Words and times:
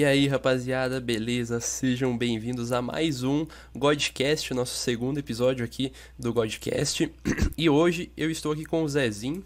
E 0.00 0.04
aí, 0.06 0.26
rapaziada, 0.26 0.98
beleza? 0.98 1.60
Sejam 1.60 2.16
bem-vindos 2.16 2.72
a 2.72 2.80
mais 2.80 3.22
um 3.22 3.46
Godcast, 3.76 4.50
o 4.50 4.56
nosso 4.56 4.74
segundo 4.74 5.18
episódio 5.18 5.62
aqui 5.62 5.92
do 6.18 6.32
Godcast. 6.32 7.14
E 7.58 7.68
hoje 7.68 8.10
eu 8.16 8.30
estou 8.30 8.52
aqui 8.52 8.64
com 8.64 8.82
o 8.82 8.88
Zezinho. 8.88 9.44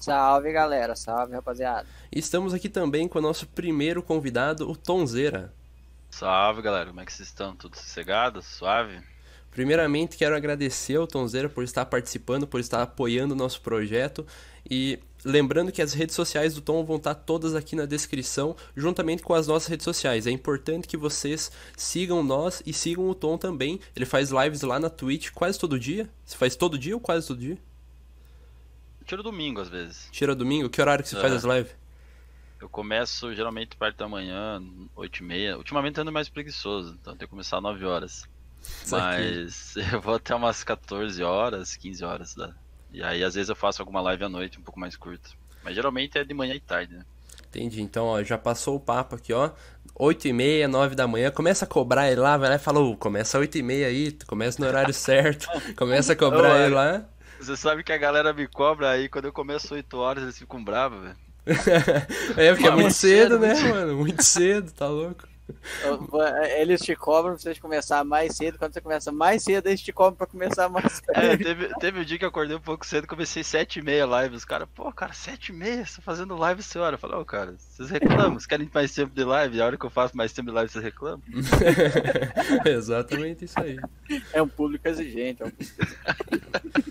Salve, 0.00 0.50
galera. 0.50 0.96
Salve, 0.96 1.34
rapaziada. 1.34 1.86
Estamos 2.10 2.52
aqui 2.52 2.68
também 2.68 3.06
com 3.06 3.20
o 3.20 3.22
nosso 3.22 3.46
primeiro 3.46 4.02
convidado, 4.02 4.68
o 4.68 4.74
Tonzeira. 4.74 5.54
Salve, 6.10 6.62
galera. 6.62 6.88
Como 6.88 7.00
é 7.00 7.04
que 7.04 7.12
vocês 7.12 7.28
estão? 7.28 7.54
Tudo 7.54 7.76
sossegado? 7.76 8.42
Suave? 8.42 9.00
Primeiramente, 9.50 10.16
quero 10.16 10.34
agradecer 10.36 10.96
ao 10.96 11.06
Tonzeira 11.06 11.48
por 11.48 11.64
estar 11.64 11.84
participando, 11.86 12.46
por 12.46 12.60
estar 12.60 12.82
apoiando 12.82 13.34
o 13.34 13.36
nosso 13.36 13.60
projeto. 13.60 14.24
E 14.68 15.00
lembrando 15.24 15.72
que 15.72 15.82
as 15.82 15.92
redes 15.92 16.14
sociais 16.14 16.54
do 16.54 16.60
Tom 16.60 16.84
vão 16.84 16.96
estar 16.96 17.14
todas 17.14 17.54
aqui 17.54 17.74
na 17.74 17.84
descrição, 17.84 18.54
juntamente 18.76 19.22
com 19.22 19.34
as 19.34 19.48
nossas 19.48 19.68
redes 19.68 19.84
sociais. 19.84 20.26
É 20.26 20.30
importante 20.30 20.86
que 20.86 20.96
vocês 20.96 21.50
sigam 21.76 22.22
nós 22.22 22.62
e 22.64 22.72
sigam 22.72 23.08
o 23.08 23.14
Tom 23.14 23.36
também. 23.36 23.80
Ele 23.96 24.06
faz 24.06 24.30
lives 24.30 24.62
lá 24.62 24.78
na 24.78 24.88
Twitch 24.88 25.30
quase 25.32 25.58
todo 25.58 25.78
dia. 25.80 26.08
Você 26.24 26.36
faz 26.36 26.54
todo 26.54 26.78
dia 26.78 26.94
ou 26.94 27.00
quase 27.00 27.26
todo 27.26 27.40
dia? 27.40 27.58
Tiro 29.04 29.22
domingo, 29.22 29.60
às 29.60 29.68
vezes. 29.68 30.08
Tira 30.12 30.34
domingo? 30.34 30.70
Que 30.70 30.80
horário 30.80 31.02
que 31.02 31.10
você 31.10 31.16
É. 31.16 31.20
faz 31.20 31.32
as 31.32 31.42
lives? 31.44 31.74
Eu 32.60 32.68
começo 32.68 33.34
geralmente 33.34 33.74
perto 33.76 33.96
da 33.96 34.06
manhã, 34.06 34.62
8 34.94 35.20
e 35.20 35.22
meia. 35.24 35.56
Ultimamente 35.56 35.98
ando 36.00 36.12
mais 36.12 36.28
preguiçoso, 36.28 36.96
então 37.00 37.16
tenho 37.16 37.26
que 37.26 37.30
começar 37.30 37.56
às 37.56 37.62
9 37.62 37.84
horas. 37.84 38.28
Mas 38.90 39.74
eu 39.92 40.00
vou 40.00 40.14
até 40.14 40.34
umas 40.34 40.62
14 40.64 41.22
horas, 41.22 41.76
15 41.76 42.04
horas. 42.04 42.36
Né? 42.36 42.52
E 42.92 43.02
aí 43.02 43.22
às 43.22 43.34
vezes 43.34 43.48
eu 43.48 43.56
faço 43.56 43.82
alguma 43.82 44.00
live 44.00 44.24
à 44.24 44.28
noite 44.28 44.58
um 44.58 44.62
pouco 44.62 44.80
mais 44.80 44.96
curta. 44.96 45.30
Mas 45.62 45.74
geralmente 45.74 46.18
é 46.18 46.24
de 46.24 46.34
manhã 46.34 46.54
e 46.54 46.60
tarde, 46.60 46.94
né? 46.94 47.04
Entendi. 47.48 47.82
Então, 47.82 48.06
ó, 48.06 48.22
já 48.22 48.38
passou 48.38 48.76
o 48.76 48.80
papo 48.80 49.16
aqui, 49.16 49.32
ó. 49.32 49.50
8 49.94 50.28
e 50.28 50.32
meia, 50.32 50.68
9 50.68 50.94
da 50.94 51.06
manhã. 51.06 51.30
Começa 51.30 51.64
a 51.64 51.68
cobrar 51.68 52.10
ele 52.10 52.20
lá, 52.20 52.36
vai 52.36 52.48
lá 52.48 52.54
e 52.54 52.58
fala, 52.58 52.96
começa 52.96 53.38
8 53.38 53.58
e 53.58 53.62
meia 53.62 53.88
aí, 53.88 54.16
começa 54.26 54.60
no 54.60 54.68
horário 54.68 54.94
certo. 54.94 55.48
Começa 55.76 56.12
a 56.12 56.16
cobrar 56.16 56.54
Ô, 56.54 56.56
ele 56.56 56.74
lá. 56.74 57.04
Você 57.40 57.56
sabe 57.56 57.82
que 57.82 57.92
a 57.92 57.98
galera 57.98 58.32
me 58.32 58.46
cobra 58.46 58.90
aí, 58.90 59.08
quando 59.08 59.26
eu 59.26 59.32
começo 59.32 59.74
8 59.74 59.96
horas 59.96 60.22
eles 60.22 60.38
ficam 60.38 60.62
bravos, 60.62 61.02
velho. 61.02 61.16
É, 62.36 62.52
porque 62.52 62.66
é 62.66 62.70
Mas 62.70 62.80
muito 62.80 62.94
cedo, 62.94 63.32
cedo, 63.32 63.38
né, 63.40 63.54
muito 63.54 63.68
mano? 63.68 63.96
Muito 63.96 64.22
cedo, 64.22 64.70
tá 64.72 64.86
louco? 64.86 65.26
Eles 66.58 66.80
te 66.80 66.94
cobram 66.96 67.34
pra 67.34 67.42
você 67.42 67.54
começar 67.60 68.04
mais 68.04 68.36
cedo. 68.36 68.58
Quando 68.58 68.72
você 68.72 68.80
começa 68.80 69.10
mais 69.12 69.42
cedo, 69.42 69.66
eles 69.68 69.80
te 69.80 69.92
cobram 69.92 70.14
pra 70.16 70.26
começar 70.26 70.68
mais 70.68 71.00
É, 71.14 71.30
cedo. 71.30 71.44
teve, 71.44 71.68
teve 71.78 72.00
um 72.00 72.04
dia 72.04 72.18
que 72.18 72.24
eu 72.24 72.28
acordei 72.28 72.56
um 72.56 72.60
pouco 72.60 72.86
cedo, 72.86 73.06
comecei 73.06 73.42
7 73.44 73.78
e 73.78 73.82
meia 73.82 74.06
live. 74.06 74.34
Os 74.36 74.44
caras, 74.44 74.68
pô, 74.74 74.92
cara, 74.92 75.12
7 75.12 75.48
e 75.50 75.52
meia, 75.54 75.84
você 75.84 75.96
tá 75.96 76.02
fazendo 76.02 76.36
live 76.36 76.60
essa 76.60 76.80
hora. 76.80 76.94
Eu 76.94 76.98
falei, 76.98 77.16
ô, 77.16 77.24
cara, 77.24 77.54
vocês 77.58 77.90
reclamam, 77.90 78.32
vocês 78.34 78.46
querem 78.46 78.70
mais 78.72 78.94
tempo 78.94 79.14
de 79.14 79.24
live? 79.24 79.60
A 79.60 79.66
hora 79.66 79.76
que 79.76 79.84
eu 79.86 79.90
faço 79.90 80.16
mais 80.16 80.32
tempo 80.32 80.48
de 80.48 80.54
live, 80.54 80.70
vocês 80.70 80.84
reclamam? 80.84 81.20
Exatamente 82.64 83.44
isso 83.44 83.58
aí. 83.60 83.78
É 84.32 84.40
um 84.42 84.48
público 84.48 84.86
exigente. 84.88 85.42
É 85.42 85.46
um 85.46 85.50
público... 85.50 86.90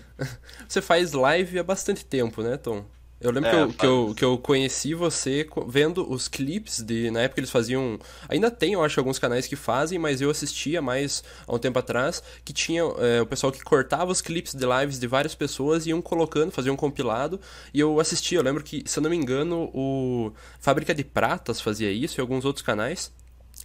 Você 0.68 0.82
faz 0.82 1.12
live 1.12 1.58
há 1.58 1.64
bastante 1.64 2.04
tempo, 2.04 2.42
né, 2.42 2.56
Tom? 2.56 2.84
Eu 3.20 3.30
lembro 3.32 3.48
É, 3.48 3.50
que, 3.50 3.56
eu, 3.56 3.72
que, 3.74 3.84
eu, 3.86 4.14
que 4.16 4.24
eu 4.24 4.38
conheci 4.38 4.94
você 4.94 5.46
vendo 5.68 6.10
os 6.10 6.26
clipes 6.26 6.80
de. 6.80 7.10
Na 7.10 7.20
época 7.20 7.40
eles 7.40 7.50
faziam. 7.50 7.98
Ainda 8.28 8.50
tem, 8.50 8.72
eu 8.72 8.82
acho, 8.82 8.98
alguns 8.98 9.18
canais 9.18 9.46
que 9.46 9.56
fazem, 9.56 9.98
mas 9.98 10.22
eu 10.22 10.30
assistia 10.30 10.80
mais 10.80 11.22
há 11.46 11.54
um 11.54 11.58
tempo 11.58 11.78
atrás. 11.78 12.22
Que 12.44 12.52
tinha 12.54 12.80
é, 12.82 13.20
o 13.20 13.26
pessoal 13.26 13.52
que 13.52 13.60
cortava 13.62 14.10
os 14.10 14.22
clipes 14.22 14.54
de 14.54 14.64
lives 14.64 14.98
de 14.98 15.06
várias 15.06 15.34
pessoas 15.34 15.84
e 15.86 15.90
iam 15.90 16.00
colocando, 16.00 16.50
fazia 16.50 16.72
um 16.72 16.76
compilado. 16.76 17.38
E 17.74 17.80
eu 17.80 18.00
assistia. 18.00 18.38
Eu 18.38 18.42
lembro 18.42 18.64
que, 18.64 18.82
se 18.86 18.98
eu 18.98 19.02
não 19.02 19.10
me 19.10 19.16
engano, 19.16 19.70
o 19.74 20.32
Fábrica 20.58 20.94
de 20.94 21.04
Pratas 21.04 21.60
fazia 21.60 21.90
isso 21.92 22.18
e 22.18 22.22
alguns 22.22 22.46
outros 22.46 22.64
canais. 22.64 23.12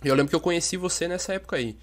E 0.03 0.07
eu 0.09 0.15
lembro 0.15 0.29
que 0.29 0.35
eu 0.35 0.41
conheci 0.41 0.77
você 0.77 1.07
nessa 1.07 1.33
época 1.33 1.55
aí. 1.55 1.77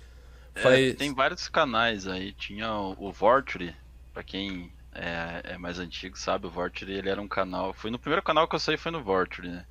É, 0.54 0.62
Faz- 0.62 0.94
tem 0.96 1.14
vários 1.14 1.48
canais 1.48 2.06
aí. 2.06 2.32
Tinha 2.32 2.72
o, 2.74 3.08
o 3.08 3.12
Vorturi, 3.12 3.74
pra 4.12 4.22
quem 4.24 4.72
é, 4.94 5.54
é 5.54 5.58
mais 5.58 5.78
antigo 5.78 6.18
sabe, 6.18 6.46
o 6.46 6.50
Vorturi 6.50 6.92
ele 6.92 7.08
era 7.08 7.20
um 7.20 7.28
canal. 7.28 7.72
Foi 7.72 7.90
no 7.90 7.98
primeiro 7.98 8.22
canal 8.22 8.46
que 8.46 8.54
eu 8.54 8.58
saí, 8.60 8.76
foi 8.76 8.92
no 8.92 9.02
Vorturi, 9.02 9.48
né? 9.48 9.66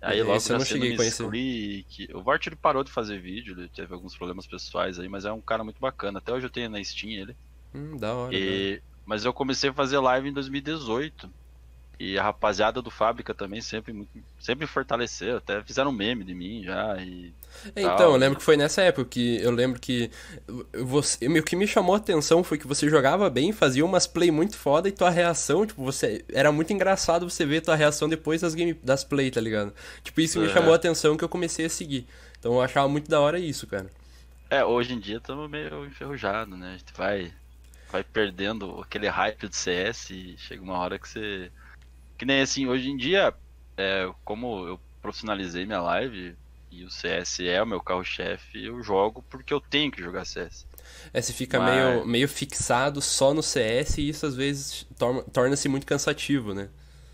Aí 0.00 0.18
Esse 0.18 0.28
logo 0.28 0.42
eu 0.48 0.58
não 0.58 0.64
cheguei 0.64 0.94
a 0.94 0.96
conhecer. 0.96 1.28
Misclick. 1.28 2.14
O 2.14 2.22
Vorturi 2.22 2.56
parou 2.56 2.82
de 2.82 2.90
fazer 2.90 3.20
vídeo, 3.20 3.58
ele 3.58 3.68
teve 3.68 3.94
alguns 3.94 4.16
problemas 4.16 4.46
pessoais 4.46 4.98
aí, 4.98 5.08
mas 5.08 5.24
é 5.24 5.32
um 5.32 5.40
cara 5.40 5.62
muito 5.62 5.80
bacana. 5.80 6.18
Até 6.18 6.32
hoje 6.32 6.46
eu 6.46 6.50
tenho 6.50 6.70
na 6.70 6.82
Steam 6.82 7.12
ele. 7.12 7.36
Hum, 7.74 7.96
da 7.96 8.14
hora. 8.14 8.32
da 8.32 8.36
hora. 8.36 8.36
E, 8.36 8.82
mas 9.04 9.24
eu 9.24 9.32
comecei 9.32 9.70
a 9.70 9.74
fazer 9.74 9.98
live 9.98 10.28
em 10.28 10.32
2018. 10.32 11.30
E 12.04 12.18
a 12.18 12.22
rapaziada 12.24 12.82
do 12.82 12.90
Fábrica 12.90 13.32
também 13.32 13.60
sempre, 13.60 14.08
sempre 14.40 14.64
me 14.64 14.70
fortaleceu. 14.72 15.36
Até 15.36 15.62
fizeram 15.62 15.92
meme 15.92 16.24
de 16.24 16.34
mim 16.34 16.64
já. 16.64 16.96
E 17.00 17.32
tal, 17.74 17.94
Então, 17.94 18.10
eu 18.10 18.16
lembro 18.16 18.38
que 18.40 18.44
foi 18.44 18.56
nessa 18.56 18.82
época 18.82 19.08
que 19.08 19.40
eu 19.40 19.52
lembro 19.52 19.78
que 19.80 20.10
você, 20.84 21.26
o 21.28 21.42
que 21.44 21.54
me 21.54 21.66
chamou 21.66 21.94
a 21.94 21.98
atenção 21.98 22.42
foi 22.42 22.58
que 22.58 22.66
você 22.66 22.88
jogava 22.88 23.30
bem, 23.30 23.52
fazia 23.52 23.84
umas 23.84 24.06
play 24.06 24.32
muito 24.32 24.56
foda 24.56 24.88
e 24.88 24.92
tua 24.92 25.10
reação, 25.10 25.64
tipo, 25.64 25.80
você 25.84 26.24
era 26.32 26.50
muito 26.50 26.72
engraçado 26.72 27.30
você 27.30 27.46
ver 27.46 27.60
tua 27.60 27.76
reação 27.76 28.08
depois 28.08 28.40
das 28.40 28.54
game 28.54 28.74
das 28.82 29.04
play, 29.04 29.30
tá 29.30 29.40
ligado? 29.40 29.72
Tipo, 30.02 30.20
isso 30.20 30.40
me 30.40 30.46
É. 30.46 30.48
chamou 30.48 30.72
a 30.72 30.76
atenção 30.76 31.16
que 31.16 31.22
eu 31.22 31.28
comecei 31.28 31.66
a 31.66 31.70
seguir. 31.70 32.04
Então, 32.38 32.54
eu 32.54 32.60
achava 32.62 32.88
muito 32.88 33.08
da 33.08 33.20
hora 33.20 33.38
isso, 33.38 33.64
cara. 33.68 33.88
É, 34.50 34.64
hoje 34.64 34.92
em 34.92 34.98
dia 34.98 35.18
estamos 35.18 35.48
meio 35.48 35.86
enferrujados, 35.86 36.58
né? 36.58 36.74
A 36.74 36.76
gente 36.78 36.92
vai, 36.94 37.32
vai 37.90 38.02
perdendo 38.02 38.80
aquele 38.80 39.08
hype 39.08 39.46
do 39.48 39.54
CS 39.54 40.10
e 40.10 40.34
chega 40.36 40.62
uma 40.62 40.78
hora 40.78 40.98
que 40.98 41.08
você. 41.08 41.50
Que 42.22 42.26
nem 42.26 42.40
assim, 42.40 42.68
hoje 42.68 42.88
em 42.88 42.96
dia, 42.96 43.34
é, 43.76 44.08
como 44.24 44.64
eu 44.64 44.80
profissionalizei 45.00 45.66
minha 45.66 45.80
live 45.80 46.36
e 46.70 46.84
o 46.84 46.88
CS 46.88 47.40
é 47.40 47.60
o 47.60 47.66
meu 47.66 47.80
carro-chefe, 47.80 48.64
eu 48.64 48.80
jogo 48.80 49.24
porque 49.28 49.52
eu 49.52 49.60
tenho 49.60 49.90
que 49.90 50.00
jogar 50.00 50.24
CS. 50.24 50.64
É, 51.12 51.20
você 51.20 51.32
fica 51.32 51.58
Mas- 51.58 51.74
meio, 51.74 52.06
meio 52.06 52.28
fixado 52.28 53.02
só 53.02 53.34
no 53.34 53.42
CS 53.42 53.98
e 53.98 54.08
isso 54.08 54.24
às 54.24 54.36
vezes 54.36 54.86
torna- 54.96 55.24
torna-se 55.32 55.68
muito 55.68 55.84
cansativo, 55.84 56.54
né? 56.54 56.68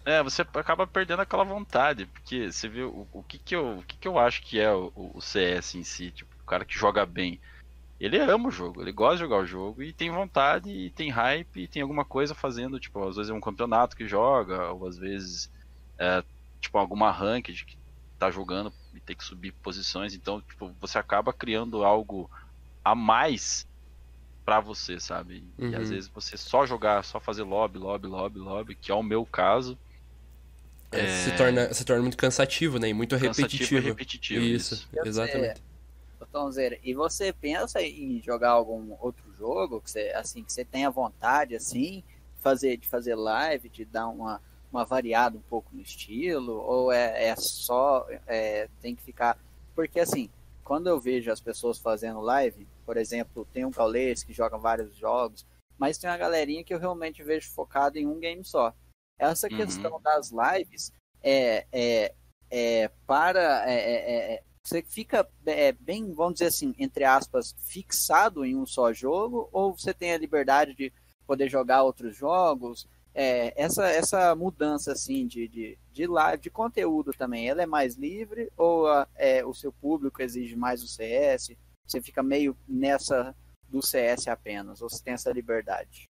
É, 0.05 0.23
você 0.23 0.43
acaba 0.43 0.87
perdendo 0.87 1.23
aquela 1.23 1.43
vontade, 1.43 2.05
porque 2.05 2.53
você 2.53 2.69
vê 2.69 2.83
o, 2.83 3.07
o 3.11 3.23
que 3.23 3.39
que 3.39 3.57
eu, 3.57 3.79
o 3.79 3.83
que 3.85 3.97
que 3.97 4.09
eu 4.09 4.19
acho 4.19 4.43
que 4.43 4.61
é 4.61 4.71
o, 4.71 4.93
o 4.95 5.23
CS 5.23 5.79
em 5.79 5.85
si, 5.85 6.11
tipo, 6.11 6.31
o 6.43 6.47
cara 6.47 6.67
que 6.67 6.79
joga 6.79 7.07
bem. 7.07 7.41
Ele 8.01 8.19
ama 8.19 8.49
o 8.49 8.51
jogo, 8.53 8.81
ele 8.81 8.93
gosta 8.93 9.17
de 9.17 9.23
jogar 9.23 9.39
o 9.39 9.47
jogo 9.47 9.83
e 9.83 9.93
tem 9.93 10.11
vontade, 10.11 10.71
e 10.71 10.91
tem 10.93 11.11
hype, 11.11 11.63
e 11.63 11.69
tem 11.69 11.83
alguma 11.83 12.05
coisa 12.05 12.35
fazendo, 12.35 12.79
tipo, 12.79 13.07
às 13.09 13.17
vezes 13.17 13.31
é 13.31 13.35
um 13.35 13.41
campeonato 13.41 13.97
que 13.97 14.07
joga, 14.07 14.71
ou 14.73 14.87
às 14.87 14.97
vezes 14.97 15.51
é, 15.99 16.23
tipo, 16.61 16.79
alguma 16.79 17.11
ranked 17.11 17.65
que 17.67 17.77
tá 18.19 18.31
jogando 18.31 18.73
e 18.95 19.01
tem 19.01 19.17
que 19.17 19.25
subir 19.25 19.53
posições, 19.63 20.15
então, 20.15 20.41
tipo, 20.43 20.73
você 20.81 20.99
acaba 20.99 21.33
criando 21.33 21.85
algo 21.85 22.31
a 22.85 22.95
mais 22.95 23.67
pra 24.45 24.61
você, 24.61 24.99
sabe? 25.01 25.45
E 25.59 25.63
Uhum. 25.65 25.77
às 25.77 25.91
vezes 25.91 26.09
você 26.09 26.37
só 26.37 26.65
jogar, 26.65 27.05
só 27.05 27.21
fazer 27.21 27.43
lobby, 27.43 27.79
lobby, 27.79 28.07
lobby, 28.07 28.39
lobby, 28.39 28.77
que 28.77 28.91
é 28.91 28.95
o 28.95 29.03
meu 29.03 29.27
caso, 29.27 29.79
É, 30.93 31.01
É. 31.03 31.07
Se, 31.07 31.37
torna, 31.37 31.75
se 31.75 31.85
torna 31.85 32.03
muito 32.03 32.17
cansativo, 32.17 32.79
né? 32.79 32.89
E 32.89 32.95
muito 32.95 33.19
cansativo 33.19 33.43
repetitivo. 33.53 33.79
e 33.81 33.91
repetitivo. 33.91 34.45
Isso, 34.45 34.75
Isso. 34.75 34.89
Exatamente. 35.05 35.68
Ô, 36.21 36.27
Tomzeira, 36.27 36.79
e 36.83 36.95
você 36.95 37.33
pensa 37.33 37.81
em 37.81 38.21
jogar 38.21 38.51
algum 38.51 38.97
outro 39.01 39.33
jogo 39.35 39.81
que 39.81 39.91
você, 39.91 40.11
assim, 40.17 40.43
que 40.43 40.53
você 40.53 40.65
tenha 40.65 40.91
vontade, 40.91 41.55
assim, 41.55 42.03
fazer, 42.41 42.77
de 42.77 42.89
fazer 42.89 43.15
live, 43.15 43.69
de 43.69 43.85
dar 43.85 44.09
uma, 44.09 44.43
uma 44.73 44.85
variada 44.85 45.39
um 45.39 45.43
pouco 45.43 45.71
no 45.73 45.81
estilo? 45.81 46.55
Ou 46.55 46.91
é, 46.91 47.29
é 47.29 47.37
só, 47.37 48.07
é, 48.27 48.69
tem 48.81 48.97
que 48.97 49.03
ficar... 49.03 49.39
Porque, 49.77 50.01
assim, 50.01 50.29
quando 50.65 50.89
eu 50.89 50.99
vejo 50.99 51.31
as 51.31 51.41
pessoas 51.41 51.79
fazendo 51.79 52.21
live, 52.21 52.67
por 52.85 52.97
exemplo, 52.97 53.47
tem 53.53 53.65
um 53.65 53.71
Gaules 53.71 54.25
que 54.25 54.33
joga 54.33 54.59
vários 54.59 54.97
jogos, 54.97 55.47
mas 55.79 55.99
tem 55.99 56.11
uma 56.11 56.17
galerinha 56.17 56.65
que 56.65 56.75
eu 56.75 56.81
realmente 56.81 57.23
vejo 57.23 57.49
focado 57.51 57.97
em 57.97 58.07
um 58.07 58.19
game 58.19 58.45
só. 58.45 58.75
Essa 59.19 59.49
Uhum. 59.49 59.57
questão 59.57 60.01
das 60.01 60.31
lives 60.33 60.93
é, 61.23 61.65
é, 61.71 62.15
é 62.51 62.89
para... 63.07 63.71
é, 63.71 63.75
é, 63.75 64.35
é, 64.35 64.43
você 64.69 64.83
fica 64.83 65.27
é, 65.47 65.73
bem, 65.73 66.13
vamos 66.13 66.35
dizer 66.35 66.47
assim, 66.47 66.75
entre 66.79 67.03
aspas, 67.05 67.57
fixado 67.61 68.45
em 68.45 68.55
um 68.55 68.67
só 68.67 68.93
jogo, 68.93 69.49
ou 69.51 69.73
você 69.73 69.95
tem 69.95 70.13
a 70.13 70.19
liberdade 70.19 70.75
de 70.75 70.93
poder 71.27 71.49
jogar 71.49 71.83
outros 71.83 72.15
jogos? 72.15 72.87
É, 73.15 73.55
essa, 73.61 73.89
essa 73.89 74.35
mudança 74.35 74.93
assim 74.93 75.27
de, 75.27 75.49
de, 75.49 75.79
de 75.91 76.07
live, 76.07 76.43
de 76.43 76.51
conteúdo 76.51 77.13
também, 77.13 77.49
ela 77.49 77.63
é 77.63 77.67
mais 77.67 77.97
livre 77.97 78.53
ou 78.57 78.87
a- 78.87 79.09
é, 79.17 79.45
o 79.45 79.55
seu 79.55 79.73
público 79.73 80.21
exige 80.21 80.55
mais 80.55 80.83
o 80.83 80.87
CS? 80.87 81.57
Você 81.87 82.03
fica 82.03 82.23
meio 82.23 82.55
nessa 82.69 83.35
do 83.69 83.83
CS 83.83 84.29
apenas, 84.29 84.83
ou 84.83 84.91
você 84.91 85.03
tem 85.03 85.15
essa 85.15 85.33
liberdade? 85.33 86.05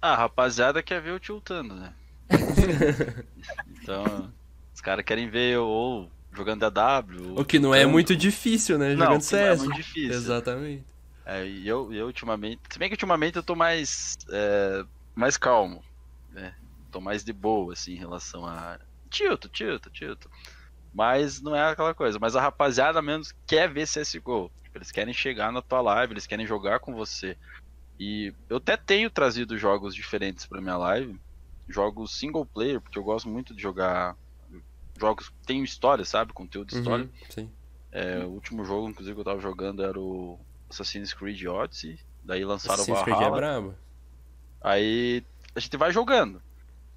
Ah, 0.00 0.14
a 0.14 0.16
rapaziada 0.16 0.82
quer 0.82 1.00
ver 1.00 1.10
eu 1.10 1.20
tiltando, 1.20 1.74
né? 1.74 1.94
então, 3.68 4.32
os 4.74 4.80
caras 4.80 5.04
querem 5.04 5.28
ver 5.28 5.52
eu 5.52 5.66
ou 5.66 6.10
jogando 6.32 6.64
AW. 6.64 7.38
O 7.38 7.44
que 7.44 7.58
não 7.58 7.74
é 7.74 7.84
muito 7.86 8.16
difícil, 8.16 8.78
né? 8.78 8.94
Não, 8.94 9.06
Jogando 9.06 9.22
que 9.26 9.32
não 9.32 9.40
é 9.40 9.56
CS. 9.56 9.58
muito 9.62 9.76
difícil. 9.76 10.12
Exatamente. 10.12 10.84
É, 11.24 11.46
e 11.46 11.68
eu, 11.68 11.92
eu 11.92 12.06
ultimamente. 12.06 12.60
Se 12.70 12.78
bem 12.78 12.88
que 12.88 12.94
ultimamente 12.94 13.36
eu 13.36 13.42
tô 13.42 13.54
mais. 13.54 14.16
é, 14.30 14.84
mais 15.14 15.36
calmo. 15.36 15.82
Né? 16.30 16.54
Tô 16.90 17.00
mais 17.00 17.24
de 17.24 17.32
boa, 17.32 17.72
assim, 17.72 17.92
em 17.92 17.98
relação 17.98 18.46
a. 18.46 18.78
Tilto, 19.10 19.48
tilto, 19.48 19.90
tilto. 19.90 20.30
Mas 20.92 21.40
não 21.40 21.54
é 21.54 21.70
aquela 21.70 21.94
coisa. 21.94 22.18
Mas 22.18 22.34
a 22.34 22.40
rapaziada 22.40 23.00
menos 23.00 23.32
quer 23.46 23.70
ver 23.72 23.86
CSGO. 23.86 24.50
Tipo, 24.62 24.78
eles 24.78 24.90
querem 24.90 25.14
chegar 25.14 25.52
na 25.52 25.62
tua 25.62 25.80
live, 25.80 26.12
eles 26.14 26.26
querem 26.26 26.46
jogar 26.46 26.80
com 26.80 26.94
você. 26.94 27.36
E 28.00 28.34
eu 28.48 28.56
até 28.56 28.76
tenho 28.76 29.10
trazido 29.10 29.56
jogos 29.56 29.94
diferentes 29.94 30.46
pra 30.46 30.60
minha 30.60 30.76
live. 30.76 31.18
Jogos 31.68 32.18
single 32.18 32.44
player, 32.44 32.80
porque 32.80 32.98
eu 32.98 33.04
gosto 33.04 33.28
muito 33.28 33.54
de 33.54 33.62
jogar 33.62 34.16
jogos 35.02 35.28
que 35.28 35.46
tem 35.46 35.62
história, 35.62 36.04
sabe? 36.04 36.32
Conteúdo 36.32 36.68
de 36.68 36.78
história. 36.78 37.04
Uhum, 37.04 37.10
sim. 37.28 37.50
É, 37.90 38.24
o 38.24 38.28
último 38.28 38.64
jogo, 38.64 38.88
inclusive, 38.88 39.14
que 39.14 39.20
eu 39.20 39.24
tava 39.24 39.40
jogando 39.40 39.82
era 39.82 39.98
o 39.98 40.38
Assassin's 40.70 41.12
Creed 41.12 41.44
Odyssey. 41.44 41.98
Daí 42.24 42.44
lançaram 42.44 42.78
o 42.78 42.82
Assassin's 42.82 43.02
Creed 43.02 43.20
é 43.20 43.30
brabo. 43.30 43.74
Aí 44.60 45.24
a 45.54 45.60
gente 45.60 45.76
vai 45.76 45.92
jogando. 45.92 46.40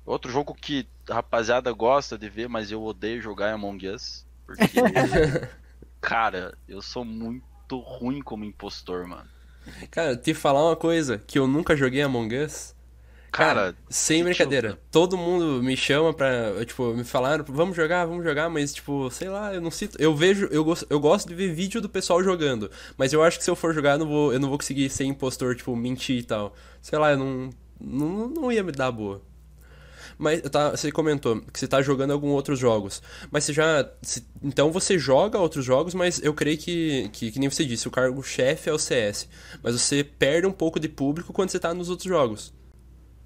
Outro 0.06 0.32
jogo 0.32 0.54
que 0.54 0.88
a 1.10 1.16
rapaziada 1.16 1.72
gosta 1.74 2.18
de 2.18 2.30
ver, 2.30 2.48
mas 2.48 2.72
eu 2.72 2.84
odeio 2.84 3.22
jogar 3.22 3.50
é 3.50 3.54
Among 3.54 3.88
Us. 3.90 4.26
Porque, 4.46 4.66
cara, 6.00 6.56
eu 6.68 6.82
sou 6.82 7.04
muito 7.04 7.80
ruim 7.80 8.22
como 8.22 8.46
impostor, 8.46 9.08
mano. 9.08 9.28
Cara, 9.90 10.16
te 10.16 10.36
falar 10.36 10.64
uma 10.64 10.76
coisa, 10.76 11.18
que 11.18 11.40
eu 11.40 11.48
nunca 11.48 11.76
joguei 11.76 12.04
Among 12.04 12.38
Us. 12.38 12.75
Cara, 13.36 13.76
sem 13.90 14.20
que 14.20 14.24
brincadeira. 14.24 14.80
Todo 14.90 15.18
mundo 15.18 15.62
me 15.62 15.76
chama 15.76 16.14
pra, 16.14 16.64
tipo, 16.66 16.94
me 16.94 17.04
falaram, 17.04 17.44
vamos 17.48 17.76
jogar, 17.76 18.06
vamos 18.06 18.24
jogar, 18.24 18.50
mas, 18.50 18.74
tipo, 18.74 19.12
sei 19.12 19.28
lá, 19.28 19.54
eu 19.54 19.60
não 19.60 19.70
sinto. 19.70 19.98
Eu 20.02 20.16
vejo, 20.16 20.48
eu 20.52 20.64
gosto, 20.64 20.88
eu 20.90 21.00
gosto 21.02 21.28
de 21.28 21.36
ver 21.36 21.54
vídeo 21.54 21.82
do 21.82 21.90
pessoal 21.90 22.24
jogando. 22.24 22.72
Mas 22.98 23.12
eu 23.12 23.22
acho 23.22 23.38
que 23.38 23.44
se 23.44 23.50
eu 23.52 23.56
for 23.56 23.74
jogar, 23.74 23.94
eu 23.94 24.00
não 24.00 24.08
vou, 24.08 24.32
eu 24.34 24.40
não 24.40 24.48
vou 24.48 24.58
conseguir 24.58 24.90
ser 24.90 25.04
impostor, 25.04 25.54
tipo, 25.54 25.76
mentir 25.76 26.20
e 26.20 26.24
tal. 26.24 26.56
Sei 26.82 26.98
lá, 26.98 27.12
eu 27.12 27.18
não. 27.18 27.50
Não, 27.80 28.30
não 28.30 28.52
ia 28.52 28.64
me 28.64 28.72
dar 28.72 28.90
boa. 28.90 29.22
Mas 30.18 30.42
tá, 30.44 30.72
você 30.72 30.92
comentou 30.92 31.42
que 31.42 31.60
você 31.60 31.68
tá 31.68 31.82
jogando 31.82 32.12
alguns 32.12 32.32
outros 32.32 32.58
jogos. 32.60 33.02
Mas 33.32 33.44
você 33.44 33.54
já. 33.54 33.90
se- 34.02 34.26
então 34.44 34.72
você 34.72 34.98
joga 34.98 35.38
outros 35.40 35.66
jogos, 35.66 35.94
mas 35.94 36.22
eu 36.24 36.34
creio 36.34 36.58
que, 36.58 37.10
que, 37.12 37.32
que 37.32 37.40
nem 37.40 37.50
você 37.50 37.66
disse, 37.66 37.88
o 37.88 37.92
cargo-chefe 37.92 38.70
é 38.70 38.74
o 38.74 38.80
CS. 38.80 39.28
Mas 39.62 39.80
você 39.80 40.04
perde 40.04 40.48
um 40.48 40.52
pouco 40.54 40.80
de 40.80 40.88
público 40.88 41.34
quando 41.34 41.50
você 41.50 41.60
tá 41.60 41.74
nos 41.74 41.90
outros 41.90 42.08
jogos. 42.08 42.54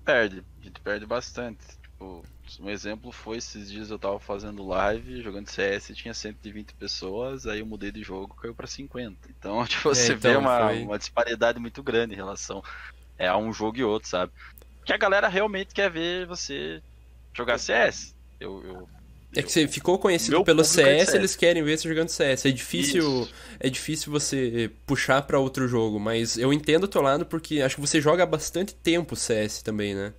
Perde. 0.09 0.43
A 0.59 0.63
gente 0.63 0.81
perde 0.81 1.05
bastante. 1.05 1.63
Tipo, 1.83 2.23
um 2.59 2.69
exemplo 2.69 3.11
foi 3.11 3.37
esses 3.37 3.69
dias 3.69 3.91
eu 3.91 3.99
tava 3.99 4.19
fazendo 4.19 4.65
live, 4.65 5.21
jogando 5.21 5.47
CS, 5.47 5.93
tinha 5.93 6.13
120 6.13 6.73
pessoas, 6.73 7.45
aí 7.45 7.59
eu 7.59 7.65
mudei 7.65 7.91
de 7.91 8.01
jogo, 8.01 8.35
caiu 8.35 8.55
pra 8.55 8.65
50. 8.65 9.29
Então, 9.29 9.63
tipo, 9.67 9.89
você 9.89 10.13
então, 10.13 10.31
vê 10.31 10.35
uma, 10.35 10.65
foi- 10.65 10.83
uma 10.83 10.97
disparidade 10.97 11.59
muito 11.59 11.83
grande 11.83 12.13
em 12.13 12.17
relação 12.17 12.63
é, 13.19 13.27
a 13.27 13.37
um 13.37 13.53
jogo 13.53 13.77
e 13.77 13.83
outro, 13.83 14.09
sabe? 14.09 14.31
Que 14.83 14.93
a 14.93 14.97
galera 14.97 15.27
realmente 15.27 15.73
quer 15.75 15.91
ver 15.91 16.25
você 16.25 16.81
jogar 17.35 17.59
CS. 17.59 18.15
Eu, 18.39 18.63
eu, 18.65 18.89
É 19.35 19.43
que 19.43 19.51
você 19.51 19.67
ficou 19.67 19.99
conhecido 19.99 20.31
Meu 20.31 20.43
pelo 20.43 20.63
público 20.63 20.81
é 20.81 20.97
CS, 20.97 21.05
CS. 21.05 21.13
eles 21.15 21.35
querem 21.35 21.63
ver 21.63 21.77
você 21.77 21.87
jogando 21.87 22.09
CS. 22.09 22.45
É 22.45 22.51
difícil, 22.51 23.23
Isso. 23.23 23.33
é 23.59 23.69
difícil 23.69 24.11
você 24.11 24.71
puxar 24.87 25.21
pra 25.21 25.39
outro 25.39 25.67
jogo, 25.67 25.99
mas 25.99 26.37
eu 26.37 26.51
entendo 26.51 26.85
o 26.85 26.87
teu 26.87 27.01
lado 27.01 27.25
porque 27.25 27.61
acho 27.61 27.75
que 27.75 27.81
você 27.81 28.01
joga 28.01 28.23
há 28.23 28.25
bastante 28.25 28.73
tempo 28.73 29.15
CS 29.15 29.61
também, 29.61 29.93
né? 29.93 30.13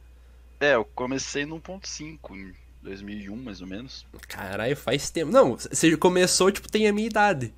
É, 0.61 0.75
eu 0.75 0.85
comecei 0.85 1.45
no 1.45 1.61
1.5 1.61 2.19
em 2.37 2.53
2001, 2.83 3.35
mais 3.37 3.61
ou 3.61 3.67
menos. 3.67 4.07
Caralho, 4.29 4.77
faz 4.77 5.11
tempo. 5.11 5.33
Não, 5.33 5.57
você 5.57 5.97
começou, 5.97 6.53
tipo, 6.53 6.71
tem 6.71 6.87
a 6.87 6.93
minha 6.93 7.07
idade. 7.07 7.53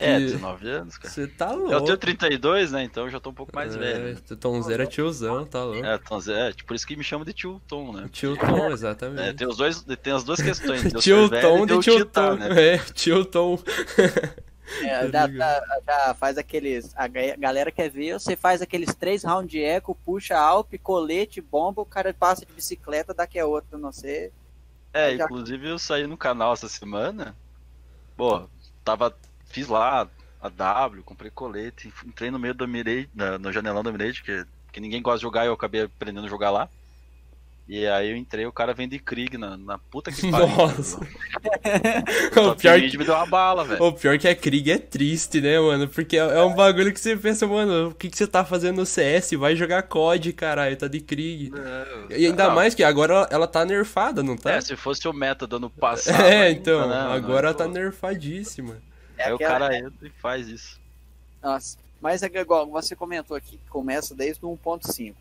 É, 0.00 0.16
Que- 0.18 0.24
19 0.26 0.68
anos, 0.68 0.96
cara. 0.98 1.12
Você 1.12 1.26
tá 1.26 1.50
louco. 1.52 1.72
Eu 1.72 1.80
tenho 1.84 1.98
32, 1.98 2.72
né? 2.72 2.82
Então 2.82 3.04
eu 3.04 3.10
já 3.10 3.20
tô 3.20 3.30
um 3.30 3.34
pouco 3.34 3.54
mais 3.54 3.76
velho. 3.76 4.14
né? 4.14 4.20
É, 4.30 4.34
Tom 4.34 4.60
Zero 4.62 4.82
é 4.82 4.86
tiozão, 4.86 5.44
tá 5.44 5.62
louco. 5.62 5.84
É, 5.84 5.94
então, 5.94 6.18
é, 6.34 6.52
por 6.66 6.74
isso 6.74 6.86
que 6.86 6.96
me 6.96 7.04
chamam 7.04 7.24
de 7.24 7.32
tio 7.34 7.60
Tom, 7.68 7.92
né? 7.92 8.08
Tio 8.10 8.36
Tom, 8.36 8.46
É, 8.70 8.72
exatamente. 8.72 9.34
tem, 9.36 9.46
os 9.46 9.56
dois, 9.58 9.82
tem 10.02 10.12
as 10.12 10.24
duas 10.24 10.40
questões. 10.40 10.82
Tio 11.02 11.28
Tom 11.28 11.64
e 11.64 11.66
de 11.66 11.78
tio 11.80 12.04
Tom. 12.06 12.34
né? 12.36 12.48
É, 12.74 12.78
tio 12.92 13.24
Tom. 13.24 13.58
É, 14.82 15.08
Tá 15.08 15.22
já, 15.22 15.26
ligado. 15.26 15.34
já- 15.66 15.80
já 16.06 16.14
faz 16.14 16.38
aqueles. 16.38 16.92
A 16.96 17.08
ga- 17.08 17.34
galera 17.36 17.72
quer 17.72 17.90
ver, 17.90 18.12
você 18.12 18.36
faz 18.36 18.62
aqueles 18.62 18.94
três 18.94 19.24
rounds 19.24 19.50
de 19.50 19.60
eco, 19.60 19.98
puxa 20.04 20.38
alp, 20.38 20.74
colete, 20.80 21.40
bomba, 21.40 21.82
o 21.82 21.84
cara 21.84 22.14
passa 22.14 22.46
de 22.46 22.52
bicicleta, 22.52 23.12
daqui 23.12 23.36
a 23.40 23.44
outro, 23.46 23.76
não 23.76 23.90
sei. 23.90 24.30
É, 24.92 25.16
Já- 25.16 25.24
inclusive 25.24 25.68
eu 25.68 25.76
saí 25.76 26.06
no 26.06 26.16
canal 26.16 26.52
essa 26.52 26.68
semana. 26.68 27.34
Pô, 28.16 28.48
tava. 28.84 29.12
Fiz 29.50 29.68
lá 29.68 30.08
a 30.40 30.48
W, 30.48 31.02
comprei 31.02 31.30
colete, 31.30 31.92
entrei 32.06 32.30
no 32.30 32.38
meio 32.38 32.54
do 32.54 32.66
Mirage, 32.66 33.08
na- 33.14 33.38
no 33.38 33.52
janelão 33.52 33.82
do 33.82 33.92
Mirage, 33.92 34.22
que, 34.22 34.44
que 34.72 34.80
ninguém 34.80 35.02
gosta 35.02 35.18
de 35.18 35.22
jogar 35.22 35.44
e 35.44 35.48
eu 35.48 35.52
acabei 35.52 35.82
aprendendo 35.82 36.26
a 36.26 36.30
jogar 36.30 36.50
lá. 36.50 36.68
E 37.68 37.86
aí 37.86 38.10
eu 38.10 38.16
entrei, 38.16 38.46
o 38.46 38.52
cara 38.52 38.74
vem 38.74 38.88
de 38.88 38.98
Krieg 38.98 39.38
na, 39.38 39.56
na 39.56 39.78
puta 39.78 40.10
que 40.10 40.28
pariu. 40.28 40.48
Nossa. 40.48 40.98
O, 42.36 42.56
pior 42.56 42.80
que 42.80 42.90
que, 42.90 42.98
me 42.98 43.04
deu 43.04 43.14
uma 43.14 43.26
bala, 43.26 43.64
velho. 43.64 43.82
o 43.84 43.92
pior 43.92 44.18
que 44.18 44.26
a 44.26 44.34
Krieg 44.34 44.72
é 44.72 44.78
triste, 44.78 45.40
né, 45.40 45.58
mano? 45.60 45.86
Porque 45.88 46.16
é 46.16 46.20
é 46.20 46.42
um 46.42 46.54
bagulho 46.54 46.92
que 46.92 46.98
você 46.98 47.16
pensa, 47.16 47.46
mano, 47.46 47.90
o 47.90 47.94
que, 47.94 48.10
que 48.10 48.16
você 48.16 48.26
tá 48.26 48.44
fazendo 48.44 48.78
no 48.78 48.86
CS? 48.86 49.32
Vai 49.38 49.54
jogar 49.54 49.82
COD, 49.84 50.32
caralho, 50.32 50.76
tá 50.76 50.88
de 50.88 51.00
Krieg. 51.00 51.52
E 52.10 52.26
ainda 52.26 52.48
Não, 52.48 52.54
mais 52.54 52.74
que 52.74 52.82
agora 52.82 53.14
ela, 53.14 53.28
ela 53.30 53.46
tá 53.46 53.64
nerfada, 53.64 54.22
não 54.22 54.36
tá? 54.36 54.52
É, 54.52 54.60
se 54.60 54.74
fosse 54.76 55.06
o 55.06 55.12
meta 55.12 55.46
do 55.46 55.56
ano 55.56 55.70
passado. 55.70 56.20
É, 56.26 56.50
então, 56.50 56.88
né, 56.88 56.96
mano? 56.96 57.12
agora 57.12 57.48
ela 57.48 57.56
tá 57.56 57.68
nerfadíssima. 57.68 58.76
É 59.20 59.26
Aí 59.26 59.32
o 59.32 59.34
aquela- 59.36 59.58
cara 59.58 59.78
entra 59.78 60.06
e 60.08 60.10
faz 60.10 60.48
isso. 60.48 60.80
Nossa, 61.42 61.78
mas 62.00 62.22
é 62.22 62.26
igual 62.26 62.66
você 62.68 62.94
comentou 62.96 63.36
aqui 63.36 63.58
que 63.58 63.68
começa 63.68 64.14
desde 64.14 64.44
o 64.44 64.50
1.5. 64.56 65.14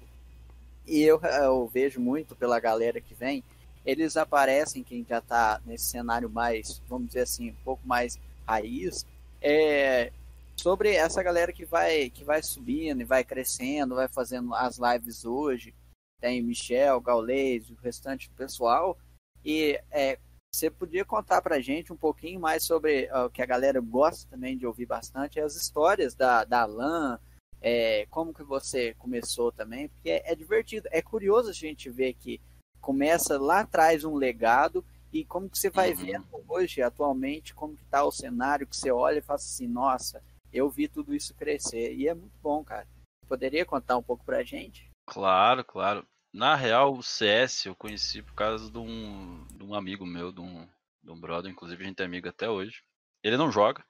E 0.88 1.02
eu, 1.02 1.20
eu 1.22 1.68
vejo 1.68 2.00
muito 2.00 2.36
pela 2.36 2.60
galera 2.60 3.00
que 3.00 3.14
vem, 3.14 3.44
eles 3.86 4.18
aparecem, 4.18 4.84
quem 4.84 5.06
já 5.08 5.22
tá 5.22 5.62
nesse 5.66 5.86
cenário 5.86 6.30
mais, 6.30 6.82
vamos 6.88 7.08
dizer 7.08 7.22
assim, 7.22 7.52
um 7.52 7.64
pouco 7.64 7.86
mais 7.88 8.20
raiz, 8.48 9.06
é, 9.42 10.12
sobre 10.56 10.94
essa 10.96 11.22
galera 11.24 11.54
que 11.54 11.66
vai, 11.66 12.10
que 12.10 12.24
vai 12.24 12.42
subindo 12.44 13.02
e 13.02 13.06
vai 13.06 13.24
crescendo, 13.24 13.96
vai 13.96 14.08
fazendo 14.08 14.54
as 14.54 14.78
lives 14.78 15.24
hoje. 15.26 15.74
Tem 16.20 16.42
Michel, 16.42 17.00
Gaulês, 17.00 17.70
o 17.70 17.76
restante 17.82 18.28
do 18.30 18.36
pessoal. 18.36 18.98
E 19.46 19.80
é, 19.92 20.20
você 20.52 20.70
podia 20.70 21.06
contar 21.06 21.42
pra 21.42 21.60
gente 21.60 21.94
um 21.94 21.98
pouquinho 21.98 22.40
mais 22.40 22.64
sobre 22.64 23.08
ah, 23.12 23.26
o 23.26 23.30
que 23.30 23.42
a 23.42 23.46
galera 23.46 23.80
gosta 23.80 24.30
também 24.30 24.58
de 24.58 24.66
ouvir 24.66 24.86
bastante, 24.86 25.40
as 25.40 25.56
histórias 25.56 26.16
da, 26.16 26.44
da 26.44 26.66
LAN, 26.66 27.20
é, 27.62 28.06
como 28.10 28.34
que 28.34 28.44
você 28.44 28.94
começou 28.96 29.52
também, 29.52 29.88
porque 29.88 30.10
é, 30.10 30.32
é 30.32 30.36
divertido, 30.36 30.88
é 30.92 31.02
curioso 31.02 31.50
a 31.50 31.54
gente 31.54 31.90
ver 31.90 32.14
que 32.14 32.42
começa 32.82 33.38
lá 33.38 33.62
atrás 33.62 34.04
um 34.04 34.16
legado 34.16 34.84
e 35.12 35.24
como 35.26 35.50
que 35.50 35.58
você 35.58 35.70
vai 35.70 35.90
Uhum. 35.90 35.96
vendo 35.96 36.26
hoje, 36.48 36.82
atualmente, 36.82 37.54
como 37.54 37.76
que 37.76 37.86
tá 37.86 38.04
o 38.04 38.12
cenário, 38.12 38.68
que 38.68 38.76
você 38.76 38.92
olha 38.92 39.20
e 39.20 39.24
fala 39.24 39.38
assim, 39.38 39.68
nossa, 39.68 40.22
eu 40.52 40.70
vi 40.70 40.88
tudo 40.88 41.14
isso 41.14 41.34
crescer, 41.36 41.94
e 41.94 42.08
é 42.08 42.14
muito 42.14 42.38
bom, 42.42 42.64
cara. 42.64 42.88
Poderia 43.28 43.66
contar 43.66 43.98
um 43.98 44.04
pouco 44.04 44.24
pra 44.26 44.44
gente? 44.44 44.90
Claro, 45.06 45.64
claro. 45.64 46.06
Na 46.32 46.56
real, 46.56 46.94
o 46.94 47.02
CS 47.04 47.66
eu 47.66 47.76
conheci 47.76 48.22
por 48.22 48.34
causa 48.34 48.70
de 48.70 48.78
um, 48.78 49.46
de 49.48 49.64
um 49.64 49.74
amigo 49.74 50.06
meu, 50.06 50.32
de 50.32 50.40
um, 50.40 50.68
de 51.04 51.12
um 51.12 51.20
brother, 51.20 51.52
inclusive 51.52 51.84
a 51.84 51.88
gente 51.88 52.02
é 52.02 52.06
amigo 52.06 52.30
até 52.30 52.48
hoje. 52.48 52.84
Ele 53.24 53.36
não 53.36 53.52
joga. 53.52 53.84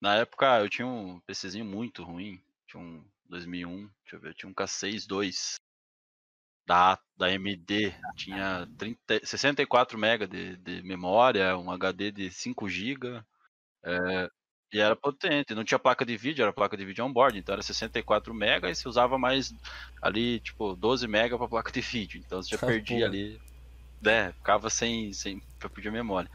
Na 0.00 0.16
época 0.16 0.60
eu 0.60 0.68
tinha 0.68 0.86
um 0.86 1.18
PCzinho 1.20 1.64
muito 1.64 2.04
ruim, 2.04 2.42
tinha 2.66 2.82
um 2.82 3.02
2001, 3.26 3.86
deixa 4.02 4.16
eu 4.16 4.20
ver, 4.20 4.28
eu 4.28 4.34
tinha 4.34 4.50
um 4.50 4.54
K6-2 4.54 5.54
da, 6.66 6.98
da 7.16 7.26
AMD, 7.26 7.94
tinha 8.16 8.68
30, 8.76 9.24
64 9.24 9.98
MB 9.98 10.26
de, 10.26 10.56
de 10.58 10.82
memória, 10.82 11.56
um 11.56 11.70
HD 11.70 12.10
de 12.10 12.30
5 12.30 12.68
GB, 12.68 13.24
é, 13.82 14.30
e 14.72 14.80
era 14.80 14.96
potente, 14.96 15.54
não 15.54 15.64
tinha 15.64 15.78
placa 15.78 16.04
de 16.04 16.16
vídeo, 16.16 16.42
era 16.42 16.52
placa 16.52 16.76
de 16.76 16.84
vídeo 16.84 17.04
on-board, 17.04 17.38
então 17.38 17.52
era 17.52 17.62
64 17.62 18.34
MB 18.34 18.70
e 18.70 18.74
você 18.74 18.88
usava 18.88 19.18
mais 19.18 19.50
ali, 20.02 20.40
tipo, 20.40 20.74
12 20.76 21.06
MB 21.06 21.38
para 21.38 21.48
placa 21.48 21.72
de 21.72 21.80
vídeo, 21.80 22.20
então 22.20 22.42
você 22.42 22.50
já 22.50 22.58
Ah, 22.62 22.66
perdia 22.66 23.06
ali, 23.06 23.38
né, 24.02 24.32
ficava 24.34 24.70
sem, 24.70 25.12
sem 25.14 25.40
pedir 25.74 25.92
memória. 25.92 26.30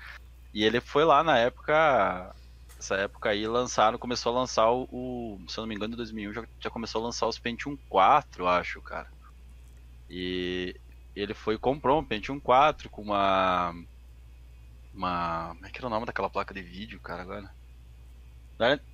E 0.53 0.63
ele 0.63 0.81
foi 0.81 1.05
lá 1.05 1.23
na 1.23 1.37
época, 1.39 2.33
essa 2.79 2.95
época 2.97 3.29
aí, 3.29 3.47
lançaram, 3.47 3.97
começou 3.99 4.35
a 4.35 4.39
lançar 4.41 4.69
o, 4.71 4.87
o- 4.91 5.45
se 5.49 5.59
eu 5.59 5.63
não 5.63 5.69
me 5.69 5.75
engano, 5.75 5.93
em 5.93 5.97
2001 5.97 6.33
já, 6.33 6.47
já 6.63 6.69
começou 6.71 7.01
a 7.01 7.05
lançar 7.05 7.27
os 7.27 7.39
Pentium 7.39 7.77
4, 7.89 8.43
eu 8.45 8.47
acho, 8.49 8.81
cara. 8.83 9.09
E 10.09 10.73
ele 11.15 11.33
foi 11.33 11.55
e 11.55 11.59
comprou 11.59 11.99
um 11.99 12.05
Pentium 12.05 12.39
4 12.39 12.89
com 12.89 13.01
uma. 13.03 13.73
Uma. 14.93 15.53
Como 15.55 15.65
é 15.65 15.71
que 15.71 15.79
era 15.79 15.87
o 15.87 15.89
nome 15.89 16.05
daquela 16.05 16.29
placa 16.29 16.53
de 16.53 16.61
vídeo, 16.61 17.01
cara, 17.01 17.21
agora? 17.23 17.51
Não, 18.59 18.67
era- 18.67 18.85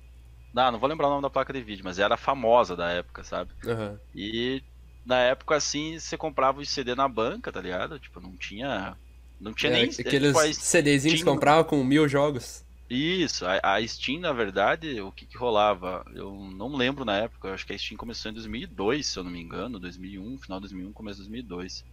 não, 0.72 0.80
vou 0.80 0.88
lembrar 0.88 1.08
o 1.08 1.10
nome 1.10 1.22
da 1.22 1.30
placa 1.30 1.52
de 1.52 1.62
vídeo, 1.62 1.84
mas 1.84 1.98
era 1.98 2.16
famosa 2.16 2.76
da 2.76 2.90
época, 2.90 3.24
sabe? 3.24 3.54
Aham. 3.66 4.00
E 4.14 4.64
na 5.04 5.20
época 5.20 5.56
assim, 5.56 5.98
você 6.00 6.18
comprava 6.18 6.60
o 6.60 6.66
CD 6.66 6.94
na 6.94 7.08
banca, 7.08 7.52
tá 7.52 7.60
ligado? 7.60 8.00
Tipo, 8.00 8.20
não 8.20 8.36
tinha. 8.38 8.98
Não 9.40 9.54
tinha 9.54 9.70
É, 9.70 9.72
nem. 9.72 9.90
aqueles 10.00 10.38
tipo, 10.38 10.56
CDzinhos 10.60 11.22
que 11.22 11.24
comprava 11.24 11.64
com 11.64 11.82
mil 11.84 12.08
jogos. 12.08 12.64
Isso, 12.88 13.44
a, 13.46 13.74
a 13.76 13.86
Steam, 13.88 14.20
na 14.20 14.32
verdade, 14.32 15.00
o 15.00 15.10
que, 15.12 15.26
que 15.26 15.36
rolava? 15.36 16.04
Eu 16.14 16.32
não 16.56 16.68
lembro 16.76 17.04
na 17.04 17.16
época, 17.18 17.48
eu 17.48 17.54
acho 17.54 17.66
que 17.66 17.72
a 17.72 17.78
Steam 17.78 17.96
começou 17.98 18.30
em 18.30 18.34
2002, 18.34 19.08
se 19.08 19.18
eu 19.18 19.24
não 19.24 19.30
me 19.30 19.40
engano, 19.40 19.80
2001, 19.80 20.38
final 20.38 20.58
de 20.60 20.62
2001, 20.68 20.92
começo 20.92 21.16
de 21.16 21.22
2002. 21.24 21.84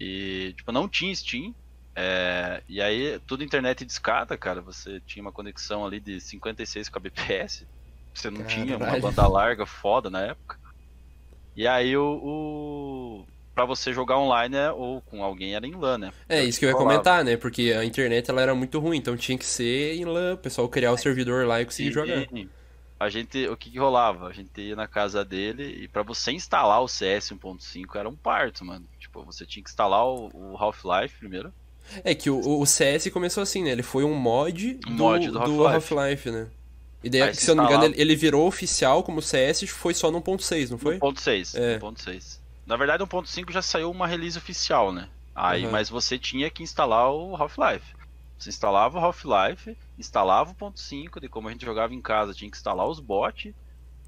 E, 0.00 0.54
tipo, 0.56 0.72
não 0.72 0.88
tinha 0.88 1.14
Steam, 1.14 1.54
É, 1.98 2.62
e 2.68 2.80
aí, 2.82 3.18
tudo 3.26 3.42
internet 3.42 3.84
de 3.84 3.90
escada, 3.90 4.36
cara. 4.36 4.60
Você 4.60 5.00
tinha 5.06 5.22
uma 5.22 5.32
conexão 5.32 5.86
ali 5.86 5.98
de 5.98 6.20
56 6.20 6.90
kbps. 6.90 7.64
Você 8.12 8.30
não 8.30 8.42
Caralho. 8.42 8.64
tinha 8.64 8.76
uma 8.76 9.00
banda 9.00 9.26
larga 9.26 9.64
foda 9.64 10.10
na 10.10 10.20
época. 10.22 10.58
E 11.56 11.66
aí 11.66 11.96
o. 11.96 12.20
o 12.22 13.26
pra 13.54 13.64
você 13.64 13.90
jogar 13.90 14.18
online 14.18 14.54
é, 14.54 14.70
ou 14.70 15.00
com 15.00 15.24
alguém 15.24 15.54
era 15.54 15.66
em 15.66 15.74
LAN, 15.74 15.96
né? 15.96 16.12
É, 16.28 16.44
isso 16.44 16.58
que 16.58 16.66
eu 16.66 16.68
ia 16.68 16.76
comentar, 16.76 17.24
né? 17.24 17.38
Porque 17.38 17.72
a 17.72 17.82
internet 17.82 18.30
ela 18.30 18.42
era 18.42 18.54
muito 18.54 18.78
ruim, 18.78 18.98
então 18.98 19.16
tinha 19.16 19.38
que 19.38 19.46
ser 19.46 19.94
em 19.94 20.04
LAN, 20.04 20.34
o 20.34 20.38
pessoal 20.38 20.68
criar 20.68 20.92
o 20.92 20.98
servidor 20.98 21.46
lá 21.46 21.62
e 21.62 21.64
conseguir 21.64 21.88
E- 21.88 21.92
jogar. 21.92 22.18
e 22.34 22.48
A 23.00 23.08
gente, 23.08 23.48
o 23.48 23.56
que, 23.56 23.70
que 23.70 23.78
rolava? 23.78 24.26
A 24.28 24.32
gente 24.34 24.60
ia 24.60 24.76
na 24.76 24.86
casa 24.86 25.24
dele 25.24 25.64
e 25.84 25.88
pra 25.88 26.02
você 26.02 26.32
instalar 26.32 26.82
o 26.82 26.88
CS 26.88 27.30
1.5 27.32 27.96
era 27.98 28.06
um 28.08 28.16
parto, 28.16 28.62
mano. 28.62 28.86
Tipo, 28.98 29.24
você 29.24 29.46
tinha 29.46 29.62
que 29.64 29.70
instalar 29.70 30.04
o, 30.06 30.28
o 30.34 30.56
Half-Life 30.58 31.18
primeiro. 31.18 31.50
É 32.04 32.14
que 32.14 32.28
o, 32.30 32.60
o 32.60 32.66
CS 32.66 33.08
começou 33.10 33.42
assim, 33.42 33.62
né? 33.62 33.70
Ele 33.70 33.82
foi 33.82 34.04
um 34.04 34.14
mod 34.14 34.74
do, 34.74 34.90
Um 34.90 34.94
mod 34.94 35.26
do 35.26 35.32
do 35.32 35.38
Half-Life. 35.66 35.94
Half-Life, 35.98 36.30
né? 36.30 36.46
E 37.04 37.10
daí, 37.10 37.22
Aí 37.22 37.34
se 37.34 37.42
se 37.42 37.50
eu 37.50 37.54
não 37.54 37.64
me 37.64 37.70
engano, 37.70 37.84
ele, 37.84 38.00
ele 38.00 38.16
virou 38.16 38.46
oficial 38.46 39.02
como 39.02 39.22
CS, 39.22 39.62
foi 39.68 39.94
só 39.94 40.10
no 40.10 40.20
1.6, 40.20 40.70
não 40.70 40.78
foi? 40.78 40.98
1.6. 40.98 41.58
É. 41.58 41.78
1.6. 41.78 42.38
Na 42.66 42.76
verdade, 42.76 43.04
1.5 43.04 43.52
já 43.52 43.62
saiu 43.62 43.90
uma 43.90 44.06
release 44.06 44.36
oficial, 44.36 44.92
né? 44.92 45.08
Aí, 45.34 45.64
Uhum. 45.66 45.70
mas 45.70 45.88
você 45.88 46.18
tinha 46.18 46.50
que 46.50 46.62
instalar 46.62 47.10
o 47.12 47.36
Half-Life. 47.36 47.94
Você 48.38 48.48
instalava 48.50 48.98
o 48.98 49.00
Half-Life, 49.04 49.76
instalava 49.98 50.50
o 50.50 50.54
1.5, 50.54 51.20
de 51.20 51.28
como 51.28 51.48
a 51.48 51.52
gente 51.52 51.64
jogava 51.64 51.94
em 51.94 52.00
casa, 52.02 52.34
tinha 52.34 52.50
que 52.50 52.56
instalar 52.56 52.86
os 52.88 52.98
bots. 52.98 53.52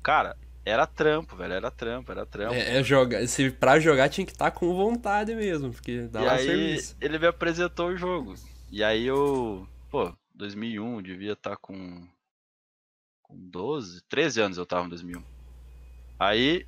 Cara, 0.03 0.37
era 0.69 0.87
trampo, 0.87 1.37
velho, 1.37 1.55
era 1.55 1.71
trampo, 1.71 2.13
era 2.13 2.27
trampo. 2.27 2.55
É, 2.55 2.79
é 2.79 2.83
jogar, 2.83 3.27
se 3.27 3.51
pra 3.51 3.81
jogar 3.81 4.09
tinha 4.09 4.25
que 4.25 4.33
estar 4.33 4.51
com 4.51 4.75
vontade 4.75 5.35
mesmo, 5.35 5.73
porque 5.73 6.03
dá 6.03 6.23
e 6.23 6.29
aí 6.29 6.47
serviço. 6.47 6.97
ele 7.01 7.19
me 7.19 7.27
apresentou 7.27 7.89
o 7.89 7.97
jogo. 7.97 8.35
E 8.71 8.85
aí 8.85 9.07
eu, 9.07 9.67
pô, 9.91 10.13
2001, 10.35 11.03
devia 11.03 11.33
estar 11.33 11.57
com 11.57 12.07
com 13.23 13.37
12, 13.37 14.03
13 14.09 14.41
anos 14.41 14.59
eu 14.59 14.67
tava 14.67 14.87
em 14.87 14.89
2001. 14.89 15.23
Aí 16.19 16.67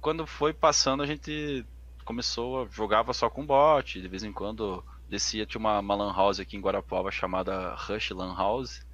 quando 0.00 0.26
foi 0.26 0.52
passando 0.52 1.02
a 1.02 1.06
gente 1.06 1.64
começou 2.04 2.62
a 2.62 2.66
jogava 2.66 3.12
só 3.12 3.28
com 3.28 3.44
bot, 3.44 4.00
de 4.00 4.08
vez 4.08 4.24
em 4.24 4.32
quando 4.32 4.82
descia 5.08 5.44
tinha 5.44 5.58
uma, 5.58 5.80
uma 5.80 5.94
lan 5.94 6.12
house 6.12 6.40
aqui 6.40 6.56
em 6.56 6.60
Guarapuava 6.60 7.10
chamada 7.10 7.74
Rush 7.74 8.10
Lan 8.10 8.34
House. 8.34 8.84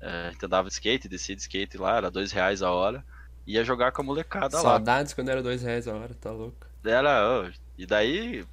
É, 0.00 0.28
a 0.28 0.30
gente 0.30 0.46
andava 0.46 0.68
de 0.68 0.74
skate, 0.74 1.08
descia 1.08 1.34
de 1.34 1.42
skate 1.42 1.76
lá, 1.76 1.96
era 1.96 2.10
dois 2.10 2.30
reais 2.30 2.62
a 2.62 2.70
hora. 2.70 3.04
Ia 3.48 3.64
jogar 3.64 3.92
com 3.92 4.02
a 4.02 4.04
molecada 4.04 4.56
lá. 4.56 4.62
Saudades 4.62 5.14
quando 5.14 5.30
era 5.30 5.42
dois 5.42 5.62
reais 5.62 5.88
a 5.88 5.94
hora, 5.94 6.14
tá 6.14 6.30
louco. 6.30 6.66
Era, 6.84 7.50
e 7.76 7.86
daí 7.86 8.44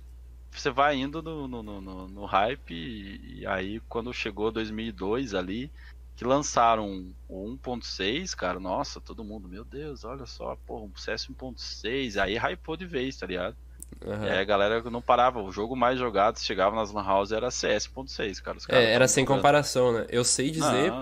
você 0.51 0.69
vai 0.71 0.95
indo 0.95 1.21
no, 1.21 1.47
no, 1.47 1.61
no, 1.61 2.07
no- 2.07 2.25
hype 2.25 2.73
e, 2.73 3.39
e 3.41 3.45
aí 3.47 3.81
quando 3.89 4.13
chegou 4.13 4.51
2002 4.51 5.33
ali, 5.33 5.69
que 6.15 6.23
lançaram 6.23 7.13
o 7.27 7.57
1.6, 7.61 8.33
cara, 8.33 8.57
nossa, 8.59 9.01
todo 9.01 9.23
mundo, 9.23 9.49
meu 9.49 9.65
Deus, 9.65 10.05
olha 10.05 10.25
só, 10.25 10.55
porra, 10.65 10.85
um 10.85 10.95
CS 10.95 11.27
1.6, 11.27 12.17
aí 12.21 12.37
hypou 12.37 12.77
de 12.77 12.85
vez, 12.85 13.17
tá 13.17 13.27
ligado? 13.27 13.55
E 14.01 14.29
aí 14.29 14.39
a 14.39 14.43
galera 14.43 14.81
não 14.89 15.01
parava, 15.01 15.41
o 15.41 15.51
jogo 15.51 15.75
mais 15.75 15.99
jogado, 15.99 16.39
chegava 16.39 16.75
nas 16.75 16.91
lan 16.91 17.03
house 17.03 17.31
era 17.31 17.51
CS 17.51 17.87
1.6, 17.87 18.41
cara. 18.41 18.57
Os 18.57 18.65
caras 18.65 18.83
É, 18.85 18.93
era 18.93 19.07
sem 19.07 19.23
jogando. 19.23 19.37
comparação, 19.37 19.91
né? 19.93 20.05
Eu 20.09 20.23
sei 20.23 20.51
dizer 20.51 20.89
Não, 20.89 20.95
não 20.95 21.01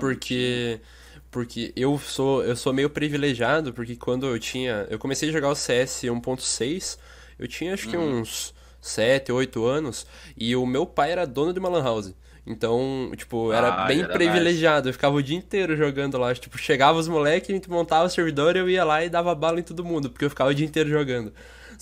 porque 1.34 1.74
eu 1.75 1.98
sou 2.00 2.44
eu 2.46 2.56
sou 2.56 2.74
meio 2.74 2.90
privilegiado 2.90 3.74
porque 3.74 3.96
quando 3.98 4.28
eu 4.28 4.40
tinha, 4.40 4.88
eu 4.90 5.00
comecei 5.00 5.30
a 5.30 5.34
jogar 5.34 5.50
o 5.50 5.56
CS 5.56 6.04
1.6, 6.10 7.00
eu 7.40 7.48
tinha 7.48 7.74
acho 7.74 7.88
que 7.90 7.98
Uhum. 7.98 8.22
uns 8.22 8.54
7, 8.82 9.32
8 9.32 9.66
anos 9.66 10.08
e 10.38 10.56
o 10.56 10.66
meu 10.66 10.86
pai 10.86 11.12
era 11.13 11.25
dono 11.28 11.54
de 11.54 11.60
uma 11.60 11.70
lan 11.70 11.84
house. 11.84 12.13
Então, 12.46 13.12
tipo, 13.18 13.54
era 13.54 13.70
Ah, 13.70 13.88
bem 13.88 14.02
era 14.02 14.13
privilegiado. 14.13 14.90
Eu 14.90 14.94
ficava 14.94 15.16
o 15.16 15.24
dia 15.24 15.38
inteiro 15.38 15.78
jogando 15.78 16.18
lá. 16.18 16.34
Tipo, 16.36 16.58
chegava 16.58 17.00
os 17.00 17.08
moleques, 17.08 17.50
a 17.50 17.54
gente 17.54 17.70
montava 17.70 18.06
o 18.06 18.10
servidor, 18.10 18.58
eu 18.58 18.70
ia 18.70 18.84
lá 18.84 19.04
e 19.04 19.10
dava 19.10 19.34
bala 19.36 19.60
em 19.60 19.63
todo 19.63 19.84
mundo, 19.86 20.10
porque 20.10 20.25
eu 20.25 20.30
ficava 20.30 20.50
o 20.52 20.54
dia 20.54 20.66
inteiro 20.66 20.90
jogando. 20.90 21.34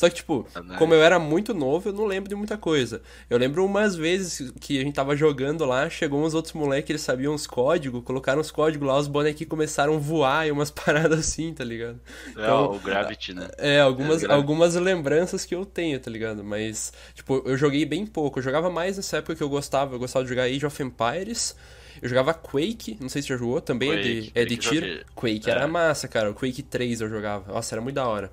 Só 0.02 0.10
que, 0.10 0.16
tipo, 0.16 0.48
Ah, 0.56 0.62
nice. 0.64 0.78
como 0.80 0.96
eu 0.96 1.04
era 1.04 1.20
muito 1.20 1.54
novo, 1.54 1.90
eu 1.90 1.94
não 1.94 2.06
lembro 2.08 2.28
de 2.28 2.34
muita 2.34 2.58
coisa. 2.58 3.04
Eu 3.30 3.38
lembro 3.38 3.64
umas 3.64 3.96
vezes 3.96 4.52
que 4.60 4.80
a 4.80 4.84
gente 4.84 4.96
tava 4.96 5.16
jogando 5.16 5.64
lá, 5.64 5.88
chegou 5.92 6.24
uns 6.26 6.34
outros 6.34 6.56
moleques, 6.56 6.90
eles 6.90 7.02
sabiam 7.04 7.36
os 7.36 7.46
códigos, 7.46 8.04
colocaram 8.04 8.42
os 8.42 8.50
códigos 8.50 8.88
lá, 8.88 8.98
os 8.98 9.08
bonequinhos 9.08 9.48
começaram 9.48 9.94
a 9.94 9.98
voar 10.00 10.48
e 10.48 10.52
umas 10.52 10.72
paradas 10.74 11.20
assim, 11.20 11.54
tá 11.54 11.64
ligado? 11.64 12.00
É, 12.30 12.32
Então, 12.32 12.72
o 12.72 12.80
Gravity, 12.80 13.32
né? 13.36 13.48
É, 13.60 13.80
algumas, 13.80 14.24
É, 14.24 14.32
algumas 14.34 14.74
lembranças 14.74 15.46
que 15.46 15.54
eu 15.54 15.64
tenho, 15.68 16.00
tá 16.00 16.10
ligado? 16.10 16.44
Mas, 16.44 16.92
tipo, 17.14 17.44
eu 17.46 17.56
joguei 17.56 17.86
bem 17.86 18.04
pouco. 18.08 18.40
Eu 18.40 18.44
jogava 18.44 18.72
mais 18.72 18.98
nessa 18.98 19.18
época 19.18 19.36
que 19.36 19.44
eu 19.44 19.50
gostava. 19.50 19.94
Eu 19.94 20.00
gostava 20.00 20.26
de 20.26 20.30
jogar 20.30 20.46
Age 20.46 20.66
of 20.66 20.82
Empires. 20.82 21.56
Eu 22.02 22.10
jogava 22.10 22.34
Quake, 22.34 22.98
não 23.00 23.08
sei 23.10 23.22
se 23.22 23.28
você 23.28 23.34
já 23.36 23.40
jogou, 23.40 23.62
também 23.62 23.92
é 23.92 23.96
de, 24.02 24.14
Quake, 24.22 24.32
é 24.34 24.46
de 24.46 24.56
Quake 24.58 24.70
tiro. 24.70 24.88
joguei. 24.88 25.04
Quake 25.14 25.50
É. 25.50 25.54
era 25.54 25.68
massa, 25.68 26.08
cara. 26.08 26.32
O 26.32 26.34
Quake 26.34 26.64
3 26.64 27.02
eu 27.02 27.08
jogava. 27.10 27.54
Nossa, 27.54 27.76
era 27.76 27.82
muito 27.84 27.94
da 27.96 28.08
hora. 28.08 28.32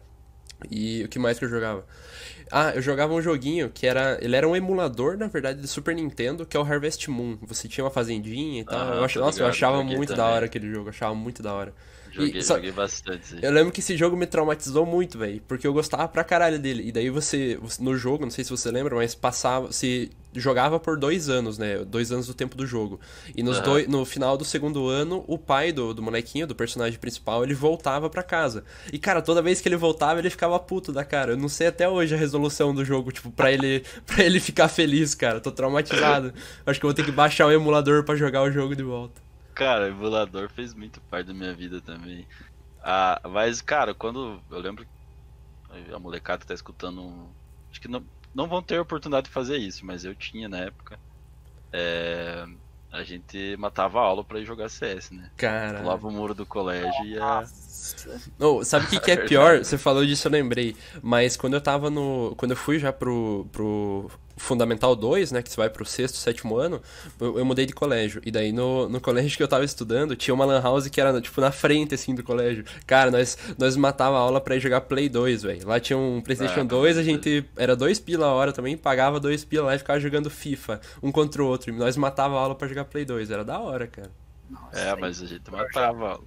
E 0.70 1.04
o 1.04 1.08
que 1.08 1.18
mais 1.18 1.38
que 1.38 1.44
eu 1.44 1.48
jogava? 1.48 1.84
Ah, 2.50 2.72
eu 2.74 2.82
jogava 2.82 3.12
um 3.12 3.20
joguinho 3.22 3.70
que 3.70 3.86
era. 3.86 4.18
Ele 4.20 4.34
era 4.34 4.48
um 4.48 4.56
emulador, 4.56 5.16
na 5.16 5.26
verdade, 5.26 5.60
de 5.60 5.68
Super 5.68 5.94
Nintendo, 5.94 6.46
que 6.46 6.56
é 6.56 6.60
o 6.60 6.62
Harvest 6.62 7.08
Moon. 7.10 7.38
Você 7.42 7.68
tinha 7.68 7.84
uma 7.84 7.90
fazendinha 7.90 8.60
e 8.60 8.64
tal. 8.64 8.78
Aham, 8.80 8.94
eu 8.96 9.04
ach... 9.04 9.16
Nossa, 9.16 9.42
eu 9.42 9.46
ligado, 9.46 9.50
achava 9.50 9.76
joguei 9.78 9.96
muito 9.96 10.10
da 10.10 10.16
também. 10.16 10.32
hora 10.32 10.46
aquele 10.46 10.70
jogo, 10.70 10.86
eu 10.86 10.90
achava 10.90 11.14
muito 11.14 11.42
da 11.42 11.52
hora. 11.54 11.74
Joguei, 12.10 12.42
só- 12.42 12.54
joguei 12.56 12.72
bastante. 12.72 13.26
sim. 13.26 13.38
Eu 13.42 13.52
lembro 13.52 13.72
que 13.72 13.80
esse 13.80 13.96
jogo 13.96 14.16
me 14.16 14.26
traumatizou 14.26 14.84
muito, 14.86 15.18
velho, 15.18 15.40
porque 15.46 15.66
eu 15.66 15.72
gostava 15.72 16.08
pra 16.08 16.24
caralho 16.24 16.58
dele. 16.58 16.88
E 16.88 16.92
daí 16.92 17.10
você, 17.10 17.58
no 17.80 17.96
jogo, 17.96 18.24
não 18.24 18.30
sei 18.30 18.44
se 18.44 18.50
você 18.50 18.70
lembra, 18.70 18.94
mas 18.96 19.14
passava, 19.14 19.70
se 19.72 20.10
jogava 20.34 20.78
por 20.78 20.96
dois 20.98 21.28
anos, 21.28 21.58
né? 21.58 21.78
Dois 21.84 22.12
anos 22.12 22.26
do 22.26 22.34
tempo 22.34 22.54
do 22.56 22.66
jogo. 22.66 23.00
E 23.34 23.42
nos 23.42 23.56
Aham. 23.56 23.64
doi- 23.64 23.86
no 23.88 24.04
final 24.04 24.36
do 24.36 24.44
segundo 24.44 24.86
ano, 24.88 25.24
o 25.26 25.38
pai 25.38 25.72
do, 25.72 25.92
do 25.94 26.02
molequinho, 26.02 26.46
do 26.46 26.54
personagem 26.54 26.98
principal, 26.98 27.42
ele 27.42 27.54
voltava 27.54 28.08
pra 28.10 28.22
casa. 28.22 28.62
E, 28.92 28.98
cara, 28.98 29.20
toda 29.22 29.42
vez 29.42 29.60
que 29.60 29.68
ele 29.68 29.76
voltava, 29.76 30.20
ele 30.20 30.30
ficava 30.30 30.58
puto 30.58 30.92
da 30.92 31.04
cara. 31.04 31.32
Eu 31.32 31.36
não 31.36 31.48
sei 31.48 31.66
até 31.68 31.88
hoje 31.88 32.14
a 32.14 32.18
resolução 32.18 32.74
do 32.74 32.84
jogo, 32.84 33.10
tipo, 33.10 33.30
pra 33.30 33.50
ele, 33.50 33.82
pra 34.06 34.22
ele 34.22 34.38
ficar 34.38 34.68
feliz, 34.68 35.14
cara. 35.14 35.40
Tô 35.40 35.50
traumatizado. 35.50 36.32
Acho 36.66 36.78
que 36.78 36.84
eu 36.86 36.88
vou 36.88 36.94
ter 36.94 37.04
que 37.04 37.10
baixar 37.12 37.46
o 37.46 37.50
emulador 37.52 38.04
pra 38.04 38.14
jogar 38.14 38.42
o 38.42 38.50
jogo 38.52 38.76
de 38.76 38.82
volta. 38.82 39.20
Cara, 39.58 39.86
o 39.86 39.88
emulador 39.88 40.48
fez 40.48 40.72
muito 40.72 41.00
parte 41.00 41.26
da 41.26 41.34
minha 41.34 41.52
vida 41.52 41.80
também. 41.80 42.24
Ah, 42.80 43.20
mas, 43.28 43.60
cara, 43.60 43.92
quando. 43.92 44.40
Eu 44.48 44.60
lembro. 44.60 44.86
que 44.86 45.92
A 45.92 45.98
molecada 45.98 46.38
que 46.38 46.46
tá 46.46 46.54
escutando. 46.54 47.28
Acho 47.68 47.80
que 47.80 47.88
não, 47.88 48.04
não 48.32 48.46
vão 48.46 48.62
ter 48.62 48.78
oportunidade 48.78 49.26
de 49.26 49.32
fazer 49.32 49.56
isso, 49.56 49.84
mas 49.84 50.04
eu 50.04 50.14
tinha 50.14 50.48
na 50.48 50.58
época. 50.58 50.96
É, 51.72 52.46
a 52.92 53.02
gente 53.02 53.56
matava 53.58 53.98
a 53.98 54.04
aula 54.04 54.22
pra 54.22 54.38
ir 54.38 54.44
jogar 54.44 54.68
CS, 54.68 55.10
né? 55.10 55.28
Cara. 55.36 55.80
Pulava 55.80 56.06
o 56.06 56.12
muro 56.12 56.34
do 56.34 56.46
colégio 56.46 57.04
e 57.04 57.14
ia. 57.14 57.44
Oh, 58.38 58.64
sabe 58.64 58.86
o 58.86 58.88
que, 58.88 59.00
que 59.00 59.10
é 59.10 59.16
pior? 59.26 59.58
Você 59.58 59.76
falou 59.76 60.06
disso, 60.06 60.28
eu 60.28 60.32
lembrei. 60.32 60.76
Mas 61.02 61.36
quando 61.36 61.54
eu 61.54 61.60
tava 61.60 61.90
no. 61.90 62.32
Quando 62.36 62.52
eu 62.52 62.56
fui 62.56 62.78
já 62.78 62.92
pro, 62.92 63.44
pro 63.50 64.08
Fundamental 64.38 64.95
2, 64.97 65.33
né? 65.33 65.42
Que 65.42 65.50
você 65.50 65.57
vai 65.57 65.68
pro 65.68 65.85
sexto, 65.85 66.16
sétimo 66.16 66.57
ano, 66.57 66.80
eu, 67.21 67.38
eu 67.38 67.45
mudei 67.45 67.66
de 67.66 67.73
colégio. 67.73 68.23
E 68.25 68.30
daí 68.30 68.52
no, 68.52 68.88
no 68.88 69.00
colégio 69.00 69.37
que 69.37 69.42
eu 69.42 69.49
tava 69.49 69.64
estudando, 69.64 70.16
tinha 70.16 70.33
uma 70.35 70.45
Lan 70.45 70.61
House 70.62 70.88
que 70.88 71.00
era, 71.00 71.21
tipo, 71.21 71.40
na 71.40 71.50
frente, 71.52 71.95
assim, 71.95 72.14
do 72.14 72.23
colégio. 72.23 72.64
Cara, 72.87 73.11
nós, 73.11 73.37
nós 73.59 73.76
matava 73.76 74.16
a 74.16 74.21
aula 74.21 74.40
pra 74.40 74.57
ir 74.57 74.61
jogar 74.61 74.83
Play 74.83 75.09
2, 75.09 75.42
velho. 75.42 75.66
Lá 75.66 75.78
tinha 75.80 75.99
um 75.99 76.21
PlayStation 76.21 76.61
Ah, 76.61 76.64
2, 76.64 76.97
a 76.99 77.02
gente. 77.02 77.45
Era 77.57 77.75
dois 77.76 77.99
pila 77.99 78.26
a 78.26 78.33
hora 78.33 78.52
também, 78.52 78.76
pagava 78.76 79.18
dois 79.21 79.45
pila 79.45 79.66
lá 79.66 79.75
e 79.75 79.78
ficava 79.78 79.99
jogando 80.00 80.30
FIFA, 80.30 80.80
um 81.02 81.11
contra 81.12 81.42
o 81.42 81.47
outro. 81.47 81.71
E 81.73 81.76
nós 81.76 81.97
matava 81.97 82.37
a 82.37 82.40
aula 82.40 82.54
pra 82.54 82.68
jogar 82.68 82.85
Play 82.87 83.04
2. 83.04 83.30
Era 83.30 83.45
da 83.45 83.59
hora, 83.59 83.87
cara. 83.87 84.11
Nossa, 84.49 84.78
É, 84.78 84.97
mas 84.97 85.21
a 85.21 85.26
gente 85.26 85.50
matava 85.50 86.04
a 86.07 86.11
aula. 86.12 86.25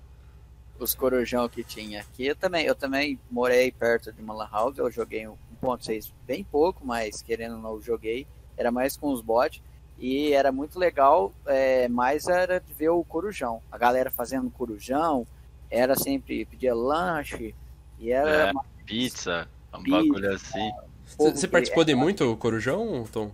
os 0.79 0.93
corujão 0.95 1.47
que 1.47 1.63
tinha 1.63 2.01
aqui. 2.01 2.25
Eu 2.27 2.35
também, 2.35 2.65
eu 2.65 2.75
também 2.75 3.19
morei 3.29 3.71
perto 3.71 4.11
de 4.11 4.21
uma 4.21 4.33
lan 4.33 4.49
house, 4.51 4.77
eu 4.77 4.89
joguei 4.91 5.27
um 5.27 5.35
1.6 5.61 6.13
bem 6.25 6.43
pouco, 6.43 6.85
mas 6.85 7.21
querendo 7.21 7.55
ou 7.55 7.61
não 7.61 7.81
joguei, 7.81 8.27
era 8.57 8.71
mais 8.71 8.97
com 8.97 9.11
os 9.11 9.21
bots 9.21 9.61
e 9.97 10.33
era 10.33 10.51
muito 10.51 10.79
legal, 10.79 11.31
é, 11.45 11.87
mas 11.87 12.27
era 12.27 12.59
de 12.59 12.73
ver 12.73 12.89
o 12.89 13.03
corujão, 13.03 13.61
a 13.71 13.77
galera 13.77 14.09
fazendo 14.09 14.49
corujão, 14.49 15.27
era 15.69 15.95
sempre 15.95 16.45
pedia 16.45 16.73
lanche 16.73 17.55
e 17.99 18.11
era 18.11 18.49
É. 18.49 18.53
Pizza, 18.85 19.47
um 19.73 19.83
Pizza. 19.83 19.97
bagulho 19.97 20.33
assim. 20.33 20.71
Você 21.17 21.47
participou 21.47 21.83
de 21.83 21.93
muito, 21.95 22.35
Corujão, 22.37 23.05
Tom? 23.11 23.31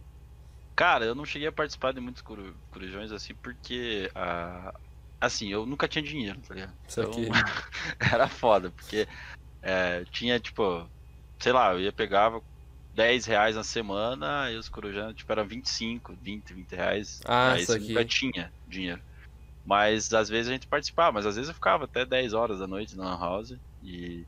Cara, 0.75 1.05
eu 1.05 1.15
não 1.15 1.25
cheguei 1.25 1.47
a 1.47 1.51
participar 1.51 1.93
de 1.93 1.99
muitos 1.99 2.21
coru- 2.21 2.53
corujões 2.69 3.11
assim, 3.11 3.33
porque. 3.35 4.11
ah, 4.13 4.73
assim, 5.19 5.47
eu 5.51 5.65
nunca 5.65 5.87
tinha 5.87 6.03
dinheiro, 6.03 6.39
tá 6.47 6.53
ligado? 6.53 6.73
Isso 6.87 7.01
aqui. 7.01 7.27
era 8.13 8.27
foda, 8.27 8.69
porque 8.69 9.07
é, 9.61 10.03
tinha, 10.11 10.39
tipo, 10.39 10.87
sei 11.41 11.51
lá, 11.53 11.73
eu 11.73 11.81
ia 11.81 11.93
pegava 11.93 12.41
10 12.93 13.25
reais 13.25 13.55
na 13.55 13.63
semana 13.63 14.51
e 14.51 14.57
os 14.57 14.69
corujões, 14.69 15.15
tipo, 15.15 15.31
era 15.31 15.45
25, 15.45 16.15
20, 16.15 16.53
20 16.53 16.75
reais. 16.75 17.19
Ah, 17.25 17.53
aí 17.53 17.63
isso 17.63 17.71
aqui. 17.73 17.93
nunca 17.93 18.05
tinha 18.05 18.53
dinheiro. 18.65 19.03
Mas 19.63 20.13
às 20.13 20.29
vezes 20.29 20.49
a 20.49 20.53
gente 20.53 20.67
participava, 20.67 21.11
mas 21.11 21.25
às 21.25 21.35
vezes 21.35 21.49
eu 21.49 21.55
ficava 21.55 21.85
até 21.85 22.05
10 22.05 22.33
horas 22.33 22.59
da 22.59 22.67
noite 22.67 22.95
na 22.95 23.03
Lan 23.15 23.19
house 23.19 23.51
e 23.81 24.27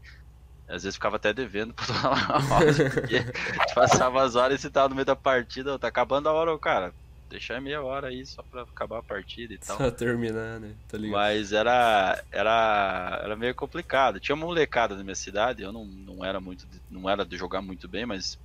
Às 0.68 0.84
vezes 0.84 0.96
ficava 0.98 1.18
até 1.18 1.34
devendo 1.34 1.74
pra 1.76 1.86
uma 2.32 2.48
pausa, 2.48 2.82
porque 2.84 3.26
passava 3.76 4.24
as 4.24 4.36
horas 4.36 4.60
e 4.60 4.64
você 4.64 4.72
tava 4.72 4.90
no 4.90 4.96
meio 4.96 5.06
da 5.06 5.16
partida, 5.16 5.80
tá 5.80 5.88
acabando 5.90 6.30
a 6.30 6.34
hora, 6.34 6.58
cara. 6.60 6.96
Deixar 7.30 7.62
meia 7.62 7.82
hora 7.84 8.08
aí 8.08 8.26
só 8.26 8.42
pra 8.44 8.64
acabar 8.64 9.00
a 9.00 9.04
partida 9.04 9.54
e 9.54 9.58
tal. 9.66 9.78
Só 9.78 9.92
terminar, 9.92 10.60
né? 10.60 10.74
Tá 10.88 10.98
ligado? 10.98 11.14
Mas 11.14 11.52
era, 11.52 12.24
era, 12.32 13.22
era 13.24 13.36
meio 13.36 13.54
complicado. 13.56 14.20
Tinha 14.20 14.36
uma 14.36 14.46
molecada 14.48 14.96
na 14.96 15.04
minha 15.04 15.16
cidade, 15.16 15.62
eu 15.62 15.72
não, 15.72 15.86
não 15.86 16.26
era 16.26 16.40
muito, 16.42 16.66
não 16.90 17.10
era 17.10 17.24
de 17.26 17.38
jogar 17.38 17.62
muito 17.62 17.88
bem, 17.88 18.06
mas 18.06 18.38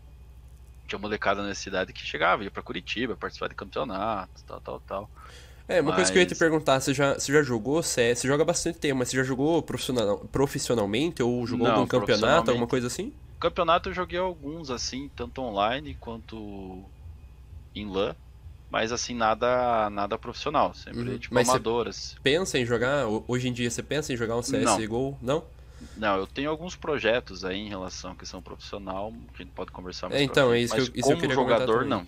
tinha 0.87 0.99
uma 0.99 1.03
molecada 1.09 1.39
na 1.39 1.45
minha 1.45 1.55
cidade 1.55 1.93
que 1.93 2.05
chegava, 2.05 2.45
ia 2.45 2.51
pra 2.51 2.63
Curitiba, 2.63 3.17
participar 3.17 3.49
de 3.49 3.55
campeonato, 3.55 4.43
tal, 4.47 4.61
tal, 4.61 4.81
tal. 4.81 5.11
É, 5.67 5.81
uma 5.81 5.95
coisa 5.95 6.13
que 6.13 6.19
eu 6.19 6.21
ia 6.21 6.27
te 6.27 6.31
Mas- 6.31 6.39
perguntar, 6.39 6.79
você 6.79 6.93
já, 6.93 7.15
você 7.15 7.33
já 7.33 7.43
jogou 7.43 7.83
CS? 7.83 8.21
Você 8.21 8.29
joga 8.29 8.45
bastante 8.45 8.79
tempo, 8.79 8.97
mas 8.99 9.09
você 9.09 9.17
já 9.17 9.23
jogou 9.25 9.63
profissional, 9.63 10.19
profissionalmente 10.31 11.23
ou 11.23 11.47
jogou 11.47 11.67
Não, 11.69 11.75
algum 11.77 11.87
campeonato, 11.87 12.51
alguma 12.51 12.67
coisa 12.67 12.87
assim? 12.89 13.15
Campeonato 13.41 13.89
eu 13.89 13.95
joguei 13.95 14.19
alguns, 14.19 14.71
assim, 14.71 15.09
tanto 15.17 15.41
online 15.41 15.95
quanto 15.95 16.85
em 17.75 17.87
LAN, 17.91 18.15
mas 18.75 18.91
assim, 18.91 19.15
nada 19.15 19.89
nada 19.89 20.19
profissional, 20.19 20.75
sempre 20.75 21.11
Uhum. 21.13 21.19
tipo 21.19 21.33
Mas 21.33 21.47
você- 21.47 21.53
amadoras. 21.53 22.17
Pensa 22.25 22.59
em 22.59 22.67
jogar? 22.67 23.07
Ho- 23.07 23.25
Hoje 23.29 23.47
em 23.49 23.53
dia 23.53 23.71
você 23.71 23.85
pensa 23.85 24.13
em 24.13 24.17
jogar 24.17 24.37
um 24.37 24.43
CSGO? 24.43 25.17
Não? 25.23 25.45
Não, 25.97 26.17
eu 26.17 26.27
tenho 26.27 26.51
alguns 26.51 26.75
projetos 26.75 27.45
aí 27.45 27.57
em 27.59 27.69
relação 27.69 28.11
à 28.11 28.15
questão 28.17 28.43
profissional, 28.43 29.13
que 29.37 29.43
a 29.43 29.45
gente 29.45 29.55
pode 29.55 29.71
conversar 29.71 30.09
mais 30.09 30.21
É, 30.21 30.25
então, 30.25 30.53
é 30.53 30.59
isso 30.61 30.75
que 30.75 30.81
mas 30.81 30.89
eu- 30.89 30.95
isso 30.97 31.09
eu 31.09 31.13
como 31.13 31.21
queria 31.21 31.37
comentar 31.37 31.61
jogador, 31.61 31.85
não. 31.87 32.05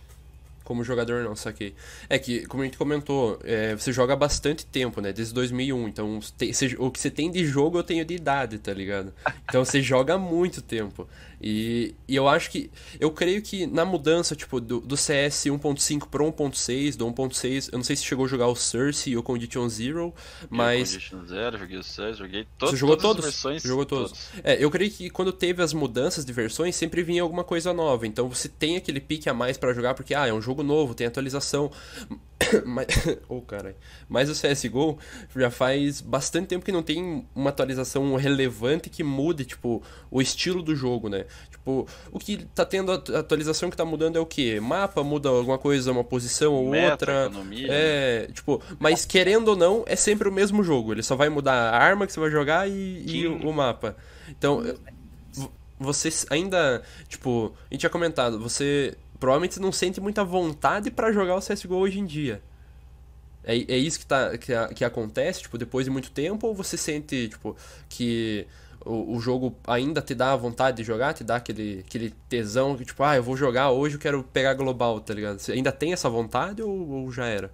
Como 0.64 0.82
jogador 0.82 1.22
não, 1.22 1.36
saquei. 1.36 1.76
É 2.08 2.18
que, 2.18 2.44
como 2.46 2.62
a 2.62 2.66
gente 2.66 2.76
comentou, 2.76 3.38
é, 3.44 3.76
você 3.76 3.92
joga 3.92 4.14
há 4.14 4.16
bastante 4.16 4.66
tempo, 4.66 5.00
né? 5.00 5.12
Desde 5.12 5.32
2001. 5.32 5.86
Então, 5.86 6.20
você- 6.20 6.74
o 6.80 6.90
que 6.90 6.98
você 6.98 7.08
tem 7.08 7.30
de 7.30 7.46
jogo 7.46 7.78
eu 7.78 7.84
tenho 7.84 8.04
de 8.04 8.14
idade, 8.14 8.58
tá 8.58 8.74
ligado? 8.74 9.14
Então, 9.48 9.64
você 9.64 9.80
joga 9.80 10.14
há 10.14 10.18
muito 10.18 10.60
tempo. 10.60 11.08
E, 11.40 11.94
e 12.08 12.16
eu 12.16 12.28
acho 12.28 12.50
que... 12.50 12.70
Eu 12.98 13.10
creio 13.10 13.42
que 13.42 13.66
na 13.66 13.84
mudança, 13.84 14.34
tipo, 14.34 14.60
do, 14.60 14.80
do 14.80 14.96
CS 14.96 15.44
1.5 15.46 16.08
pro 16.08 16.32
1.6, 16.32 16.96
do 16.96 17.06
1.6... 17.06 17.70
Eu 17.72 17.78
não 17.78 17.84
sei 17.84 17.96
se 17.96 18.04
chegou 18.04 18.24
a 18.24 18.28
jogar 18.28 18.46
o 18.48 18.56
Source 18.56 19.14
ou 19.14 19.20
o 19.20 19.22
Condition 19.22 19.68
Zero, 19.68 20.14
mas... 20.48 20.92
Joguei 20.92 21.08
Condition 21.08 21.26
Zero, 21.26 21.58
joguei 21.58 21.78
o 21.78 21.82
6, 21.82 22.16
joguei 22.16 22.46
to 22.58 22.66
Você 22.66 22.76
jogou 22.76 22.96
todas 22.96 23.16
todos? 23.16 23.26
as 23.26 23.34
versões. 23.34 23.62
Jogou 23.62 23.86
todos. 23.86 24.12
É, 24.42 24.62
eu 24.62 24.70
creio 24.70 24.90
que 24.90 25.10
quando 25.10 25.32
teve 25.32 25.62
as 25.62 25.72
mudanças 25.72 26.24
de 26.24 26.32
versões, 26.32 26.76
sempre 26.76 27.02
vinha 27.02 27.22
alguma 27.22 27.44
coisa 27.44 27.72
nova. 27.72 28.06
Então 28.06 28.28
você 28.28 28.48
tem 28.48 28.76
aquele 28.76 29.00
pique 29.00 29.28
a 29.28 29.34
mais 29.34 29.56
pra 29.56 29.72
jogar, 29.72 29.94
porque, 29.94 30.14
ah, 30.14 30.26
é 30.26 30.32
um 30.32 30.40
jogo 30.40 30.62
novo, 30.62 30.94
tem 30.94 31.06
atualização. 31.06 31.70
Mas, 32.64 32.86
oh, 33.28 33.40
caralho. 33.40 33.76
Mas 34.08 34.28
o 34.28 34.32
CSGO 34.32 34.98
já 35.34 35.50
faz 35.50 36.00
bastante 36.00 36.48
tempo 36.48 36.64
que 36.64 36.72
não 36.72 36.82
tem 36.82 37.26
uma 37.34 37.50
atualização 37.50 38.14
relevante 38.16 38.88
que 38.90 39.02
mude, 39.02 39.44
tipo, 39.44 39.82
o 40.10 40.20
estilo 40.20 40.62
do 40.62 40.74
jogo, 40.74 41.08
né? 41.08 41.26
Tipo, 41.50 41.86
o 42.12 42.18
que 42.18 42.44
tá 42.54 42.64
tendo 42.64 42.92
a 42.92 42.94
atualização 42.94 43.70
que 43.70 43.76
tá 43.76 43.84
mudando 43.84 44.16
é 44.16 44.20
o 44.20 44.26
quê? 44.26 44.60
Mapa 44.60 45.02
muda 45.02 45.28
alguma 45.28 45.58
coisa, 45.58 45.92
uma 45.92 46.04
posição 46.04 46.52
ou 46.54 46.70
Meta, 46.70 46.92
outra. 46.92 47.26
economia. 47.26 47.68
É, 47.70 48.28
tipo, 48.32 48.62
mas 48.78 49.04
querendo 49.04 49.48
ou 49.48 49.56
não, 49.56 49.84
é 49.86 49.96
sempre 49.96 50.28
o 50.28 50.32
mesmo 50.32 50.62
jogo. 50.62 50.92
Ele 50.92 51.02
só 51.02 51.16
vai 51.16 51.28
mudar 51.28 51.70
a 51.70 51.78
arma 51.78 52.06
que 52.06 52.12
você 52.12 52.20
vai 52.20 52.30
jogar 52.30 52.68
e, 52.68 53.04
e 53.06 53.26
o, 53.26 53.48
o 53.48 53.52
mapa. 53.52 53.96
Então, 54.28 54.62
você 55.78 56.08
ainda, 56.30 56.82
tipo, 57.08 57.54
a 57.70 57.74
gente 57.74 57.80
tinha 57.80 57.90
comentado, 57.90 58.38
você 58.38 58.96
provavelmente 59.18 59.60
não 59.60 59.72
sente 59.72 60.00
muita 60.00 60.24
vontade 60.24 60.90
pra 60.90 61.12
jogar 61.12 61.36
o 61.36 61.40
CSGO 61.40 61.76
hoje 61.76 61.98
em 61.98 62.04
dia. 62.04 62.42
É, 63.42 63.54
é 63.54 63.76
isso 63.76 64.00
que, 64.00 64.06
tá, 64.06 64.36
que, 64.36 64.52
que 64.74 64.84
acontece, 64.84 65.42
tipo, 65.42 65.56
depois 65.56 65.84
de 65.84 65.90
muito 65.90 66.10
tempo, 66.10 66.48
ou 66.48 66.54
você 66.54 66.76
sente, 66.76 67.28
tipo, 67.28 67.56
que 67.88 68.46
o, 68.84 69.16
o 69.16 69.20
jogo 69.20 69.56
ainda 69.66 70.02
te 70.02 70.14
dá 70.14 70.32
a 70.32 70.36
vontade 70.36 70.78
de 70.78 70.84
jogar, 70.84 71.14
te 71.14 71.22
dá 71.22 71.36
aquele, 71.36 71.84
aquele 71.86 72.10
tesão 72.28 72.76
que, 72.76 72.84
tipo, 72.84 73.02
ah, 73.04 73.16
eu 73.16 73.22
vou 73.22 73.36
jogar 73.36 73.70
hoje, 73.70 73.96
eu 73.96 74.00
quero 74.00 74.22
pegar 74.24 74.54
global, 74.54 75.00
tá 75.00 75.14
ligado? 75.14 75.38
Você 75.38 75.52
ainda 75.52 75.70
tem 75.70 75.92
essa 75.92 76.08
vontade 76.08 76.60
ou, 76.60 76.88
ou 76.88 77.12
já 77.12 77.26
era? 77.26 77.52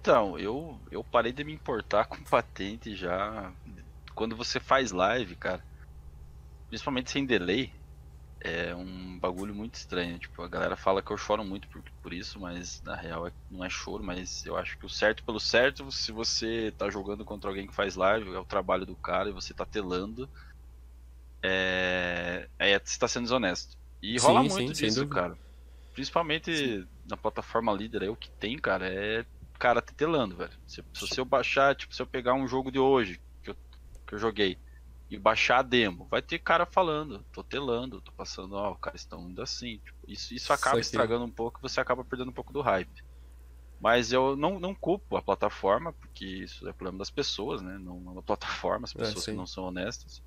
Então, 0.00 0.38
eu, 0.38 0.78
eu 0.90 1.02
parei 1.02 1.32
de 1.32 1.42
me 1.42 1.52
importar 1.52 2.04
com 2.06 2.22
patente 2.22 2.94
já. 2.94 3.52
Quando 4.14 4.36
você 4.36 4.60
faz 4.60 4.92
live, 4.92 5.34
cara, 5.34 5.62
principalmente 6.68 7.10
sem 7.10 7.26
delay, 7.26 7.72
é 8.40 8.74
um 8.74 9.18
bagulho 9.18 9.54
muito 9.54 9.74
estranho. 9.76 10.18
Tipo, 10.18 10.42
a 10.42 10.48
galera 10.48 10.76
fala 10.76 11.02
que 11.02 11.12
eu 11.12 11.16
choro 11.16 11.44
muito 11.44 11.68
por, 11.68 11.82
por 12.02 12.12
isso, 12.12 12.40
mas 12.40 12.80
na 12.82 12.94
real 12.96 13.26
é- 13.26 13.32
não 13.50 13.64
é 13.64 13.70
choro, 13.70 14.04
mas 14.04 14.44
eu 14.44 14.56
acho 14.56 14.78
que 14.78 14.86
o 14.86 14.88
certo 14.88 15.24
pelo 15.24 15.40
certo, 15.40 15.90
se 15.92 16.12
você 16.12 16.72
tá 16.72 16.90
jogando 16.90 17.24
contra 17.24 17.50
alguém 17.50 17.66
que 17.66 17.74
faz 17.74 17.96
live, 17.96 18.34
é 18.34 18.38
o 18.38 18.44
trabalho 18.44 18.86
do 18.86 18.96
cara 18.96 19.28
e 19.30 19.32
você 19.32 19.54
tá 19.54 19.64
telando, 19.66 20.30
é, 21.44 22.48
é 22.58 22.78
você 22.78 22.98
tá 22.98 23.08
sendo 23.08 23.24
desonesto. 23.24 23.76
E 24.02 24.18
rola 24.18 24.42
Sim, 24.42 24.48
muito 24.48 24.74
sim, 24.74 24.74
disso, 24.74 25.06
cara. 25.06 25.38
Principalmente 25.92 26.88
na 27.04 27.16
plataforma 27.16 27.72
líder 27.72 28.02
aí, 28.02 28.08
o 28.08 28.16
que 28.16 28.30
tem, 28.38 28.58
cara, 28.58 28.88
é 28.92 29.26
cara 29.58 29.80
te 29.82 29.94
telando, 29.94 30.36
velho. 30.36 30.52
Se, 30.66 30.84
se 30.94 31.20
eu 31.20 31.24
baixar, 31.24 31.74
tipo, 31.76 31.94
se 31.94 32.02
eu 32.02 32.06
pegar 32.06 32.34
um 32.34 32.46
jogo 32.46 32.70
de 32.70 32.78
hoje 32.78 33.20
que 33.42 33.50
eu, 33.50 33.54
que 34.06 34.14
eu 34.14 34.18
joguei 34.18 34.60
e 35.10 35.18
baixar 35.18 35.58
a 35.60 35.62
demo, 35.62 36.08
vai 36.10 36.22
ter 36.22 36.38
cara 36.40 36.66
falando, 36.66 37.24
tô 37.32 37.44
telando, 37.44 38.02
tô 38.02 38.12
passando, 38.16 38.54
ó, 38.54 38.72
os 38.72 38.78
caras 38.80 39.02
estão 39.02 39.30
indo 39.30 39.42
assim. 39.42 39.78
Tipo, 39.78 39.98
isso, 40.08 40.34
isso 40.34 40.52
acaba 40.52 40.80
estragando 40.80 41.24
um 41.24 41.32
pouco, 41.32 41.60
você 41.62 41.80
acaba 41.80 42.04
perdendo 42.04 42.30
um 42.30 42.34
pouco 42.34 42.52
do 42.52 42.60
hype. 42.62 42.92
Mas 43.80 44.12
eu 44.12 44.36
não, 44.36 44.58
não 44.60 44.74
culpo 44.74 45.16
a 45.16 45.22
plataforma, 45.22 45.92
porque 45.94 46.24
isso 46.26 46.66
é 46.68 46.72
problema 46.72 46.98
das 46.98 47.10
pessoas, 47.10 47.62
né? 47.62 47.78
Não, 47.78 48.00
não 48.00 48.14
da 48.14 48.22
plataforma, 48.22 48.84
as 48.86 48.94
É, 48.98 49.14
pessoas 49.14 49.26
que 49.26 49.34
sim. 49.34 49.36
não 49.36 49.46
são 49.46 49.64
honestas. 49.64 50.22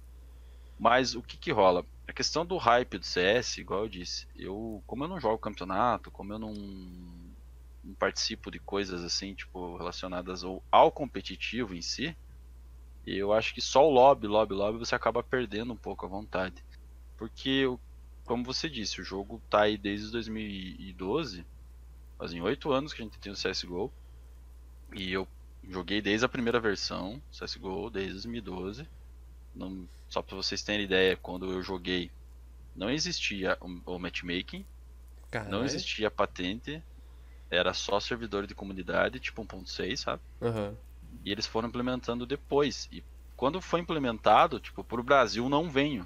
Mas 0.77 1.15
o 1.15 1.23
que 1.23 1.37
que 1.37 1.51
rola? 1.51 1.85
A 2.07 2.13
questão 2.13 2.45
do 2.45 2.57
hype 2.57 2.97
do 2.99 3.05
CS, 3.05 3.61
igual 3.61 3.81
eu 3.83 3.89
disse, 3.89 4.25
eu, 4.35 4.83
como 4.87 5.03
eu 5.03 5.07
não 5.07 5.19
jogo 5.19 5.39
campeonato, 5.39 6.11
como 6.11 6.33
eu 6.33 6.39
não, 6.39 6.53
não 7.83 7.95
participo 7.95 8.51
de 8.51 8.59
coisas 8.59 9.03
assim, 9.03 9.35
tipo, 9.35 9.77
relacionadas 9.77 10.43
ao, 10.43 10.63
ao 10.71 10.91
competitivo 10.91 11.73
em 11.75 11.81
si, 11.81 12.17
eu 13.17 13.33
acho 13.33 13.53
que 13.53 13.61
só 13.61 13.85
o 13.85 13.89
lobby, 13.91 14.27
lobby, 14.27 14.53
lobby 14.53 14.79
você 14.79 14.95
acaba 14.95 15.23
perdendo 15.23 15.73
um 15.73 15.77
pouco 15.77 16.05
a 16.05 16.09
vontade. 16.09 16.63
Porque, 17.17 17.65
como 18.25 18.43
você 18.45 18.69
disse, 18.69 19.01
o 19.01 19.03
jogo 19.03 19.43
tá 19.49 19.63
aí 19.63 19.77
desde 19.77 20.11
2012, 20.11 21.45
fazem 22.17 22.41
oito 22.41 22.71
anos 22.71 22.93
que 22.93 23.01
a 23.01 23.05
gente 23.05 23.19
tem 23.19 23.31
o 23.31 23.35
CSGO, 23.35 23.93
e 24.95 25.11
eu 25.13 25.27
joguei 25.63 26.01
desde 26.01 26.25
a 26.25 26.29
primeira 26.29 26.59
versão, 26.59 27.21
CSGO, 27.31 27.89
desde 27.89 28.13
2012. 28.13 28.89
Não, 29.53 29.89
só 30.09 30.21
pra 30.21 30.35
vocês 30.35 30.63
terem 30.63 30.85
ideia, 30.85 31.17
quando 31.17 31.51
eu 31.51 31.61
joguei, 31.61 32.11
não 32.75 32.89
existia 32.89 33.57
o, 33.61 33.95
o 33.95 33.99
matchmaking, 33.99 34.65
não 35.45 35.63
Caralho. 35.63 35.65
existia 35.65 36.11
patente, 36.11 36.83
era 37.51 37.73
só 37.73 37.99
servidor 37.99 38.47
de 38.47 38.55
comunidade, 38.55 39.19
tipo 39.19 39.43
1.6, 39.43 40.01
sabe? 40.01 40.23
Aham. 40.41 40.77
E 41.25 41.31
eles 41.31 41.45
foram 41.45 41.67
implementando 41.69 42.25
depois. 42.25 42.87
E 42.91 43.03
quando 43.35 43.61
foi 43.61 43.79
implementado, 43.79 44.59
tipo, 44.59 44.83
pro 44.83 45.03
Brasil 45.03 45.47
não 45.49 45.69
venho 45.69 46.05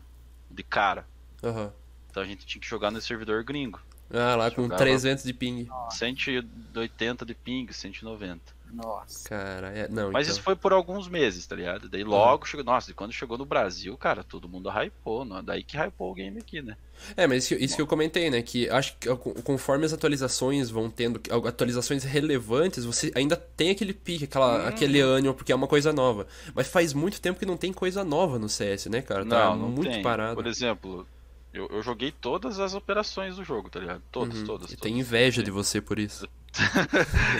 de 0.49 0.63
cara. 0.63 1.07
Aham. 1.43 1.71
Então 2.09 2.21
a 2.21 2.25
gente 2.25 2.45
tinha 2.45 2.61
que 2.61 2.67
jogar 2.67 2.91
no 2.91 3.01
servidor 3.01 3.43
gringo. 3.43 3.79
Ah, 4.13 4.35
lá 4.35 4.51
com 4.51 4.63
Jogava- 4.63 4.83
300 4.83 5.23
de 5.23 5.33
ping. 5.33 5.67
180 5.89 7.25
de 7.25 7.33
ping, 7.33 7.67
190. 7.71 8.53
Nossa. 8.73 9.29
Cara, 9.29 9.67
é, 9.69 9.87
não, 9.87 10.11
Mas 10.11 10.25
então... 10.27 10.35
isso 10.35 10.41
foi 10.43 10.55
por 10.55 10.73
alguns 10.73 11.07
meses, 11.07 11.45
tá 11.45 11.55
ligado? 11.55 11.87
Daí 11.87 12.03
logo 12.03 12.45
chegou. 12.45 12.65
Nossa, 12.65 12.89
e 12.89 12.93
quando 12.93 13.11
chegou 13.11 13.37
no 13.37 13.45
Brasil, 13.45 13.95
cara, 13.97 14.23
todo 14.23 14.49
mundo 14.49 14.67
hypou. 14.69 15.23
Não? 15.23 15.37
é 15.37 15.41
Daí 15.43 15.63
que 15.63 15.77
hypou 15.77 16.11
o 16.11 16.13
game 16.15 16.39
aqui, 16.39 16.61
né? 16.61 16.75
É, 17.15 17.27
mas 17.27 17.43
isso, 17.43 17.53
isso 17.55 17.75
que 17.75 17.81
eu 17.81 17.87
comentei, 17.87 18.29
né? 18.31 18.41
Que 18.41 18.69
acho 18.69 18.95
que 18.97 19.07
co- 19.15 19.35
conforme 19.43 19.85
as 19.85 19.93
atualizações 19.93 20.69
vão 20.69 20.89
tendo, 20.89 21.21
atualizações 21.47 22.03
relevantes, 22.03 22.83
você 22.85 23.11
ainda 23.15 23.35
tem 23.35 23.69
aquele 23.69 23.93
pique, 23.93 24.23
aquela, 24.25 24.63
Hum. 24.63 24.67
aquele 24.67 24.99
ânimo, 25.01 25.33
porque 25.33 25.51
é 25.51 25.55
uma 25.55 25.67
coisa 25.67 25.93
nova. 25.93 26.25
Mas 26.55 26.67
faz 26.67 26.93
muito 26.93 27.21
tempo 27.21 27.39
que 27.39 27.45
não 27.45 27.57
tem 27.57 27.71
coisa 27.71 28.03
nova 28.03 28.39
no 28.39 28.49
CS, 28.49 28.87
né, 28.87 29.01
cara? 29.01 29.25
Tá 29.25 29.49
não, 29.51 29.55
não 29.57 29.69
muito 29.69 29.91
tem. 29.91 30.01
parado. 30.01 30.35
Por 30.35 30.47
exemplo, 30.47 31.05
eu, 31.53 31.67
eu 31.71 31.83
joguei 31.83 32.11
todas 32.11 32.59
as 32.59 32.73
operações 32.73 33.35
do 33.35 33.43
jogo, 33.43 33.69
tá 33.69 33.79
ligado? 33.79 34.01
Todas, 34.11 34.39
Uhum. 34.39 34.45
todas. 34.45 34.67
E 34.71 34.75
todas. 34.75 34.81
tem 34.81 34.99
inveja 34.99 35.43
de 35.43 35.51
você 35.51 35.79
por 35.81 35.99
isso. 35.99 36.27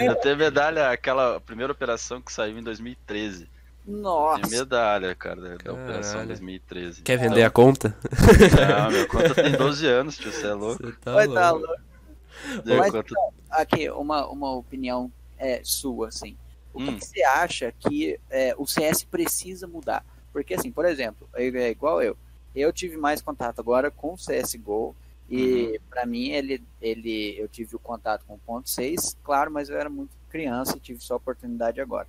Eu 0.02 0.16
tenho 0.16 0.38
medalha, 0.38 0.90
aquela 0.90 1.40
primeira 1.40 1.72
operação 1.72 2.22
que 2.22 2.32
saiu 2.34 2.58
em 2.58 2.64
2013. 2.64 3.50
Tem 3.86 3.96
Nossa. 3.96 4.48
medalha, 4.50 5.14
cara, 5.14 5.36
da, 5.42 5.56
da 5.58 5.74
operação 5.74 6.12
Caralho. 6.14 6.28
2013. 6.30 7.02
Quer 7.02 7.18
vender 7.18 7.44
a 7.44 7.50
conta? 7.50 7.96
Não, 8.80 8.92
minha 8.92 9.06
conta 9.08 9.36
tem 9.36 9.52
12 9.52 9.86
anos, 9.88 10.18
tio, 10.18 10.32
você 10.32 10.48
é 10.48 10.54
louco. 10.54 10.84
Você 10.84 10.92
tá 10.94 11.14
Vai 11.14 11.28
dar 11.28 11.52
louco. 11.52 11.68
louco. 11.68 11.82
Minha 12.66 12.78
Mas- 12.78 12.92
conta- 12.92 13.16
Aqui, 13.52 13.90
uma, 13.92 14.26
uma 14.28 14.52
opinião 14.56 15.12
é, 15.38 15.62
sua, 15.64 16.08
assim. 16.08 16.36
O 16.74 16.80
que 16.80 16.90
Hum. 16.90 16.98
que, 16.98 17.06
você 17.06 17.24
acha 17.24 17.72
que 17.78 18.20
é, 18.32 18.56
o 18.58 18.66
CS 18.66 19.04
precisa 19.04 19.68
mudar? 19.68 20.04
Porque, 20.32 20.56
assim, 20.56 20.72
por 20.72 20.86
exemplo, 20.86 21.30
é 21.36 21.70
igual 21.70 22.02
eu. 22.02 22.18
Eu 22.56 22.72
tive 22.74 22.98
mais 22.98 23.22
contato 23.22 23.60
agora 23.60 23.92
com 23.92 24.14
o 24.14 24.18
CSGO. 24.18 24.96
E 25.30 25.80
pra 25.90 26.06
mim, 26.06 26.30
ele, 26.30 26.62
ele, 26.82 27.36
eu 27.40 27.48
tive 27.48 27.76
o 27.76 27.80
contato 27.80 28.24
com 28.26 28.36
o 28.36 28.40
ponto 28.40 28.70
6, 28.70 29.18
claro, 29.24 29.50
mas 29.52 29.70
eu 29.70 29.78
era 29.78 29.90
muito 29.90 30.12
criança 30.30 30.78
e 30.78 30.80
tive 30.80 31.02
só 31.02 31.16
oportunidade 31.16 31.80
agora. 31.82 32.08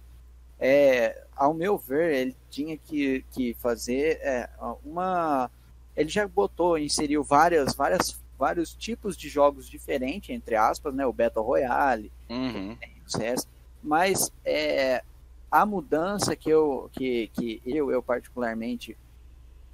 É, 0.59 1.25
ao 1.37 1.53
meu 1.55 1.77
ver, 1.77 2.15
ele 2.15 2.37
tinha 2.51 2.77
que, 2.77 3.25
que 3.33 3.55
fazer 3.55 4.19
é, 4.23 4.49
uma, 4.85 5.51
ele 5.97 6.09
já 6.09 6.27
botou, 6.27 6.79
inseriu 6.79 7.23
várias, 7.23 7.75
várias, 7.75 8.21
vários 8.39 8.75
tipos 8.75 9.17
de 9.17 9.29
jogos 9.29 9.69
diferentes, 9.69 10.31
entre 10.31 10.57
aspas, 10.57 10.95
né? 10.95 11.07
O 11.07 11.13
Battle 11.13 11.45
Royale, 11.45 12.11
Uhum. 12.29 12.77
o 13.07 13.11
CS, 13.11 13.47
mas 13.83 14.33
é, 14.45 15.03
a 15.51 15.65
mudança 15.67 16.35
que 16.35 16.51
eu, 16.51 16.89
que, 16.93 17.29
que 17.35 17.63
eu, 17.65 17.91
eu 17.91 18.03
particularmente 18.03 18.97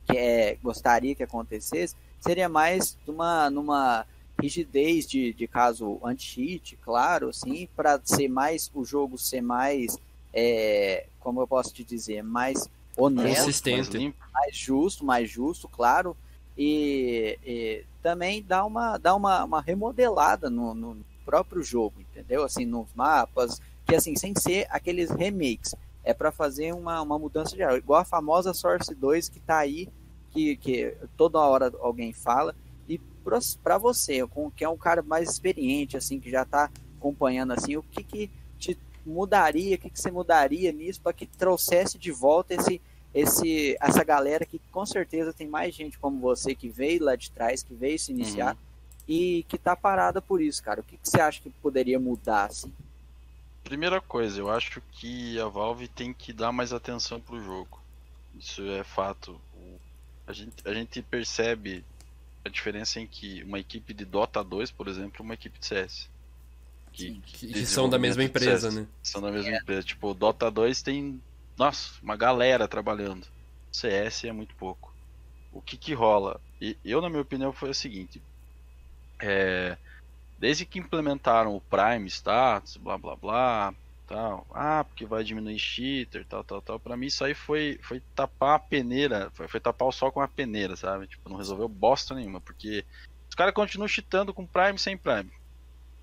que 0.07 0.17
é, 0.17 0.57
gostaria 0.63 1.15
que 1.15 1.23
acontecesse 1.23 1.95
seria 2.21 2.49
mais 2.49 2.97
numa, 3.07 3.51
numa 3.51 4.07
rigidez 4.41 5.07
de, 5.07 5.33
de 5.33 5.47
caso 5.47 6.01
anti-cheat, 6.05 6.77
claro, 6.83 7.29
assim, 7.29 7.69
para 7.77 8.01
ser 8.03 8.29
mais 8.29 8.71
o 8.75 8.85
jogo 8.85 9.19
ser 9.19 9.43
mais, 9.43 9.97
é, 10.33 11.07
como 11.19 11.41
eu 11.41 11.47
posso 11.47 11.73
te 11.73 11.85
dizer, 11.85 12.23
mais 12.23 12.69
honesto, 12.97 13.45
Consistente. 13.45 13.99
Mais 13.99 14.15
mais 14.33 14.57
justo, 14.57 15.05
mais 15.05 15.31
justo, 15.31 15.69
claro, 15.69 16.17
e, 16.57 17.39
e 17.45 17.85
também 18.03 18.43
dá 18.43 18.65
uma, 18.65 18.99
dá 18.99 19.15
uma, 19.15 19.45
uma 19.45 19.61
remodelada 19.61 20.49
no, 20.49 20.75
no 20.75 20.97
próprio 21.25 21.63
jogo, 21.63 22.01
entendeu? 22.01 22.45
Assim, 22.45 22.65
nos 22.65 22.89
mapas, 22.95 23.61
que 23.87 23.95
assim, 23.95 24.17
sem 24.17 24.35
ser 24.35 24.67
aqueles 24.71 25.11
remakes, 25.11 25.75
é 26.03 26.15
para 26.15 26.33
fazer 26.33 26.73
uma, 26.75 27.01
uma 27.03 27.19
mudança 27.19 27.55
geral, 27.55 27.77
igual 27.77 28.01
a 28.01 28.05
famosa 28.05 28.55
Source 28.55 28.95
2 28.95 29.29
que 29.29 29.41
tá 29.41 29.59
aí, 29.59 29.89
que, 30.33 30.57
que 30.57 30.97
toda 31.17 31.39
hora 31.39 31.73
alguém 31.81 32.13
fala, 32.13 32.55
e 32.89 33.01
para 33.63 33.79
você, 33.79 34.27
com 34.27 34.51
que 34.51 34.65
é 34.65 34.69
um 34.69 34.77
cara 34.77 35.03
mais 35.03 35.31
experiente, 35.31 35.97
assim, 35.97 36.19
que 36.19 36.31
já 36.31 36.45
tá 36.45 36.71
acompanhando, 36.99 37.53
assim, 37.53 37.77
o 37.77 37.83
que 37.83 38.03
que 38.03 38.31
te 38.59 38.79
mudaria, 39.05 39.77
o 39.77 39.79
que 39.79 39.91
que 39.91 40.01
você 40.01 40.11
mudaria 40.11 40.71
nisso 40.73 41.01
para 41.01 41.13
que 41.13 41.27
trouxesse 41.27 41.99
de 41.99 42.13
volta 42.13 42.55
esse 42.55 42.81
esse, 43.13 43.77
essa 43.81 44.05
galera 44.05 44.45
que 44.45 44.61
com 44.71 44.87
certeza 44.87 45.33
tem 45.33 45.49
mais 45.49 45.75
gente 45.75 45.99
como 45.99 46.21
você 46.21 46.55
que 46.55 46.69
veio 46.69 47.05
lá 47.05 47.17
de 47.17 47.31
trás, 47.31 47.63
que 47.63 47.75
veio 47.75 47.99
se 47.99 48.13
iniciar 48.13 48.57
e 49.07 49.45
que 49.49 49.59
tá 49.59 49.75
parada 49.75 50.23
por 50.23 50.41
isso, 50.41 50.63
cara. 50.63 50.81
O 50.81 50.85
que, 50.85 50.97
que 50.97 51.09
você 51.09 51.21
acha 51.21 51.41
que 51.41 51.51
poderia 51.51 51.99
mudar, 51.99 52.45
assim? 52.45 52.73
Primeira 53.65 54.01
coisa, 54.01 54.41
eu 54.41 54.49
acho 54.49 54.81
que 54.93 55.39
a 55.41 55.47
Valve 55.47 55.89
tem 55.89 56.15
que 56.15 56.33
dar 56.33 56.53
mais 56.53 56.73
atenção 56.73 57.21
pro 57.21 57.43
jogo. 57.43 57.81
Isso 58.39 58.63
é 58.63 58.85
fato. 58.85 59.41
A 60.31 60.33
gente, 60.33 60.55
a 60.65 60.73
gente 60.73 61.03
percebe 61.03 61.85
a 62.45 62.49
diferença 62.49 63.01
em 63.01 63.07
que 63.07 63.43
uma 63.43 63.59
equipe 63.59 63.93
de 63.93 64.05
Dota 64.05 64.45
2, 64.45 64.71
por 64.71 64.87
exemplo, 64.87 65.17
e 65.19 65.23
uma 65.23 65.35
equipe 65.35 65.59
de 65.59 65.67
CS. 65.67 66.09
Sim. 66.97 67.21
Que, 67.27 67.49
que 67.49 67.67
são 67.67 67.89
da 67.89 67.99
mesma 67.99 68.23
empresa, 68.23 68.71
CS. 68.71 68.75
né? 68.75 68.87
São 69.03 69.21
da 69.21 69.31
mesma 69.31 69.57
empresa. 69.57 69.83
Tipo, 69.83 70.11
o 70.11 70.15
Dota 70.15 70.51
2 70.51 70.83
tem, 70.83 71.21
nossa, 71.59 71.93
uma 72.01 72.17
galera 72.17 72.69
trabalhando. 72.69 73.27
CS 73.73 74.25
é 74.25 74.33
muito 74.33 74.55
pouco. 74.55 74.95
O 75.53 75.61
que 75.61 75.77
que 75.77 75.95
rola? 75.95 76.41
E 76.61 76.77
eu, 76.85 77.01
na 77.01 77.09
minha 77.09 77.23
opinião, 77.23 77.53
foi 77.53 77.71
o 77.71 77.75
seguinte. 77.75 78.23
É, 79.19 79.77
desde 80.39 80.65
que 80.65 80.79
implementaram 80.79 81.57
o 81.57 81.61
Prime 81.61 82.07
Status, 82.09 82.77
blá 82.77 82.97
blá 82.97 83.17
blá, 83.17 83.75
tal. 84.11 84.45
Ah, 84.53 84.85
porque 84.85 85.07
vai 85.07 85.23
diminuir 85.23 85.59
cheater, 85.59 86.27
tal, 86.27 86.43
tal, 86.45 86.61
tal. 86.61 86.81
Pra 86.81 86.97
mim 86.97 87.07
isso 87.07 87.25
aí 87.25 87.33
foi, 87.33 87.79
foi 87.83 88.03
tapar 88.15 88.57
a 88.57 88.59
peneira, 88.59 89.31
foi, 89.33 89.47
foi 89.49 89.61
tapar 89.61 89.89
o 89.89 89.93
sol 89.93 90.11
com 90.11 90.21
a 90.21 90.27
peneira, 90.29 90.75
sabe? 90.77 91.07
Tipo, 91.07 91.31
não 91.31 91.37
resolveu 91.37 91.69
bosta 91.69 92.15
nenhuma, 92.15 92.41
porque 92.41 92.85
os 93.29 93.35
caras 93.37 93.55
continuam 93.55 93.87
cheatando 93.89 94.35
com 94.35 94.47
Prime 94.47 94.75
e 94.75 94.79
sem 94.79 94.97
Prime. 94.97 95.31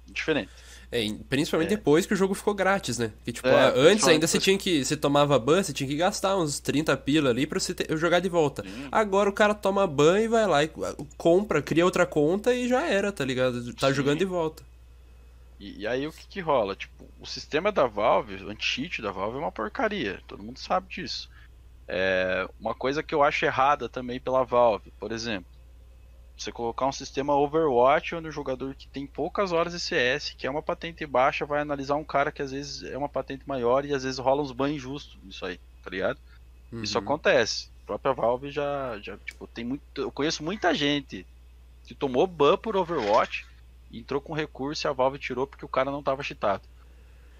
Diferente. 0.09 0.49
É, 0.89 1.05
principalmente 1.27 1.73
É. 1.73 1.75
depois 1.75 2.05
que 2.05 2.13
o 2.13 2.15
jogo 2.17 2.33
ficou 2.33 2.53
grátis, 2.53 2.97
né? 2.97 3.11
Que, 3.25 3.33
tipo, 3.33 3.45
É, 3.45 3.73
antes 3.75 4.07
ainda 4.07 4.25
você 4.25 4.39
tinha 4.39 4.57
que. 4.57 4.85
Você 4.85 4.95
tomava 4.95 5.37
ban, 5.37 5.61
você 5.61 5.73
tinha 5.73 5.85
que 5.89 5.97
gastar 5.97 6.37
uns 6.37 6.61
30 6.61 6.95
pila 6.95 7.29
ali 7.29 7.45
pra 7.45 7.59
você 7.59 7.73
ter- 7.73 7.97
jogar 7.97 8.21
de 8.21 8.29
volta. 8.29 8.63
Sim. 8.63 8.87
Agora 8.89 9.29
o 9.29 9.33
cara 9.33 9.53
toma 9.53 9.85
ban 9.85 10.21
e 10.21 10.29
vai 10.29 10.47
lá 10.47 10.63
e 10.63 10.71
ah, 10.81 10.95
compra, 11.17 11.61
cria 11.61 11.83
outra 11.83 12.05
conta 12.05 12.53
e 12.55 12.69
já 12.69 12.87
era, 12.87 13.11
tá 13.11 13.25
ligado? 13.25 13.73
Tá 13.73 13.89
Sim. 13.89 13.95
jogando 13.95 14.19
de 14.19 14.25
volta. 14.25 14.63
E, 15.59 15.81
e 15.81 15.87
aí 15.87 16.07
o 16.07 16.11
que 16.11 16.27
que 16.27 16.39
rola? 16.39 16.75
Tipo, 16.75 17.11
o 17.17 17.25
sistema 17.25 17.71
da 17.71 17.87
Valve, 17.87 18.43
o 18.43 18.49
anti-cheat 18.49 19.01
da 19.01 19.11
Valve 19.11 19.37
é 19.37 19.41
uma 19.41 19.51
porcaria. 19.51 20.21
Todo 20.27 20.43
mundo 20.43 20.59
sabe 20.59 20.87
disso. 20.89 21.29
É, 21.87 22.47
uma 22.59 22.75
coisa 22.75 23.01
que 23.01 23.15
eu 23.15 23.23
acho 23.23 23.45
errada 23.45 23.87
também 23.87 24.19
pela 24.19 24.43
Valve, 24.43 24.91
por 24.99 25.11
exemplo, 25.11 25.49
você 26.37 26.51
colocar 26.51 26.85
um 26.85 26.91
sistema 26.91 27.35
Overwatch 27.35 28.13
onde 28.13 28.27
o 28.27 28.31
jogador 28.31 28.75
que 28.75 28.87
tem 28.89 29.07
poucas 29.07 29.51
horas 29.51 29.73
de 29.73 29.79
CS, 29.79 30.35
que 30.37 30.45
é 30.45 30.49
uma 30.49 30.61
patente 30.61 31.05
baixa, 31.05 31.45
vai 31.45 31.61
analisar 31.61 31.95
um 31.95 32.05
cara 32.05 32.31
que 32.31 32.41
às 32.41 32.51
vezes 32.51 32.83
é 32.83 32.97
uma 32.97 33.09
patente 33.09 33.47
maior 33.47 33.85
e 33.85 33.93
às 33.93 34.03
vezes 34.03 34.19
rola 34.19 34.43
uns 34.43 34.51
ban 34.51 34.69
injustos 34.69 35.19
nisso 35.23 35.45
aí, 35.45 35.59
tá 35.81 35.89
ligado? 35.89 36.19
Isso 36.83 36.97
Uhum. 36.97 37.03
acontece. 37.03 37.71
A 37.83 37.85
própria 37.87 38.13
Valve 38.13 38.51
já, 38.51 38.99
já 39.01 39.17
tipo, 39.17 39.47
tem 39.47 39.65
muito. 39.65 39.83
Eu 39.95 40.11
conheço 40.11 40.43
muita 40.43 40.73
gente 40.73 41.25
que 41.83 41.95
tomou 41.95 42.27
ban 42.27 42.57
por 42.57 42.75
Overwatch, 42.75 43.46
entrou 43.91 44.21
com 44.21 44.34
recurso 44.34 44.86
e 44.86 44.89
a 44.89 44.93
Valve 44.93 45.19
tirou 45.19 45.47
porque 45.47 45.65
o 45.65 45.69
cara 45.69 45.91
não 45.91 46.04
tava 46.04 46.23
cheatado. 46.23 46.63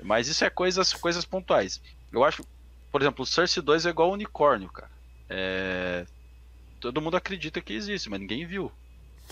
Mas 0.02 0.28
isso 0.28 0.46
é 0.46 0.50
coisas, 0.50 0.94
coisas 0.94 1.26
pontuais. 1.26 1.82
Eu 2.12 2.24
acho, 2.24 2.44
por 2.92 3.02
exemplo, 3.02 3.24
o 3.24 3.26
Source 3.26 3.60
2 3.62 3.86
é 3.86 3.90
igual 3.90 4.10
o 4.10 4.14
unicórnio, 4.14 4.70
cara. 4.70 4.92
É, 5.30 6.06
Todo 6.80 7.02
mundo 7.02 7.18
acredita 7.18 7.62
que 7.62 7.74
existe, 7.74 8.10
mas 8.10 8.20
ninguém 8.20 8.46
viu. 8.46 8.72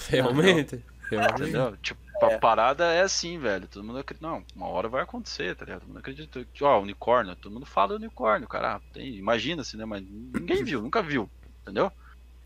Realmente. 0.09 0.83
Realmente. 1.09 1.41
Entendeu? 1.41 1.77
Tipo, 1.77 2.01
a 2.21 2.39
parada 2.39 2.85
é 2.85 3.01
assim, 3.01 3.37
velho. 3.37 3.67
Todo 3.67 3.83
mundo 3.83 3.99
acredita. 3.99 4.27
Não, 4.27 4.43
uma 4.55 4.67
hora 4.67 4.89
vai 4.89 5.03
acontecer, 5.03 5.55
tá 5.55 5.65
ligado? 5.65 5.81
Todo 5.81 5.89
mundo 5.89 5.99
acredita 5.99 6.45
que, 6.53 6.63
ó, 6.63 6.81
unicórnio, 6.81 7.35
todo 7.35 7.53
mundo 7.53 7.65
fala 7.65 7.95
unicórnio, 7.95 8.47
cara. 8.47 8.75
Ah, 8.75 8.81
tem, 8.93 9.15
imagina-se, 9.15 9.77
né? 9.77 9.85
Mas 9.85 10.03
ninguém 10.03 10.63
viu, 10.63 10.81
nunca 10.81 11.03
viu, 11.03 11.29
entendeu? 11.61 11.91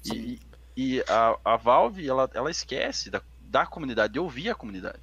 E, 0.05 0.39
e 0.75 1.01
a, 1.07 1.37
a 1.45 1.55
Valve, 1.55 2.07
ela, 2.07 2.29
ela 2.33 2.51
esquece 2.51 3.09
da, 3.09 3.21
da 3.49 3.65
comunidade, 3.65 4.13
de 4.13 4.19
ouvir 4.19 4.49
a 4.49 4.55
comunidade. 4.55 4.99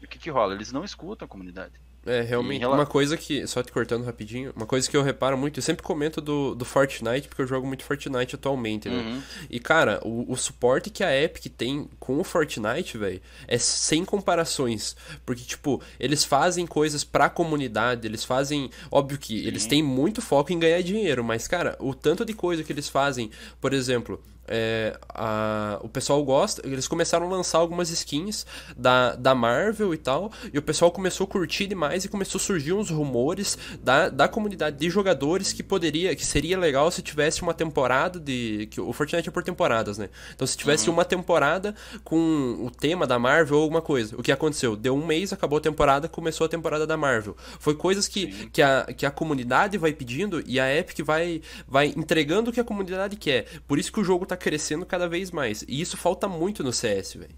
E 0.00 0.04
o 0.04 0.08
que 0.08 0.18
que 0.18 0.30
rola? 0.30 0.54
Eles 0.54 0.70
não 0.70 0.84
escutam 0.84 1.26
a 1.26 1.28
comunidade. 1.28 1.72
É, 2.06 2.20
realmente. 2.20 2.64
Uma 2.66 2.84
coisa 2.84 3.16
que, 3.16 3.46
só 3.46 3.62
te 3.62 3.72
cortando 3.72 4.04
rapidinho, 4.04 4.52
uma 4.54 4.66
coisa 4.66 4.88
que 4.88 4.96
eu 4.96 5.02
reparo 5.02 5.38
muito, 5.38 5.58
eu 5.58 5.62
sempre 5.62 5.82
comento 5.82 6.20
do, 6.20 6.54
do 6.54 6.64
Fortnite, 6.64 7.28
porque 7.28 7.40
eu 7.40 7.46
jogo 7.46 7.66
muito 7.66 7.82
Fortnite 7.82 8.34
atualmente, 8.34 8.88
né? 8.88 8.96
Uhum. 8.96 9.22
E, 9.48 9.58
cara, 9.58 10.00
o, 10.04 10.30
o 10.30 10.36
suporte 10.36 10.90
que 10.90 11.02
a 11.02 11.18
Epic 11.18 11.46
tem 11.56 11.88
com 11.98 12.18
o 12.20 12.24
Fortnite, 12.24 12.98
velho, 12.98 13.22
é 13.48 13.56
sem 13.56 14.04
comparações. 14.04 14.94
Porque, 15.24 15.42
tipo, 15.42 15.80
eles 15.98 16.24
fazem 16.24 16.66
coisas 16.66 17.04
pra 17.04 17.30
comunidade, 17.30 18.06
eles 18.06 18.22
fazem. 18.22 18.70
Óbvio 18.90 19.18
que 19.18 19.40
Sim. 19.40 19.46
eles 19.46 19.66
têm 19.66 19.82
muito 19.82 20.20
foco 20.20 20.52
em 20.52 20.58
ganhar 20.58 20.82
dinheiro, 20.82 21.24
mas, 21.24 21.48
cara, 21.48 21.74
o 21.80 21.94
tanto 21.94 22.24
de 22.24 22.34
coisa 22.34 22.62
que 22.62 22.72
eles 22.72 22.88
fazem, 22.88 23.30
por 23.60 23.72
exemplo. 23.72 24.22
É, 24.48 24.96
a- 25.08 25.78
o 25.82 25.88
pessoal 25.88 26.22
gosta, 26.24 26.62
eles 26.66 26.86
começaram 26.88 27.26
a 27.26 27.30
lançar 27.30 27.58
algumas 27.58 27.90
skins 27.90 28.46
da, 28.76 29.14
da 29.16 29.34
Marvel 29.34 29.94
e 29.94 29.98
tal, 29.98 30.30
e 30.52 30.58
o 30.58 30.62
pessoal 30.62 30.90
começou 30.90 31.24
a 31.24 31.28
curtir 31.28 31.66
demais 31.66 32.04
e 32.04 32.08
começou 32.08 32.38
a 32.38 32.42
surgir 32.42 32.72
uns 32.72 32.90
rumores 32.90 33.56
da, 33.82 34.08
da 34.08 34.28
comunidade 34.28 34.76
de 34.76 34.90
jogadores 34.90 35.52
que 35.52 35.62
poderia, 35.62 36.14
que 36.14 36.24
seria 36.24 36.58
legal 36.58 36.90
se 36.90 37.02
tivesse 37.02 37.42
uma 37.42 37.54
temporada 37.54 38.18
de. 38.20 38.66
que 38.70 38.80
O 38.80 38.92
Fortnite 38.92 39.28
é 39.28 39.32
por 39.32 39.42
temporadas, 39.42 39.98
né? 39.98 40.08
Então 40.34 40.46
se 40.46 40.56
tivesse 40.56 40.88
uma 40.90 41.04
temporada 41.04 41.74
com 42.02 42.16
o 42.60 42.70
tema 42.70 43.06
da 43.06 43.18
Marvel 43.18 43.56
ou 43.56 43.62
alguma 43.62 43.82
coisa. 43.82 44.16
O 44.18 44.22
que 44.22 44.32
aconteceu? 44.32 44.76
Deu 44.76 44.94
um 44.94 45.04
mês, 45.06 45.32
acabou 45.32 45.58
a 45.58 45.60
temporada, 45.60 46.08
começou 46.08 46.44
a 46.44 46.48
temporada 46.48 46.86
da 46.86 46.96
Marvel. 46.96 47.36
Foi 47.58 47.74
coisas 47.74 48.06
que, 48.08 48.32
Sim. 48.32 48.48
que, 48.52 48.62
a, 48.62 48.84
que 48.96 49.06
a 49.06 49.10
comunidade 49.10 49.78
vai 49.78 49.92
pedindo 49.92 50.42
e 50.46 50.58
a 50.60 50.74
Epic 50.74 51.00
vai, 51.04 51.40
vai 51.66 51.92
entregando 51.96 52.50
o 52.50 52.52
que 52.52 52.60
a 52.60 52.64
comunidade 52.64 53.16
quer. 53.16 53.46
Por 53.66 53.78
isso 53.78 53.92
que 53.92 54.00
o 54.00 54.04
jogo 54.04 54.26
tá 54.26 54.33
crescendo 54.36 54.86
cada 54.86 55.08
vez 55.08 55.30
mais. 55.30 55.64
E 55.66 55.80
isso 55.80 55.96
falta 55.96 56.28
muito 56.28 56.62
no 56.62 56.72
CS, 56.72 57.14
velho. 57.14 57.34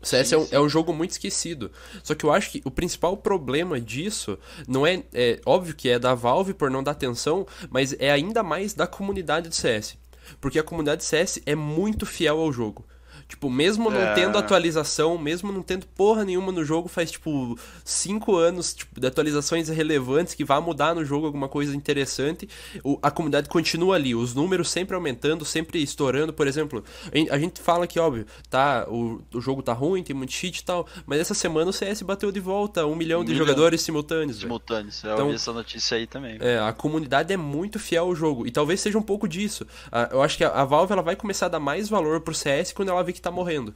O 0.00 0.06
CS 0.06 0.32
é, 0.32 0.38
um, 0.38 0.48
é 0.52 0.60
um 0.60 0.68
jogo 0.68 0.92
muito 0.92 1.12
esquecido. 1.12 1.70
Só 2.02 2.14
que 2.14 2.24
eu 2.24 2.32
acho 2.32 2.50
que 2.50 2.62
o 2.64 2.70
principal 2.70 3.16
problema 3.16 3.80
disso 3.80 4.38
não 4.68 4.86
é, 4.86 5.02
é. 5.12 5.40
Óbvio 5.44 5.74
que 5.74 5.88
é 5.88 5.98
da 5.98 6.14
Valve 6.14 6.54
por 6.54 6.70
não 6.70 6.82
dar 6.82 6.92
atenção, 6.92 7.46
mas 7.70 7.94
é 7.98 8.10
ainda 8.10 8.42
mais 8.42 8.74
da 8.74 8.86
comunidade 8.86 9.48
do 9.48 9.54
CS. 9.54 9.96
Porque 10.40 10.58
a 10.58 10.62
comunidade 10.62 10.98
do 10.98 11.04
CS 11.04 11.40
é 11.46 11.54
muito 11.54 12.04
fiel 12.04 12.38
ao 12.38 12.52
jogo. 12.52 12.84
Tipo, 13.28 13.50
mesmo 13.50 13.90
não 13.90 14.00
É. 14.00 14.14
tendo 14.14 14.38
atualização, 14.38 15.18
mesmo 15.18 15.50
não 15.50 15.60
tendo 15.62 15.84
porra 15.88 16.24
nenhuma 16.24 16.52
no 16.52 16.64
jogo, 16.64 16.88
faz 16.88 17.10
tipo 17.10 17.58
5 17.84 18.36
anos 18.36 18.72
tipo, 18.74 19.00
de 19.00 19.06
atualizações 19.06 19.68
relevantes 19.68 20.32
que 20.34 20.44
vai 20.44 20.60
mudar 20.60 20.94
no 20.94 21.04
jogo 21.04 21.26
alguma 21.26 21.48
coisa 21.48 21.74
interessante, 21.74 22.48
o- 22.84 22.98
a 23.02 23.10
comunidade 23.10 23.48
continua 23.48 23.96
ali, 23.96 24.14
os 24.14 24.32
números 24.34 24.70
sempre 24.70 24.94
aumentando, 24.94 25.44
sempre 25.44 25.82
estourando. 25.82 26.32
Por 26.32 26.46
exemplo, 26.46 26.84
a 27.30 27.36
gente- 27.38 27.60
a 27.60 27.62
fala 27.64 27.86
que, 27.86 27.98
óbvio, 27.98 28.26
tá, 28.48 28.86
o, 28.88 29.20
o 29.34 29.40
jogo 29.40 29.60
tá 29.62 29.72
ruim, 29.72 30.02
tem 30.04 30.14
muito 30.14 30.32
cheat 30.32 30.58
e 30.58 30.64
tal, 30.64 30.86
mas 31.04 31.20
essa 31.20 31.34
semana 31.34 31.70
o 31.70 31.72
CS 31.72 32.02
bateu 32.04 32.30
de 32.30 32.38
volta 32.40 32.86
um 32.86 32.94
milhão 32.94 33.24
de 33.24 33.32
milhão. 33.32 33.44
jogadores 33.46 33.80
simultâneos. 33.82 34.38
Simultâneos. 34.38 35.02
Eu 35.02 35.12
Então- 35.14 35.24
ouvi 35.26 35.36
essa 35.36 35.52
notícia 35.52 35.96
aí 35.96 36.06
também. 36.06 36.38
É, 36.40 36.58
a 36.60 36.72
comunidade 36.72 37.32
é 37.32 37.36
muito 37.36 37.78
fiel 37.80 38.04
ao 38.04 38.14
jogo. 38.14 38.46
E 38.46 38.50
talvez 38.52 38.80
seja 38.80 38.96
um 38.98 39.02
pouco 39.02 39.26
disso. 39.28 39.66
Ah, 39.90 40.08
eu 40.12 40.22
acho 40.22 40.36
que 40.36 40.44
a, 40.44 40.50
a 40.50 40.64
Valve 40.64 40.92
ela 40.92 41.02
vai 41.02 41.16
começar 41.16 41.46
a 41.46 41.48
dar 41.48 41.60
mais 41.60 41.88
valor 41.88 42.20
pro 42.20 42.32
CS 42.34 42.72
quando 42.72 42.90
ela 42.90 43.02
vê 43.02 43.15
que 43.16 43.22
tá 43.22 43.30
morrendo. 43.30 43.74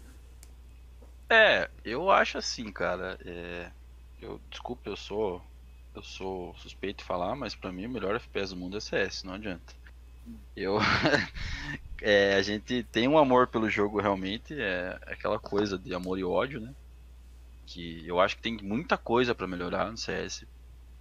É, 1.29 1.69
eu 1.85 2.11
acho 2.11 2.39
assim, 2.39 2.71
cara. 2.73 3.19
É, 3.25 3.71
eu 4.21 4.41
desculpa, 4.51 4.89
eu 4.89 4.97
sou 4.97 5.43
eu 5.95 6.03
sou 6.03 6.55
suspeito 6.57 6.99
de 6.99 7.05
falar, 7.05 7.35
mas 7.35 7.55
pra 7.55 7.73
mim 7.73 7.87
o 7.87 7.91
melhor 7.91 8.15
FPS 8.15 8.55
do 8.55 8.61
mundo 8.61 8.77
é 8.77 8.81
CS, 8.81 9.25
não 9.25 9.35
adianta. 9.35 9.75
Eu 10.57 10.79
é, 12.01 12.35
a 12.35 12.43
gente 12.43 12.85
tem 12.85 13.09
um 13.09 13.19
amor 13.19 13.49
pelo 13.49 13.69
jogo 13.69 14.01
realmente, 14.01 14.55
é 14.59 14.99
aquela 15.07 15.39
coisa 15.39 15.79
de 15.79 15.95
amor 15.95 16.19
e 16.19 16.25
ódio, 16.25 16.61
né? 16.61 16.75
Que 17.67 18.07
eu 18.07 18.21
acho 18.21 18.37
que 18.37 18.43
tem 18.43 18.57
muita 18.63 18.97
coisa 18.97 19.35
para 19.35 19.47
melhorar 19.47 19.91
no 19.91 19.97
CS. 19.97 20.45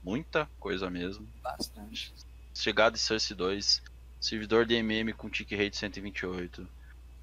Muita 0.03 0.49
coisa 0.59 0.89
mesmo. 0.89 1.27
Bastante. 1.41 2.13
Chegada 2.53 2.93
de 2.93 2.99
Source 2.99 3.33
2, 3.33 3.81
servidor 4.19 4.65
DMM 4.65 5.13
com 5.13 5.29
tick 5.29 5.51
rate 5.51 5.77
128. 5.77 6.67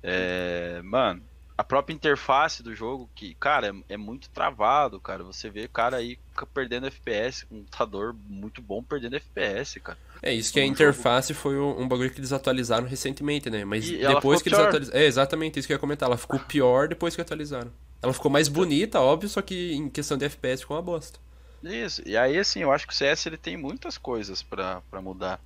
É, 0.09 0.81
mano, 0.85 1.21
a 1.59 1.65
própria 1.65 1.93
interface 1.93 2.63
do 2.63 2.75
jogo, 2.75 3.11
que, 3.13 3.35
cara, 3.35 3.69
é, 3.69 3.95
é, 3.95 3.97
muito 3.97 4.29
travado, 4.31 5.01
cara. 5.01 5.25
Você 5.25 5.51
vê 5.51 5.67
cara 5.67 5.97
aí 5.97 6.19
perdendo 6.55 6.87
FPS, 6.87 7.45
um 7.51 7.59
computador 7.61 8.15
muito 8.29 8.63
bom 8.63 8.83
perdendo 8.83 9.17
FPS, 9.17 9.81
cara. 9.81 9.99
É, 10.23 10.33
isso 10.33 10.53
que 10.53 10.61
um 10.61 10.63
a 10.63 10.67
interface 10.67 11.33
jogo... 11.33 11.41
foi 11.41 11.59
um, 11.59 11.81
um, 11.81 11.89
bagulho 11.89 12.11
que 12.11 12.21
eles 12.21 12.33
atualizaram 12.33 12.87
recentemente, 12.87 13.51
né? 13.51 13.65
Mas 13.65 13.89
e 13.89 13.99
depois 13.99 14.43
que 14.43 14.49
eles 14.49 14.59
atualizaram. 14.59 14.99
É, 14.99 15.07
exatamente 15.07 15.59
isso 15.59 15.67
que 15.67 15.73
eu 15.73 15.77
ia 15.77 15.81
comentar. 15.81 16.09
Ela 16.09 16.19
ficou 16.19 16.39
pior 16.39 16.89
depois 16.89 17.17
que 17.17 17.23
atualizaram. 17.23 17.73
Ela 18.03 18.13
ficou 18.13 18.31
mais 18.31 18.49
bonita, 18.49 19.01
óbvio, 19.01 19.29
só 19.29 19.41
que 19.41 19.73
em 19.73 19.89
questão 19.89 20.19
de 20.19 20.27
FPS 20.27 20.61
ficou 20.61 20.77
uma 20.77 20.83
bosta. 20.83 21.19
Isso, 21.65 22.03
e 22.07 22.17
aí 22.17 22.39
assim, 22.39 22.61
eu 22.61 22.71
acho 22.71 22.87
que 22.87 22.93
o 22.93 22.97
CS 22.97 23.27
ele 23.27 23.39
tem 23.39 23.57
muitas 23.57 23.97
coisas 23.99 24.43
para 24.43 24.83
mudar. 25.03 25.41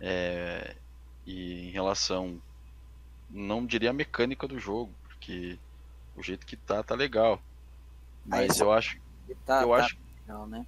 É... 0.00 0.74
E 1.24 1.68
em 1.68 1.70
relação. 1.70 2.40
Não 3.30 3.66
diria 3.66 3.90
a 3.90 3.94
mecânica 3.94 4.46
do 4.46 4.58
jogo 4.58 4.92
porque 5.02 5.58
o 6.16 6.22
jeito 6.22 6.46
que 6.46 6.56
tá, 6.56 6.82
tá 6.82 6.94
legal. 6.94 7.40
Mas 8.24 8.58
eu 8.58 8.72
acho. 8.72 8.98
Tá, 9.44 9.62
eu 9.62 9.68
tá 9.68 9.76
acho. 9.76 9.96
Legal, 10.26 10.46
né? 10.46 10.66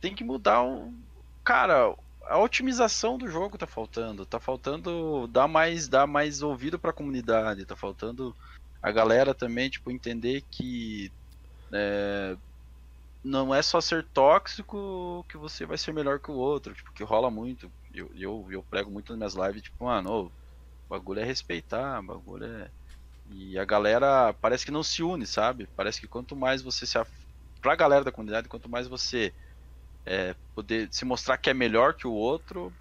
Tem 0.00 0.14
que 0.14 0.22
mudar 0.22 0.62
um. 0.62 0.94
Cara, 1.42 1.94
a 2.26 2.38
otimização 2.38 3.18
do 3.18 3.28
jogo 3.28 3.58
tá 3.58 3.66
faltando. 3.66 4.26
Tá 4.26 4.38
faltando 4.38 5.26
dar 5.28 5.48
mais, 5.48 5.88
dar 5.88 6.06
mais 6.06 6.42
ouvido 6.42 6.78
pra 6.78 6.92
comunidade. 6.92 7.64
Tá 7.64 7.74
faltando 7.74 8.34
a 8.82 8.90
galera 8.92 9.34
também, 9.34 9.70
tipo, 9.70 9.90
entender 9.90 10.44
que. 10.50 11.10
É, 11.72 12.36
não 13.24 13.54
é 13.54 13.60
só 13.62 13.80
ser 13.80 14.04
tóxico 14.04 15.24
que 15.28 15.36
você 15.36 15.66
vai 15.66 15.76
ser 15.76 15.92
melhor 15.92 16.20
que 16.20 16.30
o 16.30 16.34
outro. 16.34 16.74
Tipo, 16.74 16.92
que 16.92 17.02
rola 17.02 17.30
muito. 17.30 17.70
Eu, 17.92 18.10
eu, 18.14 18.46
eu 18.50 18.62
prego 18.62 18.90
muito 18.90 19.16
nas 19.16 19.34
minhas 19.34 19.48
lives, 19.48 19.62
tipo, 19.62 19.84
mano, 19.84 20.30
o 20.88 20.94
bagulho 20.94 21.20
é 21.20 21.24
respeitar, 21.24 22.00
o 22.00 22.06
bagulho 22.06 22.44
é 22.46 22.70
e 23.30 23.58
a 23.58 23.64
galera 23.64 24.32
parece 24.34 24.64
que 24.64 24.70
não 24.70 24.82
se 24.82 25.02
une, 25.02 25.26
sabe? 25.26 25.68
Parece 25.76 26.00
que 26.00 26.08
quanto 26.08 26.34
mais 26.34 26.62
você 26.62 26.86
se. 26.86 26.98
Af... 26.98 27.10
Pra 27.60 27.76
galera 27.76 28.04
da 28.04 28.12
comunidade, 28.12 28.48
quanto 28.48 28.70
mais 28.70 28.88
você 28.88 29.34
é, 30.06 30.34
poder 30.54 30.88
se 30.92 31.04
mostrar 31.04 31.36
que 31.38 31.50
é 31.50 31.54
melhor 31.54 31.94
que 31.94 32.06
o 32.06 32.12
outro, 32.12 32.77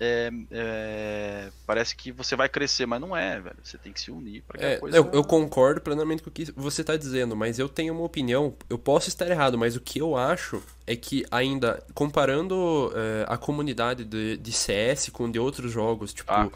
é, 0.00 0.30
é, 0.50 1.50
parece 1.64 1.94
que 1.94 2.10
você 2.10 2.34
vai 2.34 2.48
crescer, 2.48 2.84
mas 2.84 3.00
não 3.00 3.16
é, 3.16 3.38
velho. 3.40 3.56
Você 3.62 3.78
tem 3.78 3.92
que 3.92 4.00
se 4.00 4.10
unir 4.10 4.42
para 4.42 4.60
é, 4.60 4.76
coisa. 4.76 4.96
Eu, 4.96 5.08
eu, 5.12 5.22
concordo 5.22 5.80
plenamente 5.80 6.22
com 6.22 6.30
o 6.30 6.32
que 6.32 6.50
você 6.56 6.80
está 6.80 6.96
dizendo, 6.96 7.36
mas 7.36 7.60
eu 7.60 7.68
tenho 7.68 7.94
uma 7.94 8.02
opinião. 8.02 8.54
Eu 8.68 8.76
posso 8.76 9.08
estar 9.08 9.28
errado, 9.28 9.56
mas 9.56 9.76
o 9.76 9.80
que 9.80 10.00
eu 10.00 10.16
acho 10.16 10.60
é 10.84 10.96
que 10.96 11.24
ainda 11.30 11.82
comparando 11.94 12.92
é, 12.94 13.24
a 13.28 13.36
comunidade 13.36 14.04
de, 14.04 14.36
de, 14.36 14.52
CS 14.52 15.10
com 15.10 15.30
de 15.30 15.38
outros 15.38 15.70
jogos, 15.70 16.12
tipo 16.12 16.30
ah, 16.30 16.50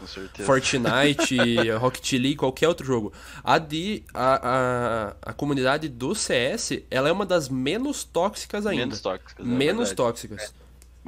Fortnite, 0.45 1.37
Rocket 1.79 2.11
League, 2.13 2.35
qualquer 2.35 2.67
outro 2.67 2.85
jogo, 2.85 3.13
a 3.41 3.57
de 3.57 4.03
a, 4.13 5.13
a, 5.23 5.31
a, 5.31 5.33
comunidade 5.33 5.87
do 5.87 6.13
CS, 6.13 6.83
ela 6.91 7.07
é 7.07 7.11
uma 7.11 7.25
das 7.25 7.47
menos 7.47 8.03
tóxicas 8.03 8.67
ainda. 8.67 8.85
Menos 8.85 9.01
tóxicas. 9.01 9.45
É 9.45 9.49
menos 9.49 9.91
tóxicas. 9.93 10.53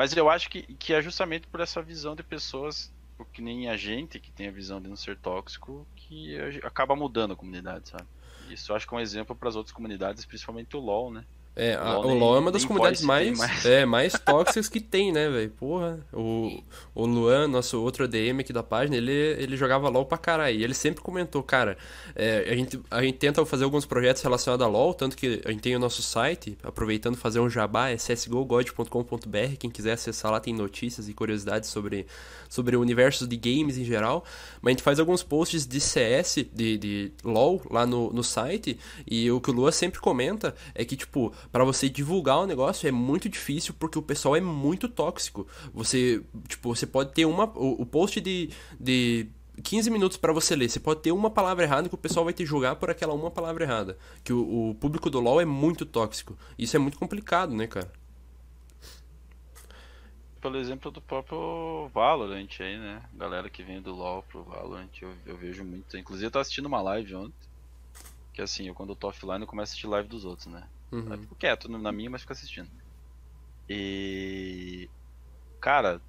Mas 0.02 0.18
eu 0.18 0.32
acho 0.32 0.50
que, 0.50 0.64
que 0.78 0.96
é 0.96 1.00
justamente 1.00 1.46
por 1.46 1.60
essa 1.60 1.80
visão 1.80 2.16
de 2.16 2.24
pessoas, 2.24 2.92
que 3.32 3.40
nem 3.40 3.70
a 3.70 3.78
gente, 3.78 4.20
que 4.20 4.32
tem 4.32 4.48
a 4.48 4.52
visão 4.52 4.82
de 4.82 4.90
não 4.90 4.96
ser 4.96 5.16
tóxico, 5.16 5.88
que 5.96 6.36
acaba 6.64 6.96
mudando 6.96 7.34
a 7.34 7.36
comunidade, 7.36 7.88
sabe? 7.88 8.08
Isso 8.50 8.72
eu 8.72 8.76
acho 8.76 8.88
que 8.88 8.96
é 8.96 8.98
um 8.98 9.00
exemplo 9.00 9.36
para 9.36 9.48
as 9.48 9.56
outras 9.56 9.72
comunidades, 9.72 10.26
principalmente 10.26 10.76
o 10.76 10.80
LoL, 10.80 11.14
né? 11.14 11.24
É, 11.54 11.76
a, 11.76 12.00
o 12.00 12.14
LoL 12.14 12.38
é 12.38 12.40
uma 12.40 12.52
das 12.52 12.64
comunidades 12.64 13.02
mais, 13.02 13.38
mais, 13.38 13.66
É, 13.66 13.86
mais 13.86 14.14
tóxicas 14.14 14.70
que 14.70 14.80
tem, 14.80 15.12
né, 15.12 15.30
velho? 15.30 15.50
Porra, 15.50 16.00
o, 16.14 16.64
o 16.96 17.06
Luan, 17.06 17.50
nosso 17.50 17.82
outro 17.82 18.06
ADM 18.06 18.40
aqui 18.40 18.54
da 18.54 18.64
página, 18.64 18.96
ele, 18.96 19.12
ele 19.12 19.58
jogava 19.58 19.90
LoL 19.90 20.06
pra 20.06 20.18
caralho. 20.18 20.58
E 20.58 20.64
ele 20.64 20.74
sempre 20.74 21.02
comentou, 21.02 21.44
cara, 21.44 21.78
é, 22.16 22.48
a, 22.50 22.56
gente, 22.56 22.80
a 22.90 23.02
gente 23.02 23.18
tenta 23.18 23.46
fazer 23.46 23.66
alguns 23.66 23.86
projetos 23.86 24.22
relacionados 24.22 24.66
a 24.66 24.70
LoL, 24.70 24.94
tanto 24.94 25.18
que 25.18 25.42
a 25.44 25.52
gente 25.52 25.62
tem 25.62 25.76
o 25.76 25.80
nosso 25.80 26.02
site, 26.02 26.58
aproveitando 26.64 27.18
fazer 27.18 27.42
um 27.42 27.50
jabá, 27.50 27.90
é 27.90 27.98
csgogod.com.br, 27.98 29.58
quem 29.60 29.70
quiser 29.70 29.94
acessar 29.94 30.32
lá 30.32 30.40
tem 30.40 30.54
notícias 30.54 31.10
e 31.10 31.14
curiosidades 31.14 31.70
sobre, 31.70 32.08
sobre 32.48 32.78
o 32.78 32.82
universo 32.82 33.28
de 33.28 33.36
games 33.36 33.78
em 33.78 33.84
geral. 33.84 34.24
Mas 34.62 34.72
a 34.72 34.72
gente 34.72 34.84
faz 34.84 35.00
alguns 35.02 35.22
posts 35.22 35.68
de 35.68 35.82
CS, 35.82 36.46
de, 36.54 36.78
de 36.78 37.12
LoL, 37.26 37.62
lá 37.70 37.86
no, 37.86 38.12
no 38.14 38.24
site, 38.24 38.80
e 39.06 39.30
o 39.30 39.42
que 39.42 39.52
o 39.52 39.54
Luan 39.54 39.72
sempre 39.72 40.00
comenta 40.00 40.56
é 40.74 40.86
que, 40.86 40.96
tipo, 40.96 41.34
para 41.52 41.64
você 41.64 41.88
divulgar 41.88 42.40
o 42.40 42.46
negócio 42.46 42.88
é 42.88 42.92
muito 42.92 43.30
difícil 43.30 43.74
porque 43.78 43.98
o 43.98 44.02
pessoal 44.02 44.36
é 44.36 44.42
muito 44.42 44.90
tóxico. 44.90 45.48
Você, 45.74 46.22
tipo, 46.48 46.76
você 46.76 46.86
pode 46.86 47.14
ter 47.14 47.26
uma 47.26 47.46
o, 47.46 47.82
o 47.82 47.86
post 47.86 48.20
de, 48.20 48.50
de 48.80 49.28
15 49.62 49.90
minutos 49.90 50.18
para 50.18 50.34
você 50.34 50.56
ler. 50.56 50.70
Você 50.70 50.80
pode 50.80 51.02
ter 51.02 51.12
uma 51.12 51.30
palavra 51.30 51.64
errada 51.64 51.90
que 51.90 51.96
o 51.96 51.98
pessoal 51.98 52.26
vai 52.26 52.34
te 52.34 52.46
julgar 52.46 52.76
por 52.76 52.90
aquela 52.90 53.14
uma 53.14 53.32
palavra 53.32 53.64
errada. 53.64 53.98
Que 54.24 54.34
o, 54.34 54.70
o 54.70 54.76
público 54.76 55.10
do 55.10 55.20
LoL 55.20 55.42
é 55.42 55.46
muito 55.46 55.86
tóxico. 55.86 56.38
Isso 56.58 56.76
é 56.76 56.80
muito 56.80 56.98
complicado, 56.98 57.54
né, 57.54 57.68
cara? 57.68 57.92
Pelo 60.42 60.58
exemplo 60.58 60.90
do 60.90 61.00
próprio 61.00 61.88
Valorant 61.94 62.50
aí, 62.60 62.78
né? 62.78 63.04
Galera 63.14 63.50
que 63.50 63.62
vem 63.62 63.80
do 63.80 63.94
LoL 63.94 64.24
pro 64.24 64.44
Valorant, 64.44 64.90
eu, 65.00 65.14
eu 65.26 65.38
vejo 65.38 65.64
muito. 65.64 65.96
Inclusive 65.98 66.28
eu 66.28 66.32
tô 66.32 66.40
assistindo 66.40 66.66
uma 66.66 66.82
live 66.82 67.14
ontem. 67.16 67.52
Que 68.34 68.42
assim, 68.42 68.68
eu 68.68 68.74
quando 68.74 68.90
eu 68.90 68.96
tô 68.96 69.08
offline 69.08 69.42
eu 69.42 69.48
começo 69.48 69.72
a 69.72 69.74
assistir 69.74 69.88
live 69.88 70.10
dos 70.10 70.26
outros, 70.26 70.48
né? 70.48 70.64
Uhum. 70.92 71.14
Eu 71.14 71.20
fico 71.20 71.36
quieto 71.36 71.70
na 71.70 71.92
minha, 71.92 72.10
mas 72.10 72.22
fico 72.22 72.34
assistindo. 72.34 72.70
E. 73.70 74.90
Cara, 75.60 76.02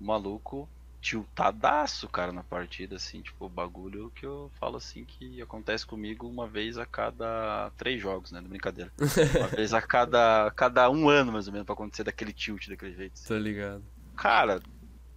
o 0.00 0.04
maluco 0.04 0.68
tiltadaço, 1.04 2.08
cara, 2.08 2.32
na 2.32 2.42
partida, 2.42 2.96
assim, 2.96 3.20
tipo, 3.20 3.46
bagulho 3.46 4.10
que 4.16 4.24
eu 4.24 4.50
falo 4.58 4.78
assim 4.78 5.04
que 5.04 5.42
acontece 5.42 5.84
comigo 5.84 6.26
uma 6.26 6.48
vez 6.48 6.78
a 6.78 6.86
cada 6.86 7.70
três 7.76 8.00
jogos, 8.00 8.32
né? 8.32 8.40
Brincadeira. 8.40 8.90
uma 9.38 9.48
vez 9.48 9.74
a 9.74 9.82
cada, 9.82 10.50
cada 10.56 10.88
um 10.88 11.10
ano, 11.10 11.30
mais 11.30 11.46
ou 11.46 11.52
menos, 11.52 11.66
pra 11.66 11.74
acontecer 11.74 12.04
daquele 12.04 12.32
tilt 12.32 12.68
daquele 12.68 12.94
jeito. 12.94 13.12
Assim. 13.12 13.28
Tá 13.28 13.38
ligado. 13.38 13.84
Cara, 14.16 14.62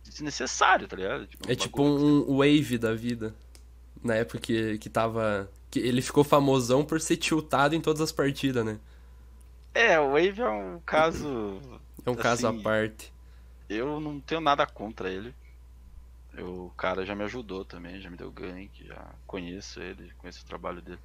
desnecessário, 0.03 0.89
tá 0.89 0.97
ligado? 0.97 1.25
Tipo, 1.25 1.49
é 1.49 1.55
tipo 1.55 1.81
um, 1.81 2.31
um 2.31 2.37
wave 2.39 2.77
da 2.77 2.93
vida. 2.93 3.33
Na 4.03 4.15
época 4.15 4.39
que, 4.39 4.77
que 4.79 4.89
tava. 4.89 5.49
Que 5.71 5.79
ele 5.79 6.01
ficou 6.01 6.23
famosão 6.23 6.83
por 6.83 6.99
ser 6.99 7.15
tiltado 7.15 7.75
em 7.75 7.81
todas 7.81 8.01
as 8.01 8.11
partidas, 8.11 8.65
né? 8.65 8.77
É, 9.77 9.99
o 9.99 10.13
Wave 10.13 10.41
é 10.41 10.49
um 10.49 10.79
caso. 10.79 11.61
É 12.03 12.09
um 12.09 12.13
assim, 12.13 12.21
caso 12.21 12.47
à 12.47 12.53
parte. 12.53 13.13
Eu 13.69 13.99
não 13.99 14.19
tenho 14.19 14.41
nada 14.41 14.65
contra 14.65 15.07
ele. 15.07 15.35
Eu, 16.33 16.65
o 16.65 16.69
cara 16.71 17.05
já 17.05 17.13
me 17.13 17.23
ajudou 17.25 17.63
também, 17.63 18.01
já 18.01 18.09
me 18.09 18.17
deu 18.17 18.31
gank, 18.31 18.83
já 18.83 19.13
conheço 19.27 19.79
ele, 19.79 20.11
conheço 20.17 20.43
o 20.43 20.47
trabalho 20.47 20.81
dele. 20.81 20.99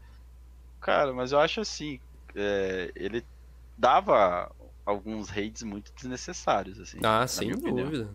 Cara, 0.81 1.13
mas 1.13 1.33
eu 1.33 1.39
acho 1.39 1.61
assim, 1.61 2.01
é, 2.35 2.91
ele 2.95 3.23
dava 3.77 4.51
alguns 4.87 5.29
raids 5.29 5.63
muito 5.63 5.93
desnecessários, 5.95 6.81
assim. 6.81 6.99
Ah, 7.03 7.27
sem 7.27 7.51
dúvida. 7.51 8.09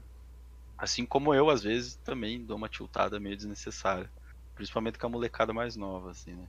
Assim 0.76 1.06
como 1.06 1.36
eu, 1.36 1.52
às 1.52 1.62
vezes, 1.62 1.98
também 1.98 2.44
dou 2.44 2.58
uma 2.58 2.68
tiltada 2.68 3.20
meio 3.20 3.38
desnecessária. 3.38 4.10
Principalmente 4.56 4.98
com 4.98 5.06
a 5.06 5.10
molecada 5.10 5.54
mais 5.54 5.76
nova, 5.76 6.10
assim, 6.10 6.34
né? 6.34 6.48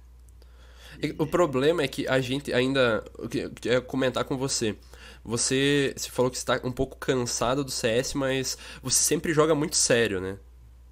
O 1.19 1.27
problema 1.27 1.83
é 1.83 1.89
que 1.89 2.07
a 2.09 2.21
gente 2.21 2.53
ainda. 2.53 3.05
Eu 3.19 3.51
queria 3.51 3.81
comentar 3.81 4.25
com 4.25 4.37
você. 4.37 4.77
Você, 5.25 5.93
você 5.97 6.09
falou 6.11 6.31
que 6.31 6.37
está 6.37 6.61
um 6.65 6.73
pouco 6.73 6.97
cansado 6.97 7.63
do 7.63 7.71
CS, 7.71 8.15
mas 8.15 8.57
você 8.83 9.03
sempre 9.03 9.33
joga 9.35 9.55
muito 9.55 9.77
sério, 9.77 10.21
né? 10.21 10.39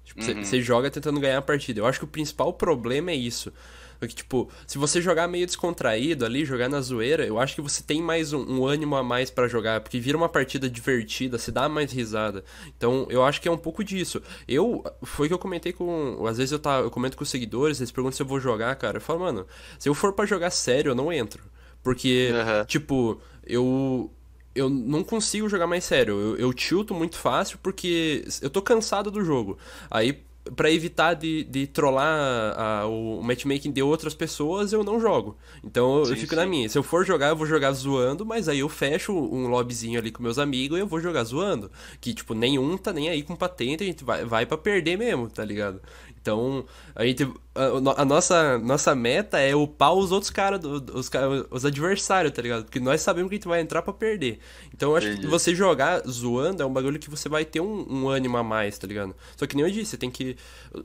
Tipo, 0.03 0.21
uhum. 0.21 0.25
você, 0.27 0.33
você 0.35 0.61
joga 0.61 0.91
tentando 0.91 1.19
ganhar 1.19 1.39
a 1.39 1.41
partida. 1.41 1.79
Eu 1.79 1.85
acho 1.85 1.99
que 1.99 2.05
o 2.05 2.09
principal 2.09 2.53
problema 2.53 3.11
é 3.11 3.15
isso. 3.15 3.51
Porque, 3.99 4.15
tipo, 4.15 4.49
se 4.65 4.77
você 4.77 5.01
jogar 5.01 5.27
meio 5.27 5.45
descontraído 5.45 6.25
ali, 6.25 6.45
jogar 6.45 6.69
na 6.69 6.81
zoeira, 6.81 7.25
eu 7.25 7.39
acho 7.39 7.55
que 7.55 7.61
você 7.61 7.81
tem 7.81 8.01
mais 8.01 8.33
um, 8.33 8.43
um 8.43 8.65
ânimo 8.65 8.95
a 8.95 9.03
mais 9.03 9.29
para 9.29 9.47
jogar, 9.47 9.81
porque 9.81 9.99
vira 9.99 10.17
uma 10.17 10.29
partida 10.29 10.69
divertida, 10.69 11.37
se 11.37 11.51
dá 11.51 11.67
mais 11.67 11.91
risada. 11.91 12.43
Então, 12.77 13.07
eu 13.09 13.23
acho 13.23 13.41
que 13.41 13.47
é 13.47 13.51
um 13.51 13.57
pouco 13.57 13.83
disso. 13.83 14.21
Eu, 14.47 14.83
foi 15.03 15.27
que 15.27 15.33
eu 15.33 15.39
comentei 15.39 15.73
com. 15.73 16.25
Às 16.27 16.37
vezes 16.37 16.51
eu, 16.51 16.59
tá, 16.59 16.79
eu 16.79 16.91
comento 16.91 17.17
com 17.17 17.23
os 17.23 17.29
seguidores, 17.29 17.79
eles 17.79 17.91
perguntam 17.91 18.15
se 18.15 18.21
eu 18.21 18.27
vou 18.27 18.39
jogar, 18.39 18.75
cara. 18.75 18.97
Eu 18.97 19.01
falo, 19.01 19.19
mano, 19.21 19.45
se 19.79 19.89
eu 19.89 19.93
for 19.93 20.13
para 20.13 20.25
jogar 20.25 20.51
sério, 20.51 20.91
eu 20.91 20.95
não 20.95 21.11
entro. 21.11 21.43
Porque, 21.83 22.31
uhum. 22.31 22.65
tipo, 22.65 23.21
eu 23.45 24.11
eu 24.57 24.69
não 24.69 25.03
consigo 25.03 25.47
jogar 25.47 25.67
mais 25.67 25.83
sério. 25.83 26.19
Eu, 26.19 26.37
eu 26.37 26.53
tilto 26.53 26.93
muito 26.93 27.15
fácil 27.15 27.59
porque 27.61 28.25
eu 28.41 28.49
tô 28.49 28.61
cansado 28.61 29.11
do 29.11 29.23
jogo. 29.23 29.57
Aí, 29.89 30.23
para 30.55 30.71
evitar 30.71 31.13
de, 31.13 31.43
de 31.43 31.67
trollar 31.67 32.53
a, 32.57 32.85
o 32.87 33.21
matchmaking 33.21 33.71
de 33.71 33.81
outras 33.81 34.13
pessoas, 34.13 34.73
eu 34.73 34.83
não 34.83 34.99
jogo. 34.99 35.37
Então 35.63 36.05
sim, 36.05 36.11
eu 36.11 36.17
fico 36.17 36.31
sim. 36.31 36.35
na 36.35 36.45
minha. 36.45 36.69
Se 36.69 36.77
eu 36.77 36.83
for 36.83 37.05
jogar, 37.05 37.29
eu 37.29 37.35
vou 37.35 37.47
jogar 37.47 37.71
zoando, 37.71 38.25
mas 38.25 38.47
aí 38.47 38.59
eu 38.59 38.69
fecho 38.69 39.13
um 39.13 39.47
lobbyzinho 39.47 39.99
ali 39.99 40.11
com 40.11 40.21
meus 40.23 40.39
amigos 40.39 40.77
e 40.77 40.81
eu 40.81 40.87
vou 40.87 40.99
jogar 40.99 41.23
zoando. 41.23 41.71
Que, 41.99 42.13
tipo, 42.13 42.33
nenhum 42.33 42.77
tá 42.77 42.91
nem 42.93 43.09
aí 43.09 43.23
com 43.23 43.35
patente, 43.35 43.83
a 43.83 43.87
gente 43.87 44.03
vai, 44.03 44.25
vai 44.25 44.45
para 44.45 44.57
perder 44.57 44.97
mesmo, 44.97 45.29
tá 45.29 45.43
ligado? 45.43 45.81
Então, 46.27 46.65
a 46.93 47.05
gente. 47.05 47.23
A, 47.55 48.01
a 48.01 48.05
nossa, 48.05 48.57
nossa 48.59 48.93
meta 48.93 49.39
é 49.39 49.55
upar 49.55 49.93
os 49.93 50.11
outros 50.11 50.29
caras, 50.29 50.59
os, 50.63 51.09
os 51.49 51.65
adversários, 51.65 52.33
tá 52.33 52.41
ligado? 52.41 52.65
Porque 52.65 52.81
nós 52.81 52.99
sabemos 52.99 53.29
que 53.29 53.35
a 53.35 53.37
gente 53.37 53.47
vai 53.47 53.61
entrar 53.61 53.81
para 53.81 53.93
perder. 53.93 54.39
Então, 54.73 54.91
eu 54.91 54.97
acho 54.97 55.07
Entendi. 55.07 55.21
que 55.21 55.27
você 55.27 55.55
jogar 55.55 56.01
zoando 56.05 56.61
é 56.61 56.65
um 56.65 56.73
bagulho 56.73 56.99
que 56.99 57.09
você 57.09 57.29
vai 57.29 57.45
ter 57.45 57.61
um, 57.61 57.85
um 57.89 58.09
ânimo 58.09 58.35
a 58.37 58.43
mais, 58.43 58.77
tá 58.77 58.85
ligado? 58.85 59.15
Só 59.37 59.47
que 59.47 59.55
nem 59.55 59.65
eu 59.65 59.71
disse, 59.71 59.91
você 59.91 59.97
tem 59.97 60.11
que. 60.11 60.35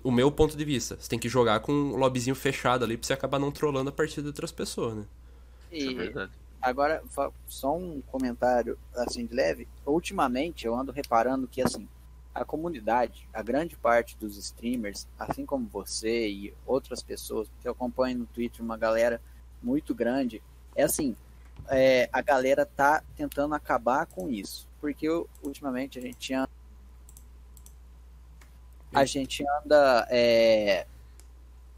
O 0.04 0.12
meu 0.12 0.30
ponto 0.30 0.56
de 0.56 0.64
vista, 0.64 0.96
você 0.98 1.08
tem 1.08 1.18
que 1.18 1.28
jogar 1.28 1.58
com 1.58 1.72
um 1.72 1.96
lobbyzinho 1.96 2.36
fechado 2.36 2.84
ali 2.84 2.96
pra 2.96 3.06
você 3.06 3.12
acabar 3.12 3.40
não 3.40 3.50
trollando 3.50 3.90
a 3.90 3.92
partida 3.92 4.22
de 4.22 4.28
outras 4.28 4.52
pessoas, 4.52 4.94
né? 4.94 5.04
E... 5.72 5.78
Isso 5.78 5.90
é 5.90 5.94
verdade. 5.94 6.32
Agora, 6.62 7.02
só 7.48 7.76
um 7.76 8.00
comentário 8.02 8.78
assim 8.94 9.26
de 9.26 9.34
leve. 9.34 9.66
Ultimamente 9.84 10.64
eu 10.64 10.76
ando 10.76 10.92
reparando 10.92 11.48
que 11.48 11.60
assim, 11.60 11.88
a 12.34 12.44
comunidade, 12.44 13.28
a 13.32 13.42
grande 13.42 13.76
parte 13.76 14.16
dos 14.16 14.36
streamers, 14.36 15.06
assim 15.18 15.44
como 15.44 15.66
você 15.66 16.28
e 16.28 16.54
outras 16.66 17.02
pessoas, 17.02 17.48
que 17.60 17.68
eu 17.68 17.72
acompanho 17.72 18.18
no 18.18 18.26
Twitter 18.26 18.62
uma 18.62 18.76
galera 18.76 19.20
muito 19.62 19.94
grande, 19.94 20.42
é 20.74 20.82
assim, 20.82 21.14
é, 21.68 22.08
a 22.12 22.20
galera 22.20 22.64
tá 22.64 23.02
tentando 23.16 23.54
acabar 23.54 24.06
com 24.06 24.28
isso. 24.28 24.66
Porque 24.80 25.06
ultimamente 25.42 25.98
a 25.98 26.02
gente 26.02 26.34
anda. 26.34 26.50
A 28.92 29.04
gente 29.04 29.44
anda 29.62 30.06
é, 30.10 30.86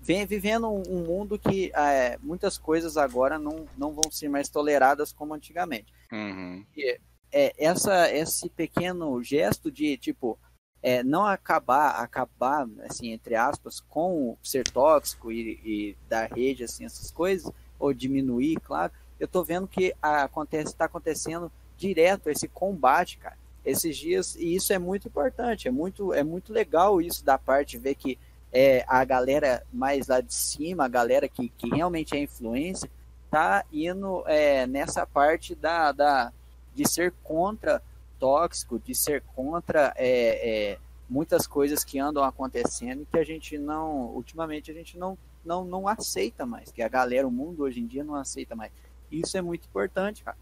vem 0.01 0.27
vivendo 0.27 0.69
um, 0.69 1.05
mundo 1.05 1.38
que 1.38 1.73
é, 1.75 2.19
muitas 2.23 2.59
coisas 2.59 2.97
agora 2.97 3.38
não, 3.38 3.67
não 3.77 3.93
vão 3.93 4.11
ser 4.11 4.29
mais 4.29 4.49
toleradas 4.49 5.12
como 5.12 5.33
antigamente. 5.33 5.93
Uhum. 6.12 6.64
E, 6.77 7.01
é, 7.35 7.53
essa, 7.59 8.09
esse 8.14 8.49
pequeno 8.49 9.20
gesto 9.20 9.68
de, 9.68 9.97
tipo, 9.97 10.38
é, 10.81 11.03
não 11.03 11.27
acabar, 11.27 12.01
acabar, 12.01 12.64
assim, 12.88 13.11
entre 13.11 13.35
aspas, 13.35 13.81
com 13.81 14.37
ser 14.40 14.62
tóxico 14.62 15.33
e, 15.33 15.61
e 15.64 15.97
da 16.09 16.27
rede, 16.27 16.62
assim, 16.62 16.85
essas 16.85 17.11
coisas, 17.11 17.53
ou 17.77 17.92
diminuir, 17.92 18.61
claro, 18.61 18.92
eu 19.18 19.27
tô 19.27 19.42
vendo 19.42 19.66
que 19.66 19.92
acontece, 20.01 20.70
está 20.70 20.85
acontecendo 20.85 21.51
direto 21.77 22.31
esse 22.31 22.47
combate, 22.47 23.18
cara. 23.18 23.37
Esses 23.64 23.97
dias, 23.97 24.37
e 24.37 24.55
isso 24.55 24.73
é 24.73 24.79
muito 24.79 25.09
importante, 25.09 25.66
é 25.66 25.70
muito, 25.70 26.12
é 26.12 26.23
muito 26.23 26.53
legal 26.53 27.01
isso 27.01 27.25
da 27.25 27.38
parte, 27.38 27.79
ver 27.79 27.94
que 27.97 28.16
é, 28.53 28.85
a 28.87 29.05
galera 29.05 29.66
mais 29.73 30.07
lá 30.07 30.20
de 30.20 30.33
cima, 30.33 30.85
a 30.85 30.88
galera 30.88 31.29
que, 31.29 31.49
que 31.49 31.68
realmente 31.68 32.14
é 32.14 32.20
influência, 32.20 32.88
tá 33.31 33.64
indo 33.73 34.23
é, 34.29 34.66
nessa 34.66 35.05
parte 35.07 35.55
da, 35.55 35.90
da, 35.90 36.33
de 36.75 36.89
ser 36.89 37.13
contra 37.23 37.83
tóxico, 38.19 38.79
de 38.79 38.95
ser 38.95 39.23
contra 39.35 39.93
é, 39.97 40.73
é, 40.73 40.79
muitas 41.09 41.47
coisas 41.47 41.85
que 41.85 41.99
andam 41.99 42.25
acontecendo 42.25 43.03
e 43.03 43.07
que 43.07 43.19
a 43.19 43.25
gente 43.25 43.59
não, 43.59 44.07
ultimamente 44.07 44.71
a 44.71 44.75
gente 44.75 44.99
não, 44.99 45.17
não, 45.45 45.65
não 45.65 45.87
aceita 45.87 46.47
mais, 46.47 46.73
que 46.73 46.83
a 46.83 46.89
galera, 46.89 47.27
o 47.27 47.31
mundo 47.31 47.63
hoje 47.63 47.81
em 47.81 47.87
dia 47.87 48.03
não 48.03 48.15
aceita 48.15 48.57
mais. 48.57 48.73
Isso 49.11 49.37
é 49.37 49.43
muito 49.43 49.67
importante, 49.67 50.25
cara, 50.25 50.37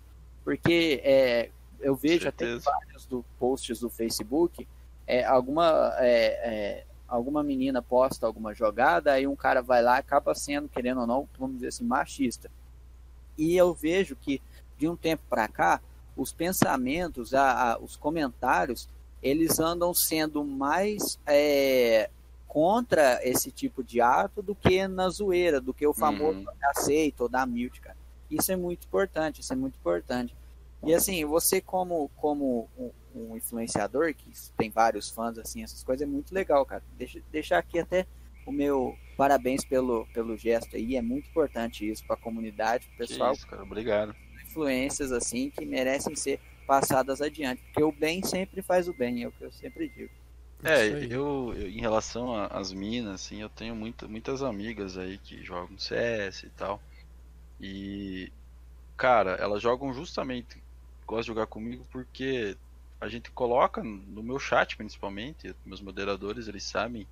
porque 0.44 1.00
é, 1.04 1.50
eu 1.80 1.94
vejo 1.94 2.28
até 2.28 2.56
vários 2.56 3.06
do 3.06 3.24
posts 3.38 3.80
do 3.80 3.90
Facebook, 3.90 4.66
é, 5.06 5.24
alguma 5.24 5.94
é, 5.98 6.84
é 6.84 6.86
alguma 7.08 7.42
menina 7.42 7.82
posta 7.82 8.26
alguma 8.26 8.54
jogada, 8.54 9.12
aí 9.12 9.26
um 9.26 9.36
cara 9.36 9.60
vai 9.60 9.82
lá 9.82 9.98
acaba 9.98 10.34
sendo, 10.34 10.68
querendo 10.68 11.02
ou 11.02 11.06
não, 11.06 11.28
vamos 11.38 11.56
dizer 11.56 11.68
assim, 11.68 11.84
machista. 11.84 12.50
E 13.36 13.54
eu 13.54 13.74
vejo 13.74 14.16
que 14.16 14.40
de 14.78 14.88
um 14.88 14.96
tempo 14.96 15.22
para 15.28 15.46
cá, 15.46 15.80
os 16.16 16.32
pensamentos, 16.32 17.34
a, 17.34 17.72
a, 17.72 17.78
os 17.78 17.96
comentários, 17.96 18.88
eles 19.22 19.58
andam 19.60 19.94
sendo 19.94 20.44
mais 20.44 21.18
é, 21.26 22.10
contra 22.46 23.20
esse 23.26 23.50
tipo 23.50 23.82
de 23.82 24.00
ato 24.00 24.42
do 24.42 24.54
que 24.54 24.86
na 24.86 25.08
zoeira, 25.08 25.60
do 25.60 25.72
que 25.72 25.86
o 25.86 25.94
famoso 25.94 26.40
uhum. 26.40 26.46
aceito 26.64 27.22
ou 27.22 27.28
da 27.28 27.46
mute, 27.46 27.80
cara. 27.80 27.96
Isso 28.30 28.50
é 28.50 28.56
muito 28.56 28.86
importante, 28.86 29.40
isso 29.40 29.52
é 29.52 29.56
muito 29.56 29.76
importante. 29.76 30.34
E 30.84 30.92
assim, 30.94 31.24
você 31.24 31.60
como, 31.60 32.10
como 32.16 32.68
um 33.14 33.36
influenciador 33.36 34.12
que 34.14 34.30
tem 34.56 34.70
vários 34.70 35.10
fãs, 35.10 35.38
assim, 35.38 35.62
essas 35.62 35.84
coisas, 35.84 36.06
é 36.06 36.10
muito 36.10 36.34
legal, 36.34 36.64
cara. 36.66 36.82
Deixa, 36.98 37.22
deixar 37.30 37.58
aqui 37.58 37.78
até 37.78 38.06
o 38.44 38.50
meu 38.50 38.96
parabéns 39.16 39.64
pelo, 39.64 40.06
pelo 40.12 40.36
gesto 40.36 40.76
aí, 40.76 40.96
é 40.96 41.02
muito 41.02 41.28
importante 41.28 41.88
isso 41.88 42.04
para 42.04 42.16
a 42.16 42.18
comunidade, 42.18 42.86
pro 42.88 43.06
pessoal. 43.06 43.32
Isso, 43.32 43.46
cara, 43.46 43.62
obrigado. 43.62 44.14
Influências, 44.52 45.12
assim, 45.12 45.50
que 45.50 45.64
merecem 45.64 46.14
ser 46.14 46.38
passadas 46.66 47.20
adiante, 47.20 47.62
porque 47.64 47.82
o 47.82 47.92
bem 47.92 48.22
sempre 48.22 48.62
faz 48.62 48.88
o 48.88 48.92
bem, 48.92 49.22
é 49.22 49.28
o 49.28 49.32
que 49.32 49.44
eu 49.44 49.52
sempre 49.52 49.88
digo. 49.88 50.10
É, 50.64 50.86
eu, 50.86 51.52
eu, 51.54 51.68
em 51.68 51.80
relação 51.80 52.34
às 52.34 52.72
minas, 52.72 53.14
assim, 53.14 53.42
eu 53.42 53.48
tenho 53.48 53.74
muito, 53.74 54.08
muitas 54.08 54.42
amigas 54.42 54.96
aí 54.96 55.18
que 55.18 55.42
jogam 55.42 55.76
CS 55.76 56.44
e 56.44 56.50
tal. 56.50 56.80
E, 57.60 58.32
cara, 58.96 59.32
elas 59.32 59.60
jogam 59.60 59.92
justamente, 59.92 60.62
gostam 61.04 61.20
de 61.22 61.26
jogar 61.26 61.46
comigo 61.46 61.84
porque 61.90 62.56
a 63.00 63.08
gente 63.08 63.30
coloca 63.32 63.82
no 63.82 64.22
meu 64.22 64.38
chat 64.38 64.76
principalmente, 64.76 65.54
meus 65.66 65.80
moderadores 65.80 66.46
eles 66.46 66.62
sabem. 66.62 67.08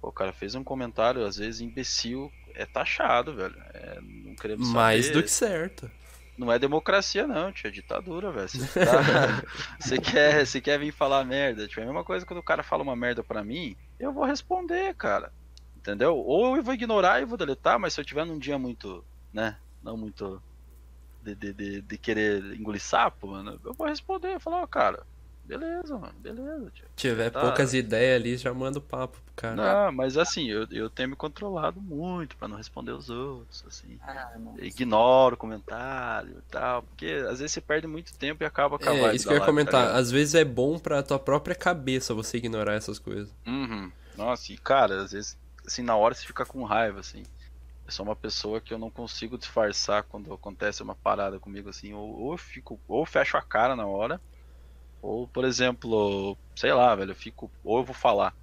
Pô, 0.00 0.08
o 0.08 0.12
cara 0.12 0.32
fez 0.32 0.54
um 0.54 0.64
comentário, 0.64 1.26
às 1.26 1.36
vezes 1.36 1.60
imbecil, 1.60 2.32
é 2.54 2.64
taxado, 2.64 3.36
velho. 3.36 3.56
É, 3.74 4.00
não 4.00 4.34
queremos 4.34 4.68
saber. 4.68 4.78
Mais 4.78 5.10
do 5.10 5.22
que 5.22 5.30
certo. 5.30 5.90
Não 6.40 6.50
é 6.50 6.58
democracia, 6.58 7.26
não, 7.26 7.52
tio. 7.52 7.68
É 7.68 7.70
ditadura, 7.70 8.32
velho. 8.32 8.48
Você, 8.48 8.66
tá... 8.80 9.44
você, 9.78 9.98
quer, 9.98 10.46
você 10.46 10.58
quer 10.58 10.78
vir 10.78 10.90
falar 10.90 11.22
merda. 11.22 11.68
Tipo, 11.68 11.80
é 11.80 11.82
a 11.82 11.86
mesma 11.86 12.02
coisa 12.02 12.24
quando 12.24 12.38
o 12.38 12.42
cara 12.42 12.62
fala 12.62 12.82
uma 12.82 12.96
merda 12.96 13.22
pra 13.22 13.44
mim, 13.44 13.76
eu 13.98 14.10
vou 14.10 14.24
responder, 14.24 14.94
cara. 14.94 15.30
Entendeu? 15.76 16.16
Ou 16.16 16.56
eu 16.56 16.62
vou 16.62 16.72
ignorar 16.72 17.20
e 17.20 17.26
vou 17.26 17.36
deletar, 17.36 17.78
mas 17.78 17.92
se 17.92 18.00
eu 18.00 18.04
tiver 18.06 18.24
num 18.24 18.38
dia 18.38 18.58
muito, 18.58 19.04
né? 19.30 19.58
Não 19.82 19.98
muito 19.98 20.42
de, 21.22 21.34
de, 21.34 21.52
de, 21.52 21.82
de 21.82 21.98
querer 21.98 22.42
engolir 22.58 22.80
sapo, 22.80 23.28
mano, 23.28 23.60
eu 23.62 23.74
vou 23.74 23.86
responder, 23.86 24.40
falar, 24.40 24.60
ó, 24.60 24.62
oh, 24.62 24.68
cara, 24.68 25.06
beleza, 25.50 25.98
mano, 25.98 26.14
beleza, 26.18 26.70
tio. 26.70 26.86
Tiver 26.94 27.30
tá... 27.30 27.40
poucas 27.40 27.74
ideias 27.74 28.20
ali, 28.20 28.36
já 28.36 28.54
manda 28.54 28.78
o 28.78 28.82
papo 28.82 29.18
pro 29.20 29.34
cara. 29.34 29.56
Não, 29.56 29.92
mas 29.92 30.16
assim, 30.16 30.48
eu, 30.48 30.66
eu 30.70 30.88
tenho 30.88 31.08
me 31.08 31.16
controlado 31.16 31.80
muito 31.80 32.36
para 32.36 32.46
não 32.46 32.56
responder 32.56 32.92
os 32.92 33.10
outros, 33.10 33.64
assim. 33.66 33.98
Ah, 34.02 34.32
Ignoro 34.58 35.34
o 35.34 35.38
comentário 35.38 36.36
e 36.38 36.50
tal, 36.50 36.82
porque 36.84 37.06
às 37.28 37.40
vezes 37.40 37.52
você 37.52 37.60
perde 37.60 37.86
muito 37.86 38.14
tempo 38.14 38.44
e 38.44 38.46
acaba 38.46 38.76
acabando. 38.76 39.06
É, 39.06 39.14
isso 39.14 39.26
que 39.26 39.32
eu 39.32 39.38
ia 39.38 39.44
comentar, 39.44 39.88
tá 39.88 39.96
às 39.96 40.10
vezes 40.10 40.34
é 40.34 40.44
bom 40.44 40.78
pra 40.78 41.02
tua 41.02 41.18
própria 41.18 41.54
cabeça 41.54 42.14
você 42.14 42.36
ignorar 42.36 42.74
essas 42.74 42.98
coisas. 42.98 43.34
Uhum. 43.46 43.90
Nossa, 44.16 44.52
e 44.52 44.58
cara, 44.58 45.02
às 45.02 45.12
vezes, 45.12 45.36
assim, 45.66 45.82
na 45.82 45.96
hora 45.96 46.14
você 46.14 46.26
fica 46.26 46.44
com 46.44 46.62
raiva, 46.62 47.00
assim. 47.00 47.24
Eu 47.86 47.92
sou 47.92 48.06
uma 48.06 48.14
pessoa 48.14 48.60
que 48.60 48.72
eu 48.72 48.78
não 48.78 48.88
consigo 48.88 49.36
disfarçar 49.36 50.04
quando 50.04 50.32
acontece 50.32 50.80
uma 50.80 50.94
parada 50.94 51.40
comigo 51.40 51.68
assim, 51.68 51.92
ou, 51.92 52.20
ou 52.20 52.32
eu 52.34 52.38
fico, 52.38 52.78
ou 52.86 53.00
eu 53.00 53.06
fecho 53.06 53.36
a 53.36 53.42
cara 53.42 53.74
na 53.74 53.84
hora, 53.84 54.20
ou 55.02 55.28
por 55.28 55.44
exemplo, 55.44 56.38
sei 56.56 56.72
lá, 56.72 56.94
velho, 56.94 57.12
eu 57.12 57.16
fico, 57.16 57.52
ou 57.62 57.78
eu 57.78 57.84
vou 57.84 57.94
falar. 57.94 58.36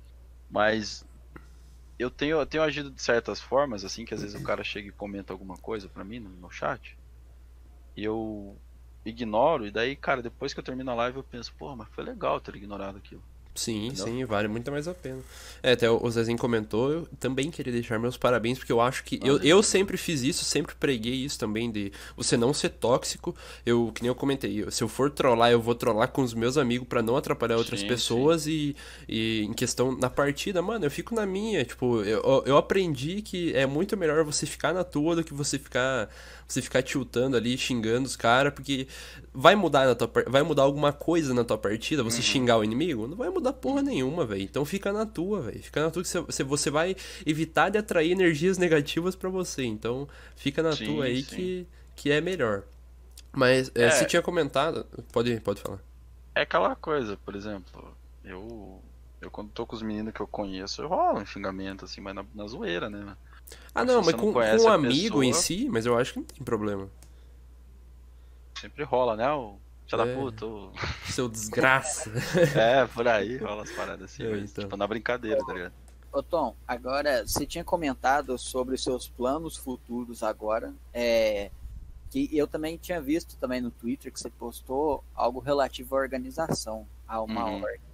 Mas 0.50 1.06
eu 2.00 2.12
tenho, 2.12 2.38
eu 2.40 2.46
tenho 2.48 2.64
agido 2.64 2.92
de 2.92 3.02
certas 3.02 3.42
formas, 3.42 3.84
assim, 3.86 4.06
que 4.06 4.14
às 4.14 4.22
vezes 4.22 4.36
o 4.36 4.42
cara 4.42 4.64
chega 4.64 4.90
e 4.90 4.94
comenta 4.94 5.34
alguma 5.34 5.58
coisa 5.58 5.90
pra 5.90 6.04
mim 6.06 6.20
no, 6.20 6.30
no 6.32 6.50
chat, 6.52 6.98
e 7.98 8.04
eu 8.04 8.62
ignoro, 9.06 9.66
e 9.68 9.72
daí, 9.72 9.96
cara, 9.96 10.22
depois 10.22 10.54
que 10.54 10.60
eu 10.60 10.64
termino 10.64 10.92
a 10.92 10.96
live 10.96 11.18
eu 11.18 11.24
penso, 11.24 11.54
pô, 11.58 11.76
mas 11.76 11.90
foi 11.92 12.04
legal 12.04 12.40
ter 12.42 12.56
ignorado 12.56 12.98
aquilo. 12.98 13.26
Sim, 13.58 13.88
Entendeu? 13.88 14.06
sim, 14.06 14.26
vale 14.26 14.48
muito 14.48 14.72
mais 14.72 14.88
a 14.88 14.94
pena. 14.94 15.20
É, 15.64 15.72
até 15.72 15.90
o 15.90 16.10
Zezinho 16.10 16.38
comentou, 16.38 16.92
eu 16.92 17.08
também 17.20 17.50
queria 17.50 17.74
deixar 17.74 17.98
meus 17.98 18.16
parabéns, 18.16 18.60
porque 18.60 18.72
eu 18.72 18.80
acho 18.80 19.04
que. 19.04 19.20
Eu, 19.24 19.40
eu 19.40 19.64
sempre 19.64 19.98
fiz 19.98 20.22
isso, 20.22 20.46
sempre 20.46 20.76
preguei 20.76 21.16
isso 21.16 21.40
também, 21.40 21.72
de 21.72 21.92
você 22.16 22.38
não 22.38 22.54
ser 22.54 22.70
tóxico. 22.70 23.36
Eu, 23.66 23.92
que 23.94 24.04
nem 24.04 24.10
eu 24.10 24.16
comentei, 24.16 24.70
se 24.70 24.84
eu 24.84 24.88
for 24.88 25.10
trollar, 25.10 25.52
eu 25.52 25.60
vou 25.60 25.74
trollar 25.74 26.10
com 26.10 26.22
os 26.22 26.34
meus 26.34 26.58
amigos 26.58 26.88
para 26.88 27.02
não 27.02 27.18
atrapalhar 27.18 27.58
outras 27.58 27.80
sim, 27.80 27.88
pessoas. 27.88 28.44
Sim. 28.44 28.52
E, 28.52 28.76
e 29.10 29.44
em 29.46 29.54
questão, 29.54 29.98
na 29.98 30.10
partida, 30.10 30.62
mano, 30.62 30.86
eu 30.86 30.92
fico 30.92 31.16
na 31.16 31.26
minha. 31.26 31.66
Tipo, 31.66 32.04
eu, 32.04 32.44
eu 32.46 32.58
aprendi 32.58 33.24
que 33.24 33.52
é 33.56 33.66
muito 33.66 33.98
melhor 33.98 34.24
você 34.24 34.46
ficar 34.46 34.74
na 34.74 34.84
tua 34.84 35.16
do 35.16 35.24
que 35.24 35.34
você 35.34 35.58
ficar 35.58 36.08
você 36.48 36.62
ficar 36.62 36.82
tiltando 36.82 37.36
ali, 37.36 37.58
xingando 37.58 38.06
os 38.06 38.16
caras, 38.16 38.54
porque 38.54 38.88
vai 39.34 39.56
mudar 39.56 39.86
na 39.86 39.96
tua 39.96 40.10
vai 40.28 40.44
mudar 40.44 40.64
alguma 40.64 40.94
coisa 40.94 41.34
na 41.34 41.44
tua 41.44 41.58
partida, 41.58 42.04
você 42.04 42.18
uhum. 42.18 42.24
xingar 42.24 42.58
o 42.58 42.64
inimigo? 42.64 43.08
Não 43.08 43.18
vai 43.18 43.30
mudar 43.30 43.54
porra 43.54 43.82
nenhuma, 43.82 44.26
velho. 44.26 44.42
Então 44.42 44.64
fica 44.64 44.94
na 44.94 45.06
tua, 45.06 45.42
velho. 45.42 45.62
Fica 45.62 45.84
na 45.84 45.92
tua 45.92 46.04
que 46.04 46.10
você, 46.10 46.44
você 46.44 46.70
vai 46.70 46.96
evitar 47.26 47.70
de 47.70 47.78
atrair 47.78 48.12
energias 48.12 48.58
negativas 48.58 49.16
para 49.16 49.30
você. 49.30 49.64
Então 49.64 50.08
fica 50.36 50.64
na 50.64 50.72
sim, 50.72 50.86
tua 50.86 51.06
aí 51.06 51.22
que, 51.22 51.68
que 51.96 52.12
é 52.12 52.22
melhor. 52.22 52.64
Mas 53.34 53.70
é, 53.76 53.90
você 53.92 54.06
tinha 54.06 54.22
comentado, 54.22 54.86
pode, 55.12 55.40
pode 55.42 55.62
falar. 55.62 55.80
É 56.34 56.42
aquela 56.42 56.76
coisa, 56.76 57.18
por 57.18 57.36
exemplo, 57.36 57.96
eu 58.24 58.82
eu 59.20 59.32
quando 59.32 59.50
tô 59.50 59.66
com 59.66 59.76
os 59.76 59.82
meninos 59.82 60.14
que 60.14 60.22
eu 60.22 60.28
conheço, 60.28 60.82
eu 60.82 60.88
rolo 60.88 61.20
um 61.20 61.26
xingamento 61.26 61.86
assim, 61.86 62.00
mas 62.02 62.16
na, 62.16 62.26
na 62.34 62.48
zoeira, 62.48 62.90
né? 62.90 63.18
Ah, 63.74 63.86
não, 63.86 64.02
mas 64.04 64.16
com, 64.16 64.34
com 64.34 64.40
um 64.40 64.70
amigo 64.70 65.20
pessoa, 65.20 65.26
em 65.26 65.34
si, 65.34 65.70
mas 65.70 65.86
eu 65.86 65.98
acho 65.98 66.14
que 66.14 66.20
não 66.20 66.26
tem 66.26 66.44
problema. 66.44 66.90
Sempre 68.60 68.84
rola, 68.84 69.16
né? 69.16 69.32
O 69.32 69.58
filho 69.86 70.02
é. 70.02 70.06
da 70.06 70.20
puta. 70.20 70.46
O... 70.46 70.72
Seu 71.06 71.30
desgraça. 71.30 72.12
é, 72.58 72.86
por 72.88 73.08
aí 73.08 73.38
rola 73.38 73.64
as 73.64 73.72
paradas 73.72 74.12
assim, 74.12 74.24
é, 74.24 74.30
mas, 74.30 74.52
então. 74.52 74.64
tipo, 74.64 74.78
na 74.78 74.88
brincadeira, 74.88 75.44
tá 75.46 75.54
ligado? 75.54 75.74
Ô 76.12 76.24
Tom, 76.24 76.56
agora 76.68 77.26
você 77.28 77.46
tinha 77.46 77.64
comentado 77.64 78.38
sobre 78.38 78.76
os 78.76 78.84
seus 78.84 79.08
planos 79.08 79.56
futuros 79.56 80.24
agora. 80.24 80.74
É, 80.94 81.52
que 82.10 82.30
eu 82.36 82.48
também 82.48 82.78
tinha 82.78 83.02
visto 83.02 83.38
também 83.38 83.62
no 83.62 83.70
Twitter 83.70 84.12
que 84.12 84.20
você 84.20 84.30
postou 84.30 85.04
algo 85.14 85.40
relativo 85.40 85.96
à 85.96 86.00
organização, 86.00 86.88
a 87.08 87.22
uma 87.22 87.46
uhum. 87.46 87.62
org. 87.62 87.87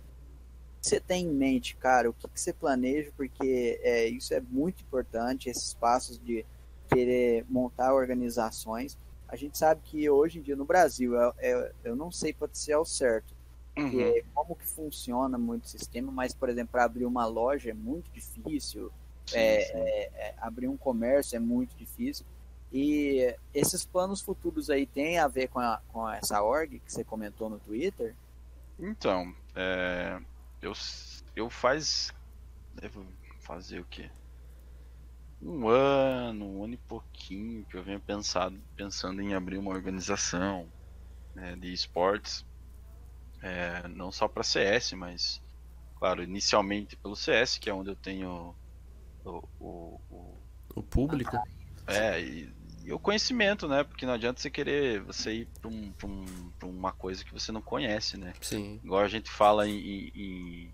Você 0.83 0.99
tem 0.99 1.25
em 1.25 1.33
mente, 1.33 1.77
cara? 1.77 2.09
O 2.09 2.13
que, 2.13 2.27
que 2.27 2.39
você 2.39 2.51
planeja? 2.51 3.09
Porque 3.15 3.79
é, 3.81 4.05
isso 4.05 4.33
é 4.33 4.41
muito 4.41 4.83
importante, 4.83 5.49
esses 5.49 5.73
passos 5.73 6.19
de 6.19 6.45
querer 6.89 7.45
montar 7.47 7.93
organizações. 7.93 8.97
A 9.29 9.37
gente 9.37 9.57
sabe 9.57 9.79
que 9.85 10.09
hoje 10.09 10.39
em 10.39 10.41
dia 10.41 10.57
no 10.57 10.65
Brasil, 10.65 11.13
eu, 11.13 11.33
eu, 11.39 11.71
eu 11.85 11.95
não 11.95 12.11
sei 12.11 12.33
pode 12.33 12.57
ser 12.57 12.73
ao 12.73 12.83
certo, 12.83 13.33
uhum. 13.77 14.01
é, 14.01 14.23
como 14.33 14.57
que 14.57 14.67
funciona 14.67 15.37
muito 15.37 15.63
o 15.63 15.69
sistema, 15.69 16.11
mas, 16.11 16.33
por 16.33 16.49
exemplo, 16.49 16.73
para 16.73 16.83
abrir 16.83 17.05
uma 17.05 17.25
loja 17.25 17.71
é 17.71 17.73
muito 17.73 18.11
difícil, 18.11 18.91
sim, 19.25 19.37
é, 19.37 19.61
sim. 19.61 19.77
É, 19.77 20.11
é, 20.15 20.35
abrir 20.37 20.67
um 20.67 20.75
comércio 20.75 21.37
é 21.37 21.39
muito 21.39 21.77
difícil. 21.77 22.25
E 22.73 23.33
esses 23.53 23.85
planos 23.85 24.19
futuros 24.19 24.69
aí 24.69 24.85
tem 24.85 25.17
a 25.17 25.29
ver 25.29 25.47
com, 25.47 25.59
a, 25.59 25.79
com 25.93 26.09
essa 26.09 26.43
org 26.43 26.77
que 26.79 26.91
você 26.91 27.05
comentou 27.05 27.49
no 27.49 27.57
Twitter? 27.59 28.13
Então, 28.77 29.33
é, 29.55 30.19
eu, 30.63 30.73
eu 31.35 31.49
faz. 31.49 32.13
Devo 32.73 33.05
fazer 33.41 33.79
o 33.79 33.85
quê? 33.85 34.09
Um 35.41 35.67
ano, 35.67 36.45
um 36.45 36.63
ano 36.63 36.73
e 36.73 36.77
pouquinho 36.77 37.65
que 37.65 37.75
eu 37.75 37.83
venho 37.83 37.99
pensado, 37.99 38.59
pensando 38.75 39.21
em 39.21 39.33
abrir 39.33 39.57
uma 39.57 39.71
organização 39.71 40.71
né, 41.35 41.55
de 41.55 41.71
esportes. 41.71 42.45
É, 43.41 43.85
não 43.89 44.09
só 44.09 44.27
para 44.27 44.41
CS, 44.41 44.93
mas, 44.93 45.41
claro, 45.97 46.23
inicialmente 46.23 46.95
pelo 46.95 47.15
CS, 47.15 47.57
que 47.57 47.69
é 47.69 47.73
onde 47.73 47.89
eu 47.89 47.95
tenho 47.95 48.55
o, 49.25 49.49
o, 49.59 50.01
o, 50.09 50.37
o 50.75 50.83
público. 50.83 51.37
É, 51.85 52.21
e 52.21 52.53
e 52.85 52.91
o 52.91 52.99
conhecimento, 52.99 53.67
né? 53.67 53.83
Porque 53.83 54.05
não 54.05 54.13
adianta 54.13 54.41
você 54.41 54.49
querer 54.49 55.01
você 55.01 55.33
ir 55.33 55.47
pra, 55.61 55.69
um, 55.69 55.93
um, 56.03 56.25
uma 56.67 56.91
coisa 56.91 57.23
que 57.23 57.33
você 57.33 57.51
não 57.51 57.61
conhece, 57.61 58.17
né? 58.17 58.33
Sim. 58.41 58.79
Igual 58.83 59.01
a 59.01 59.07
gente 59.07 59.29
fala 59.29 59.67
em, 59.67 60.11
em, 60.15 60.73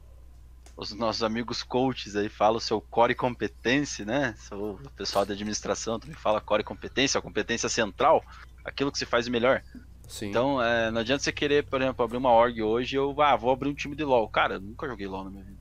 Os 0.75 0.91
nossos 0.91 1.21
amigos 1.21 1.61
coaches 1.61 2.15
aí 2.15 2.27
falam 2.27 2.57
o 2.57 2.61
seu 2.61 2.81
core 2.81 3.13
competência, 3.13 4.05
né? 4.05 4.35
O 4.51 4.77
pessoal 4.95 5.25
da 5.25 5.33
administração 5.33 5.99
também 5.99 6.15
fala 6.15 6.41
core 6.41 6.63
competência, 6.63 7.19
a 7.19 7.21
competência 7.21 7.69
central, 7.69 8.23
aquilo 8.65 8.91
que 8.91 8.97
se 8.97 9.05
faz 9.05 9.27
melhor. 9.27 9.63
Sim. 10.07 10.29
Então, 10.29 10.61
é, 10.61 10.89
não 10.89 11.01
adianta 11.01 11.23
você 11.23 11.31
querer, 11.31 11.65
por 11.65 11.79
exemplo, 11.79 12.03
abrir 12.03 12.17
uma 12.17 12.31
org 12.31 12.63
hoje 12.63 12.95
eu 12.95 13.15
ah, 13.21 13.35
vou 13.35 13.51
abrir 13.51 13.69
um 13.69 13.75
time 13.75 13.95
de 13.95 14.03
LoL. 14.03 14.27
Cara, 14.27 14.55
eu 14.55 14.59
nunca 14.59 14.87
joguei 14.87 15.05
LoL 15.05 15.25
na 15.25 15.29
minha 15.29 15.43
vida. 15.43 15.59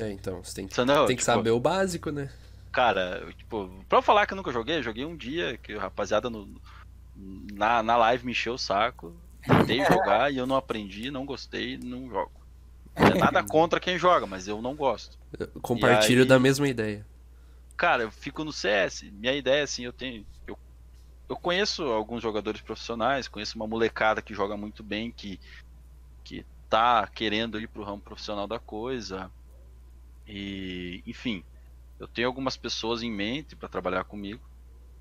É, 0.00 0.10
então, 0.10 0.42
você 0.42 0.56
tem 0.56 0.66
que, 0.66 0.76
não, 0.84 1.06
tem 1.06 1.14
que 1.14 1.22
tipo, 1.22 1.32
saber 1.32 1.50
o 1.52 1.60
básico, 1.60 2.10
né? 2.10 2.28
Cara, 2.74 3.24
tipo, 3.38 3.70
pra 3.88 3.98
eu 3.98 4.02
falar 4.02 4.26
que 4.26 4.32
eu 4.32 4.36
nunca 4.36 4.52
joguei, 4.52 4.78
eu 4.78 4.82
joguei 4.82 5.04
um 5.04 5.16
dia 5.16 5.56
que 5.56 5.74
a 5.74 5.80
rapaziada 5.80 6.28
no, 6.28 6.60
na, 7.52 7.84
na 7.84 7.96
live 7.96 8.26
me 8.26 8.32
encheu 8.32 8.54
o 8.54 8.58
saco, 8.58 9.16
tentei 9.46 9.78
jogar 9.86 10.32
e 10.32 10.36
eu 10.36 10.46
não 10.46 10.56
aprendi, 10.56 11.08
não 11.08 11.24
gostei, 11.24 11.78
não 11.78 12.10
jogo. 12.10 12.32
Não 12.96 13.06
é 13.06 13.14
nada 13.14 13.44
contra 13.44 13.78
quem 13.78 13.96
joga, 13.96 14.26
mas 14.26 14.48
eu 14.48 14.60
não 14.60 14.74
gosto. 14.74 15.16
Eu 15.38 15.48
compartilho 15.62 16.22
aí, 16.22 16.28
da 16.28 16.38
mesma 16.38 16.68
ideia. 16.68 17.06
Cara, 17.76 18.02
eu 18.02 18.10
fico 18.10 18.44
no 18.44 18.52
CS. 18.52 19.02
Minha 19.12 19.34
ideia, 19.34 19.62
assim, 19.62 19.84
eu 19.84 19.92
tenho. 19.92 20.26
Eu, 20.46 20.56
eu 21.28 21.36
conheço 21.36 21.84
alguns 21.84 22.22
jogadores 22.22 22.60
profissionais, 22.60 23.28
conheço 23.28 23.56
uma 23.56 23.66
molecada 23.66 24.22
que 24.22 24.34
joga 24.34 24.56
muito 24.56 24.82
bem, 24.82 25.10
que, 25.10 25.40
que 26.24 26.44
tá 26.68 27.06
querendo 27.06 27.60
ir 27.60 27.68
pro 27.68 27.82
ramo 27.82 28.00
profissional 28.00 28.46
da 28.46 28.60
coisa. 28.60 29.30
E, 30.26 31.02
enfim, 31.04 31.44
eu 31.98 32.08
tenho 32.08 32.28
algumas 32.28 32.56
pessoas 32.56 33.02
em 33.02 33.10
mente 33.10 33.54
para 33.56 33.68
trabalhar 33.68 34.04
comigo. 34.04 34.42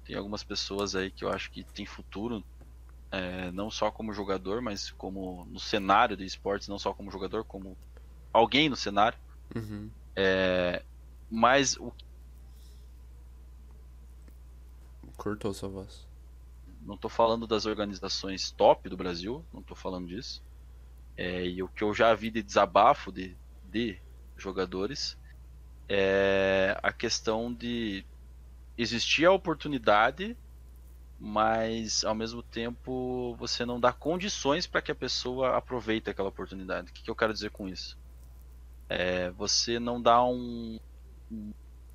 Tem 0.05 0.15
algumas 0.15 0.43
pessoas 0.43 0.95
aí 0.95 1.11
que 1.11 1.23
eu 1.23 1.29
acho 1.29 1.49
que 1.51 1.63
tem 1.63 1.85
futuro, 1.85 2.43
é, 3.11 3.51
não 3.51 3.71
só 3.71 3.89
como 3.89 4.13
jogador, 4.13 4.61
mas 4.61 4.91
como 4.91 5.45
no 5.45 5.59
cenário 5.59 6.17
de 6.17 6.25
esportes, 6.25 6.67
não 6.67 6.77
só 6.77 6.93
como 6.93 7.11
jogador, 7.11 7.45
como 7.45 7.77
alguém 8.31 8.69
no 8.69 8.75
cenário. 8.75 9.17
Uhum. 9.55 9.89
É, 10.15 10.83
mas 11.29 11.77
o. 11.77 11.93
Cortou 15.15 15.53
sua 15.53 15.69
voz. 15.69 16.07
Não 16.81 16.95
estou 16.95 17.09
falando 17.09 17.47
das 17.47 17.65
organizações 17.65 18.51
top 18.51 18.89
do 18.89 18.97
Brasil, 18.97 19.45
não 19.53 19.61
estou 19.61 19.75
falando 19.75 20.07
disso. 20.07 20.43
É, 21.15 21.45
e 21.45 21.63
o 21.63 21.67
que 21.69 21.83
eu 21.83 21.93
já 21.93 22.13
vi 22.13 22.29
de 22.29 22.41
desabafo 22.41 23.11
de, 23.11 23.37
de 23.63 24.01
jogadores 24.35 25.15
é 25.89 26.77
a 26.83 26.91
questão 26.93 27.53
de 27.53 28.05
existir 28.77 29.25
a 29.25 29.31
oportunidade, 29.31 30.37
mas 31.19 32.03
ao 32.03 32.15
mesmo 32.15 32.43
tempo 32.43 33.35
você 33.37 33.65
não 33.65 33.79
dá 33.79 33.93
condições 33.93 34.67
para 34.67 34.81
que 34.81 34.91
a 34.91 34.95
pessoa 34.95 35.57
aproveite 35.57 36.09
aquela 36.09 36.29
oportunidade. 36.29 36.91
O 36.91 36.93
que, 36.93 37.03
que 37.03 37.09
eu 37.11 37.15
quero 37.15 37.33
dizer 37.33 37.51
com 37.51 37.67
isso? 37.69 37.97
É, 38.89 39.31
você 39.31 39.79
não 39.79 40.01
dá 40.01 40.23
um, 40.23 40.77
um 41.31 41.53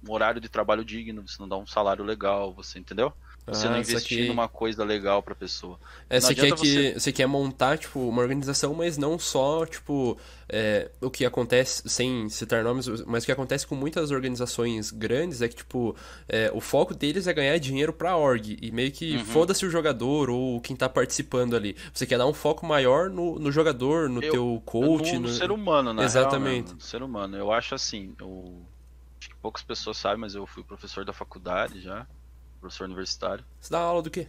horário 0.09 0.41
de 0.41 0.49
trabalho 0.49 0.85
digno, 0.85 1.27
você 1.27 1.37
não 1.41 1.49
dá 1.49 1.57
um 1.57 1.67
salário 1.67 2.05
legal, 2.05 2.55
você 2.55 2.79
entendeu? 2.79 3.13
Você 3.49 3.67
ah, 3.67 3.71
não 3.71 3.79
investir 3.79 4.19
aqui... 4.19 4.29
numa 4.29 4.49
coisa 4.49 4.85
legal 4.85 5.23
pra 5.23 5.35
pessoa. 5.35 5.79
É, 6.09 6.21
você 6.21 6.35
quer 6.35 6.53
que 6.53 6.67
você... 6.67 6.95
você 6.95 7.13
quer 7.13 7.27
montar, 7.27 7.79
tipo, 7.79 8.01
uma 8.01 8.21
organização, 8.21 8.75
mas 8.75 8.99
não 8.99 9.19
só, 9.19 9.65
tipo, 9.65 10.19
é, 10.49 10.91
o 11.01 11.11
que 11.11 11.25
acontece, 11.25 11.89
sem 11.89 12.29
citar 12.29 12.63
nomes, 12.63 12.89
mas 13.07 13.23
o 13.23 13.27
que 13.27 13.33
acontece 13.33 13.67
com 13.67 13.75
muitas 13.75 14.11
organizações 14.11 14.91
grandes 14.91 15.41
é 15.41 15.49
que, 15.49 15.57
tipo, 15.57 15.97
é, 16.29 16.51
o 16.53 16.61
foco 16.61 16.95
deles 16.95 17.27
é 17.27 17.33
ganhar 17.33 17.57
dinheiro 17.59 17.93
pra 17.93 18.17
org. 18.17 18.59
E 18.61 18.71
meio 18.71 18.93
que 18.93 19.17
uhum. 19.17 19.25
foda-se 19.25 19.65
o 19.65 19.71
jogador 19.71 20.29
ou 20.29 20.61
quem 20.61 20.77
tá 20.77 20.89
participando 20.89 21.57
ali. 21.57 21.75
Você 21.93 22.07
quer 22.07 22.19
dar 22.19 22.27
um 22.27 22.35
foco 22.35 22.67
maior 22.67 23.09
no, 23.09 23.39
no 23.39 23.51
jogador, 23.51 24.09
no 24.09 24.23
eu, 24.23 24.33
teu 24.33 24.63
coach. 24.67 25.15
No, 25.15 25.21
no, 25.21 25.29
ser 25.29 25.51
humano, 25.51 25.95
né? 25.95 26.05
Exatamente. 26.05 26.75
no 26.75 26.81
ser 26.81 27.03
humano. 27.03 27.37
Eu 27.37 27.51
acho 27.51 27.75
assim, 27.75 28.15
eu... 28.21 28.63
acho 29.19 29.31
que 29.31 29.37
poucas 29.37 29.63
pessoas 29.63 29.97
sabem, 29.97 30.19
mas 30.19 30.35
eu 30.35 30.47
fui 30.47 30.63
professor 30.63 31.05
da 31.05 31.13
faculdade 31.13 31.81
já 31.81 32.07
professor 32.61 32.85
universitário. 32.85 33.45
Você 33.61 33.73
dá 33.73 33.81
aula 33.81 34.03
do 34.03 34.11
quê? 34.11 34.29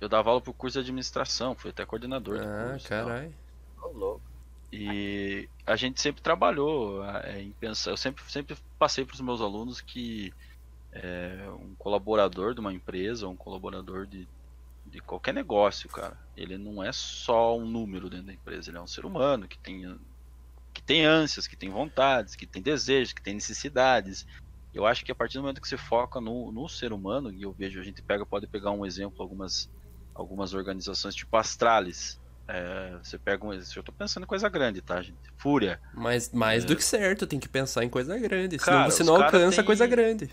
Eu 0.00 0.08
dava 0.08 0.30
aula 0.30 0.40
pro 0.40 0.52
curso 0.52 0.74
de 0.74 0.80
administração, 0.80 1.54
fui 1.54 1.70
até 1.70 1.84
coordenador. 1.84 2.38
Ah, 2.40 2.78
caralho. 2.86 3.34
E 4.72 5.48
a 5.64 5.76
gente 5.76 6.00
sempre 6.00 6.20
trabalhou 6.20 7.04
é, 7.04 7.40
em 7.40 7.52
pensar. 7.52 7.92
Eu 7.92 7.96
sempre, 7.96 8.22
sempre 8.30 8.56
passei 8.78 9.04
para 9.04 9.14
os 9.14 9.20
meus 9.20 9.40
alunos 9.40 9.80
que 9.80 10.34
é, 10.92 11.48
um 11.60 11.74
colaborador 11.76 12.54
de 12.54 12.60
uma 12.60 12.72
empresa, 12.72 13.28
um 13.28 13.36
colaborador 13.36 14.06
de, 14.06 14.28
de 14.84 15.00
qualquer 15.00 15.34
negócio, 15.34 15.88
cara, 15.88 16.16
ele 16.36 16.56
não 16.56 16.82
é 16.82 16.92
só 16.92 17.56
um 17.56 17.66
número 17.66 18.08
dentro 18.08 18.26
da 18.26 18.32
empresa, 18.32 18.70
ele 18.70 18.78
é 18.78 18.80
um 18.80 18.86
ser 18.86 19.04
humano 19.04 19.46
que 19.46 19.58
tem, 19.58 19.98
que 20.72 20.82
tem 20.82 21.04
ânsias, 21.04 21.46
que 21.46 21.56
tem 21.56 21.70
vontades, 21.70 22.34
que 22.34 22.46
tem 22.46 22.62
desejos, 22.62 23.12
que 23.12 23.22
tem 23.22 23.34
necessidades, 23.34 24.26
eu 24.76 24.84
acho 24.84 25.06
que 25.06 25.10
a 25.10 25.14
partir 25.14 25.38
do 25.38 25.40
momento 25.40 25.60
que 25.60 25.66
você 25.66 25.78
foca 25.78 26.20
no, 26.20 26.52
no 26.52 26.68
ser 26.68 26.92
humano, 26.92 27.32
e 27.32 27.42
eu 27.42 27.50
vejo, 27.50 27.80
a 27.80 27.82
gente 27.82 28.02
pega, 28.02 28.26
pode 28.26 28.46
pegar 28.46 28.72
um 28.72 28.84
exemplo, 28.84 29.22
algumas, 29.22 29.70
algumas 30.14 30.52
organizações 30.52 31.14
tipo 31.14 31.34
Astralis. 31.34 32.20
É, 32.46 32.94
você 33.02 33.18
pega 33.18 33.44
um. 33.44 33.54
Eu 33.54 33.82
tô 33.82 33.90
pensando 33.90 34.24
em 34.24 34.26
coisa 34.26 34.48
grande, 34.50 34.82
tá, 34.82 35.00
gente? 35.00 35.16
Fúria. 35.38 35.80
Mas 35.94 36.30
mais 36.30 36.62
é... 36.62 36.66
do 36.66 36.76
que 36.76 36.84
certo, 36.84 37.26
tem 37.26 37.40
que 37.40 37.48
pensar 37.48 37.84
em 37.84 37.88
coisa 37.88 38.18
grande. 38.18 38.58
Cara, 38.58 38.90
senão 38.90 38.90
você 38.90 39.04
não 39.04 39.16
alcança 39.16 39.56
tem... 39.56 39.64
coisa 39.64 39.86
grande. 39.86 40.30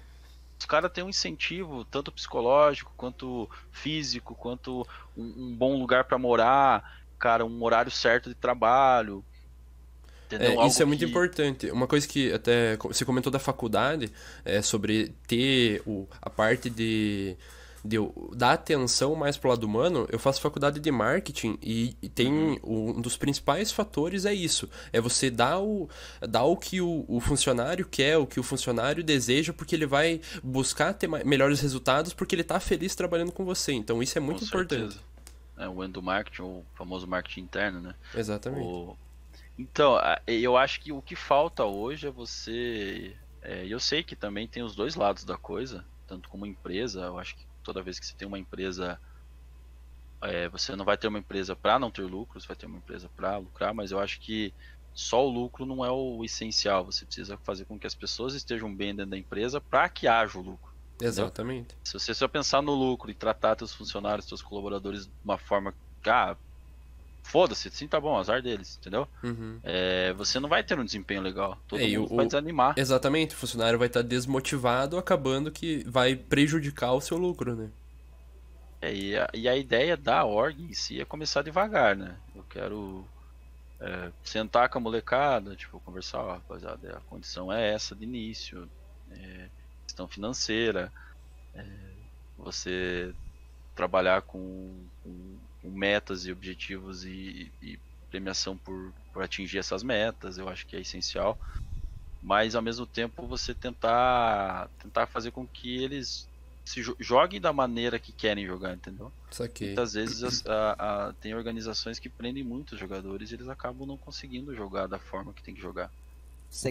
Os 0.59 0.65
caras 0.65 0.91
têm 0.91 1.03
um 1.03 1.09
incentivo, 1.09 1.85
tanto 1.85 2.11
psicológico, 2.11 2.91
quanto 2.97 3.49
físico, 3.71 4.35
quanto 4.35 4.85
um, 5.17 5.23
um 5.23 5.55
bom 5.55 5.77
lugar 5.77 6.03
para 6.03 6.17
morar, 6.17 7.01
cara, 7.17 7.45
um 7.45 7.63
horário 7.63 7.89
certo 7.89 8.29
de 8.29 8.35
trabalho. 8.35 9.23
É, 10.39 10.67
isso 10.67 10.81
é 10.81 10.85
muito 10.85 10.99
que... 10.99 11.05
importante. 11.05 11.71
Uma 11.71 11.87
coisa 11.87 12.07
que 12.07 12.31
até 12.31 12.77
você 12.77 13.05
comentou 13.05 13.31
da 13.31 13.39
faculdade, 13.39 14.11
é 14.43 14.61
sobre 14.61 15.13
ter 15.27 15.81
o, 15.85 16.07
a 16.21 16.29
parte 16.29 16.69
de, 16.69 17.35
de 17.83 17.97
dar 18.35 18.53
atenção 18.53 19.15
mais 19.15 19.37
pro 19.37 19.49
lado 19.49 19.63
humano. 19.65 20.07
Eu 20.11 20.19
faço 20.19 20.41
faculdade 20.41 20.79
de 20.79 20.91
marketing 20.91 21.57
e, 21.61 21.95
e 22.01 22.09
tem 22.09 22.31
uhum. 22.63 22.95
um 22.97 23.01
dos 23.01 23.17
principais 23.17 23.71
fatores 23.71 24.25
é 24.25 24.33
isso. 24.33 24.69
É 24.91 25.01
você 25.01 25.29
dar 25.29 25.59
o, 25.59 25.89
dar 26.21 26.43
o 26.43 26.55
que 26.55 26.79
o, 26.81 27.05
o 27.07 27.19
funcionário 27.19 27.85
quer, 27.85 28.17
o 28.17 28.25
que 28.25 28.39
o 28.39 28.43
funcionário 28.43 29.03
deseja, 29.03 29.51
porque 29.51 29.75
ele 29.75 29.85
vai 29.85 30.21
buscar 30.43 30.93
ter 30.93 31.07
melhores 31.07 31.59
resultados, 31.59 32.13
porque 32.13 32.35
ele 32.35 32.41
está 32.41 32.59
feliz 32.59 32.95
trabalhando 32.95 33.31
com 33.31 33.43
você. 33.43 33.73
Então 33.73 34.01
isso 34.01 34.17
é 34.17 34.21
muito 34.21 34.39
com 34.39 34.45
importante. 34.45 34.93
Certeza. 34.93 35.13
É 35.57 35.67
o 35.67 35.83
endomarketing, 35.83 36.41
o 36.41 36.65
famoso 36.75 37.07
marketing 37.07 37.41
interno, 37.41 37.79
né? 37.79 37.93
Exatamente. 38.15 38.65
O 38.65 38.97
então, 39.57 39.99
eu 40.25 40.57
acho 40.57 40.79
que 40.81 40.91
o 40.91 41.01
que 41.01 41.15
falta 41.15 41.63
hoje 41.63 42.07
é 42.07 42.11
você. 42.11 43.15
É, 43.41 43.65
eu 43.67 43.79
sei 43.79 44.03
que 44.03 44.15
também 44.15 44.47
tem 44.47 44.63
os 44.63 44.75
dois 44.75 44.95
lados 44.95 45.23
da 45.23 45.37
coisa, 45.37 45.85
tanto 46.07 46.29
como 46.29 46.45
empresa. 46.45 47.01
Eu 47.01 47.19
acho 47.19 47.35
que 47.35 47.45
toda 47.63 47.83
vez 47.83 47.99
que 47.99 48.05
você 48.05 48.15
tem 48.15 48.27
uma 48.27 48.39
empresa, 48.39 48.99
é, 50.21 50.49
você 50.49 50.75
não 50.75 50.85
vai 50.85 50.97
ter 50.97 51.07
uma 51.07 51.19
empresa 51.19 51.55
para 51.55 51.77
não 51.77 51.91
ter 51.91 52.03
lucro, 52.03 52.39
você 52.39 52.47
vai 52.47 52.55
ter 52.55 52.65
uma 52.65 52.77
empresa 52.77 53.09
para 53.15 53.37
lucrar, 53.37 53.73
mas 53.73 53.91
eu 53.91 53.99
acho 53.99 54.19
que 54.19 54.53
só 54.93 55.25
o 55.25 55.29
lucro 55.29 55.65
não 55.65 55.85
é 55.85 55.91
o 55.91 56.23
essencial. 56.23 56.85
Você 56.85 57.05
precisa 57.05 57.37
fazer 57.37 57.65
com 57.65 57.77
que 57.77 57.87
as 57.87 57.95
pessoas 57.95 58.33
estejam 58.33 58.73
bem 58.73 58.95
dentro 58.95 59.11
da 59.11 59.17
empresa 59.17 59.61
para 59.61 59.87
que 59.87 60.07
haja 60.07 60.37
o 60.39 60.41
lucro. 60.41 60.73
Exatamente. 61.01 61.75
Se 61.83 61.93
você 61.93 62.13
só 62.13 62.27
pensar 62.27 62.61
no 62.61 62.73
lucro 62.73 63.11
e 63.11 63.13
tratar 63.13 63.57
seus 63.57 63.73
funcionários, 63.73 64.27
seus 64.27 64.41
colaboradores 64.41 65.05
de 65.05 65.13
uma 65.23 65.37
forma, 65.37 65.73
ah, 66.05 66.35
foda-se, 67.23 67.69
sim 67.71 67.87
tá 67.87 67.99
bom, 67.99 68.17
azar 68.17 68.41
deles, 68.41 68.77
entendeu? 68.79 69.07
Uhum. 69.23 69.59
É, 69.63 70.13
você 70.13 70.39
não 70.39 70.49
vai 70.49 70.63
ter 70.63 70.77
um 70.79 70.85
desempenho 70.85 71.21
legal. 71.21 71.57
Todo 71.67 71.81
É, 71.81 71.97
mundo 71.97 72.13
o- 72.13 72.15
vai 72.17 72.25
desanimar. 72.25 72.77
Exatamente, 72.77 73.33
o 73.33 73.37
funcionário 73.37 73.79
vai 73.79 73.87
estar 73.87 74.01
desmotivado, 74.01 74.97
acabando 74.97 75.51
que 75.51 75.83
vai 75.89 76.15
prejudicar 76.15 76.93
o 76.93 77.01
seu 77.01 77.17
lucro, 77.17 77.55
né? 77.55 77.69
É, 78.81 78.93
e, 78.93 79.17
a, 79.17 79.27
e 79.33 79.47
a 79.47 79.55
ideia 79.55 79.95
da 79.95 80.25
org 80.25 80.61
em 80.61 80.73
si 80.73 80.99
é 80.99 81.05
começar 81.05 81.41
devagar, 81.41 81.95
né? 81.95 82.17
Eu 82.35 82.43
quero 82.43 83.05
é, 83.79 84.11
sentar 84.23 84.69
com 84.69 84.77
a 84.77 84.81
molecada, 84.81 85.55
tipo, 85.55 85.79
conversar, 85.79 86.19
ó, 86.23 86.33
rapaziada, 86.33 86.97
a 86.97 87.01
condição 87.01 87.51
é 87.51 87.73
essa 87.73 87.95
de 87.95 88.03
início, 88.03 88.69
é, 89.11 89.49
questão 89.85 90.07
financeira, 90.07 90.91
é, 91.53 91.63
você 92.37 93.13
trabalhar 93.75 94.21
com, 94.23 94.87
com- 95.01 95.39
com 95.63 95.71
metas 95.71 96.25
e 96.25 96.31
objetivos 96.31 97.03
e, 97.05 97.49
e 97.61 97.79
premiação 98.11 98.55
por, 98.57 98.93
por 99.13 99.23
atingir 99.23 99.57
essas 99.57 99.81
metas, 99.81 100.37
eu 100.37 100.47
acho 100.49 100.67
que 100.67 100.75
é 100.75 100.81
essencial. 100.81 101.39
Mas 102.21 102.53
ao 102.53 102.61
mesmo 102.61 102.85
tempo 102.85 103.25
você 103.25 103.53
tentar 103.55 104.69
tentar 104.81 105.07
fazer 105.07 105.31
com 105.31 105.47
que 105.47 105.81
eles 105.83 106.27
se 106.65 106.81
jo- 106.81 106.95
joguem 106.99 107.41
da 107.41 107.51
maneira 107.51 107.97
que 107.99 108.11
querem 108.13 108.45
jogar, 108.45 108.73
entendeu? 108.73 109.11
Saquei. 109.31 109.67
Muitas 109.69 109.93
vezes 109.93 110.23
as- 110.23 110.45
a- 110.45 110.75
a- 111.07 111.13
tem 111.13 111.33
organizações 111.33 111.99
que 111.99 112.07
prendem 112.09 112.43
muitos 112.43 112.79
jogadores 112.79 113.31
e 113.31 113.33
eles 113.35 113.47
acabam 113.49 113.87
não 113.87 113.97
conseguindo 113.97 114.55
jogar 114.55 114.87
da 114.87 114.99
forma 114.99 115.33
que 115.33 115.43
tem 115.43 115.53
que 115.55 115.61
jogar. 115.61 115.89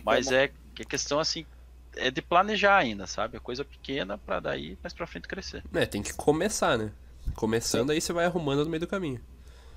Mas 0.04 0.30
é 0.32 0.48
que 0.74 0.82
a 0.82 0.86
questão 0.86 1.18
assim 1.18 1.44
é 1.96 2.10
de 2.10 2.22
planejar 2.22 2.76
ainda, 2.78 3.06
sabe? 3.06 3.36
É 3.36 3.40
coisa 3.40 3.64
pequena 3.64 4.16
pra 4.16 4.40
daí 4.40 4.78
mais 4.82 4.94
pra 4.94 5.06
frente 5.06 5.28
crescer. 5.28 5.62
É, 5.74 5.84
tem 5.84 6.02
que 6.02 6.14
começar, 6.14 6.78
né? 6.78 6.90
Começando 7.34 7.90
aí 7.90 8.00
você 8.00 8.12
vai 8.12 8.24
arrumando 8.26 8.64
no 8.64 8.70
meio 8.70 8.80
do 8.80 8.86
caminho. 8.86 9.20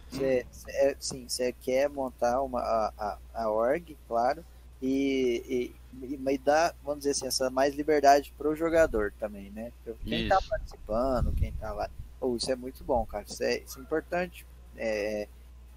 Você, 0.09 0.45
você- 0.51 0.71
é, 0.71 0.95
sim, 0.99 1.27
você 1.27 1.51
quer 1.51 1.89
montar 1.89 2.41
uma, 2.41 2.59
a, 2.59 2.93
a, 2.97 3.17
a 3.43 3.49
org, 3.51 3.97
claro, 4.07 4.43
e, 4.81 5.73
e, 6.01 6.15
e, 6.15 6.37
dá, 6.37 6.73
vamos 6.83 6.99
dizer 6.99 7.11
assim, 7.11 7.27
essa 7.27 7.49
mais 7.49 7.75
liberdade 7.75 8.33
pro 8.37 8.55
jogador 8.55 9.11
também, 9.19 9.49
né? 9.51 9.71
Quem 10.05 10.27
tá 10.27 10.37
Isso. 10.37 10.49
participando, 10.49 11.33
quem 11.33 11.51
tá 11.53 11.71
lá. 11.73 11.89
Pô, 12.19 12.35
isso 12.35 12.51
é 12.51 12.55
muito 12.55 12.83
bom, 12.83 13.05
cara. 13.05 13.25
Isso 13.27 13.43
é, 13.43 13.57
isso 13.57 13.79
é 13.79 13.81
importante. 13.81 14.45
É, 14.77 15.27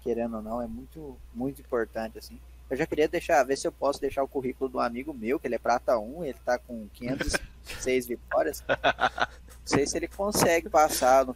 querendo 0.03 0.37
ou 0.37 0.41
não, 0.41 0.61
é 0.61 0.67
muito, 0.67 1.17
muito 1.33 1.61
importante, 1.61 2.17
assim. 2.17 2.39
Eu 2.69 2.77
já 2.77 2.85
queria 2.85 3.07
deixar, 3.07 3.43
ver 3.43 3.57
se 3.57 3.67
eu 3.67 3.71
posso 3.71 3.99
deixar 3.99 4.21
o 4.23 4.27
currículo 4.27 4.69
do 4.69 4.79
amigo 4.79 5.13
meu, 5.13 5.39
que 5.39 5.47
ele 5.47 5.55
é 5.55 5.59
prata 5.59 5.97
1, 5.97 6.23
ele 6.23 6.37
tá 6.45 6.57
com 6.59 6.87
506 6.93 8.05
vitórias. 8.05 8.63
Não 9.69 9.77
sei 9.77 9.85
se 9.85 9.97
ele 9.97 10.07
consegue 10.07 10.67
passar 10.67 11.25
no. 11.25 11.35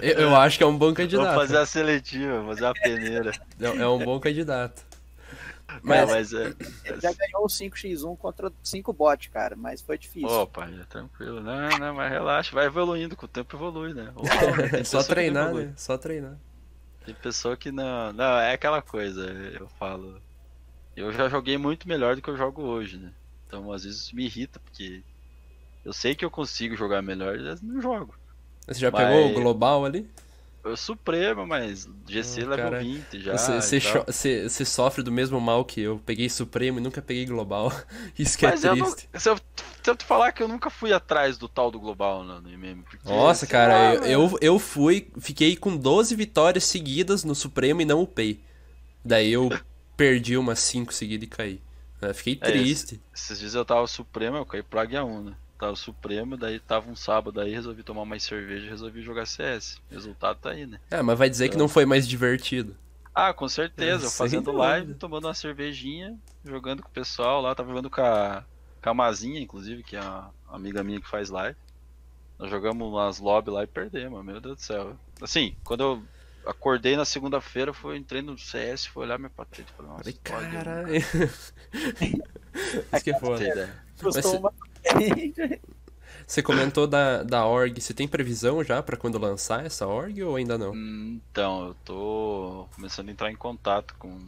Eu, 0.00 0.12
eu 0.20 0.36
acho 0.36 0.56
que 0.56 0.62
é 0.62 0.66
um 0.66 0.78
bom 0.78 0.94
candidato. 0.94 1.26
Vamos 1.26 1.42
fazer 1.42 1.58
a 1.58 1.66
seletiva, 1.66 2.44
fazer 2.46 2.64
a 2.64 2.72
peneira. 2.72 3.32
É, 3.60 3.66
é 3.66 3.88
um 3.88 3.98
bom 3.98 4.20
candidato. 4.20 4.82
mas, 5.82 6.08
Mas, 6.08 6.10
mas 6.10 6.32
é, 6.32 6.54
Ele 6.84 7.00
já 7.00 7.12
ganhou 7.12 7.44
o 7.44 7.48
5x1 7.48 8.16
contra 8.16 8.52
5 8.62 8.92
bot, 8.92 9.28
cara, 9.30 9.56
mas 9.56 9.82
foi 9.82 9.98
difícil. 9.98 10.28
Opa, 10.28 10.66
é 10.66 10.84
tranquilo. 10.84 11.40
Não, 11.40 11.68
não, 11.78 11.94
mas 11.94 12.10
relaxa, 12.10 12.54
vai 12.54 12.66
evoluindo, 12.66 13.16
com 13.16 13.26
o 13.26 13.28
tempo 13.28 13.56
evolui, 13.56 13.92
né? 13.92 14.12
É 14.72 14.84
só 14.84 15.02
treinar, 15.02 15.46
evolui. 15.48 15.66
né? 15.66 15.72
Só 15.76 15.98
treinar. 15.98 16.38
Tem 17.04 17.14
pessoa 17.16 17.56
que 17.56 17.72
não. 17.72 18.12
Não, 18.12 18.38
é 18.38 18.52
aquela 18.52 18.80
coisa, 18.80 19.26
eu 19.58 19.68
falo. 19.78 20.22
Eu 20.96 21.12
já 21.12 21.28
joguei 21.28 21.58
muito 21.58 21.88
melhor 21.88 22.14
do 22.14 22.22
que 22.22 22.30
eu 22.30 22.36
jogo 22.36 22.62
hoje, 22.62 22.96
né? 22.96 23.12
Então 23.46 23.72
às 23.72 23.82
vezes 23.84 24.12
me 24.12 24.24
irrita, 24.24 24.60
porque 24.60 25.02
eu 25.84 25.92
sei 25.92 26.14
que 26.14 26.24
eu 26.24 26.30
consigo 26.30 26.76
jogar 26.76 27.02
melhor, 27.02 27.38
mas 27.38 27.60
não 27.62 27.80
jogo. 27.80 28.14
Você 28.66 28.80
já 28.80 28.90
Mas- 28.90 29.06
pegou 29.06 29.30
o 29.30 29.34
global 29.34 29.84
ali? 29.84 30.08
Eu 30.64 30.78
Supremo, 30.78 31.46
mas 31.46 31.86
GC 32.08 32.40
Ah, 32.40 32.46
level 32.48 32.56
cara, 32.70 32.78
20 32.80 33.20
já. 33.20 33.36
Você, 33.36 34.64
sofre 34.64 35.02
do 35.02 35.12
mesmo 35.12 35.38
mal 35.38 35.62
que 35.62 35.82
eu. 35.82 36.00
Peguei 36.06 36.26
Supremo 36.30 36.78
e 36.78 36.82
nunca 36.82 37.02
peguei 37.02 37.26
Global. 37.26 37.70
Isso 38.18 38.38
que 38.38 38.46
Mas 38.46 38.64
é 38.64 38.68
eu 38.68 38.76
não, 38.76 38.90
triste. 38.90 39.08
se 39.12 39.28
eu 39.28 39.38
tento 39.82 40.06
falar 40.06 40.32
que 40.32 40.42
eu 40.42 40.48
nunca 40.48 40.70
fui 40.70 40.90
atrás 40.90 41.36
do 41.36 41.50
tal 41.50 41.70
do 41.70 41.78
Global 41.78 42.24
no, 42.24 42.40
no 42.40 42.48
MM. 42.48 42.82
Porque, 42.82 43.06
Nossa, 43.06 43.46
cara, 43.46 43.74
lá, 43.74 43.94
eu, 43.96 44.04
eu, 44.30 44.38
eu 44.40 44.58
fui, 44.58 45.08
fiquei 45.20 45.54
com 45.54 45.76
12 45.76 46.16
vitórias 46.16 46.64
seguidas 46.64 47.24
no 47.24 47.34
Supremo 47.34 47.82
e 47.82 47.84
não 47.84 48.00
upei. 48.00 48.40
Daí 49.04 49.30
eu 49.34 49.50
perdi 49.98 50.34
umas 50.38 50.60
5 50.60 50.94
seguidas 50.94 51.26
e 51.26 51.30
caí. 51.30 51.60
Eu 52.00 52.14
fiquei 52.14 52.38
É, 52.40 52.50
triste. 52.50 52.98
Esses 53.14 53.38
dias 53.38 53.54
eu 53.54 53.66
tava 53.66 53.86
Supremo, 53.86 54.38
eu 54.38 54.46
caí 54.46 54.62
pro 54.62 54.80
Águia 54.80 55.04
1, 55.04 55.24
né? 55.24 55.34
Tava 55.64 55.76
Supremo, 55.76 56.36
daí 56.36 56.60
tava 56.60 56.90
um 56.90 56.94
sábado 56.94 57.40
aí, 57.40 57.50
resolvi 57.50 57.82
tomar 57.82 58.04
mais 58.04 58.22
cerveja 58.22 58.66
e 58.66 58.68
resolvi 58.68 59.00
jogar 59.00 59.24
CS. 59.24 59.80
Resultado 59.90 60.38
tá 60.38 60.50
aí, 60.50 60.66
né? 60.66 60.78
Ah, 60.90 61.02
mas 61.02 61.18
vai 61.18 61.30
dizer 61.30 61.48
que 61.48 61.56
não 61.56 61.68
foi 61.68 61.86
mais 61.86 62.06
divertido. 62.06 62.76
Ah, 63.14 63.32
com 63.32 63.48
certeza, 63.48 64.04
eu 64.04 64.10
fazendo 64.10 64.44
dúvida. 64.44 64.62
live, 64.62 64.94
tomando 64.94 65.26
uma 65.26 65.32
cervejinha, 65.32 66.18
jogando 66.44 66.82
com 66.82 66.88
o 66.90 66.92
pessoal 66.92 67.40
lá, 67.40 67.54
tava 67.54 67.70
jogando 67.70 67.88
com 67.88 68.02
a, 68.02 68.44
com 68.82 68.90
a 68.90 68.94
Mazinha, 68.94 69.40
inclusive, 69.40 69.82
que 69.82 69.96
é 69.96 70.00
a 70.00 70.28
amiga 70.50 70.84
minha 70.84 71.00
que 71.00 71.08
faz 71.08 71.30
live. 71.30 71.56
Nós 72.38 72.50
jogamos 72.50 72.86
umas 72.86 73.18
lobby 73.18 73.50
lá 73.50 73.64
e 73.64 73.66
perdemos, 73.66 74.22
meu 74.22 74.42
Deus 74.42 74.56
do 74.56 74.62
céu. 74.62 74.94
Assim, 75.22 75.56
quando 75.64 75.80
eu 75.80 76.02
acordei 76.44 76.94
na 76.94 77.06
segunda-feira, 77.06 77.72
foi, 77.72 77.96
entrei 77.96 78.20
no 78.20 78.36
CS, 78.36 78.84
fui 78.84 79.04
olhar 79.04 79.18
meu 79.18 79.30
patente 79.30 79.72
e 79.72 79.76
falei, 79.76 79.92
nossa, 79.92 80.10
eu 80.10 80.16
caralho. 80.22 80.94
Isso 82.92 83.02
que 83.02 83.10
é 83.12 83.18
foda. 83.18 83.82
Custou 83.98 84.40
uma... 84.40 84.52
Você 86.26 86.42
comentou 86.42 86.86
da, 86.86 87.22
da 87.22 87.44
org. 87.44 87.80
Você 87.80 87.92
tem 87.92 88.08
previsão 88.08 88.64
já 88.64 88.82
pra 88.82 88.96
quando 88.96 89.18
lançar 89.18 89.66
essa 89.66 89.86
org 89.86 90.22
ou 90.22 90.36
ainda 90.36 90.56
não? 90.56 90.74
Então, 90.74 91.66
eu 91.68 91.74
tô 91.84 92.68
começando 92.74 93.08
a 93.08 93.12
entrar 93.12 93.30
em 93.30 93.36
contato 93.36 93.94
com 93.98 94.18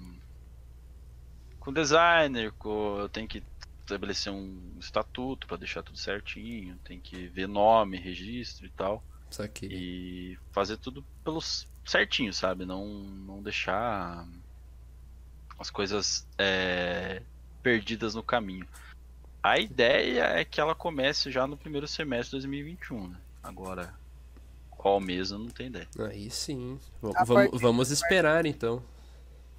com 1.60 1.72
designer, 1.72 2.52
com 2.52 2.98
eu 3.00 3.08
tenho 3.08 3.26
que 3.26 3.42
estabelecer 3.80 4.32
um 4.32 4.56
estatuto 4.78 5.48
pra 5.48 5.56
deixar 5.56 5.82
tudo 5.82 5.98
certinho, 5.98 6.76
tem 6.84 7.00
que 7.00 7.26
ver 7.26 7.48
nome, 7.48 7.96
registro 7.96 8.66
e 8.66 8.70
tal 8.70 9.02
Isso 9.28 9.42
aqui. 9.42 9.66
e 9.66 10.38
fazer 10.52 10.76
tudo 10.76 11.04
pelo 11.24 11.40
certinho, 11.84 12.32
sabe? 12.32 12.64
Não 12.64 12.86
não 12.86 13.42
deixar 13.42 14.24
as 15.58 15.70
coisas 15.70 16.24
é, 16.38 17.20
perdidas 17.62 18.14
no 18.14 18.22
caminho. 18.22 18.66
A 19.46 19.60
ideia 19.60 20.24
é 20.40 20.44
que 20.44 20.60
ela 20.60 20.74
comece 20.74 21.30
já 21.30 21.46
no 21.46 21.56
primeiro 21.56 21.86
semestre 21.86 22.30
de 22.30 22.46
2021, 22.46 23.10
né? 23.10 23.16
Agora 23.40 23.94
qual 24.70 24.98
mês 24.98 25.30
eu 25.30 25.38
não 25.38 25.46
tenho 25.46 25.68
ideia. 25.68 25.86
Aí 26.00 26.28
sim. 26.30 26.80
Parte- 27.00 27.56
vamos 27.56 27.92
esperar 27.92 28.44
então. 28.44 28.82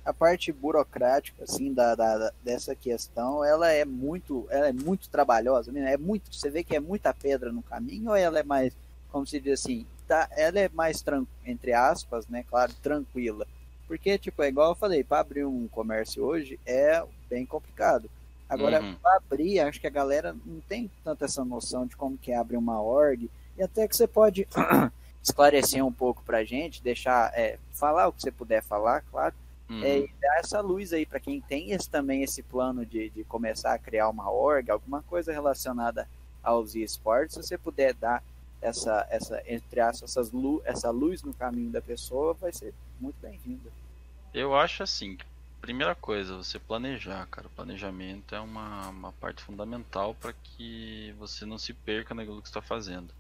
a 0.04 0.14
parte 0.14 0.52
burocrática 0.52 1.44
assim 1.46 1.74
da, 1.74 1.96
da- 1.96 2.18
da- 2.18 2.34
dessa 2.44 2.76
questão 2.76 3.44
ela 3.46 3.70
é 3.72 3.86
muito 3.86 4.46
ela 4.50 4.68
é 4.68 4.74
muito 4.74 5.10
trabalhosa 5.10 5.72
né? 5.72 5.94
é 5.94 5.98
muito 5.98 6.34
você 6.34 6.50
vê 6.50 6.64
que 6.66 6.76
é 6.76 6.80
muita 6.80 7.14
pedra 7.14 7.52
no 7.52 7.62
caminho 7.62 8.10
ou 8.10 8.16
ela 8.16 8.40
é 8.40 8.44
mais 8.44 8.74
como 9.12 9.26
se 9.28 9.38
diz 9.40 9.60
assim 9.62 9.86
tá 10.08 10.30
ela 10.32 10.60
é 10.60 10.70
mais 10.70 11.04
entre 11.46 11.74
aspas 11.74 12.26
né 12.28 12.46
claro 12.50 12.74
tranquila 12.82 13.46
porque 13.86 14.18
tipo 14.18 14.42
é 14.44 14.48
igual 14.48 14.72
eu 14.72 14.76
falei 14.76 15.04
para 15.04 15.20
abrir 15.20 15.44
um 15.46 15.68
comércio 15.68 16.24
hoje 16.24 16.58
é 16.66 17.04
bem 17.30 17.46
complicado 17.46 18.10
agora 18.50 18.82
Uhum. 18.82 18.96
para 18.96 19.18
abrir 19.18 19.60
acho 19.60 19.80
que 19.82 19.88
a 19.88 19.92
galera 19.92 20.36
não 20.46 20.60
tem 20.62 20.90
tanta 21.04 21.26
essa 21.26 21.44
noção 21.44 21.86
de 21.86 21.96
como 21.96 22.18
que 22.18 22.32
abre 22.34 22.56
uma 22.58 22.82
org 22.82 23.30
e 23.58 23.64
até 23.64 23.88
que 23.88 23.96
você 23.96 24.08
pode 24.08 24.48
esclarecer 25.24 25.84
um 25.86 25.92
pouco 25.92 26.24
pra 26.24 26.44
gente 26.44 26.82
deixar 26.82 27.32
é, 27.38 27.58
falar 27.72 28.08
o 28.08 28.14
que 28.14 28.22
você 28.22 28.32
puder 28.32 28.64
falar 28.64 29.02
claro 29.12 29.36
Uhum. 29.70 29.84
é, 29.84 30.00
e 30.00 30.10
dar 30.22 30.38
essa 30.40 30.62
luz 30.62 30.94
aí 30.94 31.06
para 31.06 31.20
quem 31.20 31.42
tem 31.42 31.72
esse, 31.74 31.90
também 31.90 32.24
esse 32.24 32.42
plano 32.42 32.86
de, 32.86 33.10
de 33.10 33.26
começar 33.26 33.74
a 33.74 33.78
criar 33.78 34.08
uma 34.08 34.32
org, 34.32 34.72
alguma 34.72 35.04
coisa 35.04 35.34
relacionada 35.34 36.08
aos 36.42 36.74
esportes, 36.74 37.36
se 37.36 37.44
você 37.44 37.58
puder 37.58 37.94
dar 37.94 38.24
essa, 38.62 39.06
essa 39.10 39.44
entre 39.46 39.82
aspas, 39.82 40.10
essas 40.12 40.32
lu, 40.32 40.62
essa 40.64 40.90
luz 40.90 41.22
no 41.22 41.34
caminho 41.34 41.70
da 41.70 41.82
pessoa, 41.82 42.34
vai 42.34 42.54
ser 42.54 42.74
muito 42.98 43.18
bem-vinda. 43.22 43.70
Eu 44.34 44.56
acho 44.56 44.84
assim, 44.84 45.18
primeira 45.62 45.96
coisa, 45.96 46.38
você 46.38 46.60
planejar, 46.60 47.26
cara. 47.28 47.48
O 47.48 47.52
planejamento 47.52 48.34
é 48.36 48.40
uma, 48.40 48.90
uma 48.90 49.12
parte 49.14 49.42
fundamental 49.42 50.16
para 50.16 50.34
que 50.34 51.14
você 51.18 51.46
não 51.46 51.58
se 51.58 51.74
perca 51.74 52.14
naquilo 52.14 52.42
que 52.42 52.48
está 52.48 52.62
fazendo. 52.62 53.14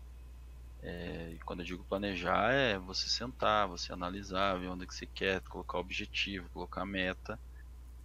É, 0.81 1.31
e 1.33 1.39
quando 1.39 1.61
eu 1.61 1.65
digo 1.65 1.83
planejar, 1.85 2.51
é 2.53 2.77
você 2.77 3.09
sentar, 3.09 3.67
você 3.67 3.91
analisar, 3.91 4.59
ver 4.59 4.67
onde 4.67 4.85
que 4.85 4.95
você 4.95 5.05
quer, 5.05 5.41
colocar 5.41 5.79
objetivo, 5.79 6.49
colocar 6.49 6.85
meta. 6.85 7.39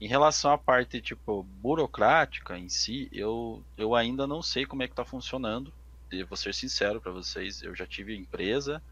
Em 0.00 0.08
relação 0.08 0.52
à 0.52 0.58
parte 0.58 1.00
tipo 1.00 1.42
burocrática 1.42 2.58
em 2.58 2.68
si, 2.68 3.08
eu, 3.12 3.64
eu 3.76 3.94
ainda 3.94 4.26
não 4.26 4.42
sei 4.42 4.66
como 4.66 4.82
é 4.82 4.86
que 4.88 4.92
está 4.92 5.04
funcionando. 5.04 5.72
Eu 6.10 6.26
vou 6.26 6.36
ser 6.36 6.52
sincero 6.54 7.00
para 7.00 7.12
vocês, 7.12 7.62
eu 7.62 7.74
já 7.74 7.86
tive 7.86 8.16
empresa, 8.16 8.82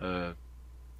ah, 0.00 0.34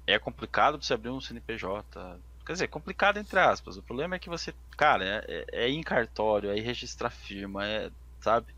é 0.07 0.17
complicado 0.19 0.81
você 0.81 0.93
abrir 0.93 1.09
um 1.09 1.21
CNPJ, 1.21 2.19
Quer 2.49 2.53
dizer, 2.53 2.67
complicado 2.67 3.17
entre 3.17 3.39
aspas. 3.39 3.77
O 3.77 3.83
problema 3.83 4.15
é 4.15 4.19
que 4.19 4.27
você, 4.27 4.55
cara, 4.75 5.05
é, 5.05 5.45
é, 5.51 5.65
é 5.65 5.69
em 5.69 5.83
cartório, 5.83 6.49
é 6.49 6.59
registrar 6.59 7.11
firma, 7.11 7.63
é, 7.63 7.91
sabe? 8.19 8.55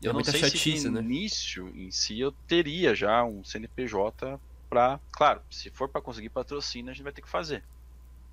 Eu 0.00 0.12
é 0.12 0.14
não 0.14 0.22
sei 0.22 0.38
chatice, 0.38 0.82
se 0.82 0.88
no 0.88 1.00
né? 1.00 1.00
início 1.00 1.68
em 1.74 1.90
si 1.90 2.20
eu 2.20 2.30
teria 2.46 2.94
já 2.94 3.24
um 3.24 3.42
CNPJ 3.42 4.38
para, 4.70 5.00
claro, 5.10 5.42
se 5.50 5.70
for 5.70 5.88
para 5.88 6.00
conseguir 6.00 6.28
patrocínio 6.28 6.92
a 6.92 6.94
gente 6.94 7.02
vai 7.02 7.12
ter 7.12 7.20
que 7.20 7.28
fazer. 7.28 7.64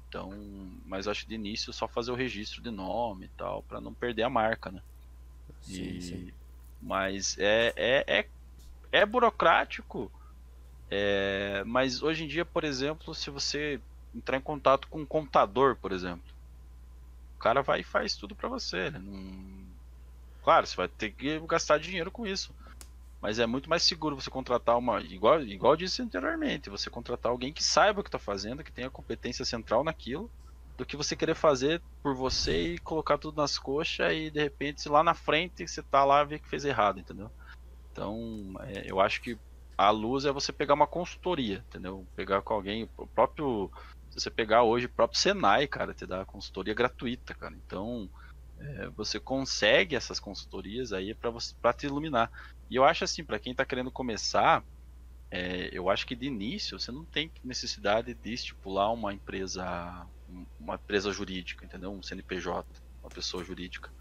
Então, 0.07 0.29
mas 0.85 1.07
acho 1.07 1.23
que 1.23 1.29
de 1.29 1.33
início 1.33 1.73
só 1.73 1.87
fazer 1.87 2.11
o 2.11 2.15
registro 2.15 2.61
de 2.61 2.69
nome 2.69 3.25
e 3.25 3.29
tal, 3.29 3.63
para 3.63 3.81
não 3.81 3.95
perder 3.95 4.21
a 4.21 4.29
marca, 4.29 4.69
né? 4.69 4.81
Sim, 5.61 5.89
e... 5.89 6.01
sim. 6.03 6.33
Mas 6.79 7.35
é, 7.39 7.73
é, 7.75 8.19
é, 8.19 8.27
é 8.91 9.05
burocrático, 9.07 10.11
é, 10.87 11.63
mas 11.65 12.03
hoje 12.03 12.25
em 12.25 12.27
dia, 12.27 12.45
por 12.45 12.63
exemplo, 12.63 13.15
se 13.15 13.31
você 13.31 13.81
entrar 14.13 14.37
em 14.37 14.41
contato 14.41 14.87
com 14.87 15.01
um 15.01 15.05
contador, 15.05 15.75
por 15.75 15.91
exemplo, 15.91 16.23
o 17.35 17.39
cara 17.39 17.61
vai 17.61 17.81
e 17.81 17.83
faz 17.83 18.15
tudo 18.15 18.35
para 18.35 18.49
você. 18.49 18.89
Não... 18.89 19.67
Claro, 20.43 20.65
você 20.65 20.75
vai 20.75 20.87
ter 20.87 21.11
que 21.11 21.39
gastar 21.41 21.79
dinheiro 21.79 22.11
com 22.11 22.25
isso. 22.25 22.53
Mas 23.21 23.37
é 23.37 23.45
muito 23.45 23.69
mais 23.69 23.83
seguro 23.83 24.15
você 24.15 24.29
contratar 24.29 24.77
uma. 24.77 25.01
Igual, 25.01 25.41
igual 25.41 25.73
eu 25.73 25.77
disse 25.77 26.01
anteriormente, 26.01 26.69
você 26.69 26.89
contratar 26.89 27.31
alguém 27.31 27.51
que 27.51 27.63
saiba 27.63 27.99
o 27.99 28.03
que 28.03 28.07
está 28.07 28.19
fazendo, 28.19 28.63
que 28.63 28.71
tenha 28.71 28.89
competência 28.89 29.43
central 29.43 29.83
naquilo, 29.83 30.31
do 30.77 30.85
que 30.85 30.95
você 30.95 31.15
querer 31.15 31.35
fazer 31.35 31.81
por 32.01 32.15
você 32.15 32.75
e 32.75 32.79
colocar 32.79 33.17
tudo 33.17 33.35
nas 33.35 33.59
coxas 33.59 34.13
e 34.13 34.31
de 34.31 34.41
repente 34.41 34.87
lá 34.87 35.03
na 35.03 35.13
frente 35.13 35.67
você 35.67 35.83
tá 35.83 36.05
lá 36.05 36.23
vê 36.23 36.39
que 36.39 36.47
fez 36.47 36.63
errado, 36.63 37.01
entendeu? 37.01 37.29
Então, 37.91 38.53
é, 38.61 38.89
eu 38.89 39.01
acho 39.01 39.21
que 39.21 39.37
a 39.77 39.89
luz 39.91 40.23
é 40.23 40.31
você 40.31 40.53
pegar 40.53 40.73
uma 40.73 40.87
consultoria, 40.87 41.63
entendeu? 41.67 42.05
Pegar 42.15 42.41
com 42.41 42.53
alguém, 42.53 42.89
o 42.97 43.07
próprio. 43.07 43.71
Se 44.09 44.19
você 44.19 44.29
pegar 44.29 44.63
hoje, 44.63 44.87
o 44.87 44.89
próprio 44.89 45.19
Senai, 45.19 45.67
cara, 45.67 45.93
te 45.93 46.05
dá 46.05 46.25
consultoria 46.25 46.73
gratuita, 46.73 47.33
cara. 47.33 47.55
Então, 47.65 48.09
é, 48.59 48.87
você 48.89 49.19
consegue 49.19 49.95
essas 49.95 50.19
consultorias 50.19 50.91
aí 50.91 51.13
para 51.13 51.73
te 51.73 51.85
iluminar. 51.85 52.31
E 52.69 52.75
eu 52.75 52.83
acho 52.83 53.03
assim, 53.03 53.23
para 53.23 53.39
quem 53.39 53.51
está 53.51 53.65
querendo 53.65 53.91
começar, 53.91 54.63
é, 55.31 55.69
eu 55.71 55.89
acho 55.89 56.05
que 56.05 56.15
de 56.15 56.25
início 56.25 56.79
você 56.79 56.91
não 56.91 57.05
tem 57.05 57.31
necessidade 57.43 58.13
de 58.13 58.33
estipular 58.33 58.91
uma 58.91 59.13
empresa, 59.13 60.05
uma 60.59 60.75
empresa 60.75 61.11
jurídica, 61.11 61.65
entendeu? 61.65 61.91
Um 61.91 62.01
CNPJ, 62.01 62.67
uma 63.01 63.09
pessoa 63.09 63.43
jurídica. 63.43 63.91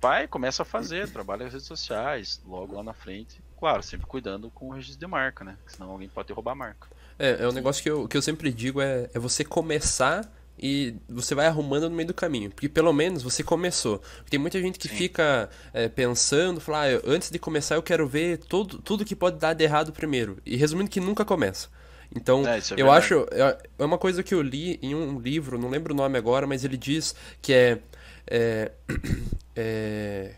Vai, 0.00 0.28
começa 0.28 0.62
a 0.62 0.66
fazer, 0.66 1.10
trabalha 1.10 1.44
nas 1.44 1.52
redes 1.52 1.66
sociais, 1.66 2.40
logo 2.44 2.74
lá 2.74 2.82
na 2.82 2.92
frente. 2.92 3.40
Claro, 3.58 3.82
sempre 3.82 4.06
cuidando 4.06 4.50
com 4.50 4.68
o 4.68 4.72
registro 4.72 5.00
de 5.00 5.06
marca, 5.06 5.42
né? 5.42 5.56
Senão 5.66 5.90
alguém 5.90 6.08
pode 6.08 6.32
roubar 6.32 6.52
a 6.52 6.56
marca. 6.56 6.88
É, 7.18 7.44
é 7.44 7.48
um 7.48 7.52
negócio 7.52 7.82
que 7.82 7.90
eu, 7.90 8.06
que 8.06 8.16
eu 8.16 8.22
sempre 8.22 8.52
digo 8.52 8.80
é, 8.80 9.08
é 9.12 9.18
você 9.18 9.44
começar 9.44 10.30
e 10.58 10.94
você 11.08 11.34
vai 11.34 11.46
arrumando 11.46 11.88
no 11.88 11.94
meio 11.94 12.08
do 12.08 12.14
caminho. 12.14 12.50
Porque 12.50 12.68
pelo 12.68 12.92
menos 12.92 13.22
você 13.22 13.42
começou. 13.42 14.00
Tem 14.28 14.38
muita 14.38 14.60
gente 14.60 14.78
que 14.78 14.88
Sim. 14.88 14.94
fica 14.94 15.50
é, 15.72 15.88
pensando, 15.88 16.60
falar, 16.60 16.88
ah, 16.88 17.00
antes 17.06 17.30
de 17.30 17.38
começar 17.38 17.74
eu 17.74 17.82
quero 17.82 18.06
ver 18.06 18.38
todo, 18.38 18.78
tudo 18.78 19.04
que 19.04 19.14
pode 19.14 19.38
dar 19.38 19.54
de 19.54 19.64
errado 19.64 19.92
primeiro. 19.92 20.38
E 20.44 20.56
resumindo 20.56 20.90
que 20.90 21.00
nunca 21.00 21.24
começa. 21.24 21.68
Então, 22.14 22.46
é, 22.46 22.58
é 22.58 22.62
eu 22.76 22.90
acho. 22.90 23.26
É, 23.30 23.58
é 23.78 23.84
uma 23.84 23.98
coisa 23.98 24.22
que 24.22 24.34
eu 24.34 24.40
li 24.40 24.78
em 24.82 24.94
um 24.94 25.18
livro, 25.18 25.58
não 25.58 25.68
lembro 25.68 25.92
o 25.92 25.96
nome 25.96 26.16
agora, 26.16 26.46
mas 26.46 26.64
ele 26.64 26.76
diz 26.76 27.14
que 27.42 27.52
é. 27.52 27.78
é, 28.26 28.72
é 29.54 30.34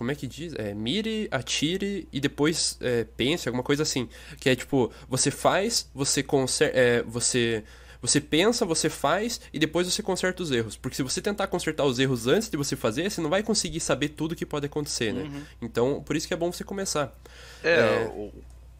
como 0.00 0.10
é 0.10 0.14
que 0.14 0.26
diz? 0.26 0.54
É, 0.54 0.72
mire, 0.72 1.28
atire 1.30 2.08
e 2.10 2.18
depois 2.18 2.78
é, 2.80 3.04
pense, 3.04 3.46
alguma 3.46 3.62
coisa 3.62 3.82
assim. 3.82 4.08
Que 4.38 4.48
é 4.48 4.56
tipo, 4.56 4.90
você 5.06 5.30
faz, 5.30 5.90
você 5.94 6.22
conserta. 6.22 6.74
É, 6.74 7.02
você 7.02 7.62
você 8.00 8.18
pensa, 8.18 8.64
você 8.64 8.88
faz 8.88 9.42
e 9.52 9.58
depois 9.58 9.86
você 9.86 10.02
conserta 10.02 10.42
os 10.42 10.50
erros. 10.50 10.74
Porque 10.74 10.96
se 10.96 11.02
você 11.02 11.20
tentar 11.20 11.48
consertar 11.48 11.84
os 11.84 11.98
erros 11.98 12.26
antes 12.26 12.48
de 12.48 12.56
você 12.56 12.76
fazer, 12.76 13.10
você 13.10 13.20
não 13.20 13.28
vai 13.28 13.42
conseguir 13.42 13.78
saber 13.78 14.08
tudo 14.08 14.34
que 14.34 14.46
pode 14.46 14.64
acontecer, 14.64 15.12
né? 15.12 15.24
Uhum. 15.24 15.44
Então, 15.60 16.02
por 16.02 16.16
isso 16.16 16.26
que 16.26 16.32
é 16.32 16.36
bom 16.38 16.50
você 16.50 16.64
começar. 16.64 17.14
É, 17.62 17.74
é... 17.74 18.06
O, 18.06 18.32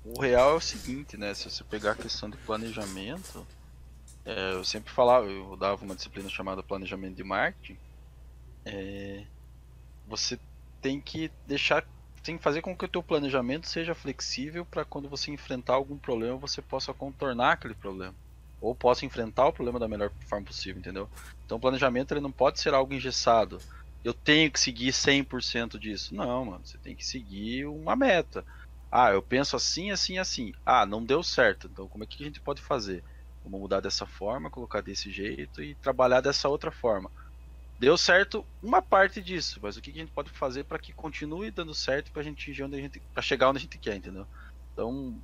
o, 0.06 0.20
real 0.22 0.52
é 0.52 0.54
o 0.54 0.60
seguinte, 0.60 1.18
né? 1.18 1.34
Se 1.34 1.50
você 1.50 1.62
pegar 1.62 1.90
a 1.92 1.96
questão 1.96 2.30
de 2.30 2.38
planejamento, 2.38 3.46
é, 4.24 4.54
eu 4.54 4.64
sempre 4.64 4.90
falava, 4.90 5.26
eu 5.26 5.54
dava 5.54 5.84
uma 5.84 5.94
disciplina 5.94 6.30
chamada 6.30 6.62
planejamento 6.62 7.16
de 7.16 7.24
marketing. 7.24 7.76
É, 8.64 9.24
você 10.08 10.38
tem 10.80 11.00
que 11.00 11.30
deixar 11.46 11.84
tem 12.22 12.36
que 12.36 12.42
fazer 12.42 12.60
com 12.60 12.76
que 12.76 12.84
o 12.84 12.88
teu 12.88 13.02
planejamento 13.02 13.66
seja 13.66 13.94
flexível 13.94 14.66
para 14.66 14.84
quando 14.84 15.08
você 15.08 15.30
enfrentar 15.30 15.74
algum 15.74 15.96
problema 15.96 16.36
você 16.36 16.60
possa 16.60 16.92
contornar 16.92 17.52
aquele 17.52 17.74
problema 17.74 18.14
ou 18.60 18.74
posso 18.74 19.06
enfrentar 19.06 19.46
o 19.46 19.52
problema 19.52 19.78
da 19.78 19.88
melhor 19.88 20.12
forma 20.28 20.46
possível, 20.46 20.78
entendeu? 20.78 21.08
Então 21.46 21.56
o 21.56 21.60
planejamento 21.60 22.12
ele 22.12 22.20
não 22.20 22.30
pode 22.30 22.60
ser 22.60 22.74
algo 22.74 22.92
engessado. 22.92 23.58
Eu 24.04 24.12
tenho 24.12 24.50
que 24.50 24.60
seguir 24.60 24.92
100% 24.92 25.78
disso. 25.78 26.14
Não, 26.14 26.44
mano, 26.44 26.60
você 26.64 26.78
tem 26.78 26.94
que 26.94 27.04
seguir 27.04 27.66
uma 27.66 27.96
meta. 27.96 28.44
Ah, 28.90 29.10
eu 29.10 29.22
penso 29.22 29.56
assim, 29.56 29.90
assim, 29.90 30.18
assim. 30.18 30.52
Ah, 30.64 30.84
não 30.84 31.04
deu 31.04 31.22
certo. 31.22 31.68
Então 31.72 31.88
como 31.88 32.04
é 32.04 32.06
que 32.06 32.22
a 32.22 32.26
gente 32.26 32.40
pode 32.40 32.60
fazer? 32.60 33.02
Vamos 33.42 33.60
mudar 33.60 33.80
dessa 33.80 34.04
forma, 34.04 34.50
colocar 34.50 34.82
desse 34.82 35.10
jeito 35.10 35.62
e 35.62 35.74
trabalhar 35.76 36.20
dessa 36.20 36.48
outra 36.48 36.70
forma. 36.70 37.10
Deu 37.80 37.96
certo 37.96 38.44
uma 38.62 38.82
parte 38.82 39.22
disso, 39.22 39.58
mas 39.62 39.74
o 39.74 39.80
que 39.80 39.90
a 39.90 39.94
gente 39.94 40.12
pode 40.12 40.28
fazer 40.28 40.64
para 40.64 40.78
que 40.78 40.92
continue 40.92 41.50
dando 41.50 41.72
certo 41.72 42.12
para 42.12 42.20
a 42.20 42.24
gente 42.24 42.62
onde 42.62 42.76
a 42.76 42.78
gente, 42.78 43.00
para 43.14 43.22
chegar 43.22 43.48
onde 43.48 43.56
a 43.56 43.62
gente 43.62 43.78
quer, 43.78 43.96
entendeu? 43.96 44.26
Então, 44.74 45.16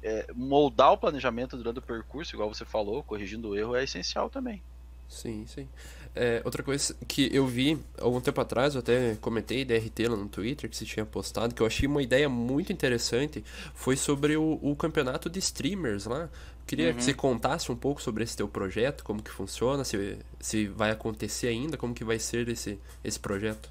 é, 0.00 0.28
moldar 0.32 0.92
o 0.92 0.96
planejamento 0.96 1.56
durante 1.56 1.80
o 1.80 1.82
percurso, 1.82 2.36
igual 2.36 2.54
você 2.54 2.64
falou, 2.64 3.02
corrigindo 3.02 3.48
o 3.48 3.58
erro, 3.58 3.74
é 3.74 3.82
essencial 3.82 4.30
também. 4.30 4.62
Sim, 5.08 5.44
sim. 5.48 5.68
É, 6.14 6.40
outra 6.44 6.62
coisa 6.62 6.94
que 7.08 7.34
eu 7.34 7.46
vi 7.48 7.76
algum 8.00 8.20
tempo 8.20 8.40
atrás, 8.40 8.74
eu 8.74 8.80
até 8.80 9.16
comentei 9.16 9.64
DRT 9.64 10.06
lá 10.06 10.16
no 10.16 10.28
Twitter, 10.28 10.70
que 10.70 10.76
você 10.76 10.84
tinha 10.84 11.04
postado, 11.04 11.52
que 11.52 11.60
eu 11.60 11.66
achei 11.66 11.88
uma 11.88 12.02
ideia 12.02 12.28
muito 12.28 12.72
interessante, 12.72 13.42
foi 13.74 13.96
sobre 13.96 14.36
o, 14.36 14.58
o 14.62 14.76
campeonato 14.76 15.28
de 15.28 15.40
streamers 15.40 16.04
lá. 16.04 16.28
Queria 16.68 16.90
uhum. 16.90 16.94
que 16.94 17.02
você 17.02 17.14
contasse 17.14 17.72
um 17.72 17.76
pouco 17.76 18.00
sobre 18.00 18.22
esse 18.22 18.36
teu 18.36 18.46
projeto, 18.46 19.02
como 19.02 19.22
que 19.22 19.30
funciona, 19.30 19.82
se, 19.82 20.18
se 20.38 20.68
vai 20.68 20.92
acontecer 20.92 21.48
ainda, 21.48 21.76
como 21.76 21.94
que 21.94 22.04
vai 22.04 22.20
ser 22.20 22.48
esse, 22.48 22.78
esse 23.02 23.18
projeto. 23.18 23.68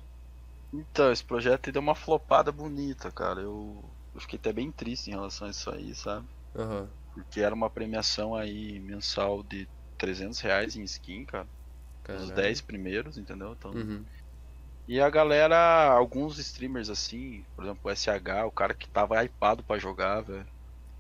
Então, 0.74 1.12
esse 1.12 1.24
projeto 1.24 1.72
deu 1.72 1.82
uma 1.82 1.96
flopada 1.96 2.52
bonita, 2.52 3.10
cara. 3.10 3.40
Eu 3.40 3.82
eu 4.18 4.22
fiquei 4.22 4.40
até 4.40 4.52
bem 4.52 4.72
triste 4.72 5.10
em 5.10 5.14
relação 5.14 5.48
a 5.48 5.52
isso 5.52 5.70
aí, 5.70 5.94
sabe? 5.94 6.26
Uhum. 6.56 6.88
Porque 7.14 7.40
era 7.40 7.54
uma 7.54 7.70
premiação 7.70 8.34
aí 8.34 8.80
mensal 8.80 9.44
de 9.44 9.68
300 9.96 10.40
reais 10.40 10.76
em 10.76 10.82
skin, 10.82 11.24
cara. 11.24 11.48
Caralho. 12.04 12.26
Os 12.26 12.32
10 12.32 12.62
primeiros, 12.62 13.20
entendeu? 13.20 13.56
Então. 13.58 13.70
Uhum. 13.72 14.04
E 14.88 15.00
a 15.00 15.08
galera, 15.08 15.92
alguns 15.92 16.40
streamers 16.40 16.90
assim, 16.90 17.46
por 17.56 17.64
exemplo, 17.64 17.92
o 17.92 17.96
SH, 17.96 18.46
o 18.48 18.52
cara 18.52 18.74
que 18.74 18.90
tava 18.90 19.24
hypado 19.24 19.62
para 19.62 19.80
jogar, 19.80 20.22
velho. 20.22 20.48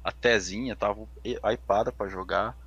A 0.07 0.11
Tezinha 0.13 0.73
tava 0.73 1.05
hypada 1.51 1.91
para 1.91 2.07
jogar. 2.07 2.57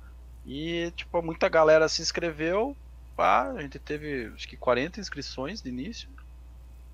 E, 0.45 0.93
tipo, 0.95 1.23
muita 1.23 1.49
galera 1.49 1.89
se 1.89 1.99
inscreveu. 1.99 2.77
Pá, 3.15 3.49
a 3.49 3.61
gente 3.63 3.79
teve 3.79 4.31
acho 4.35 4.47
que 4.47 4.55
40 4.55 4.99
inscrições 4.99 5.59
de 5.59 5.69
início. 5.69 6.07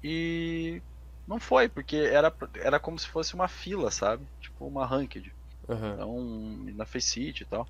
E 0.02 0.82
não 1.28 1.38
foi, 1.38 1.68
porque 1.68 1.98
era, 1.98 2.34
era 2.56 2.80
como 2.80 2.98
se 2.98 3.10
fosse 3.10 3.36
uma 3.36 3.50
fila, 3.50 3.92
sabe? 3.92 4.26
Tipo 4.40 4.66
uma 4.66 4.86
ranked. 4.86 5.34
Uhum. 5.68 5.94
Então, 5.94 6.76
na 6.78 6.86
Faceit 6.86 7.42
e 7.42 7.46
tal. 7.46 7.68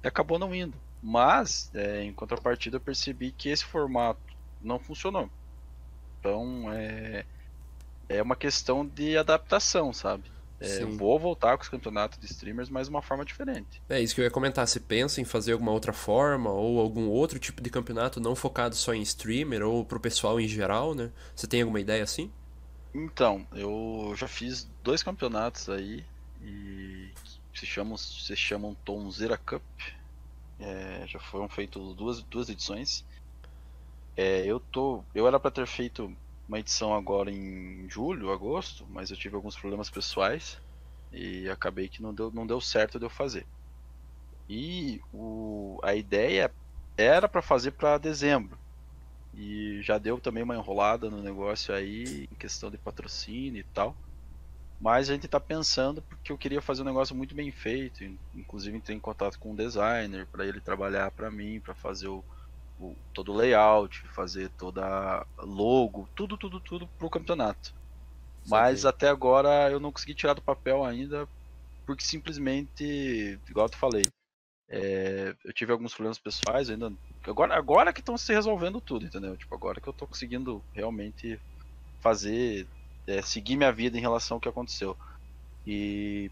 E 0.00 0.06
acabou 0.06 0.38
não 0.38 0.54
indo. 0.54 0.78
Mas, 1.02 1.72
é, 1.74 2.04
em 2.04 2.12
contrapartida, 2.12 2.76
eu 2.76 2.80
percebi 2.80 3.32
que 3.32 3.48
esse 3.48 3.64
formato 3.64 4.20
não 4.60 4.78
funcionou. 4.78 5.28
Então, 6.20 6.72
é, 6.72 7.24
é 8.08 8.22
uma 8.22 8.36
questão 8.36 8.86
de 8.86 9.18
adaptação, 9.18 9.92
sabe? 9.92 10.30
É, 10.62 10.82
eu 10.82 10.96
vou 10.96 11.18
voltar 11.18 11.56
com 11.56 11.62
os 11.62 11.68
campeonatos 11.68 12.18
de 12.18 12.26
streamers, 12.26 12.68
mas 12.68 12.86
de 12.86 12.90
uma 12.90 13.02
forma 13.02 13.24
diferente. 13.24 13.82
É 13.88 14.00
isso 14.00 14.14
que 14.14 14.20
eu 14.20 14.24
ia 14.24 14.30
comentar. 14.30 14.66
Você 14.66 14.78
pensa 14.78 15.20
em 15.20 15.24
fazer 15.24 15.52
alguma 15.52 15.72
outra 15.72 15.92
forma 15.92 16.50
ou 16.50 16.80
algum 16.80 17.08
outro 17.08 17.38
tipo 17.38 17.60
de 17.60 17.70
campeonato 17.70 18.20
não 18.20 18.36
focado 18.36 18.74
só 18.74 18.94
em 18.94 19.02
streamer 19.02 19.62
ou 19.62 19.84
pro 19.84 19.98
pessoal 20.00 20.40
em 20.40 20.46
geral, 20.46 20.94
né? 20.94 21.10
Você 21.34 21.46
tem 21.46 21.62
alguma 21.62 21.80
ideia 21.80 22.04
assim? 22.04 22.30
Então, 22.94 23.46
eu 23.52 24.14
já 24.16 24.28
fiz 24.28 24.68
dois 24.84 25.02
campeonatos 25.02 25.68
aí 25.68 26.04
e 26.42 27.10
se 27.54 27.66
chamam, 27.66 27.96
se 27.96 28.36
chamam 28.36 28.76
Tonzeira 28.84 29.36
Cup. 29.36 29.62
É, 30.60 31.04
já 31.06 31.18
foram 31.18 31.48
feitas 31.48 31.82
duas, 31.94 32.22
duas 32.22 32.48
edições. 32.48 33.04
É, 34.16 34.44
eu 34.46 34.60
tô, 34.60 35.02
eu 35.14 35.26
era 35.26 35.40
para 35.40 35.50
ter 35.50 35.66
feito 35.66 36.14
uma 36.48 36.58
edição 36.60 36.94
agora 36.94 37.30
em 37.30 37.88
julho, 37.88 38.32
agosto, 38.32 38.86
mas 38.88 39.10
eu 39.10 39.16
tive 39.16 39.36
alguns 39.36 39.56
problemas 39.56 39.90
pessoais 39.90 40.60
e 41.12 41.48
acabei 41.48 41.88
que 41.88 42.02
não 42.02 42.14
deu, 42.14 42.30
não 42.32 42.46
deu 42.46 42.60
certo 42.60 42.98
de 42.98 43.04
eu 43.06 43.10
fazer. 43.10 43.48
E 44.48 45.00
o, 45.12 45.80
a 45.82 45.94
ideia 45.94 46.54
era 46.96 47.28
para 47.28 47.42
fazer 47.42 47.72
para 47.72 47.98
dezembro, 47.98 48.58
e 49.32 49.80
já 49.82 49.98
deu 49.98 50.20
também 50.20 50.42
uma 50.42 50.56
enrolada 50.56 51.10
no 51.10 51.22
negócio 51.22 51.74
aí, 51.74 52.26
em 52.30 52.36
questão 52.36 52.70
de 52.70 52.78
patrocínio 52.78 53.60
e 53.60 53.64
tal. 53.64 53.96
Mas 54.80 55.08
a 55.08 55.14
gente 55.14 55.28
tá 55.28 55.40
pensando 55.40 56.02
porque 56.02 56.32
eu 56.32 56.38
queria 56.38 56.60
fazer 56.60 56.82
um 56.82 56.86
negócio 56.86 57.14
muito 57.16 57.34
bem 57.34 57.50
feito, 57.52 58.04
inclusive 58.34 58.76
entrei 58.76 58.96
em 58.96 59.00
contato 59.00 59.38
com 59.38 59.52
um 59.52 59.56
designer 59.56 60.26
para 60.28 60.46
ele 60.46 60.60
trabalhar 60.60 61.10
para 61.12 61.30
mim, 61.30 61.60
para 61.60 61.74
fazer 61.74 62.08
o, 62.08 62.24
o, 62.78 62.94
todo 63.12 63.32
o 63.32 63.36
layout, 63.36 64.06
fazer 64.08 64.48
toda 64.50 65.26
logo, 65.38 66.08
tudo, 66.14 66.36
tudo, 66.36 66.60
tudo 66.60 66.88
pro 66.98 67.10
campeonato. 67.10 67.74
Mas 68.46 68.84
até 68.84 69.08
agora 69.08 69.70
eu 69.70 69.78
não 69.78 69.92
consegui 69.92 70.14
tirar 70.14 70.34
do 70.34 70.42
papel 70.42 70.84
ainda, 70.84 71.28
porque 71.86 72.04
simplesmente, 72.04 73.38
igual 73.48 73.66
eu 73.66 73.78
falei, 73.78 74.04
é, 74.68 75.34
eu 75.44 75.52
tive 75.52 75.72
alguns 75.72 75.94
problemas 75.94 76.18
pessoais 76.18 76.68
ainda. 76.70 76.92
Agora, 77.24 77.54
agora 77.56 77.92
que 77.92 78.00
estão 78.00 78.16
se 78.16 78.32
resolvendo 78.32 78.80
tudo, 78.80 79.04
entendeu? 79.04 79.36
Tipo, 79.36 79.54
agora 79.54 79.80
que 79.80 79.88
eu 79.88 79.92
tô 79.92 80.06
conseguindo 80.06 80.62
realmente 80.74 81.38
fazer 82.00 82.66
é, 83.06 83.22
seguir 83.22 83.56
minha 83.56 83.72
vida 83.72 83.96
em 83.96 84.00
relação 84.00 84.36
ao 84.36 84.40
que 84.40 84.48
aconteceu. 84.48 84.96
E 85.66 86.30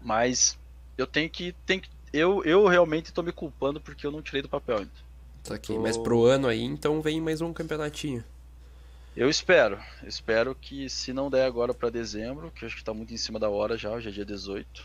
mas 0.00 0.58
eu 0.96 1.06
tenho 1.06 1.28
que, 1.30 1.52
tenho 1.64 1.82
que 1.82 1.88
eu, 2.12 2.42
eu 2.44 2.66
realmente 2.66 3.06
estou 3.06 3.22
me 3.22 3.32
culpando 3.32 3.80
porque 3.80 4.06
eu 4.06 4.10
não 4.10 4.22
tirei 4.22 4.42
do 4.42 4.48
papel 4.48 4.78
ainda. 4.78 5.05
Tá 5.48 5.58
tô... 5.58 5.80
mas 5.80 5.96
pro 5.96 6.24
ano 6.24 6.48
aí, 6.48 6.62
então 6.62 7.00
vem 7.00 7.20
mais 7.20 7.40
um 7.40 7.52
campeonatinho. 7.52 8.24
Eu 9.16 9.30
espero, 9.30 9.78
espero 10.06 10.54
que 10.54 10.90
se 10.90 11.12
não 11.12 11.30
der 11.30 11.46
agora 11.46 11.72
para 11.72 11.88
dezembro, 11.88 12.50
que 12.50 12.66
acho 12.66 12.76
que 12.76 12.84
tá 12.84 12.92
muito 12.92 13.14
em 13.14 13.16
cima 13.16 13.38
da 13.38 13.48
hora 13.48 13.76
já, 13.76 13.90
hoje 13.90 14.10
é 14.10 14.12
dia 14.12 14.26
18, 14.26 14.84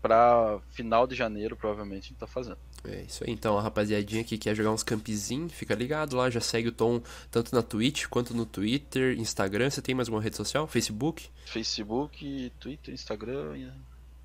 para 0.00 0.58
final 0.70 1.06
de 1.06 1.14
janeiro 1.14 1.54
provavelmente 1.54 2.04
a 2.04 2.08
gente 2.08 2.18
tá 2.18 2.26
fazendo. 2.26 2.56
É 2.84 3.02
isso 3.02 3.22
aí, 3.22 3.30
então 3.30 3.58
a 3.58 3.62
rapaziadinha 3.62 4.24
que 4.24 4.38
quer 4.38 4.54
jogar 4.54 4.72
uns 4.72 4.82
campzinhos, 4.82 5.52
fica 5.52 5.74
ligado 5.74 6.16
lá, 6.16 6.30
já 6.30 6.40
segue 6.40 6.68
o 6.68 6.72
Tom 6.72 7.02
tanto 7.30 7.54
na 7.54 7.62
Twitch 7.62 8.06
quanto 8.06 8.34
no 8.34 8.46
Twitter, 8.46 9.18
Instagram. 9.18 9.70
Você 9.70 9.82
tem 9.82 9.94
mais 9.94 10.08
alguma 10.08 10.22
rede 10.22 10.36
social? 10.36 10.66
Facebook? 10.66 11.28
Facebook, 11.44 12.52
Twitter, 12.58 12.94
Instagram. 12.94 13.70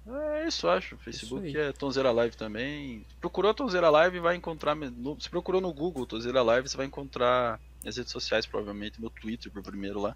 É 0.07 0.47
isso, 0.47 0.67
acho. 0.67 0.97
Facebook 0.97 1.47
isso 1.47 1.57
é 1.57 1.73
Tonzeira 1.73 2.11
Live 2.11 2.37
também. 2.37 3.05
Procurou 3.19 3.53
Tonzeira 3.53 3.89
Live 3.89 4.19
vai 4.19 4.35
encontrar. 4.35 4.75
No, 4.75 5.19
se 5.19 5.29
procurou 5.29 5.59
no 5.59 5.73
Google 5.73 6.05
Tonzeira 6.05 6.41
Live, 6.41 6.69
você 6.69 6.77
vai 6.77 6.85
encontrar 6.85 7.59
as 7.85 7.97
redes 7.97 8.11
sociais, 8.11 8.45
provavelmente, 8.45 9.01
meu 9.01 9.09
Twitter 9.09 9.51
por 9.51 9.61
primeiro 9.61 9.99
lá. 9.99 10.15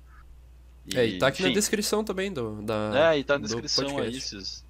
E, 0.86 0.98
é, 0.98 1.06
e 1.06 1.18
tá 1.20 1.28
aqui 1.28 1.42
enfim. 1.42 1.50
na 1.50 1.56
descrição 1.56 2.04
também 2.04 2.32
do. 2.32 2.62
Da, 2.62 3.14
é, 3.14 3.20
e 3.20 3.24
tá 3.24 3.38
na 3.38 3.46
descrição 3.46 3.98
aí. 3.98 4.16
Esses... 4.16 4.66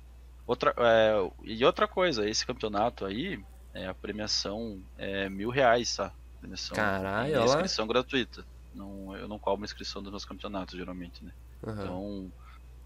Outra, 0.47 0.73
é, 0.77 1.31
e 1.43 1.63
outra 1.63 1.87
coisa, 1.87 2.27
esse 2.27 2.45
campeonato 2.45 3.05
aí, 3.05 3.39
é, 3.73 3.87
a 3.87 3.93
premiação 3.93 4.81
é 4.97 5.29
mil 5.29 5.49
reais, 5.49 5.95
tá? 5.95 6.11
Premiação, 6.39 6.75
Caralho, 6.75 7.43
inscrição 7.45 7.85
gratuita. 7.85 8.43
Não, 8.73 9.15
eu 9.15 9.27
não 9.27 9.37
cobro 9.37 9.63
inscrição 9.63 10.01
dos 10.01 10.11
meus 10.11 10.25
campeonatos, 10.25 10.75
geralmente, 10.75 11.23
né? 11.23 11.31
Uhum. 11.61 11.73
Então, 11.73 12.31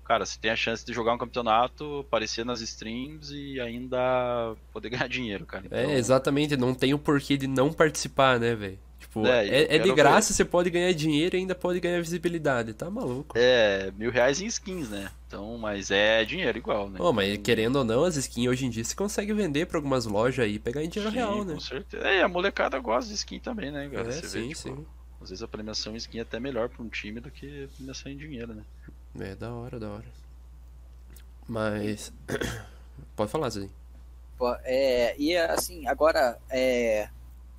cara, 0.06 0.26
você 0.26 0.38
tem 0.40 0.52
a 0.52 0.56
chance 0.56 0.86
de 0.86 0.94
jogar 0.94 1.14
um 1.14 1.18
campeonato, 1.18 2.00
aparecer 2.00 2.46
nas 2.46 2.62
streams 2.62 3.32
e 3.32 3.60
ainda 3.60 4.56
poder 4.72 4.90
ganhar 4.90 5.10
dinheiro, 5.10 5.46
cara. 5.46 5.66
É, 5.72 5.82
então... 5.82 5.92
É, 5.92 5.98
exatamente, 5.98 6.56
não 6.56 6.74
tem 6.74 6.94
o 6.94 7.00
porquê 7.00 7.36
de 7.36 7.48
não 7.48 7.74
participar, 7.74 8.40
né, 8.40 8.56
velho? 8.56 8.80
Tipo, 9.00 9.28
é, 9.28 9.48
é, 9.48 9.76
é 9.76 9.80
de 9.80 9.94
graça, 9.94 10.30
ver. 10.30 10.36
você 10.36 10.46
pode 10.46 10.70
ganhar 10.70 10.92
dinheiro 10.94 11.36
e 11.36 11.40
ainda 11.40 11.56
pode 11.56 11.80
ganhar 11.80 12.02
visibilidade, 12.02 12.74
tá 12.74 12.90
maluco. 12.90 13.38
É, 13.38 13.92
mil 13.98 14.12
reais 14.12 14.42
em 14.42 14.46
skins, 14.46 14.90
né? 14.90 15.10
Então, 15.28 15.58
mas 15.58 15.92
é 15.92 16.24
dinheiro 16.26 16.58
igual, 16.58 16.90
né? 16.90 16.98
Oh, 17.02 17.14
mas 17.14 17.38
querendo 17.38 17.78
ou 17.78 17.84
não, 17.84 18.04
as 18.04 18.16
skins 18.16 18.48
hoje 18.48 18.66
em 18.66 18.70
dia 18.70 18.84
você 18.84 18.96
consegue 18.96 19.34
vender 19.34 19.68
pra 19.68 19.78
algumas 19.78 20.06
lojas 20.06 20.46
aí 20.46 20.56
e 20.56 20.60
pegar 20.60 20.84
em 20.84 20.90
dinheiro 20.90 21.12
sim, 21.12 21.18
real, 21.18 21.46
né? 21.46 21.54
Com 21.54 21.60
certeza. 21.60 22.06
É, 22.06 22.24
a 22.24 22.28
molecada 22.28 22.80
gosta 22.80 23.10
de 23.10 23.16
skin 23.16 23.40
também, 23.40 23.72
né, 23.72 23.90
cara? 23.90 24.10
É, 24.10 24.12
você 24.12 24.28
sim, 24.28 24.42
vê, 24.42 24.48
tipo, 24.50 24.60
sim. 24.60 24.86
Às 25.22 25.30
vezes 25.30 25.44
a 25.44 25.48
premiação 25.48 25.94
em 25.94 25.98
skin 25.98 26.20
é 26.20 26.22
até 26.22 26.40
melhor 26.40 26.70
pra 26.70 26.84
um 26.84 26.90
time 26.90 27.20
do 27.20 27.32
que 27.32 27.64
a 27.64 27.68
premiação 27.76 28.12
em 28.12 28.18
dinheiro, 28.18 28.54
né? 28.54 28.64
É, 29.20 29.36
da 29.36 29.54
hora, 29.54 29.80
da 29.80 29.90
hora. 29.90 30.06
Mas. 31.48 32.12
Pode 33.16 33.32
falar, 33.32 33.50
Zé. 33.50 33.70
É, 34.64 35.16
e 35.18 35.36
assim, 35.38 35.88
agora, 35.88 36.38
é, 36.50 37.10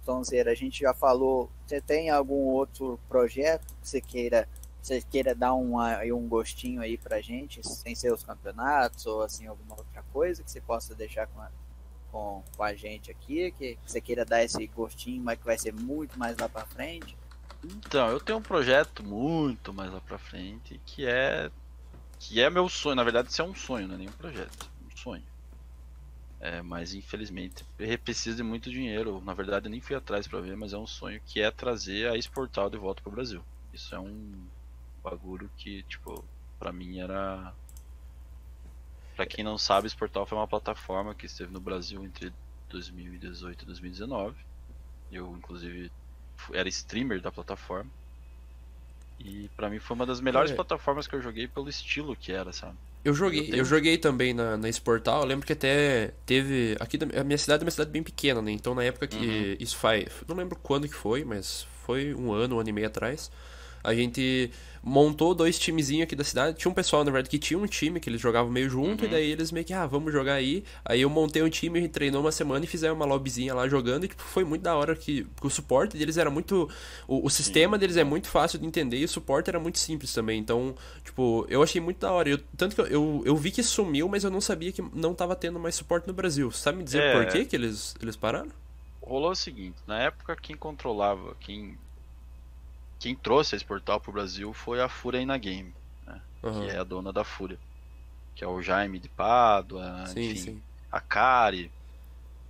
Tonzeira, 0.05 0.53
a 0.53 0.55
gente 0.55 0.81
já 0.81 0.93
falou, 0.93 1.51
você 1.67 1.81
tem 1.81 2.11
algum 2.11 2.45
outro 2.49 3.01
projeto 3.09 3.67
que 3.81 3.89
você 3.89 4.01
queira, 4.01 4.47
você 4.83 5.01
queira 5.01 5.35
dar 5.35 5.55
um, 5.55 5.79
um 6.15 6.29
gostinho 6.29 6.83
aí 6.83 6.99
pra 6.99 7.23
gente, 7.23 7.67
sem 7.67 7.95
ser 7.95 8.13
os 8.13 8.23
campeonatos 8.23 9.07
ou 9.07 9.23
assim 9.23 9.47
alguma 9.47 9.75
outra 9.77 10.03
coisa 10.13 10.43
que 10.43 10.51
você 10.51 10.61
possa 10.61 10.95
deixar 10.95 11.27
com 11.27 11.41
a, 11.41 11.51
com, 12.13 12.43
com 12.57 12.63
a 12.63 12.75
gente 12.75 13.11
aqui, 13.11 13.51
que 13.53 13.79
você 13.87 14.01
queira 14.01 14.25
dar 14.25 14.45
esse 14.45 14.67
gostinho, 14.69 15.23
mas 15.23 15.39
que 15.39 15.47
vai 15.47 15.59
ser 15.59 15.73
muito 15.73 16.19
mais 16.19 16.37
lá 16.37 16.49
pra 16.49 16.67
frente? 16.67 17.17
Então, 17.67 18.09
eu 18.11 18.21
tenho 18.21 18.39
um 18.39 18.43
projeto 18.43 19.03
muito 19.03 19.73
mais 19.73 19.93
lá 19.93 20.01
pra 20.01 20.19
frente 20.19 20.81
que 20.87 21.07
é 21.07 21.51
que 22.19 22.41
é 22.41 22.49
meu 22.49 22.69
sonho, 22.69 22.97
na 22.97 23.05
verdade 23.05 23.29
isso 23.29 23.43
é 23.43 23.45
um 23.45 23.55
sonho, 23.55 23.87
não 23.87 23.95
é 23.95 23.99
nem 23.99 24.09
um 24.09 24.13
projeto, 24.13 24.71
um 24.85 24.97
sonho 24.97 25.23
é, 26.41 26.63
mas 26.63 26.95
infelizmente 26.95 27.65
precisa 28.05 28.37
de 28.37 28.43
muito 28.43 28.71
dinheiro. 28.71 29.21
Na 29.25 29.35
verdade, 29.35 29.67
eu 29.67 29.71
nem 29.71 29.81
fui 29.81 29.97
atrás 29.97 30.27
para 30.29 30.41
ver, 30.41 30.57
mas 30.57 30.73
é 30.73 30.79
um 30.79 30.87
sonho 30.87 31.21
que 31.25 31.41
é 31.41 31.51
trazer 31.51 32.11
a 32.11 32.17
Exportal 32.17 32.69
de 32.71 32.77
volta 32.77 33.03
para 33.03 33.11
o 33.11 33.15
Brasil. 33.15 33.43
Isso 33.73 33.95
é 33.95 33.99
um 33.99 34.47
bagulho 35.03 35.51
que, 35.57 35.83
tipo, 35.85 36.25
para 36.59 36.73
mim 36.73 37.01
era. 37.01 37.55
Para 39.15 39.27
quem 39.27 39.43
não 39.45 39.57
sabe, 39.57 39.87
Exportal 39.87 40.27
foi 40.27 40.37
uma 40.37 40.47
plataforma 40.47 41.15
que 41.15 41.27
esteve 41.27 41.53
no 41.53 41.61
Brasil 41.61 42.05
entre 42.05 42.33
2018 42.69 43.63
e 43.63 43.67
2019. 43.67 44.37
Eu, 45.11 45.35
inclusive, 45.37 45.91
era 46.53 46.69
streamer 46.69 47.21
da 47.21 47.31
plataforma. 47.31 47.91
E 49.19 49.51
para 49.57 49.71
mim 49.71 49.79
foi 49.79 49.95
uma 49.95 50.07
das 50.07 50.21
melhores 50.21 50.51
é. 50.51 50.55
plataformas 50.55 51.07
que 51.07 51.15
eu 51.15 51.23
joguei 51.23 51.49
pelo 51.49 51.69
estilo 51.69 52.15
que 52.15 52.33
era, 52.33 52.53
sabe? 52.53 52.77
Eu 53.05 53.15
joguei, 53.15 53.41
eu, 53.41 53.45
tenho... 53.45 53.57
eu 53.59 53.65
joguei 53.65 53.97
também 53.97 54.35
na, 54.35 54.57
na 54.57 54.69
Sportal. 54.69 55.21
Eu 55.21 55.27
lembro 55.27 55.47
que 55.47 55.53
até 55.53 56.13
teve. 56.27 56.77
Aqui 56.81 56.99
da, 56.99 57.21
a 57.21 57.25
minha 57.25 57.39
cidade 57.39 57.63
é 57.63 57.65
uma 57.65 57.71
cidade 57.71 57.91
bem 57.91 58.03
pequena, 58.03 58.43
né? 58.43 58.51
Então 58.51 58.75
na 58.75 58.83
época 58.83 59.07
que 59.07 59.17
uhum. 59.17 59.57
isso 59.61 59.77
faz. 59.77 60.07
Não 60.27 60.37
lembro 60.37 60.59
quando 60.61 60.89
que 60.89 60.95
foi, 60.95 61.25
mas 61.25 61.67
foi 61.85 62.15
um 62.15 62.33
ano, 62.33 62.57
um 62.57 62.61
ano 62.61 62.69
e 62.69 62.73
meio 62.73 62.89
atrás. 62.89 63.31
A 63.87 63.95
gente 63.95 64.51
montou 64.83 65.35
dois 65.35 65.59
timezinhos 65.59 66.05
aqui 66.05 66.15
da 66.15 66.23
cidade. 66.23 66.59
Tinha 66.59 66.71
um 66.71 66.75
pessoal, 66.75 67.05
na 67.05 67.11
verdade, 67.11 67.29
que 67.31 67.39
tinha 67.39 67.59
um 67.59 67.67
time 67.67 67.99
que 67.99 68.09
eles 68.09 68.21
jogavam 68.21 68.51
meio 68.53 68.69
junto, 68.69 69.03
uhum. 69.03 69.09
e 69.09 69.11
daí 69.11 69.31
eles 69.31 69.51
meio 69.51 69.65
que, 69.65 69.73
ah, 69.73 69.87
vamos 69.87 70.13
jogar 70.13 70.35
aí. 70.35 70.65
Aí 70.85 71.01
eu 71.01 71.11
montei 71.11 71.43
um 71.43 71.49
time, 71.49 71.79
a 71.79 71.83
gente 71.83 71.91
treinou 71.91 72.21
uma 72.21 72.31
semana 72.31 72.65
e 72.65 72.69
fizemos 72.69 72.97
uma 72.97 73.05
lobbyzinha 73.05 73.53
lá 73.53 73.69
jogando, 73.69 74.05
e 74.05 74.09
tipo, 74.09 74.23
foi 74.23 74.45
muito 74.45 74.63
da 74.63 74.77
hora 74.77 74.95
que, 74.95 75.27
o 75.43 75.51
suporte 75.51 75.97
deles 75.97 76.17
era 76.17 76.31
muito. 76.31 76.69
O, 77.09 77.27
o 77.27 77.31
sistema 77.31 77.77
deles 77.79 77.97
é 77.97 78.05
muito 78.05 78.29
fácil 78.29 78.59
de 78.59 78.67
entender 78.67 78.99
e 78.99 79.05
o 79.05 79.09
suporte 79.09 79.49
era 79.49 79.59
muito 79.59 79.79
simples 79.79 80.13
também. 80.13 80.39
Então, 80.39 80.75
tipo, 81.05 81.47
eu 81.49 81.63
achei 81.63 81.81
muito 81.81 81.99
da 81.99 82.13
hora. 82.13 82.29
Eu, 82.29 82.39
tanto 82.57 82.75
que 82.75 82.81
eu, 82.81 82.87
eu, 82.87 83.23
eu, 83.25 83.37
vi 83.37 83.51
que 83.51 83.63
sumiu, 83.63 84.09
mas 84.09 84.23
eu 84.23 84.31
não 84.31 84.41
sabia 84.41 84.71
que 84.71 84.83
não 84.95 85.15
tava 85.15 85.35
tendo 85.35 85.59
mais 85.59 85.75
suporte 85.75 86.07
no 86.07 86.13
Brasil. 86.13 86.51
Sabe 86.53 86.79
me 86.79 86.85
dizer 86.85 87.03
é... 87.03 87.13
por 87.13 87.27
que, 87.33 87.45
que 87.45 87.57
eles, 87.57 87.97
eles 88.01 88.17
pararam? 88.17 88.51
Rolou 89.03 89.31
o 89.31 89.37
seguinte, 89.37 89.77
na 89.87 90.01
época 90.01 90.37
quem 90.37 90.57
controlava, 90.57 91.37
quem 91.39 91.79
quem 92.99 93.15
trouxe 93.15 93.57
esse 93.57 93.65
portal 93.65 94.01
pro 94.01 94.13
Brasil 94.13 94.53
foi 94.53 94.81
a 94.81 94.89
Fúria 94.89 95.25
na 95.25 95.37
Game, 95.37 95.75
né? 96.07 96.21
uhum. 96.43 96.61
que 96.61 96.71
é 96.71 96.79
a 96.79 96.85
dona 96.85 97.13
da 97.13 97.25
Fúria. 97.25 97.59
Que 98.35 98.45
é 98.45 98.47
o 98.47 98.61
Jaime 98.61 98.99
de 98.99 99.09
Pádua, 99.09 100.07
sim, 100.07 100.31
enfim, 100.31 100.37
sim. 100.37 100.63
a 100.91 101.01
Kari. 101.01 101.71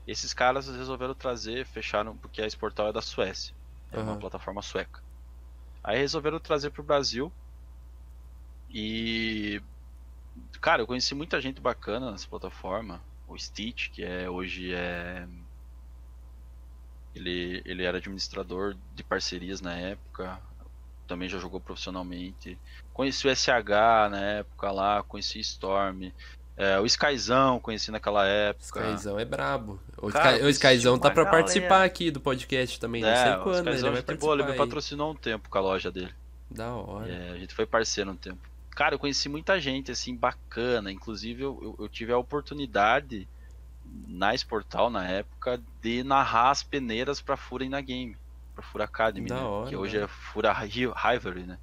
Esses 0.06 0.32
caras 0.32 0.68
resolveram 0.68 1.14
trazer, 1.14 1.66
fecharam, 1.66 2.16
porque 2.16 2.40
a 2.40 2.46
Sportal 2.46 2.88
é 2.88 2.92
da 2.92 3.02
Suécia. 3.02 3.54
É 3.90 3.98
uhum. 3.98 4.04
uma 4.04 4.16
plataforma 4.16 4.62
sueca. 4.62 5.00
Aí 5.82 5.98
resolveram 5.98 6.40
trazer 6.40 6.70
pro 6.70 6.82
Brasil. 6.82 7.32
E. 8.70 9.60
Cara, 10.60 10.82
eu 10.82 10.86
conheci 10.86 11.14
muita 11.14 11.40
gente 11.40 11.60
bacana 11.60 12.10
nessa 12.10 12.28
plataforma. 12.28 13.00
O 13.28 13.38
Stitch, 13.38 13.90
que 13.90 14.04
é 14.04 14.28
hoje 14.28 14.72
é 14.72 15.26
ele, 17.16 17.62
ele 17.64 17.82
era 17.82 17.96
administrador 17.96 18.76
de 18.94 19.02
parcerias 19.02 19.60
na 19.60 19.74
época, 19.74 20.38
também 21.08 21.28
já 21.28 21.38
jogou 21.38 21.58
profissionalmente. 21.58 22.58
Conheci 22.92 23.26
o 23.26 23.34
SH 23.34 23.48
na 24.10 24.20
época 24.20 24.70
lá, 24.70 25.02
conheci 25.02 25.40
Storm. 25.40 26.12
É, 26.58 26.78
o 26.78 26.86
Skyzão 26.86 27.58
conheci 27.58 27.90
naquela 27.90 28.26
época. 28.26 28.80
Skyzão 28.80 29.18
é 29.18 29.24
brabo. 29.24 29.80
O, 29.96 30.10
Cara, 30.10 30.32
Sky, 30.32 30.44
o 30.44 30.48
Skyzão 30.48 30.98
tá 30.98 31.10
pra 31.10 31.24
galera. 31.24 31.42
participar 31.42 31.84
aqui 31.84 32.10
do 32.10 32.20
podcast 32.20 32.78
também, 32.78 33.02
não 33.02 33.08
é, 33.08 33.24
sei 33.24 33.42
quando. 33.42 33.66
O 33.66 33.70
Skyzão 33.70 33.92
ele, 33.92 34.02
vai 34.02 34.16
boa, 34.16 34.34
ele 34.34 34.44
me 34.44 34.56
patrocinou 34.56 35.12
um 35.12 35.14
tempo 35.14 35.48
com 35.48 35.58
a 35.58 35.60
loja 35.60 35.90
dele. 35.90 36.12
Da 36.50 36.74
hora. 36.74 37.10
É, 37.10 37.30
a 37.32 37.36
gente 37.36 37.54
foi 37.54 37.66
parceiro 37.66 38.10
um 38.10 38.16
tempo. 38.16 38.38
Cara, 38.70 38.94
eu 38.94 38.98
conheci 38.98 39.28
muita 39.28 39.58
gente, 39.58 39.90
assim, 39.90 40.14
bacana. 40.14 40.92
Inclusive, 40.92 41.42
eu, 41.42 41.76
eu 41.78 41.88
tive 41.88 42.12
a 42.12 42.18
oportunidade 42.18 43.26
na 44.06 44.34
Sportal 44.34 44.90
na 44.90 45.06
época 45.06 45.60
de 45.82 46.02
narrar 46.02 46.50
as 46.50 46.62
peneiras 46.62 47.20
para 47.20 47.36
Fura 47.36 47.68
na 47.68 47.80
Game, 47.80 48.16
para 48.54 48.62
Fura 48.62 48.84
Academy, 48.84 49.30
né? 49.30 49.36
hora, 49.36 49.68
que 49.68 49.76
hoje 49.76 49.98
né? 49.98 50.04
é 50.04 50.08
Fura 50.08 50.52
Rivalry, 50.52 51.44
né? 51.44 51.58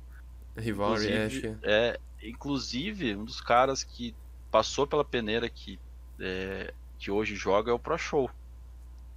Rivalry, 0.55 1.07
inclusive, 1.07 1.57
é, 1.63 1.99
inclusive 2.21 3.15
um 3.15 3.25
dos 3.25 3.41
caras 3.41 3.83
que 3.83 4.15
passou 4.51 4.85
pela 4.85 5.03
peneira 5.03 5.49
que 5.49 5.79
é, 6.19 6.73
que 6.99 7.09
hoje 7.09 7.35
joga 7.35 7.71
é 7.71 7.73
o 7.73 7.79
Pro 7.79 7.97
Show. 7.97 8.29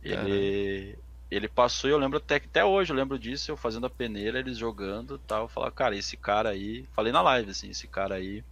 Ele 0.03 0.99
ele 1.29 1.49
passou 1.49 1.91
e 1.91 1.93
eu 1.93 1.99
lembro 1.99 2.19
até 2.19 2.37
até 2.37 2.65
hoje 2.65 2.93
eu 2.93 2.97
lembro 2.97 3.19
disso, 3.19 3.51
eu 3.51 3.57
fazendo 3.57 3.87
a 3.87 3.91
peneira, 3.91 4.39
eles 4.39 4.57
jogando, 4.57 5.19
tal, 5.19 5.49
falar, 5.49 5.71
cara, 5.73 5.97
esse 5.97 6.17
cara 6.17 6.51
aí, 6.51 6.87
falei 6.95 7.13
na 7.13 7.21
live 7.21 7.51
assim, 7.51 7.71
esse 7.71 7.87
cara 7.87 8.15
aí 8.15 8.45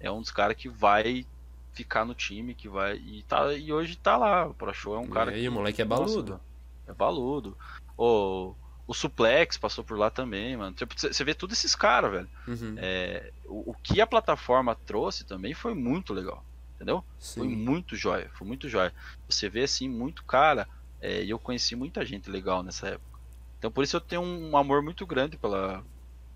é 0.00 0.10
um 0.10 0.20
dos 0.20 0.32
caras 0.32 0.56
que 0.56 0.68
vai 0.68 1.24
ficar 1.72 2.04
no 2.04 2.14
time, 2.14 2.54
que 2.54 2.68
vai. 2.68 2.96
E, 2.96 3.22
tá, 3.24 3.52
e 3.52 3.72
hoje 3.72 3.96
tá 3.96 4.16
lá. 4.16 4.46
O 4.46 4.54
Pro 4.54 4.72
Show 4.72 4.94
é 4.96 4.98
um 4.98 5.08
cara. 5.08 5.32
E 5.32 5.34
aí, 5.36 5.42
que, 5.42 5.48
o 5.48 5.52
moleque 5.52 5.82
é 5.82 5.84
baludo. 5.84 6.32
Nossa, 6.32 6.44
é 6.88 6.94
baludo. 6.94 7.56
O, 7.96 8.54
o 8.86 8.94
Suplex 8.94 9.56
passou 9.56 9.84
por 9.84 9.98
lá 9.98 10.10
também, 10.10 10.56
mano. 10.56 10.74
Tipo, 10.74 10.94
você 10.98 11.24
vê 11.24 11.34
todos 11.34 11.56
esses 11.58 11.74
caras, 11.74 12.10
velho. 12.10 12.30
Uhum. 12.46 12.74
É, 12.78 13.32
o, 13.46 13.70
o 13.70 13.74
que 13.82 14.00
a 14.00 14.06
plataforma 14.06 14.74
trouxe 14.74 15.24
também 15.24 15.54
foi 15.54 15.74
muito 15.74 16.12
legal. 16.12 16.44
Entendeu? 16.74 17.04
Sim. 17.18 17.40
Foi 17.40 17.48
muito 17.48 17.96
jóia. 17.96 18.30
Foi 18.34 18.46
muito 18.46 18.68
jóia. 18.68 18.92
Você 19.28 19.48
vê 19.48 19.62
assim, 19.62 19.88
muito 19.88 20.24
cara. 20.24 20.66
é, 21.00 21.22
E 21.22 21.30
eu 21.30 21.38
conheci 21.38 21.76
muita 21.76 22.04
gente 22.04 22.28
legal 22.30 22.62
nessa 22.62 22.88
época. 22.88 23.18
Então 23.58 23.70
por 23.70 23.84
isso 23.84 23.96
eu 23.96 24.00
tenho 24.00 24.22
um 24.22 24.56
amor 24.56 24.82
muito 24.82 25.06
grande 25.06 25.38
pela, 25.38 25.84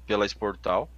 pela 0.06 0.24
Sportal. 0.26 0.88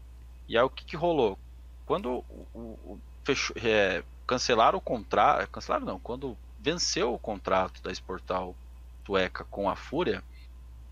E 0.47 0.57
aí 0.59 0.62
o 0.62 0.68
que, 0.68 0.84
que 0.84 0.97
rolou? 0.97 1.39
Quando 1.86 2.11
o, 2.28 2.47
o- 2.53 2.93
o- 2.93 3.01
fechou, 3.24 3.57
é, 3.62 4.05
cancelaram 4.29 4.79
o 4.79 4.83
contrato. 4.83 5.49
Cancelaram 5.51 5.87
não, 5.87 5.99
quando 5.99 6.37
venceu 6.61 7.14
o 7.14 7.18
contrato 7.18 7.83
da 7.83 7.91
Sportal 7.91 8.55
Tueca 9.03 9.43
com 9.45 9.68
a 9.70 9.74
Fúria, 9.74 10.22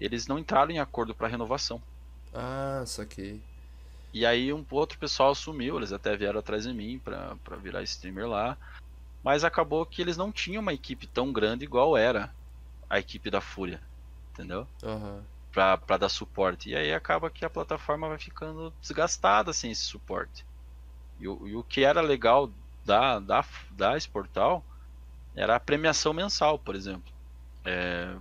eles 0.01 0.26
não 0.26 0.39
entraram 0.39 0.72
em 0.72 0.80
acordo 0.80 1.14
para 1.14 1.28
renovação. 1.28 1.80
Ah, 2.34 2.82
saquei. 2.87 3.41
E 4.12 4.24
aí 4.24 4.53
um 4.53 4.64
outro 4.70 4.99
pessoal 4.99 5.32
assumiu, 5.32 5.76
eles 5.76 5.93
até 5.93 6.16
vieram 6.16 6.41
atrás 6.41 6.64
de 6.64 6.72
mim 6.72 6.99
pra, 6.99 7.37
pra 7.45 7.57
virar 7.57 7.82
streamer 7.82 8.26
lá. 8.26 8.57
Mas 9.22 9.45
acabou 9.45 9.84
que 9.84 10.01
eles 10.01 10.16
não 10.16 10.32
tinham 10.32 10.62
uma 10.62 10.72
equipe 10.72 11.07
tão 11.07 11.32
grande 11.32 11.64
igual 11.64 11.97
era 11.97 12.32
a 12.89 12.99
equipe 12.99 13.30
da 13.30 13.41
Fúria. 13.41 13.82
Entendeu? 14.32 14.66
Aham. 14.82 15.22
Pra, 15.53 15.76
pra 15.76 15.97
dar 15.99 16.09
suporte. 16.09 16.70
E 16.70 16.76
aí 16.76 16.95
acaba 16.95 17.28
que 17.28 17.45
a 17.45 17.51
plataforma 17.51 18.09
vai 18.09 18.18
ficando 18.18 18.72
desgastada 18.80 19.53
sem 19.53 19.70
esse 19.70 19.82
suporte. 19.82 20.47
E 21.20 21.24
e 21.24 21.28
o 21.28 21.62
que 21.62 21.82
era 21.82 22.01
legal 22.01 22.51
da, 22.87 23.18
da, 23.18 23.45
da 23.72 23.97
Sportal 23.99 24.64
era 25.34 25.57
a 25.57 25.61
premiação 25.61 26.14
mensal, 26.14 26.59
por 26.59 26.74
exemplo. 26.74 27.12
É, 27.64 28.14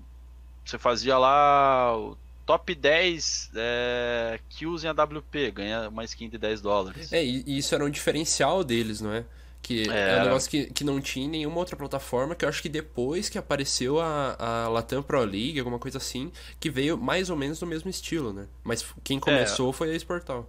você 0.66 0.78
fazia 0.78 1.18
lá 1.18 1.96
o 1.98 2.18
top 2.46 2.76
10 2.76 3.52
é, 3.56 4.40
kills 4.50 4.86
em 4.86 4.90
AWP, 4.90 5.52
ganha 5.52 5.88
uma 5.88 6.04
skin 6.04 6.28
de 6.28 6.38
10 6.38 6.62
dólares. 6.62 7.14
É, 7.14 7.24
e 7.24 7.58
isso 7.58 7.74
era 7.74 7.86
um 7.86 7.90
diferencial 7.90 8.64
deles, 8.64 9.00
não 9.00 9.14
é? 9.14 9.24
Que 9.62 9.90
é, 9.90 9.92
um 9.92 9.94
Era. 9.94 10.24
negócio 10.26 10.50
que, 10.50 10.66
que 10.66 10.84
não 10.84 11.02
tinha 11.02 11.26
em 11.26 11.30
nenhuma 11.30 11.58
outra 11.58 11.76
plataforma, 11.76 12.36
que 12.36 12.46
eu 12.46 12.50
acho 12.50 12.62
que 12.62 12.70
depois 12.70 13.30
que 13.30 13.38
apareceu 13.38 14.00
a, 14.00 14.36
a 14.38 14.68
Latam 14.68 15.02
Pro 15.02 15.24
League, 15.24 15.58
alguma 15.58 15.80
coisa 15.80 15.98
assim, 15.98 16.32
que 16.60 16.70
veio 16.70 16.98
mais 16.98 17.32
ou 17.32 17.36
menos 17.36 17.60
no 17.62 17.66
mesmo 17.66 17.90
estilo, 17.90 18.32
né? 18.32 18.46
Mas 18.64 18.86
quem 19.04 19.20
começou 19.20 19.74
foi 19.74 19.92
a 19.92 19.96
Sportal. 19.96 20.48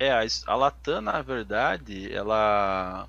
É, 0.00 0.10
a, 0.12 0.20
a 0.46 0.54
Latam, 0.56 1.00
na 1.00 1.22
verdade, 1.22 2.12
ela 2.12 3.08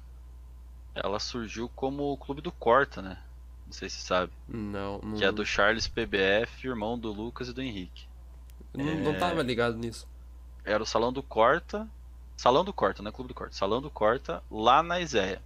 ela 0.95 1.19
surgiu 1.19 1.69
como 1.69 2.03
o 2.13 2.17
clube 2.17 2.41
do 2.41 2.51
Corta, 2.51 3.01
né? 3.01 3.23
Não 3.65 3.73
sei 3.73 3.89
se 3.89 4.01
sabe. 4.01 4.33
Não, 4.47 4.99
não, 5.01 5.19
Que 5.19 5.25
é 5.25 5.31
do 5.31 5.45
Charles 5.45 5.87
PBF, 5.87 6.67
irmão 6.67 6.99
do 6.99 7.11
Lucas 7.11 7.49
e 7.49 7.53
do 7.53 7.61
Henrique. 7.61 8.07
não, 8.73 8.97
não 8.97 9.13
é- 9.13 9.19
tava 9.19 9.43
ligado 9.43 9.77
nisso. 9.77 10.07
Era 10.63 10.81
o 10.83 10.85
Salão 10.85 11.11
do 11.11 11.21
Corta. 11.21 11.89
Salão 12.37 12.63
do 12.63 12.73
Corta, 12.73 13.01
não 13.03 13.09
é 13.09 13.11
Clube 13.11 13.27
do 13.27 13.33
Corta. 13.33 13.55
Salão 13.55 13.81
do 13.81 13.91
Corta, 13.91 14.41
lá 14.49 14.81
na 14.81 14.99
Iséia. 15.01 15.43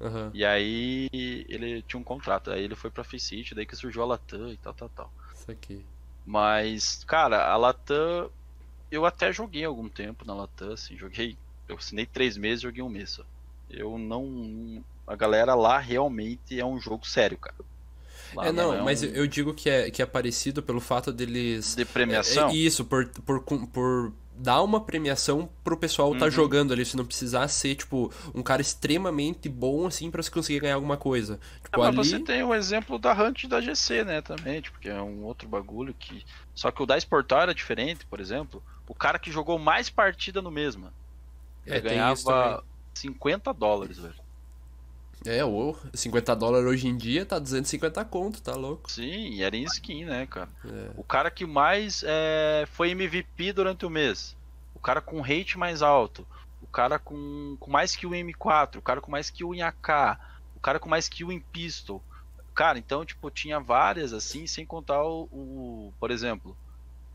Aham, 0.00 0.34
E 0.34 0.44
aí 0.44 1.08
ele 1.48 1.82
tinha 1.82 2.00
um 2.00 2.04
contrato. 2.04 2.50
Aí 2.50 2.62
ele 2.62 2.76
foi 2.76 2.90
pra 2.90 3.04
Faceit, 3.04 3.54
daí 3.54 3.66
que 3.66 3.76
surgiu 3.76 4.02
a 4.02 4.06
Latam 4.06 4.52
e 4.52 4.58
tal, 4.58 4.74
tal, 4.74 4.88
tal. 4.90 5.14
isso 5.32 5.50
aqui. 5.50 5.86
Mas, 6.24 7.04
cara, 7.04 7.46
a 7.50 7.56
Latam. 7.56 8.30
Eu 8.90 9.04
até 9.04 9.32
joguei 9.32 9.64
algum 9.64 9.88
tempo 9.88 10.24
na 10.26 10.34
Latam, 10.34 10.72
assim, 10.72 10.96
joguei. 10.96 11.36
Eu 11.68 11.76
assinei 11.76 12.06
três 12.06 12.36
meses 12.36 12.62
joguei 12.62 12.82
um 12.82 12.88
mês 12.88 13.10
só. 13.10 13.24
Eu 13.68 13.98
não. 13.98 14.84
A 15.06 15.16
galera 15.16 15.54
lá 15.54 15.78
realmente 15.78 16.58
é 16.58 16.64
um 16.64 16.78
jogo 16.80 17.06
sério, 17.06 17.36
cara. 17.38 17.56
Lá 18.34 18.46
É, 18.46 18.52
não, 18.52 18.72
é 18.74 18.82
mas 18.82 19.02
um- 19.02 19.06
eu 19.06 19.26
digo 19.26 19.54
que 19.54 19.68
é, 19.68 19.90
que 19.90 20.02
é 20.02 20.06
parecido 20.06 20.62
pelo 20.62 20.80
fato 20.80 21.12
deles. 21.12 21.74
De 21.74 21.84
premiação? 21.84 22.48
É, 22.48 22.52
é 22.52 22.56
isso, 22.56 22.84
por, 22.84 23.08
por, 23.08 23.40
por 23.42 24.12
dar 24.38 24.62
uma 24.62 24.80
premiação 24.80 25.48
pro 25.64 25.76
pessoal 25.76 26.14
tá 26.16 26.26
Uhum. 26.26 26.30
jogando 26.30 26.72
ali, 26.72 26.84
você 26.84 26.96
não 26.96 27.06
precisar 27.06 27.48
ser, 27.48 27.74
tipo, 27.74 28.12
um 28.34 28.42
cara 28.42 28.60
extremamente 28.60 29.48
bom, 29.48 29.86
assim, 29.86 30.10
pra 30.10 30.22
você 30.22 30.30
conseguir 30.30 30.60
ganhar 30.60 30.74
alguma 30.74 30.96
coisa. 30.96 31.40
Tipo, 31.64 31.80
Ah, 31.82 31.86
ali... 31.88 31.96
mas 31.96 32.08
você 32.08 32.18
tem 32.20 32.42
o 32.42 32.54
exemplo 32.54 32.98
da 32.98 33.12
Hunt 33.14 33.44
da 33.46 33.60
GC, 33.60 34.04
né, 34.04 34.20
também, 34.20 34.60
tipo, 34.60 34.78
que 34.78 34.88
é 34.88 35.00
um 35.00 35.24
outro 35.24 35.48
bagulho 35.48 35.94
que... 35.94 36.22
Só 36.54 36.70
que 36.70 36.82
o 36.82 36.86
da 36.86 36.98
Sportal 36.98 37.42
era 37.42 37.54
diferente, 37.54 38.04
por 38.06 38.20
exemplo, 38.20 38.62
o 38.88 38.94
cara 38.94 39.18
que 39.18 39.30
jogou 39.32 39.58
mais 39.58 39.90
partida 39.90 40.40
no 40.42 40.50
mesmo, 40.50 40.92
ele 41.66 41.78
É, 41.78 41.80
tem 41.80 42.12
isso 42.12 42.24
ganhava 42.30 42.64
50 42.96 43.52
dólares, 43.52 43.98
velho. 43.98 44.14
É, 45.24 45.44
ou 45.44 45.76
50 45.94 46.34
dólares 46.36 46.68
hoje 46.68 46.88
em 46.88 46.96
dia 46.96 47.24
tá 47.26 47.38
250 47.38 48.04
conto, 48.04 48.42
tá 48.42 48.54
louco? 48.54 48.90
Sim, 48.90 49.42
era 49.42 49.56
em 49.56 49.64
skin, 49.64 50.04
né, 50.04 50.26
cara. 50.26 50.50
É. 50.64 50.90
O 50.96 51.02
cara 51.04 51.30
que 51.30 51.44
mais 51.44 52.02
é, 52.06 52.64
foi 52.68 52.90
MVP 52.90 53.52
durante 53.52 53.84
o 53.84 53.90
mês, 53.90 54.36
o 54.74 54.78
cara 54.80 55.00
com 55.00 55.20
rate 55.20 55.58
mais 55.58 55.82
alto, 55.82 56.26
o 56.60 56.66
cara 56.66 56.98
com, 56.98 57.56
com 57.58 57.70
mais 57.70 57.96
kill 57.96 58.14
em 58.14 58.24
M4, 58.24 58.78
o 58.78 58.82
cara 58.82 59.00
com 59.00 59.10
mais 59.10 59.28
kill 59.30 59.54
em 59.54 59.62
AK, 59.62 60.18
o 60.54 60.60
cara 60.60 60.78
com 60.78 60.88
mais 60.88 61.08
kill 61.08 61.32
em 61.32 61.40
pistol. 61.52 62.02
Cara, 62.54 62.78
então, 62.78 63.04
tipo, 63.04 63.30
tinha 63.30 63.60
várias 63.60 64.12
assim, 64.12 64.46
sem 64.46 64.64
contar 64.64 65.02
o, 65.04 65.28
o- 65.30 65.92
por 66.00 66.10
exemplo, 66.10 66.56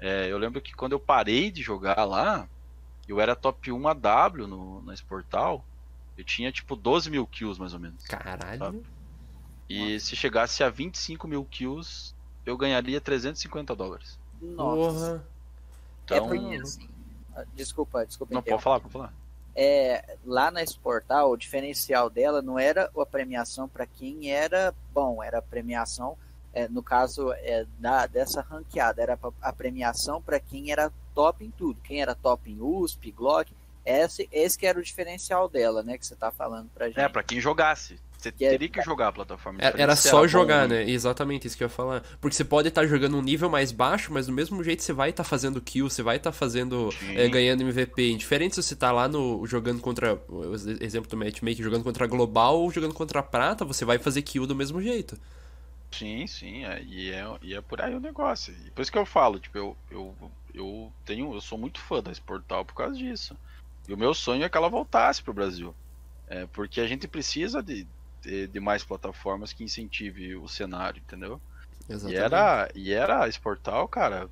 é, 0.01 0.27
eu 0.31 0.37
lembro 0.39 0.59
que 0.59 0.73
quando 0.73 0.93
eu 0.93 0.99
parei 0.99 1.51
de 1.51 1.61
jogar 1.61 2.03
lá, 2.05 2.49
eu 3.07 3.21
era 3.21 3.35
top 3.35 3.71
1 3.71 3.87
AW 3.87 4.47
no, 4.47 4.81
na 4.81 4.93
Sportal, 4.95 5.63
eu 6.17 6.23
tinha 6.23 6.51
tipo 6.51 6.75
12 6.75 7.09
mil 7.11 7.25
kills 7.27 7.59
mais 7.59 7.73
ou 7.73 7.79
menos. 7.79 8.03
Caralho. 8.05 8.83
E 9.69 9.99
se 9.99 10.15
chegasse 10.15 10.63
a 10.63 10.69
25 10.69 11.27
mil 11.27 11.45
kills, 11.45 12.13
eu 12.45 12.57
ganharia 12.57 12.99
350 12.99 13.75
dólares. 13.75 14.19
Nossa. 14.41 15.23
Então, 16.03 16.17
É 16.17 16.19
porque, 16.19 16.55
assim, 16.55 16.89
ah, 17.35 17.45
desculpa, 17.53 18.05
desculpa. 18.05 18.33
não 18.33 18.41
pode 18.41 18.61
falar, 18.61 18.79
pode 18.79 18.91
falar. 18.91 19.13
É, 19.55 20.17
lá 20.25 20.49
na 20.49 20.63
Sportal, 20.63 21.31
o 21.31 21.37
diferencial 21.37 22.09
dela 22.09 22.41
não 22.41 22.57
era 22.57 22.89
a 22.97 23.05
premiação 23.05 23.67
para 23.67 23.85
quem 23.85 24.31
era 24.31 24.73
bom, 24.93 25.21
era 25.21 25.39
a 25.39 25.41
premiação, 25.41 26.17
é, 26.53 26.67
no 26.67 26.83
caso 26.83 27.31
é, 27.33 27.65
da, 27.79 28.05
dessa 28.07 28.41
ranqueada, 28.41 29.01
era 29.01 29.17
a 29.41 29.53
premiação 29.53 30.21
para 30.21 30.39
quem 30.39 30.71
era 30.71 30.91
top 31.13 31.43
em 31.45 31.51
tudo, 31.51 31.79
quem 31.83 32.01
era 32.01 32.15
top 32.15 32.49
em 32.51 32.59
USP, 32.61 33.11
Glock, 33.11 33.51
esse, 33.85 34.27
esse 34.31 34.57
que 34.57 34.65
era 34.65 34.77
o 34.79 34.83
diferencial 34.83 35.49
dela, 35.49 35.81
né, 35.81 35.97
que 35.97 36.05
você 36.05 36.15
tá 36.15 36.31
falando 36.31 36.69
pra 36.73 36.87
gente. 36.87 36.99
É, 36.99 37.09
pra 37.09 37.23
quem 37.23 37.39
jogasse. 37.39 37.99
Você 38.17 38.31
Que 38.31 38.45
é- 38.45 38.49
teria 38.51 38.69
que 38.69 38.79
jogar 38.83 39.07
a 39.07 39.11
plataforma. 39.11 39.57
Era, 39.59 39.69
diferente 39.71 39.81
era 39.83 39.95
se 39.95 40.07
só 40.09 40.19
bom 40.21 40.27
jogar, 40.27 40.63
ou 40.65 40.67
ruim. 40.69 40.85
né? 40.85 40.91
Exatamente 40.91 41.47
isso 41.47 41.57
que 41.57 41.63
eu 41.63 41.65
ia 41.65 41.73
falar. 41.73 42.03
Porque 42.21 42.35
você 42.35 42.43
pode 42.45 42.67
estar 42.67 42.85
jogando 42.85 43.17
um 43.17 43.21
nível 43.21 43.49
mais 43.49 43.71
baixo, 43.71 44.13
mas 44.13 44.27
do 44.27 44.31
mesmo 44.31 44.63
jeito 44.63 44.83
você 44.83 44.93
vai 44.93 45.09
estar 45.09 45.23
fazendo 45.23 45.59
kill, 45.59 45.89
você 45.89 46.03
vai 46.03 46.17
estar 46.17 46.31
fazendo. 46.31 46.91
Sim. 46.91 47.17
é, 47.17 47.27
ganhando 47.27 47.61
MVP. 47.63 48.11
Indiferente 48.11 48.53
se 48.53 48.61
você 48.61 48.75
tá 48.75 48.91
lá 48.91 49.07
no. 49.07 49.43
jogando 49.47 49.81
contra. 49.81 50.21
O 50.29 50.53
exemplo 50.79 51.09
do 51.09 51.17
matchmaking, 51.17 51.63
jogando 51.63 51.83
contra 51.83 52.05
Global 52.05 52.59
ou 52.59 52.69
jogando 52.69 52.93
contra 52.93 53.23
Prata, 53.23 53.65
você 53.65 53.83
vai 53.83 53.97
fazer 53.97 54.21
kill 54.21 54.45
do 54.45 54.55
mesmo 54.55 54.79
jeito. 54.83 55.17
Sim, 55.93 56.25
sim. 56.27 56.65
É, 56.65 56.81
e, 56.83 57.11
é, 57.11 57.23
e 57.41 57.53
é 57.53 57.61
por 57.61 57.81
aí 57.81 57.93
o 57.93 57.99
negócio. 57.99 58.53
E 58.65 58.71
por 58.71 58.81
isso 58.81 58.91
que 58.91 58.97
eu 58.97 59.05
falo, 59.05 59.39
tipo, 59.39 59.57
eu, 59.57 59.77
eu, 59.89 60.31
eu 60.53 60.93
tenho. 61.05 61.33
Eu 61.33 61.41
sou 61.41 61.57
muito 61.57 61.79
fã 61.79 62.01
da 62.01 62.11
Sportal 62.11 62.65
por 62.65 62.73
causa 62.73 62.97
disso. 62.97 63.37
E 63.87 63.93
o 63.93 63.97
meu 63.97 64.13
sonho 64.13 64.43
é 64.43 64.49
que 64.49 64.57
ela 64.57 64.69
voltasse 64.69 65.21
pro 65.21 65.33
Brasil. 65.33 65.75
É, 66.27 66.45
porque 66.47 66.79
a 66.79 66.87
gente 66.87 67.07
precisa 67.07 67.61
de, 67.61 67.87
de, 68.23 68.47
de 68.47 68.59
mais 68.59 68.83
plataformas 68.83 69.51
que 69.51 69.63
incentive 69.63 70.35
o 70.35 70.47
cenário, 70.47 71.01
entendeu? 71.01 71.41
E 71.87 71.89
Exatamente. 71.89 72.15
era, 72.15 72.69
e 72.73 72.93
era 72.93 73.23
a 73.23 73.27
Sportal, 73.27 73.87
cara. 73.87 74.29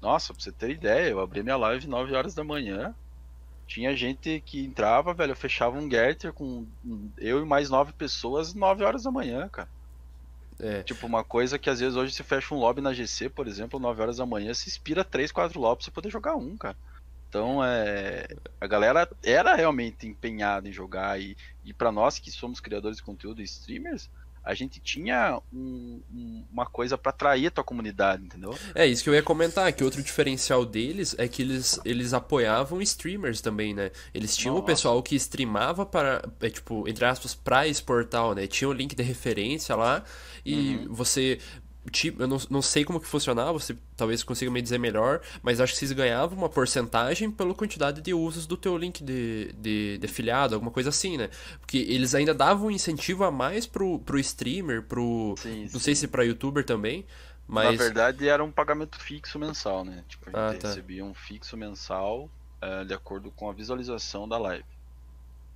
Nossa, 0.00 0.32
pra 0.32 0.42
você 0.42 0.52
ter 0.52 0.70
ideia, 0.70 1.10
eu 1.10 1.20
abri 1.20 1.42
minha 1.42 1.56
live 1.56 1.86
9 1.86 2.14
horas 2.14 2.34
da 2.34 2.44
manhã. 2.44 2.94
Tinha 3.66 3.94
gente 3.96 4.40
que 4.42 4.64
entrava, 4.64 5.12
velho, 5.12 5.32
eu 5.32 5.36
fechava 5.36 5.76
um 5.76 5.90
Getter 5.90 6.32
com 6.32 6.66
eu 7.18 7.40
e 7.42 7.44
mais 7.44 7.68
nove 7.68 7.92
pessoas 7.92 8.54
9 8.54 8.84
horas 8.84 9.02
da 9.02 9.10
manhã, 9.10 9.48
cara. 9.48 9.68
É. 10.58 10.82
Tipo, 10.82 11.06
uma 11.06 11.22
coisa 11.22 11.58
que 11.58 11.68
às 11.68 11.80
vezes 11.80 11.96
hoje 11.96 12.12
você 12.12 12.22
fecha 12.22 12.54
um 12.54 12.58
lobby 12.58 12.80
na 12.80 12.92
GC, 12.92 13.28
por 13.28 13.46
exemplo, 13.46 13.78
9 13.78 14.00
horas 14.00 14.16
da 14.16 14.26
manhã, 14.26 14.54
se 14.54 14.68
inspira 14.68 15.04
3, 15.04 15.30
4 15.30 15.60
lobbies 15.60 15.86
pra 15.86 15.94
poder 15.94 16.10
jogar 16.10 16.36
um, 16.36 16.56
cara. 16.56 16.76
Então, 17.28 17.62
é. 17.62 18.26
A 18.60 18.66
galera 18.66 19.08
era 19.22 19.54
realmente 19.54 20.06
empenhada 20.06 20.68
em 20.68 20.72
jogar 20.72 21.20
e, 21.20 21.36
e 21.64 21.72
para 21.74 21.92
nós 21.92 22.18
que 22.18 22.30
somos 22.30 22.60
criadores 22.60 22.98
de 22.98 23.02
conteúdo 23.02 23.40
e 23.40 23.44
streamers, 23.44 24.08
a 24.46 24.54
gente 24.54 24.78
tinha 24.80 25.40
um- 25.52 26.00
um- 26.14 26.44
uma 26.52 26.64
coisa 26.64 26.96
pra 26.96 27.10
atrair 27.10 27.48
a 27.48 27.50
tua 27.50 27.64
comunidade, 27.64 28.24
entendeu? 28.24 28.56
É, 28.74 28.86
isso 28.86 29.02
que 29.02 29.10
eu 29.10 29.14
ia 29.14 29.22
comentar, 29.22 29.72
que 29.72 29.82
outro 29.82 30.00
diferencial 30.02 30.64
deles 30.64 31.14
é 31.18 31.26
que 31.26 31.42
eles, 31.42 31.80
eles 31.84 32.14
apoiavam 32.14 32.80
streamers 32.80 33.40
também, 33.40 33.74
né? 33.74 33.90
Eles 34.14 34.36
tinham 34.36 34.54
o 34.54 34.58
Nossa. 34.58 34.66
pessoal 34.66 35.02
que 35.02 35.16
streamava 35.16 35.84
para, 35.84 36.22
é, 36.40 36.48
tipo, 36.48 36.88
entre 36.88 37.04
aspas, 37.04 37.34
pra 37.34 37.66
exportar, 37.66 38.34
né? 38.34 38.46
Tinha 38.46 38.68
o 38.68 38.72
link 38.72 38.94
de 38.94 39.02
referência 39.02 39.74
lá 39.74 40.04
e 40.44 40.76
Uhum. 40.76 40.94
você 40.94 41.38
tipo, 41.90 42.22
eu 42.22 42.28
não, 42.28 42.38
não 42.50 42.62
sei 42.62 42.84
como 42.84 43.00
que 43.00 43.06
funcionava, 43.06 43.52
você 43.52 43.76
talvez 43.96 44.22
consiga 44.22 44.50
me 44.50 44.60
dizer 44.62 44.78
melhor, 44.78 45.20
mas 45.42 45.60
acho 45.60 45.72
que 45.72 45.78
vocês 45.78 45.92
ganhavam 45.92 46.36
uma 46.38 46.48
porcentagem 46.48 47.30
pela 47.30 47.54
quantidade 47.54 48.00
de 48.00 48.12
usos 48.14 48.46
do 48.46 48.56
teu 48.56 48.76
link 48.76 49.02
de, 49.02 49.52
de, 49.58 49.98
de 49.98 50.06
afiliado, 50.06 50.54
alguma 50.54 50.70
coisa 50.70 50.88
assim, 50.90 51.16
né? 51.16 51.30
Porque 51.60 51.78
eles 51.78 52.14
ainda 52.14 52.34
davam 52.34 52.68
um 52.68 52.70
incentivo 52.70 53.24
a 53.24 53.30
mais 53.30 53.66
pro, 53.66 53.98
pro 54.00 54.18
streamer, 54.18 54.82
pro. 54.82 55.34
Sim, 55.38 55.62
não 55.62 55.68
sim. 55.68 55.78
sei 55.78 55.94
se 55.94 56.08
pra 56.08 56.24
youtuber 56.24 56.64
também. 56.64 57.04
Mas. 57.48 57.78
Na 57.78 57.84
verdade, 57.84 58.28
era 58.28 58.42
um 58.42 58.50
pagamento 58.50 58.98
fixo 58.98 59.38
mensal, 59.38 59.84
né? 59.84 60.04
Tipo, 60.08 60.36
a 60.36 60.48
Ah, 60.48 60.52
gente 60.52 60.62
tá. 60.62 60.68
recebia 60.68 61.04
um 61.04 61.14
fixo 61.14 61.56
mensal 61.56 62.28
eh, 62.60 62.84
de 62.84 62.92
acordo 62.94 63.30
com 63.30 63.48
a 63.48 63.52
visualização 63.52 64.28
da 64.28 64.36
live. 64.38 64.64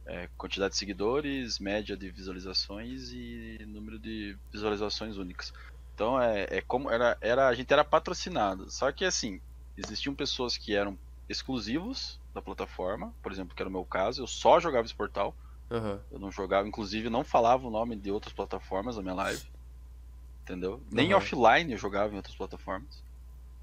Eh, 0.06 0.28
quantidade 0.36 0.72
de 0.72 0.78
seguidores, 0.78 1.58
média 1.58 1.96
de 1.96 2.10
visualizações 2.10 3.10
e 3.12 3.58
número 3.66 3.98
de 3.98 4.36
visualizações 4.52 5.16
únicas. 5.16 5.52
Então 6.00 6.18
é, 6.18 6.46
é 6.48 6.60
como 6.62 6.90
era, 6.90 7.14
era 7.20 7.46
a 7.46 7.54
gente 7.54 7.70
era 7.70 7.84
patrocinado. 7.84 8.70
Só 8.70 8.90
que 8.90 9.04
assim, 9.04 9.38
existiam 9.76 10.14
pessoas 10.14 10.56
que 10.56 10.74
eram 10.74 10.98
exclusivos 11.28 12.18
da 12.34 12.40
plataforma, 12.40 13.14
por 13.22 13.30
exemplo, 13.30 13.54
que 13.54 13.60
era 13.62 13.68
o 13.68 13.72
meu 13.72 13.84
caso, 13.84 14.22
eu 14.22 14.26
só 14.26 14.58
jogava 14.58 14.86
esse 14.86 14.94
portal. 14.94 15.36
Aham. 15.70 16.00
Eu 16.10 16.18
não 16.18 16.30
jogava, 16.32 16.66
inclusive 16.66 17.10
não 17.10 17.22
falava 17.22 17.68
o 17.68 17.70
nome 17.70 17.96
de 17.96 18.10
outras 18.10 18.32
plataformas 18.32 18.96
na 18.96 19.02
minha 19.02 19.14
live. 19.14 19.42
Entendeu? 20.42 20.82
Nem 20.90 21.08
Aham. 21.12 21.18
offline 21.18 21.70
eu 21.72 21.76
jogava 21.78 22.14
em 22.14 22.16
outras 22.16 22.34
plataformas. 22.34 23.02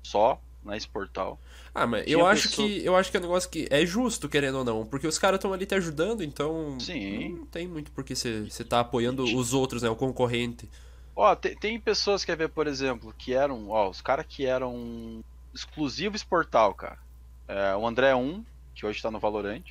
Só 0.05 0.39
nesse 0.63 0.87
portal. 0.87 1.41
Ah, 1.73 1.87
mas 1.87 2.05
Tinha 2.05 2.17
eu 2.19 2.27
acho 2.27 2.49
pessoa- 2.49 2.67
que 2.67 2.85
eu 2.85 2.95
acho 2.95 3.09
que 3.09 3.17
é 3.17 3.19
um 3.19 3.23
negócio 3.23 3.49
que 3.49 3.67
é 3.71 3.83
justo, 3.83 4.29
querendo 4.29 4.59
ou 4.59 4.63
não, 4.63 4.85
porque 4.85 5.07
os 5.07 5.17
caras 5.17 5.39
estão 5.39 5.53
ali 5.53 5.65
te 5.65 5.73
ajudando, 5.73 6.23
então 6.23 6.77
Sim. 6.79 7.29
não 7.39 7.45
tem 7.47 7.67
muito 7.67 7.91
porque 7.93 8.15
você 8.15 8.43
você 8.43 8.63
tá 8.63 8.79
apoiando 8.81 9.23
os 9.23 9.53
outros, 9.55 9.81
né, 9.81 9.89
o 9.89 9.95
concorrente. 9.95 10.69
Ó, 11.17 11.35
tem, 11.35 11.55
tem 11.57 11.81
pessoas 11.81 12.23
que 12.23 12.35
ver, 12.35 12.49
por 12.49 12.67
exemplo, 12.67 13.11
que 13.17 13.33
eram, 13.33 13.69
ó, 13.69 13.89
os 13.89 14.01
caras 14.01 14.25
que 14.29 14.45
eram 14.45 15.19
exclusivos 15.51 16.23
portal, 16.23 16.75
cara. 16.75 16.99
É, 17.47 17.75
o 17.75 17.87
André 17.87 18.13
1, 18.13 18.45
que 18.75 18.85
hoje 18.85 19.01
tá 19.01 19.09
no 19.09 19.19
Valorant. 19.19 19.63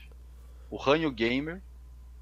O 0.71 0.77
Ranho 0.77 1.11
Gamer. 1.13 1.63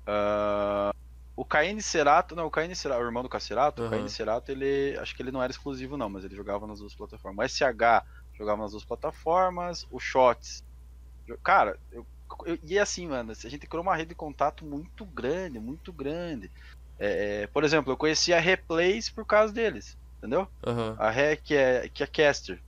ah, 0.06 0.90
o 1.36 1.44
KN 1.44 1.80
Cerato, 1.82 2.36
não, 2.36 2.46
o 2.46 2.50
KN 2.50 2.74
Cerato, 2.74 3.02
o 3.02 3.06
irmão 3.06 3.22
do 3.22 3.28
Cacerato, 3.30 3.82
o 3.82 3.86
Aham. 3.86 3.96
KN 3.96 4.08
Cerato, 4.10 4.52
ele, 4.52 4.96
acho 4.98 5.16
que 5.16 5.22
ele 5.22 5.32
não 5.32 5.42
era 5.42 5.50
exclusivo 5.52 5.96
não, 5.96 6.10
mas 6.10 6.24
ele 6.24 6.36
jogava 6.36 6.66
nas 6.66 6.80
duas 6.80 6.94
plataformas. 6.94 7.44
O 7.44 7.46
SH 7.46 8.04
jogava 8.38 8.62
nas 8.62 8.72
duas 8.72 8.84
plataformas, 8.84 9.86
o 9.90 9.98
Shots. 9.98 10.62
Cara, 11.42 11.78
eu, 11.90 12.06
eu- 12.46 12.58
e 12.62 12.78
assim, 12.78 13.06
mano, 13.08 13.32
a 13.32 13.48
gente 13.48 13.66
criou 13.66 13.82
uma 13.82 13.96
rede 13.96 14.10
de 14.10 14.14
contato 14.14 14.64
muito 14.66 15.06
grande, 15.06 15.58
muito 15.58 15.92
grande. 15.92 16.50
É, 16.98 17.42
é, 17.42 17.46
por 17.48 17.64
exemplo, 17.64 17.92
eu 17.92 17.96
conheci 17.96 18.32
a 18.32 18.38
Replays 18.40 19.10
por 19.10 19.26
causa 19.26 19.52
deles, 19.52 19.96
entendeu? 20.18 20.48
Aham. 20.66 20.96
A 20.98 21.10
Ré, 21.10 21.36
que 21.36 21.54
é, 21.54 21.88
que 21.88 22.02
é 22.02 22.06
caster. 22.06 22.62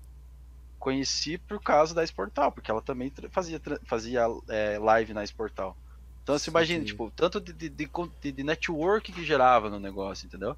Conheci 0.79 1.39
por 1.39 1.61
causa 1.61 1.95
da 1.95 2.05
Sportal, 2.05 2.53
porque 2.53 2.71
ela 2.71 2.83
também 2.83 3.13
fazia, 3.33 3.61
fazia 3.89 4.27
é, 4.49 4.79
live 4.79 5.15
na 5.15 5.25
Sportal. 5.25 5.77
Então 6.23 6.39
você 6.39 6.51
imagina, 6.51 6.81
Sim. 6.81 6.87
tipo, 6.87 7.11
tanto 7.13 7.41
de, 7.41 7.53
de, 7.53 7.69
de, 7.69 8.33
de- 8.33 8.43
network 8.45 9.13
que 9.13 9.25
gerava 9.25 9.71
no 9.71 9.79
negócio, 9.79 10.27
entendeu? 10.27 10.57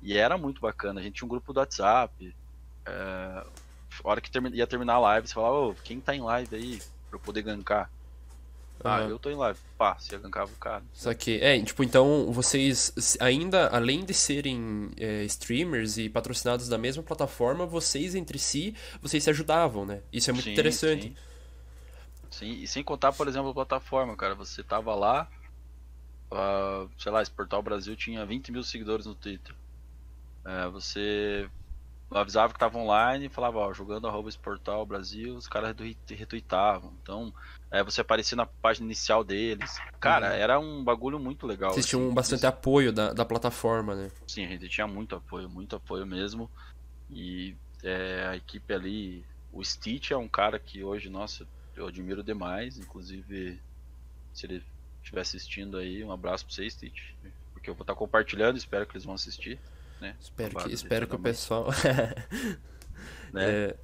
E 0.00 0.16
era 0.16 0.38
muito 0.38 0.60
bacana. 0.60 1.00
A 1.00 1.02
gente 1.02 1.16
tinha 1.16 1.26
um 1.26 1.28
grupo 1.28 1.52
do 1.52 1.58
WhatsApp. 1.60 2.34
É, 2.86 2.92
a 2.92 3.44
hora 4.04 4.20
que 4.20 4.30
ia 4.54 4.66
terminar 4.66 4.94
a 4.94 5.00
live, 5.00 5.26
você 5.28 5.34
falava, 5.34 5.56
ô, 5.56 5.74
quem 5.74 6.00
tá 6.00 6.14
em 6.14 6.20
live 6.20 6.54
aí 6.54 6.78
pra 7.10 7.18
eu 7.18 7.20
poder 7.20 7.42
gankar? 7.42 7.90
Ah, 8.84 9.00
eu 9.00 9.18
tô 9.18 9.28
em 9.30 9.34
live. 9.34 9.58
Pá, 9.76 9.96
você 9.98 10.16
gankava 10.18 10.50
o 10.52 10.56
cara. 10.56 10.82
Só 10.92 11.12
que, 11.12 11.40
é, 11.40 11.60
tipo, 11.60 11.82
então 11.82 12.32
vocês 12.32 13.16
ainda, 13.20 13.68
além 13.68 14.04
de 14.04 14.14
serem 14.14 14.90
é, 14.96 15.24
streamers 15.24 15.98
e 15.98 16.08
patrocinados 16.08 16.68
da 16.68 16.78
mesma 16.78 17.02
plataforma, 17.02 17.66
vocês 17.66 18.14
entre 18.14 18.38
si, 18.38 18.74
vocês 19.02 19.24
se 19.24 19.30
ajudavam, 19.30 19.84
né? 19.84 20.02
Isso 20.12 20.30
é 20.30 20.32
muito 20.32 20.44
Sim, 20.44 20.52
interessante. 20.52 21.08
Sim. 21.08 21.16
Sim, 22.30 22.62
e 22.62 22.66
sem 22.68 22.84
contar, 22.84 23.12
por 23.12 23.26
exemplo, 23.26 23.50
a 23.50 23.54
plataforma, 23.54 24.16
cara. 24.16 24.34
Você 24.34 24.62
tava 24.62 24.94
lá, 24.94 25.28
ah, 26.30 26.86
sei 26.98 27.10
lá, 27.10 27.22
esse 27.22 27.30
Portal 27.30 27.62
Brasil 27.62 27.96
tinha 27.96 28.24
20 28.24 28.52
mil 28.52 28.62
seguidores 28.62 29.06
no 29.06 29.14
Twitter. 29.14 29.54
É, 30.44 30.68
você 30.68 31.48
avisava 32.10 32.52
que 32.52 32.58
tava 32.58 32.78
online 32.78 33.26
e 33.26 33.28
falava, 33.28 33.58
ó, 33.58 33.72
jogando 33.72 34.08
arroba 34.08 34.28
esse 34.28 34.38
Portal 34.38 34.84
Brasil, 34.86 35.34
os 35.36 35.46
caras 35.46 35.68
retweet- 35.68 36.14
retweetavam. 36.14 36.96
Então, 37.02 37.32
é, 37.70 37.82
você 37.84 38.00
aparecia 38.00 38.36
na 38.36 38.46
página 38.46 38.86
inicial 38.86 39.22
deles. 39.22 39.78
Cara, 40.00 40.28
Uhum. 40.28 40.32
era 40.34 40.58
um 40.58 40.82
bagulho 40.82 41.18
muito 41.18 41.46
legal. 41.46 41.72
Vocês 41.72 41.86
tinham 41.86 42.06
assim. 42.06 42.14
bastante 42.14 42.46
apoio 42.46 42.92
da, 42.92 43.12
da 43.12 43.24
plataforma, 43.24 43.94
né? 43.94 44.10
Sim, 44.26 44.46
a 44.46 44.48
gente 44.48 44.68
tinha 44.68 44.86
muito 44.86 45.14
apoio, 45.16 45.48
muito 45.50 45.76
apoio 45.76 46.06
mesmo. 46.06 46.50
E 47.10 47.54
é, 47.82 48.26
a 48.28 48.36
equipe 48.36 48.72
ali, 48.72 49.24
o 49.52 49.62
Stitch 49.64 50.10
é 50.10 50.16
um 50.16 50.28
cara 50.28 50.58
que 50.58 50.82
hoje, 50.82 51.08
nossa, 51.10 51.46
eu 51.76 51.86
admiro 51.86 52.22
demais. 52.22 52.78
Inclusive, 52.78 53.60
se 54.32 54.46
ele 54.46 54.64
estiver 55.02 55.20
assistindo 55.20 55.76
aí, 55.76 56.02
um 56.02 56.12
abraço 56.12 56.44
pra 56.46 56.54
você, 56.54 56.68
Stitch. 56.70 57.12
Porque 57.52 57.68
eu 57.68 57.74
vou 57.74 57.82
estar 57.82 57.94
compartilhando, 57.94 58.56
espero 58.56 58.86
que 58.86 58.92
eles 58.92 59.04
vão 59.04 59.14
assistir. 59.14 59.58
Né? 60.00 60.14
Espero 60.20 60.56
que, 60.56 60.72
espero 60.72 61.06
que 61.06 61.14
o 61.16 61.18
pessoal. 61.18 61.68
Né? 63.32 63.44
É, 63.44 63.76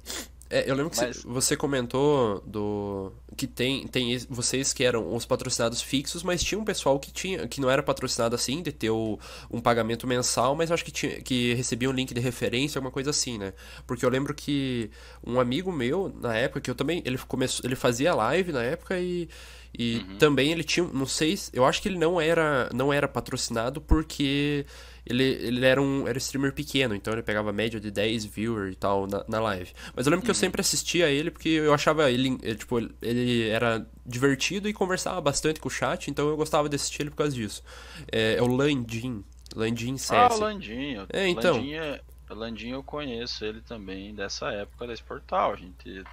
é, 0.49 0.69
eu 0.71 0.75
lembro 0.75 0.89
que 0.91 0.99
Mas- 0.99 1.21
você- 1.23 1.55
comentou 1.55 2.41
do 2.47 3.11
que 3.37 3.45
tem, 3.45 3.85
tem 3.87 4.17
vocês 4.29 4.73
que 4.73 4.83
eram 4.83 5.13
os 5.15 5.23
patrocinados 5.25 5.81
fixos, 5.83 6.23
mas 6.23 6.43
tinha 6.43 6.57
um 6.59 6.65
pessoal 6.65 6.99
que 6.99 7.11
tinha 7.11 7.47
que 7.47 7.61
não 7.61 7.69
era 7.69 7.83
patrocinado 7.83 8.33
assim, 8.35 8.63
de 8.63 8.71
ter 8.71 8.89
o- 8.89 9.19
um 9.51 9.61
pagamento 9.61 10.07
mensal, 10.07 10.55
mas 10.55 10.71
acho 10.71 10.83
que 10.83 10.91
tinha 10.91 11.21
que 11.21 11.53
recebia 11.53 11.89
um 11.89 11.93
link 11.93 12.11
de 12.13 12.19
referência, 12.19 12.79
alguma 12.79 12.91
coisa 12.91 13.11
assim, 13.11 13.37
né? 13.37 13.53
Porque 13.85 14.03
eu 14.03 14.09
lembro 14.09 14.33
que 14.33 14.89
um 15.25 15.39
amigo 15.39 15.71
meu 15.71 16.11
na 16.19 16.35
época 16.35 16.61
que 16.61 16.71
eu 16.71 16.75
também 16.75 17.03
ele 17.05 17.17
começou, 17.19 17.63
ele 17.65 17.75
fazia 17.75 18.15
live 18.15 18.51
na 18.51 18.63
época 18.63 18.99
e 18.99 19.29
e 19.77 19.97
Uhum. 20.09 20.17
também 20.17 20.51
ele 20.53 20.63
tinha, 20.63 20.87
não 20.87 21.05
sei, 21.05 21.35
se- 21.35 21.51
eu 21.53 21.65
acho 21.65 21.81
que 21.81 21.89
ele 21.89 21.97
não 21.99 22.19
era 22.19 22.69
não 22.73 22.91
era 22.93 23.07
patrocinado 23.07 23.81
porque 23.81 24.65
ele, 25.05 25.23
ele 25.23 25.65
era 25.65 25.81
um 25.81 26.07
era 26.07 26.17
streamer 26.17 26.53
pequeno, 26.53 26.95
então 26.95 27.13
ele 27.13 27.21
pegava 27.21 27.53
média 27.53 27.79
de 27.79 27.91
10 27.91 28.25
viewers 28.25 28.73
e 28.73 28.75
tal 28.75 29.05
na, 29.07 29.23
na 29.27 29.39
live. 29.39 29.71
Mas 29.95 30.05
eu 30.05 30.11
lembro 30.11 30.25
que 30.25 30.31
eu 30.31 30.35
sempre 30.35 30.61
assistia 30.61 31.09
ele 31.09 31.29
porque 31.29 31.49
eu 31.49 31.73
achava 31.73 32.09
ele, 32.11 32.37
ele, 32.41 32.55
tipo, 32.55 32.79
ele 33.01 33.47
era 33.49 33.85
divertido 34.05 34.67
e 34.67 34.73
conversava 34.73 35.21
bastante 35.21 35.59
com 35.59 35.67
o 35.67 35.71
chat, 35.71 36.09
então 36.09 36.27
eu 36.27 36.35
gostava 36.35 36.67
de 36.67 36.75
assistir 36.75 37.03
ele 37.03 37.11
por 37.11 37.17
causa 37.17 37.35
disso. 37.35 37.63
É, 38.11 38.35
é 38.35 38.41
o 38.41 38.47
Landim, 38.47 39.23
Landim 39.55 39.97
CS. 39.97 40.11
Ah, 40.11 40.35
o 40.35 40.39
Landinho. 40.39 41.05
É, 41.11 41.27
então. 41.27 41.55
Landinho, 41.55 41.81
é- 41.81 42.01
o 42.29 42.33
Landinho 42.33 42.75
eu 42.75 42.83
conheço 42.83 43.45
ele 43.45 43.61
também 43.61 44.13
dessa 44.15 44.51
época 44.51 44.87
desse 44.87 45.03
portal. 45.03 45.53
A 45.53 45.55
gente. 45.55 46.03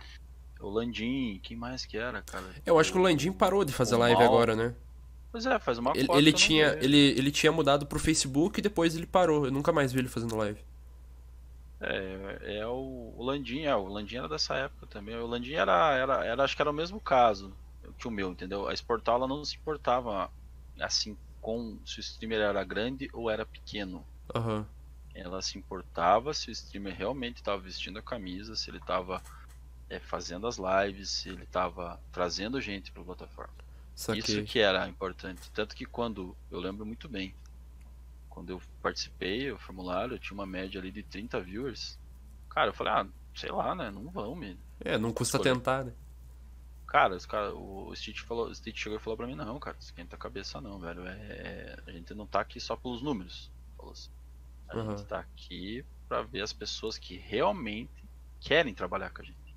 O 0.61 0.68
Landim, 0.68 1.40
quem 1.43 1.57
mais 1.57 1.84
que 1.84 1.97
era, 1.97 2.22
cara? 2.22 2.45
Eu 2.64 2.78
acho 2.78 2.93
que 2.93 2.99
o 2.99 3.03
Landim 3.03 3.32
parou 3.32 3.64
de 3.64 3.72
fazer 3.72 3.95
o 3.97 3.99
live 3.99 4.20
Mal. 4.20 4.28
agora, 4.28 4.55
né? 4.55 4.74
Pois 5.33 5.47
é, 5.47 5.59
faz 5.59 5.78
uma 5.78 5.93
Ele, 5.97 6.07
cota 6.07 6.18
ele 6.18 6.33
tinha, 6.33 6.78
ele, 6.83 6.99
ele 6.99 7.30
tinha 7.30 7.51
mudado 7.51 7.87
pro 7.87 7.99
Facebook 7.99 8.61
e 8.61 8.62
depois 8.62 8.95
ele 8.95 9.07
parou. 9.07 9.47
Eu 9.47 9.51
nunca 9.51 9.72
mais 9.72 9.91
vi 9.91 10.01
ele 10.01 10.09
fazendo 10.09 10.37
live. 10.37 10.61
É, 11.80 12.59
é 12.59 12.66
o, 12.66 13.14
o 13.16 13.24
Landim, 13.24 13.62
é, 13.62 13.74
o 13.74 13.89
Landim 13.89 14.16
era 14.16 14.28
dessa 14.28 14.55
época 14.55 14.87
também. 14.87 15.16
O 15.16 15.26
Landim 15.26 15.55
era, 15.55 15.97
era, 15.97 16.24
era, 16.24 16.45
acho 16.45 16.55
que 16.55 16.61
era 16.61 16.70
o 16.70 16.74
mesmo 16.74 17.01
caso 17.01 17.53
que 17.99 18.07
o 18.07 18.11
meu, 18.11 18.30
entendeu? 18.30 18.68
A 18.68 18.74
Sportal 18.74 19.16
ela 19.16 19.28
não 19.28 19.45
se 19.45 19.57
importava 19.57 20.30
assim 20.78 21.16
com 21.41 21.78
se 21.85 21.99
o 21.99 22.01
streamer 22.01 22.41
era 22.41 22.62
grande 22.62 23.09
ou 23.12 23.30
era 23.30 23.47
pequeno. 23.47 24.05
Aham. 24.35 24.66
Ela 25.14 25.43
se 25.43 25.59
importava 25.59 26.33
se 26.33 26.51
o 26.51 26.53
streamer 26.53 26.95
realmente 26.95 27.37
estava 27.37 27.61
vestindo 27.61 27.99
a 27.99 28.03
camisa, 28.03 28.55
se 28.55 28.70
ele 28.70 28.78
estava 28.78 29.22
fazendo 30.01 30.47
as 30.47 30.57
lives, 30.57 31.11
se 31.11 31.28
ele 31.28 31.43
estava 31.43 32.01
trazendo 32.11 32.61
gente 32.61 32.91
para 32.91 33.03
a 33.03 33.07
plataforma. 33.07 33.55
Só 33.95 34.14
Isso 34.14 34.43
que. 34.45 34.59
era 34.59 34.88
importante. 34.88 35.51
Tanto 35.53 35.74
que 35.76 35.84
quando, 35.84 36.36
eu 36.51 36.59
lembro 36.61 36.84
muito 36.86 37.09
bem, 37.09 37.34
quando 38.28 38.51
eu 38.51 38.62
participei 38.80 39.51
do 39.51 39.59
formulário, 39.59 40.14
eu 40.14 40.18
tinha 40.18 40.34
uma 40.34 40.47
média 40.47 40.80
ali 40.80 40.90
de 40.90 41.03
30 41.03 41.40
viewers. 41.40 41.99
Cara, 42.49 42.70
eu 42.70 42.74
falei, 42.74 42.93
ah, 42.93 43.07
sei 43.34 43.51
lá, 43.51 43.74
né? 43.74 43.90
Não 43.90 44.11
vão, 44.11 44.34
me. 44.34 44.59
É, 44.80 44.97
não 44.99 45.12
custa 45.12 45.36
Escolher. 45.36 45.55
tentar, 45.55 45.84
né? 45.84 45.93
Cara, 46.86 47.14
os 47.16 47.24
cara, 47.24 47.55
o 47.55 47.95
Stitch 47.95 48.20
falou, 48.20 48.49
o 48.49 48.55
Stitch 48.55 48.76
chegou 48.78 48.99
e 48.99 49.01
falou 49.01 49.16
pra 49.16 49.26
mim, 49.26 49.34
não, 49.34 49.59
cara, 49.59 49.76
esquenta 49.80 50.14
a 50.16 50.18
cabeça 50.18 50.61
não, 50.61 50.78
velho. 50.78 51.07
É, 51.07 51.12
é- 51.12 51.76
a 51.86 51.90
gente 51.93 52.12
não 52.14 52.26
tá 52.26 52.40
aqui 52.40 52.61
só 52.61 52.76
pelos 52.76 53.03
números. 53.03 53.51
Falou 53.76 53.93
assim. 53.93 54.11
A 54.68 54.76
Aham. 54.76 54.97
gente 54.97 55.07
tá 55.09 55.18
aqui 55.20 55.84
pra 56.09 56.22
ver 56.22 56.43
as 56.43 56.53
pessoas 56.53 56.99
que 56.99 57.16
realmente 57.16 57.90
querem 58.40 58.74
trabalhar 58.74 59.11
com 59.11 59.22
a 59.22 59.24
gente. 59.24 59.57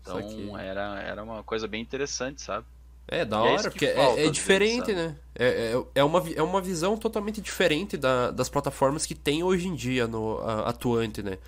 Então 0.00 0.20
Saquei. 0.20 0.50
era, 0.56 1.00
era 1.00 1.22
uma 1.22 1.44
coisa 1.44 1.68
bem 1.68 1.80
interessante, 1.82 2.40
sabe? 2.42 2.66
É, 3.10 3.24
da 3.24 3.38
é 3.38 3.40
hora, 3.40 3.62
que 3.62 3.70
porque 3.70 3.86
é- 3.86 3.94
falta, 3.94 4.20
é, 4.20 4.24
às 4.26 4.32
diferente, 4.32 4.86
vezes, 4.92 4.96
né? 5.02 5.16
É, 5.34 5.46
é, 5.74 5.82
é, 5.96 6.04
uma, 6.04 6.22
é 6.36 6.42
uma 6.42 6.60
visão 6.60 6.96
totalmente 6.96 7.40
diferente 7.40 7.96
da- 7.96 8.30
das 8.30 8.48
plataformas 8.48 9.06
que 9.06 9.14
tem 9.14 9.42
hoje 9.42 9.66
em 9.66 9.74
dia 9.74 10.06
no 10.06 10.38
a- 10.40 10.68
atuante, 10.68 11.22
né? 11.22 11.38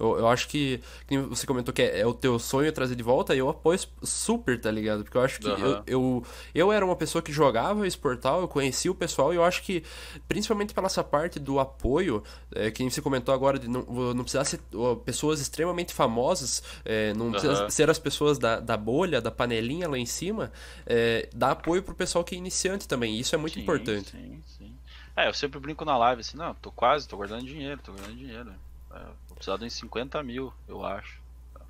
Eu, 0.00 0.18
eu 0.18 0.28
acho 0.28 0.48
que, 0.48 0.80
que 1.06 1.18
você 1.18 1.46
comentou 1.46 1.74
que 1.74 1.82
é, 1.82 2.00
é, 2.00 2.06
o 2.06 2.14
teu 2.14 2.38
sonho 2.38 2.72
trazer 2.72 2.96
de 2.96 3.02
volta, 3.02 3.34
e 3.34 3.38
eu 3.38 3.48
apoio 3.48 3.78
super, 4.02 4.58
tá 4.58 4.70
ligado? 4.70 5.04
Porque 5.04 5.16
eu 5.16 5.22
acho 5.22 5.38
que 5.38 5.46
uhum. 5.46 5.58
eu, 5.58 5.82
eu, 5.86 6.26
eu, 6.54 6.72
era 6.72 6.84
uma 6.84 6.96
pessoa 6.96 7.20
que 7.20 7.30
jogava 7.30 7.86
esportal, 7.86 8.40
eu 8.40 8.48
conhecia 8.48 8.90
o 8.90 8.94
pessoal, 8.94 9.32
e 9.32 9.36
eu 9.36 9.44
acho 9.44 9.62
que, 9.62 9.84
principalmente 10.26 10.72
pela 10.72 10.86
essa 10.86 11.04
parte 11.04 11.38
do 11.38 11.60
apoio, 11.60 12.24
é, 12.52 12.70
que 12.70 12.82
você 12.82 13.02
comentou 13.02 13.34
agora, 13.34 13.58
de 13.58 13.68
não, 13.68 13.82
não 14.14 14.24
precisar 14.24 14.44
ser 14.44 14.60
pessoas 15.04 15.40
extremamente 15.40 15.92
famosas, 15.92 16.62
é, 16.84 17.12
não 17.12 17.26
uhum. 17.26 17.70
ser 17.70 17.90
as 17.90 17.98
pessoas 17.98 18.38
da, 18.38 18.58
da 18.58 18.76
bolha, 18.76 19.20
da 19.20 19.30
panelinha 19.30 19.88
lá 19.88 19.98
em 19.98 20.06
cima, 20.06 20.50
é, 20.86 21.28
dá 21.34 21.50
apoio 21.50 21.82
pro 21.82 21.94
pessoal 21.94 22.24
que 22.24 22.34
é 22.34 22.38
iniciante 22.38 22.88
também, 22.88 23.14
e 23.14 23.20
isso 23.20 23.34
é 23.34 23.38
muito 23.38 23.54
sim, 23.54 23.60
importante. 23.60 24.10
Sim, 24.10 24.42
sim. 24.58 24.74
É, 25.16 25.28
eu 25.28 25.34
sempre 25.34 25.60
brinco 25.60 25.84
na 25.84 25.98
live 25.98 26.20
assim, 26.20 26.36
não, 26.36 26.54
tô 26.54 26.72
quase, 26.72 27.06
tô 27.06 27.16
guardando 27.16 27.44
dinheiro, 27.44 27.80
tô 27.84 27.92
guardando 27.92 28.16
dinheiro. 28.16 28.52
É, 28.92 29.02
precisar 29.40 29.56
de 29.56 29.64
uns 29.64 29.72
50 29.72 30.22
mil, 30.22 30.52
eu 30.68 30.84
acho. 30.84 31.18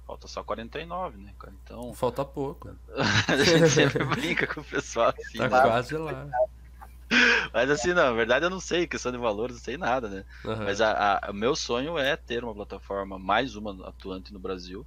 Falta 0.04 0.26
só 0.26 0.42
49, 0.42 1.18
né, 1.18 1.32
cara? 1.38 1.52
Então. 1.62 1.94
Falta 1.94 2.24
pouco. 2.24 2.76
a 3.28 3.36
gente 3.36 3.70
sempre 3.70 4.04
brinca 4.04 4.44
com 4.44 4.60
o 4.60 4.64
pessoal 4.64 5.14
assim. 5.16 5.38
Tá 5.38 5.48
né? 5.48 5.62
quase 5.62 5.96
lá. 5.96 6.28
Mas 7.52 7.70
assim, 7.70 7.88
não, 7.88 8.04
na 8.04 8.12
verdade 8.12 8.44
eu 8.44 8.50
não 8.50 8.60
sei, 8.60 8.86
questão 8.86 9.12
de 9.12 9.18
valores, 9.18 9.56
não 9.56 9.62
sei 9.62 9.76
nada, 9.76 10.08
né? 10.08 10.24
Uhum. 10.44 10.64
Mas 10.64 10.78
o 11.28 11.32
meu 11.32 11.54
sonho 11.54 11.96
é 11.96 12.16
ter 12.16 12.42
uma 12.42 12.54
plataforma, 12.54 13.18
mais 13.18 13.54
uma 13.54 13.88
atuante 13.88 14.32
no 14.32 14.38
Brasil. 14.38 14.84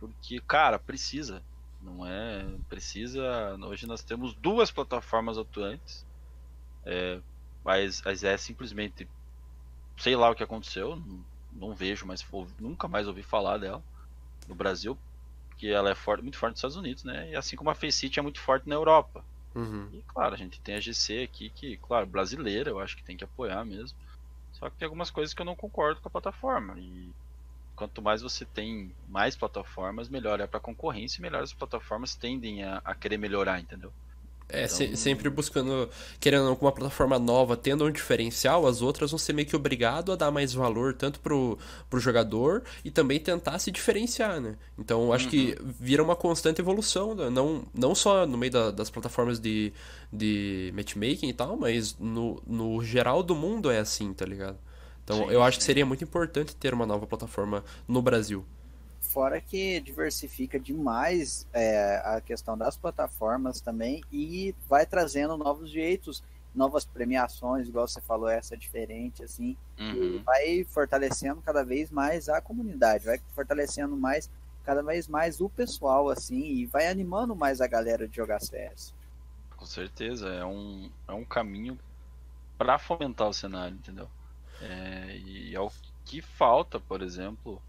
Porque, 0.00 0.40
cara, 0.40 0.78
precisa. 0.78 1.42
Não 1.82 2.06
é. 2.06 2.46
Precisa. 2.68 3.54
Hoje 3.66 3.86
nós 3.86 4.02
temos 4.02 4.34
duas 4.34 4.70
plataformas 4.70 5.36
atuantes. 5.36 6.06
É, 6.84 7.20
mas, 7.62 8.00
mas 8.02 8.24
é 8.24 8.36
simplesmente. 8.36 9.06
Sei 9.96 10.16
lá 10.16 10.30
o 10.30 10.34
que 10.34 10.42
aconteceu. 10.42 10.96
Não, 10.96 11.24
não 11.58 11.74
vejo, 11.74 12.06
mas 12.06 12.24
nunca 12.58 12.88
mais 12.88 13.06
ouvi 13.06 13.22
falar 13.22 13.58
dela 13.58 13.82
no 14.46 14.54
Brasil. 14.54 14.96
Porque 15.48 15.66
ela 15.66 15.90
é 15.90 15.94
forte, 15.94 16.22
muito 16.22 16.38
forte 16.38 16.52
nos 16.52 16.58
Estados 16.58 16.76
Unidos, 16.76 17.04
né? 17.04 17.30
E 17.30 17.36
assim 17.36 17.56
como 17.56 17.68
a 17.68 17.74
Faceit 17.74 18.18
é 18.18 18.22
muito 18.22 18.40
forte 18.40 18.68
na 18.68 18.76
Europa. 18.76 19.24
Uhum. 19.54 19.88
E 19.92 20.02
claro, 20.02 20.34
a 20.34 20.38
gente 20.38 20.60
tem 20.60 20.76
a 20.76 20.80
GC 20.80 21.24
aqui, 21.24 21.50
que, 21.50 21.76
claro, 21.78 22.06
brasileira, 22.06 22.70
eu 22.70 22.78
acho 22.78 22.96
que 22.96 23.02
tem 23.02 23.16
que 23.16 23.24
apoiar 23.24 23.64
mesmo. 23.64 23.98
Só 24.52 24.70
que 24.70 24.76
tem 24.76 24.86
algumas 24.86 25.10
coisas 25.10 25.34
que 25.34 25.42
eu 25.42 25.46
não 25.46 25.56
concordo 25.56 26.00
com 26.00 26.08
a 26.08 26.12
plataforma. 26.12 26.78
E 26.78 27.10
quanto 27.74 28.02
mais 28.02 28.22
você 28.22 28.44
tem 28.44 28.94
mais 29.08 29.36
plataformas, 29.36 30.08
melhor 30.08 30.40
é 30.40 30.46
para 30.46 30.60
concorrência 30.60 31.20
e 31.20 31.22
melhor 31.22 31.42
as 31.42 31.52
plataformas 31.52 32.14
tendem 32.14 32.62
a, 32.62 32.80
a 32.84 32.94
querer 32.94 33.18
melhorar, 33.18 33.60
entendeu? 33.60 33.92
É, 34.48 34.64
então... 34.64 34.76
se, 34.76 34.96
sempre 34.96 35.28
buscando, 35.28 35.90
querendo 36.18 36.48
uma 36.48 36.72
plataforma 36.72 37.18
nova, 37.18 37.56
tendo 37.56 37.84
um 37.84 37.90
diferencial, 37.90 38.66
as 38.66 38.80
outras 38.80 39.10
vão 39.10 39.18
ser 39.18 39.34
meio 39.34 39.46
que 39.46 39.54
obrigado 39.54 40.10
a 40.10 40.16
dar 40.16 40.30
mais 40.30 40.54
valor 40.54 40.94
tanto 40.94 41.20
pro, 41.20 41.58
pro 41.90 42.00
jogador 42.00 42.62
e 42.82 42.90
também 42.90 43.20
tentar 43.20 43.58
se 43.58 43.70
diferenciar, 43.70 44.40
né? 44.40 44.56
Então 44.78 45.12
acho 45.12 45.26
uhum. 45.26 45.30
que 45.30 45.58
vira 45.78 46.02
uma 46.02 46.16
constante 46.16 46.60
evolução, 46.60 47.14
né? 47.14 47.28
não, 47.28 47.64
não 47.74 47.94
só 47.94 48.26
no 48.26 48.38
meio 48.38 48.52
da, 48.52 48.70
das 48.70 48.88
plataformas 48.88 49.38
de, 49.38 49.72
de 50.10 50.72
matchmaking 50.74 51.28
e 51.28 51.34
tal, 51.34 51.56
mas 51.56 51.96
no, 51.98 52.42
no 52.46 52.82
geral 52.82 53.22
do 53.22 53.34
mundo 53.34 53.70
é 53.70 53.78
assim, 53.78 54.14
tá 54.14 54.24
ligado? 54.24 54.58
Então 55.04 55.26
sim, 55.26 55.30
eu 55.30 55.42
acho 55.42 55.56
sim. 55.56 55.58
que 55.58 55.64
seria 55.64 55.84
muito 55.84 56.04
importante 56.04 56.56
ter 56.56 56.72
uma 56.72 56.86
nova 56.86 57.06
plataforma 57.06 57.62
no 57.86 58.00
Brasil. 58.00 58.44
Fora 59.08 59.40
que 59.40 59.80
diversifica 59.80 60.60
demais 60.60 61.48
é, 61.50 61.96
a 62.04 62.20
questão 62.20 62.58
das 62.58 62.76
plataformas 62.76 63.58
também 63.58 64.02
e 64.12 64.54
vai 64.68 64.84
trazendo 64.84 65.34
novos 65.34 65.70
jeitos, 65.70 66.22
novas 66.54 66.84
premiações, 66.84 67.68
igual 67.68 67.88
você 67.88 68.02
falou, 68.02 68.28
essa 68.28 68.54
diferente, 68.54 69.24
assim, 69.24 69.56
uhum. 69.80 69.94
e 69.94 70.18
vai 70.18 70.64
fortalecendo 70.64 71.40
cada 71.40 71.64
vez 71.64 71.90
mais 71.90 72.28
a 72.28 72.38
comunidade, 72.42 73.06
vai 73.06 73.18
fortalecendo 73.34 73.96
mais, 73.96 74.30
cada 74.62 74.82
vez 74.82 75.08
mais 75.08 75.40
o 75.40 75.48
pessoal, 75.48 76.10
assim, 76.10 76.42
e 76.42 76.66
vai 76.66 76.86
animando 76.86 77.34
mais 77.34 77.62
a 77.62 77.66
galera 77.66 78.06
de 78.06 78.14
jogar 78.14 78.40
CS. 78.40 78.94
Com 79.56 79.64
certeza, 79.64 80.28
é 80.28 80.44
um, 80.44 80.90
é 81.08 81.12
um 81.12 81.24
caminho 81.24 81.78
para 82.58 82.78
fomentar 82.78 83.26
o 83.26 83.32
cenário, 83.32 83.74
entendeu? 83.74 84.08
É, 84.60 85.16
e 85.16 85.54
é 85.54 85.60
o 85.60 85.70
que 86.04 86.20
falta, 86.20 86.78
por 86.78 87.00
exemplo, 87.00 87.62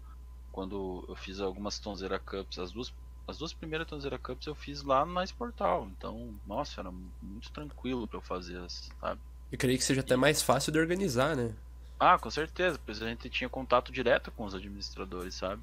quando 0.52 1.04
eu 1.08 1.14
fiz 1.14 1.40
algumas 1.40 1.78
Tonzeira 1.78 2.18
Cups, 2.18 2.58
as 2.58 2.72
duas, 2.72 2.92
as 3.26 3.38
duas 3.38 3.52
primeiras 3.52 3.86
Tonzeira 3.86 4.18
Cups 4.18 4.46
eu 4.46 4.54
fiz 4.54 4.82
lá 4.82 5.04
no 5.04 5.12
Mais 5.12 5.32
Portal. 5.32 5.88
Então, 5.96 6.34
nossa, 6.46 6.80
era 6.80 6.90
muito 6.90 7.50
tranquilo 7.52 8.06
para 8.06 8.18
eu 8.18 8.22
fazer, 8.22 8.62
sabe? 8.68 9.20
Eu 9.50 9.58
creio 9.58 9.78
que 9.78 9.84
seja 9.84 10.00
até 10.00 10.16
mais 10.16 10.42
fácil 10.42 10.72
de 10.72 10.78
organizar, 10.78 11.36
né? 11.36 11.54
Ah, 11.98 12.18
com 12.18 12.30
certeza, 12.30 12.80
pois 12.84 13.02
a 13.02 13.08
gente 13.08 13.28
tinha 13.28 13.48
contato 13.48 13.92
direto 13.92 14.30
com 14.30 14.44
os 14.44 14.54
administradores, 14.54 15.34
sabe? 15.34 15.62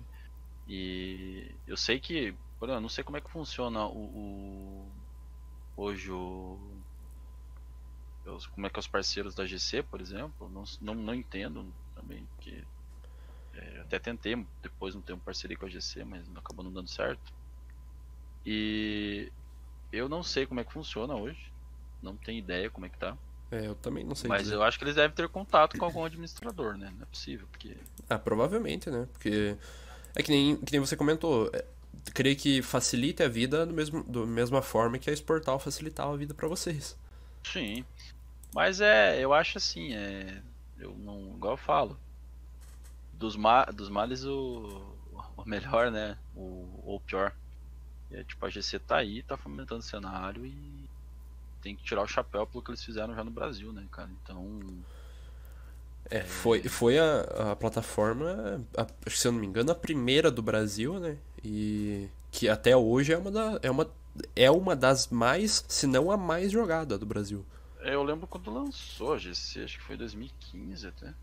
E 0.68 1.50
eu 1.66 1.78
sei 1.78 2.00
que, 2.00 2.36
por 2.60 2.68
exemplo, 2.68 2.82
não 2.82 2.90
sei 2.90 3.04
como 3.04 3.18
é 3.18 3.22
que 3.22 3.32
funciona 3.32 3.86
o, 3.86 3.98
o 3.98 4.92
hoje 5.76 6.12
o 6.12 6.60
como 8.54 8.68
é 8.68 8.70
que 8.70 8.78
é 8.78 8.82
os 8.82 8.88
parceiros 8.88 9.34
da 9.34 9.46
GC, 9.46 9.84
por 9.84 10.02
exemplo, 10.02 10.50
não, 10.50 10.64
não, 10.82 10.96
não 10.96 11.16
entendo 11.16 11.66
também, 11.96 12.26
porque 12.36 12.62
é, 13.58 13.80
até 13.82 13.98
tentei 14.00 14.46
depois 14.62 14.94
não 14.94 15.04
um 15.10 15.20
parceria 15.20 15.58
com 15.58 15.66
a 15.66 15.70
GC, 15.70 16.04
mas 16.04 16.24
acabou 16.36 16.64
não 16.64 16.72
dando 16.72 16.90
certo. 16.90 17.34
E 18.46 19.32
eu 19.92 20.08
não 20.08 20.24
sei 20.24 20.46
como 20.46 20.60
é 20.60 20.64
que 20.64 20.72
funciona 20.72 21.16
hoje. 21.16 21.52
Não 22.02 22.16
tenho 22.16 22.38
ideia 22.40 22.70
como 22.70 22.86
é 22.86 22.90
que 22.90 22.98
tá. 22.98 23.18
É, 23.52 23.68
eu 23.68 23.76
também 23.76 24.04
não 24.04 24.14
sei. 24.14 24.30
Mas 24.30 24.44
dizer. 24.44 24.56
eu 24.56 24.64
acho 24.64 24.78
que 24.78 24.84
eles 24.84 24.96
devem 24.96 25.16
ter 25.16 25.28
contato 25.30 25.78
com 25.78 25.86
algum 25.86 26.06
administrador, 26.06 26.78
né? 26.78 26.92
Não 26.96 27.04
é 27.04 27.06
possível, 27.06 27.48
porque. 27.52 27.76
Ah, 28.10 28.20
provavelmente, 28.20 28.90
né? 28.90 29.08
Porque. 29.12 29.58
É 30.16 30.22
que 30.22 30.32
nem, 30.32 30.56
que 30.58 30.72
nem 30.72 30.80
você 30.80 30.96
comentou. 30.96 31.50
É, 31.54 31.66
creio 32.14 32.36
que 32.36 32.62
facilita 32.62 33.26
a 33.26 33.30
vida 33.30 33.66
do 33.66 33.74
mesmo, 33.74 34.04
da 34.04 34.26
mesma 34.26 34.62
forma 34.62 35.00
que 35.00 35.10
a 35.10 35.14
Exportal 35.14 35.60
facilitava 35.60 36.14
a 36.14 36.18
vida 36.18 36.34
para 36.34 36.48
vocês. 36.48 36.98
Sim. 37.44 37.84
Mas 38.54 38.82
é, 38.82 39.24
eu 39.24 39.34
acho 39.34 39.58
assim, 39.58 39.94
é. 39.94 40.42
Eu 40.78 40.96
não. 40.98 41.34
Igual 41.36 41.54
eu 41.54 41.58
falo 41.58 41.98
dos, 43.18 43.36
ma 43.36 43.66
dos 43.66 43.90
males 43.90 44.24
o, 44.24 44.96
o 45.36 45.46
melhor, 45.46 45.92
né? 45.92 46.18
O, 46.36 46.82
ou 46.84 46.96
o 46.98 47.02
pior. 47.02 47.34
É, 48.12 48.24
tipo, 48.24 48.46
a 48.46 48.50
GC 48.50 48.80
tá 48.80 48.98
aí, 48.98 49.22
tá 49.24 49.36
fomentando 49.36 49.82
o 49.82 49.84
cenário 49.84 50.46
e 50.46 50.90
tem 51.62 51.76
que 51.76 51.84
tirar 51.84 52.02
o 52.02 52.08
chapéu 52.08 52.48
pelo 52.48 52.64
que 52.64 52.72
eles 52.72 52.84
fizeram 52.84 53.14
já 53.14 53.24
no 53.24 53.32
Brasil, 53.32 53.74
né, 53.74 53.86
cara? 53.92 54.10
Então. 54.24 54.62
É, 56.10 56.22
foi, 56.22 56.64
foi 56.64 56.98
a, 56.98 57.52
a 57.52 57.56
plataforma, 57.56 58.66
a, 58.78 59.10
se 59.10 59.28
eu 59.28 59.34
não 59.34 59.40
me 59.40 59.48
engano, 59.48 59.72
a 59.72 59.76
primeira 59.76 60.32
do 60.32 60.42
Brasil, 60.42 61.00
né? 61.00 61.18
E 61.44 62.08
que 62.32 62.48
até 62.48 62.78
hoje 62.78 63.12
é 63.12 63.18
uma, 63.18 63.32
da, 63.32 63.60
é 63.62 63.70
uma, 63.70 63.92
é 64.36 64.50
uma 64.50 64.76
das 64.76 65.08
mais, 65.08 65.66
se 65.68 65.86
não 65.86 66.10
a 66.10 66.16
mais 66.16 66.52
jogada 66.52 66.98
do 66.98 67.06
Brasil. 67.06 67.46
É, 67.82 67.94
eu 67.94 68.04
lembro 68.04 68.26
quando 68.26 68.52
lançou 68.52 69.14
a 69.14 69.18
GC, 69.18 69.64
acho 69.64 69.78
que 69.78 69.84
foi 69.84 69.98
2015 69.98 70.88
até. 70.88 71.14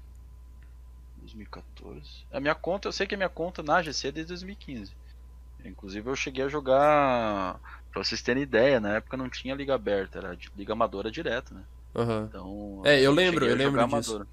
2014. 1.24 2.26
A 2.32 2.40
minha 2.40 2.54
conta, 2.54 2.88
eu 2.88 2.92
sei 2.92 3.06
que 3.06 3.14
a 3.14 3.18
minha 3.18 3.28
conta 3.28 3.62
na 3.62 3.82
GC 3.82 4.08
é 4.08 4.12
desde 4.12 4.28
2015. 4.28 4.92
Inclusive 5.64 6.08
eu 6.08 6.16
cheguei 6.16 6.44
a 6.44 6.48
jogar, 6.48 7.58
pra 7.90 8.04
vocês 8.04 8.20
terem 8.20 8.42
ideia, 8.42 8.78
na 8.78 8.96
época 8.96 9.16
não 9.16 9.30
tinha 9.30 9.54
liga 9.54 9.74
aberta, 9.74 10.18
era 10.18 10.38
liga 10.56 10.72
amadora 10.72 11.10
direto, 11.10 11.54
né? 11.54 11.62
Uhum. 11.94 12.24
Então, 12.24 12.82
é, 12.84 13.00
eu 13.00 13.12
lembro, 13.12 13.46
eu 13.46 13.56
lembro 13.56 13.82
disso. 13.84 13.94
Amadora. 13.94 14.28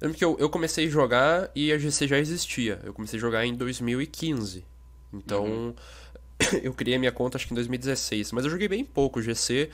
Eu 0.00 0.06
lembro 0.06 0.18
que 0.18 0.24
eu, 0.24 0.36
eu 0.38 0.48
comecei 0.48 0.86
a 0.86 0.90
jogar 0.90 1.50
e 1.54 1.72
a 1.72 1.78
GC 1.78 2.08
já 2.08 2.18
existia. 2.18 2.80
Eu 2.82 2.94
comecei 2.94 3.18
a 3.18 3.20
jogar 3.20 3.44
em 3.44 3.54
2015. 3.54 4.64
Então, 5.12 5.44
uhum. 5.44 5.74
eu 6.62 6.72
criei 6.72 6.96
a 6.96 6.98
minha 6.98 7.12
conta 7.12 7.36
acho 7.36 7.46
que 7.46 7.52
em 7.52 7.56
2016. 7.56 8.32
Mas 8.32 8.44
eu 8.44 8.50
joguei 8.50 8.68
bem 8.68 8.84
pouco 8.84 9.20
GC. 9.20 9.68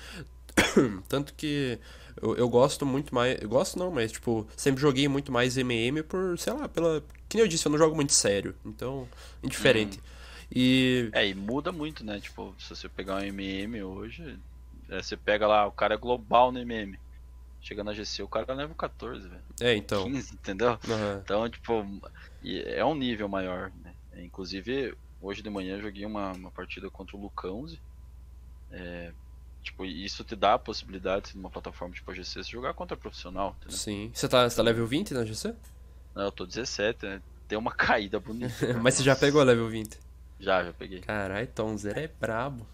Tanto 1.08 1.32
que 1.34 1.78
eu, 2.20 2.36
eu 2.36 2.48
gosto 2.48 2.86
muito 2.86 3.14
mais. 3.14 3.40
Eu 3.40 3.48
gosto 3.48 3.78
não, 3.78 3.90
mas 3.90 4.12
tipo, 4.12 4.46
sempre 4.56 4.80
joguei 4.80 5.08
muito 5.08 5.30
mais 5.30 5.56
MM 5.56 6.02
por, 6.02 6.38
sei 6.38 6.52
lá, 6.52 6.68
pela. 6.68 7.02
Que 7.28 7.36
nem 7.36 7.44
eu 7.44 7.48
disse, 7.48 7.66
eu 7.66 7.70
não 7.70 7.78
jogo 7.78 7.94
muito 7.94 8.12
sério. 8.12 8.54
Então, 8.64 9.08
indiferente. 9.42 9.98
Hum. 9.98 10.02
E. 10.54 11.10
É, 11.12 11.26
e 11.26 11.34
muda 11.34 11.72
muito, 11.72 12.04
né? 12.04 12.20
Tipo, 12.20 12.54
se 12.58 12.70
você 12.70 12.88
pegar 12.88 13.16
um 13.16 13.20
MM 13.20 13.82
hoje, 13.82 14.38
é, 14.88 15.02
você 15.02 15.16
pega 15.16 15.46
lá, 15.46 15.66
o 15.66 15.72
cara 15.72 15.94
é 15.94 15.98
global 15.98 16.52
no 16.52 16.58
MM. 16.58 16.98
Chega 17.60 17.82
na 17.82 17.92
GC, 17.92 18.22
o 18.22 18.28
cara 18.28 18.54
leva 18.54 18.72
14, 18.74 19.28
velho. 19.28 19.42
É, 19.60 19.74
então. 19.74 20.04
15, 20.04 20.34
entendeu? 20.34 20.70
Uhum. 20.70 21.20
Então, 21.22 21.48
tipo, 21.50 21.84
é 22.44 22.84
um 22.84 22.94
nível 22.94 23.28
maior, 23.28 23.72
né? 23.82 23.92
Inclusive, 24.18 24.94
hoje 25.20 25.42
de 25.42 25.50
manhã 25.50 25.76
eu 25.76 25.82
joguei 25.82 26.06
uma, 26.06 26.32
uma 26.32 26.50
partida 26.50 26.88
contra 26.88 27.16
o 27.16 27.20
Lucãoze. 27.20 27.80
É, 28.70 29.12
Tipo, 29.66 29.84
isso 29.84 30.22
te 30.22 30.36
dá 30.36 30.54
a 30.54 30.58
possibilidade, 30.58 31.32
numa 31.34 31.50
plataforma 31.50 31.92
tipo 31.92 32.08
a 32.08 32.14
GC, 32.14 32.42
de 32.42 32.52
jogar 32.52 32.72
contra 32.72 32.96
profissional. 32.96 33.56
Entendeu? 33.58 33.76
Sim. 33.76 34.10
Você 34.14 34.28
tá, 34.28 34.48
você 34.48 34.54
tá 34.54 34.62
level 34.62 34.86
20 34.86 35.12
na 35.12 35.24
GC? 35.24 35.54
Não, 36.14 36.22
eu 36.22 36.32
tô 36.32 36.46
17, 36.46 37.04
né? 37.04 37.22
Tem 37.48 37.58
uma 37.58 37.72
caída 37.74 38.20
bonita. 38.20 38.54
Mas 38.80 38.94
você 38.94 39.02
já 39.02 39.16
pegou 39.16 39.42
level 39.42 39.68
20? 39.68 39.98
Já, 40.38 40.62
já 40.62 40.72
peguei. 40.72 41.00
Caralho, 41.00 41.48
Tom 41.48 41.76
Zero 41.76 41.98
é 41.98 42.06
brabo. 42.06 42.64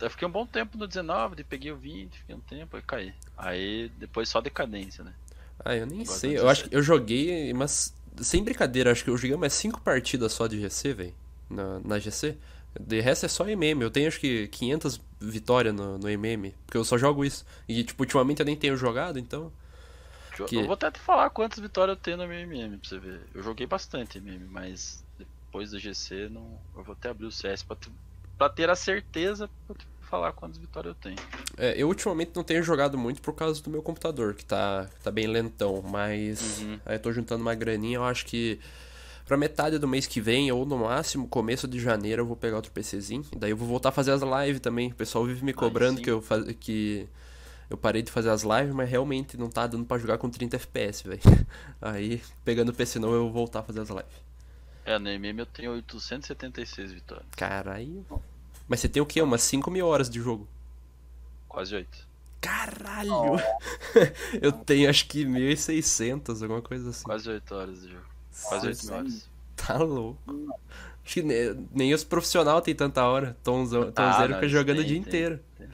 Eu 0.00 0.10
fiquei 0.10 0.26
um 0.26 0.30
bom 0.30 0.44
tempo 0.44 0.76
no 0.76 0.86
19, 0.86 1.44
fiquei 1.48 1.70
o 1.70 1.76
20, 1.76 2.18
fiquei 2.18 2.34
um 2.34 2.40
tempo 2.40 2.76
e 2.76 2.82
caí. 2.82 3.14
Aí 3.38 3.90
depois 3.98 4.28
só 4.28 4.40
decadência, 4.40 5.04
né? 5.04 5.14
Ah, 5.64 5.76
eu 5.76 5.86
nem 5.86 6.02
Agora 6.02 6.18
sei. 6.18 6.36
Eu 6.36 6.48
acho 6.48 6.68
que 6.68 6.74
eu 6.74 6.82
joguei 6.82 7.52
umas 7.52 7.94
sem 8.20 8.42
brincadeira, 8.42 8.90
acho 8.90 9.04
que 9.04 9.10
eu 9.10 9.16
joguei 9.16 9.36
mais 9.36 9.52
5 9.54 9.80
partidas 9.80 10.32
só 10.32 10.46
de 10.46 10.60
GC, 10.60 10.92
velho. 10.92 11.14
Na, 11.48 11.80
na 11.80 11.98
GC. 11.98 12.36
De 12.78 13.00
resto 13.00 13.26
é 13.26 13.28
só 13.28 13.48
MM. 13.48 13.82
Eu 13.82 13.90
tenho 13.90 14.08
acho 14.08 14.20
que 14.20 14.48
500 14.48 15.00
vitórias 15.20 15.74
no, 15.74 15.98
no 15.98 16.08
MM. 16.08 16.54
Porque 16.66 16.78
eu 16.78 16.84
só 16.84 16.96
jogo 16.96 17.24
isso. 17.24 17.44
E, 17.68 17.82
tipo, 17.82 18.02
ultimamente 18.02 18.40
eu 18.40 18.46
nem 18.46 18.56
tenho 18.56 18.76
jogado, 18.76 19.18
então. 19.18 19.52
Que... 20.46 20.56
Eu 20.56 20.64
vou 20.64 20.74
até 20.74 20.90
te 20.90 20.98
falar 20.98 21.28
quantas 21.30 21.58
vitórias 21.58 21.96
eu 21.96 22.02
tenho 22.02 22.16
no 22.16 22.24
MM 22.24 22.78
pra 22.78 22.88
você 22.88 22.98
ver. 22.98 23.20
Eu 23.34 23.42
joguei 23.42 23.66
bastante 23.66 24.18
MM, 24.18 24.46
mas 24.50 25.04
depois 25.18 25.70
do 25.70 25.78
GC 25.78 26.28
não... 26.30 26.58
eu 26.76 26.82
vou 26.84 26.92
até 26.92 27.10
abrir 27.10 27.26
o 27.26 27.32
CS 27.32 27.62
pra, 27.62 27.76
pra 28.38 28.48
ter 28.48 28.70
a 28.70 28.76
certeza 28.76 29.50
pra 29.66 29.76
falar 30.10 30.32
quantas 30.32 30.58
vitórias 30.58 30.94
eu 30.94 31.00
tenho. 31.00 31.16
É, 31.56 31.74
eu 31.76 31.88
ultimamente 31.88 32.32
não 32.34 32.42
tenho 32.42 32.62
jogado 32.62 32.96
muito 32.96 33.20
por 33.22 33.34
causa 33.34 33.62
do 33.62 33.70
meu 33.70 33.82
computador, 33.82 34.34
que 34.34 34.44
tá, 34.44 34.88
tá 35.02 35.10
bem 35.10 35.26
lentão, 35.26 35.82
mas 35.82 36.60
uhum. 36.60 36.80
aí 36.84 36.96
eu 36.96 37.00
tô 37.00 37.12
juntando 37.12 37.42
uma 37.42 37.54
graninha, 37.54 37.98
eu 37.98 38.04
acho 38.04 38.26
que 38.26 38.58
pra 39.24 39.36
metade 39.36 39.78
do 39.78 39.88
mês 39.88 40.06
que 40.06 40.20
vem, 40.20 40.50
ou 40.52 40.64
no 40.64 40.78
máximo 40.78 41.28
começo 41.28 41.66
de 41.68 41.78
janeiro, 41.78 42.22
eu 42.22 42.26
vou 42.26 42.36
pegar 42.36 42.56
outro 42.56 42.72
PCzinho. 42.72 43.24
Daí 43.36 43.50
eu 43.50 43.56
vou 43.56 43.68
voltar 43.68 43.90
a 43.90 43.92
fazer 43.92 44.12
as 44.12 44.22
lives 44.22 44.60
também. 44.60 44.90
O 44.90 44.94
pessoal 44.94 45.24
vive 45.24 45.44
me 45.44 45.52
cobrando 45.52 46.00
que 46.00 46.10
eu 46.10 46.20
faz... 46.20 46.44
que 46.58 47.08
eu 47.68 47.76
parei 47.76 48.02
de 48.02 48.10
fazer 48.10 48.30
as 48.30 48.42
lives, 48.42 48.74
mas 48.74 48.90
realmente 48.90 49.36
não 49.36 49.48
tá 49.48 49.64
dando 49.66 49.84
para 49.84 49.96
jogar 49.96 50.18
com 50.18 50.28
30 50.28 50.56
FPS, 50.56 51.06
velho. 51.06 51.20
Aí, 51.80 52.20
pegando 52.44 52.70
o 52.70 52.74
PC 52.74 52.98
não, 52.98 53.12
eu 53.12 53.22
vou 53.22 53.32
voltar 53.32 53.60
a 53.60 53.62
fazer 53.62 53.80
as 53.80 53.88
lives. 53.88 54.30
É, 54.84 54.98
no 54.98 55.08
MM 55.08 55.38
eu 55.38 55.46
tenho 55.46 55.72
876 55.72 56.92
vitórias. 56.92 57.28
Caralho. 57.36 58.04
Mas 58.66 58.80
você 58.80 58.88
tem 58.88 59.00
o 59.00 59.06
quê? 59.06 59.22
Umas 59.22 59.42
5 59.42 59.70
mil 59.70 59.86
horas 59.86 60.10
de 60.10 60.20
jogo? 60.20 60.48
Quase 61.48 61.74
8. 61.74 62.10
Caralho! 62.40 63.36
Eu 64.40 64.50
tenho 64.50 64.88
acho 64.88 65.06
que 65.06 65.24
1.600, 65.24 66.42
alguma 66.42 66.62
coisa 66.62 66.90
assim. 66.90 67.04
Quase 67.04 67.28
8 67.28 67.54
horas 67.54 67.82
de 67.82 67.90
jogo. 67.90 68.06
Quase 68.44 68.66
8 68.68 68.86
mil 68.86 68.94
horas. 68.94 69.30
Tá 69.56 69.76
louco. 69.76 70.18
Acho 71.04 71.14
que 71.14 71.22
nem, 71.22 71.68
nem 71.72 71.94
os 71.94 72.04
profissionais 72.04 72.62
tem 72.62 72.74
tanta 72.74 73.04
hora. 73.04 73.36
Tomzão, 73.42 73.92
ah, 73.96 74.26
fica 74.26 74.46
é 74.46 74.48
jogando 74.48 74.76
tem, 74.76 74.84
o 74.84 74.88
dia 74.88 74.96
tem, 74.96 75.08
inteiro. 75.08 75.40
Tem. 75.56 75.68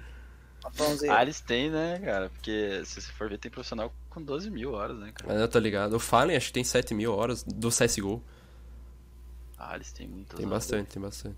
Ah, 1.08 1.22
eles 1.22 1.40
têm, 1.40 1.70
né, 1.70 1.98
cara? 2.00 2.28
Porque 2.30 2.82
se 2.84 3.00
você 3.00 3.12
for 3.12 3.28
ver, 3.28 3.38
tem 3.38 3.50
profissional 3.50 3.92
com 4.10 4.22
12 4.22 4.50
mil 4.50 4.72
horas, 4.72 4.98
né, 4.98 5.12
cara? 5.14 5.34
Eu 5.34 5.48
tô 5.48 5.58
ligado. 5.58 5.94
O 5.94 6.00
Fallen 6.00 6.36
acho 6.36 6.48
que 6.48 6.54
tem 6.54 6.64
7 6.64 6.94
mil 6.94 7.14
horas 7.14 7.42
do 7.44 7.68
CSGO. 7.68 8.22
Ah, 9.58 9.74
eles 9.74 9.92
têm 9.92 10.08
muitas 10.08 10.38
Tem 10.38 10.48
bastante, 10.48 10.88
tem 10.88 11.02
bastante. 11.02 11.36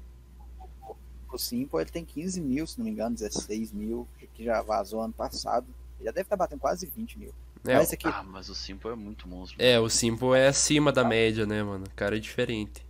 O 1.31 1.39
Simple 1.39 1.81
ele 1.81 1.90
tem 1.90 2.05
15 2.05 2.40
mil, 2.40 2.66
se 2.66 2.78
não 2.78 2.86
me 2.86 2.90
engano, 2.90 3.15
16 3.15 3.73
mil, 3.73 4.09
que 4.35 4.45
já 4.45 4.62
vazou 4.62 5.03
ano 5.03 5.12
passado. 5.12 5.66
Ele 5.99 6.07
já 6.07 6.11
deve 6.12 6.23
estar 6.23 6.36
batendo 6.36 6.61
quase 6.61 6.86
20 6.86 7.19
mil. 7.19 7.35
É, 7.66 7.74
mas 7.74 7.93
aqui... 7.93 8.06
Ah, 8.09 8.22
mas 8.22 8.48
o 8.48 8.55
Simple 8.55 8.90
é 8.90 8.94
muito 8.94 9.28
monstro. 9.28 9.56
É, 9.60 9.78
o 9.78 9.89
Simple 9.89 10.35
é 10.35 10.48
acima 10.48 10.93
da 10.93 11.05
média, 11.05 11.47
né, 11.47 11.62
mano? 11.62 11.85
O 11.86 11.94
cara 11.94 12.16
é 12.16 12.20
diferente. 12.20 12.86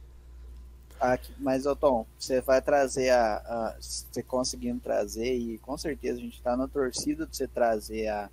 Aqui, 1.01 1.33
mas, 1.39 1.65
ô 1.65 1.77
Tom, 1.77 2.07
você 2.19 2.41
vai 2.41 2.61
trazer 2.61 3.11
a, 3.11 3.37
a. 3.37 3.77
Você 3.81 4.21
conseguindo 4.21 4.81
trazer, 4.81 5.33
e 5.33 5.59
com 5.59 5.79
certeza 5.79 6.19
a 6.19 6.23
gente 6.23 6.43
tá 6.43 6.57
na 6.57 6.67
torcida 6.67 7.25
de 7.25 7.37
você 7.37 7.47
trazer 7.47 8.09
a, 8.09 8.29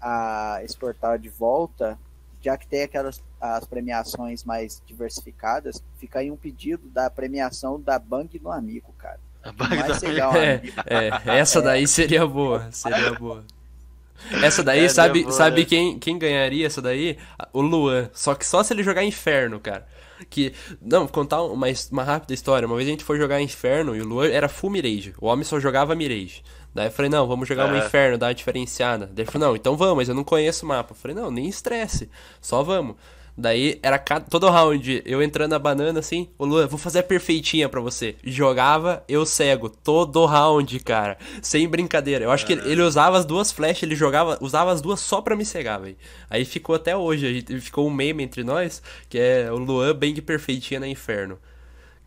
a 0.00 0.60
exportar 0.64 1.16
de 1.16 1.28
volta, 1.28 1.96
já 2.40 2.58
que 2.58 2.66
tem 2.66 2.82
aquelas 2.82 3.22
as 3.40 3.66
premiações 3.66 4.42
mais 4.42 4.82
diversificadas, 4.86 5.82
fica 5.98 6.20
aí 6.20 6.30
um 6.30 6.36
pedido 6.36 6.88
da 6.88 7.10
premiação 7.10 7.80
da 7.80 7.98
Bang 7.98 8.40
no 8.42 8.50
Amigo, 8.50 8.92
cara. 8.96 9.20
A 9.42 9.52
Bang 9.52 9.76
mais 9.76 10.02
legal, 10.02 10.34
é, 10.34 10.62
é, 10.86 11.38
essa 11.38 11.60
daí 11.62 11.86
seria 11.86 12.26
boa, 12.26 12.70
seria 12.72 13.12
boa. 13.12 13.44
Essa 14.42 14.62
daí, 14.62 14.84
é, 14.84 14.88
sabe, 14.88 15.22
boa, 15.22 15.32
sabe 15.32 15.60
né? 15.60 15.66
quem, 15.66 15.98
quem 15.98 16.18
ganharia 16.18 16.66
essa 16.66 16.80
daí? 16.80 17.18
O 17.52 17.60
Luan. 17.60 18.08
Só 18.12 18.34
que 18.34 18.46
só 18.46 18.62
se 18.62 18.72
ele 18.72 18.82
jogar 18.82 19.04
Inferno, 19.04 19.60
cara. 19.60 19.86
Que. 20.30 20.52
Não, 20.80 21.06
contar 21.06 21.42
uma, 21.42 21.66
uma 21.90 22.02
rápida 22.02 22.32
história. 22.32 22.66
Uma 22.66 22.76
vez 22.76 22.88
a 22.88 22.90
gente 22.90 23.04
foi 23.04 23.18
jogar 23.18 23.40
Inferno 23.40 23.94
e 23.94 24.00
o 24.00 24.04
Luan 24.04 24.28
era 24.28 24.48
full 24.48 24.70
Mirage. 24.70 25.14
O 25.20 25.26
homem 25.26 25.44
só 25.44 25.60
jogava 25.60 25.94
Mirage. 25.94 26.42
Daí 26.74 26.88
eu 26.88 26.90
falei, 26.90 27.10
não, 27.10 27.26
vamos 27.26 27.46
jogar 27.46 27.68
é. 27.68 27.72
um 27.72 27.76
Inferno, 27.76 28.18
dar 28.18 28.28
uma 28.28 28.34
diferenciada. 28.34 29.06
Daí 29.06 29.24
ele 29.24 29.30
falou, 29.30 29.48
não, 29.48 29.56
então 29.56 29.76
vamos, 29.76 29.96
mas 29.96 30.08
eu 30.08 30.14
não 30.14 30.24
conheço 30.24 30.64
o 30.64 30.68
mapa. 30.68 30.92
Eu 30.92 30.96
falei, 30.96 31.16
não, 31.16 31.30
nem 31.30 31.48
estresse, 31.48 32.10
só 32.40 32.62
vamos. 32.62 32.96
Daí 33.36 33.80
era 33.82 33.98
cada, 33.98 34.24
todo 34.26 34.48
round, 34.48 35.02
eu 35.04 35.20
entrando 35.20 35.50
na 35.50 35.58
banana 35.58 35.98
assim, 35.98 36.28
ô 36.38 36.44
Luan, 36.44 36.68
vou 36.68 36.78
fazer 36.78 37.00
a 37.00 37.02
perfeitinha 37.02 37.68
pra 37.68 37.80
você. 37.80 38.14
Jogava, 38.22 39.02
eu 39.08 39.26
cego, 39.26 39.68
todo 39.68 40.24
round, 40.24 40.78
cara. 40.80 41.18
Sem 41.42 41.68
brincadeira. 41.68 42.24
Eu 42.24 42.30
acho 42.30 42.46
que 42.46 42.52
ele, 42.52 42.70
ele, 42.70 42.82
usava 42.82 43.18
as 43.18 43.24
duas 43.24 43.50
flechas, 43.50 43.82
ele 43.82 43.96
jogava, 43.96 44.38
usava 44.40 44.70
as 44.70 44.80
duas 44.80 45.00
só 45.00 45.20
pra 45.20 45.34
me 45.34 45.44
cegar, 45.44 45.80
velho. 45.80 45.96
Aí 46.30 46.44
ficou 46.44 46.76
até 46.76 46.96
hoje, 46.96 47.26
a 47.26 47.32
gente, 47.32 47.60
ficou 47.60 47.88
um 47.88 47.90
meme 47.90 48.22
entre 48.22 48.44
nós, 48.44 48.80
que 49.08 49.18
é 49.18 49.50
o 49.50 49.56
Luan 49.56 49.98
de 49.98 50.22
perfeitinha 50.22 50.78
na 50.78 50.86
inferno. 50.86 51.38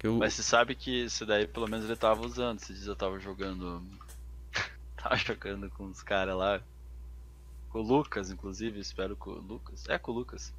Eu... 0.01 0.15
Mas 0.17 0.33
você 0.33 0.43
sabe 0.43 0.75
que 0.75 1.05
isso 1.05 1.25
daí 1.25 1.47
pelo 1.47 1.67
menos 1.67 1.85
ele 1.85 1.95
tava 1.95 2.25
usando. 2.25 2.59
Esses 2.59 2.75
dias 2.75 2.87
eu 2.87 2.95
tava 2.95 3.19
jogando. 3.19 3.83
tava 4.95 5.17
jogando 5.17 5.69
com 5.71 5.85
os 5.85 6.01
caras 6.01 6.37
lá. 6.37 6.61
Com 7.69 7.79
o 7.79 7.81
Lucas, 7.81 8.31
inclusive, 8.31 8.79
espero 8.79 9.15
com 9.17 9.31
o 9.31 9.41
Lucas. 9.41 9.83
É 9.89 9.97
com 9.97 10.11
o 10.11 10.15
Lucas. 10.15 10.53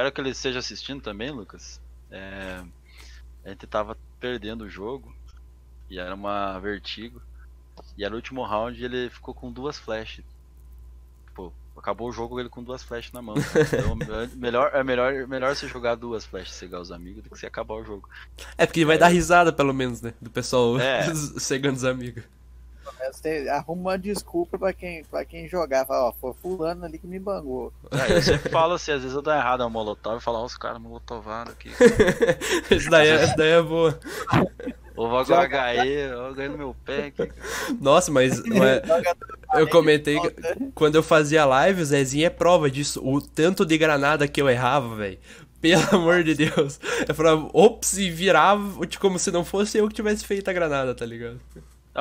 Espero 0.00 0.12
que 0.12 0.20
ele 0.22 0.30
esteja 0.30 0.60
assistindo 0.60 1.02
também, 1.02 1.30
Lucas. 1.30 1.78
É, 2.10 2.64
a 3.44 3.50
gente 3.50 3.66
tava 3.66 3.98
perdendo 4.18 4.64
o 4.64 4.68
jogo 4.68 5.14
e 5.90 5.98
era 5.98 6.14
uma 6.14 6.58
vertigo. 6.58 7.20
E 7.98 8.02
era 8.02 8.14
o 8.14 8.16
último 8.16 8.42
round 8.42 8.80
e 8.80 8.82
ele 8.82 9.10
ficou 9.10 9.34
com 9.34 9.52
duas 9.52 9.78
flashes. 9.78 10.24
Pô, 11.34 11.52
acabou 11.76 12.08
o 12.08 12.12
jogo 12.12 12.40
ele 12.40 12.48
com 12.48 12.62
duas 12.64 12.82
flashes 12.82 13.12
na 13.12 13.20
mão. 13.20 13.34
Então, 13.36 13.98
é 14.24 14.26
melhor, 14.36 14.70
é 14.72 14.82
melhor, 14.82 15.28
melhor 15.28 15.54
você 15.54 15.68
jogar 15.68 15.96
duas 15.96 16.24
flashes 16.24 16.54
cegar 16.54 16.80
os 16.80 16.90
amigos 16.90 17.22
do 17.22 17.28
que 17.28 17.38
você 17.38 17.46
acabar 17.46 17.74
o 17.74 17.84
jogo. 17.84 18.08
É 18.56 18.64
porque 18.64 18.86
vai 18.86 18.96
é. 18.96 19.00
dar 19.00 19.08
risada, 19.08 19.52
pelo 19.52 19.74
menos, 19.74 20.00
né? 20.00 20.14
Do 20.18 20.30
pessoal 20.30 20.80
é. 20.80 21.14
cegando 21.38 21.76
os 21.76 21.84
amigos. 21.84 22.24
Você 23.12 23.48
arruma 23.48 23.80
uma 23.80 23.98
desculpa 23.98 24.58
pra 24.58 24.72
quem, 24.72 25.04
pra 25.04 25.24
quem 25.24 25.48
jogar. 25.48 25.86
Fala, 25.86 26.08
ó, 26.08 26.12
foi 26.12 26.32
fulano 26.34 26.84
ali 26.84 26.98
que 26.98 27.06
me 27.06 27.18
bangou. 27.18 27.72
É, 27.90 28.16
eu 28.16 28.22
sempre 28.22 28.50
falo 28.50 28.74
assim, 28.74 28.92
às 28.92 29.02
vezes 29.02 29.16
eu 29.16 29.22
dou 29.22 29.32
errado 29.32 29.62
ao 29.62 29.70
molotov 29.70 30.18
e 30.18 30.22
falo, 30.22 30.38
ó, 30.38 30.44
os 30.44 30.56
caras 30.56 30.80
molotovaram 30.80 31.52
aqui. 31.52 31.70
isso, 32.70 32.90
daí 32.90 33.08
é, 33.08 33.34
daí 33.36 33.50
é 33.50 33.62
boa. 33.62 33.98
Ou 35.00 35.08
vou 35.08 35.18
agora 35.18 35.72
HE, 35.82 35.88
eu 35.88 36.34
ganhei 36.34 36.50
no 36.50 36.58
meu 36.58 36.76
pé 36.84 37.06
aqui. 37.06 37.32
Nossa, 37.80 38.12
mas, 38.12 38.38
mas 38.44 38.82
eu 39.54 39.66
comentei 39.68 40.20
que 40.20 40.34
quando 40.74 40.96
eu 40.96 41.02
fazia 41.02 41.46
live, 41.46 41.80
o 41.80 41.84
Zezinho 41.86 42.26
é 42.26 42.30
prova 42.30 42.70
disso. 42.70 43.00
O 43.02 43.18
tanto 43.18 43.64
de 43.64 43.78
granada 43.78 44.28
que 44.28 44.42
eu 44.42 44.48
errava, 44.48 44.94
velho. 44.96 45.18
Pelo 45.58 45.82
amor 45.96 46.22
de 46.22 46.34
Deus. 46.34 46.78
Eu 47.08 47.14
falava, 47.14 47.48
ops, 47.54 47.96
e 47.96 48.10
virava 48.10 48.86
como 48.98 49.18
se 49.18 49.30
não 49.30 49.44
fosse 49.44 49.78
eu 49.78 49.88
que 49.88 49.94
tivesse 49.94 50.26
feito 50.26 50.48
a 50.48 50.52
granada, 50.52 50.94
tá 50.94 51.06
ligado? 51.06 51.40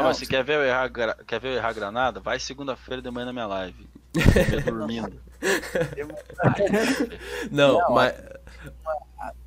Não, 0.01 0.07
mas 0.07 0.17
se 0.17 0.25
quer 0.25 0.43
ver 0.43 0.55
eu 0.55 0.63
errar, 0.63 0.89
quer 1.25 1.39
ver 1.39 1.49
eu 1.49 1.57
errar 1.57 1.73
granada, 1.73 2.19
vai 2.19 2.39
segunda-feira 2.39 3.01
de 3.01 3.11
manhã 3.11 3.27
na 3.27 3.33
minha 3.33 3.47
live. 3.47 3.87
dormindo. 4.65 5.21
não, 7.51 7.79
Não, 7.79 7.93
mas. 7.93 8.13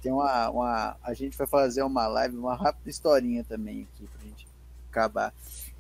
Tem 0.01 0.13
uma, 0.13 0.51
uma. 0.51 0.97
A 1.03 1.15
gente 1.15 1.37
vai 1.37 1.47
fazer 1.47 1.83
uma 1.83 2.07
live, 2.07 2.37
uma 2.37 2.55
rápida 2.55 2.91
historinha 2.91 3.45
também 3.45 3.89
aqui 3.93 4.07
pra 4.07 4.27
gente 4.27 4.47
acabar. 4.91 5.35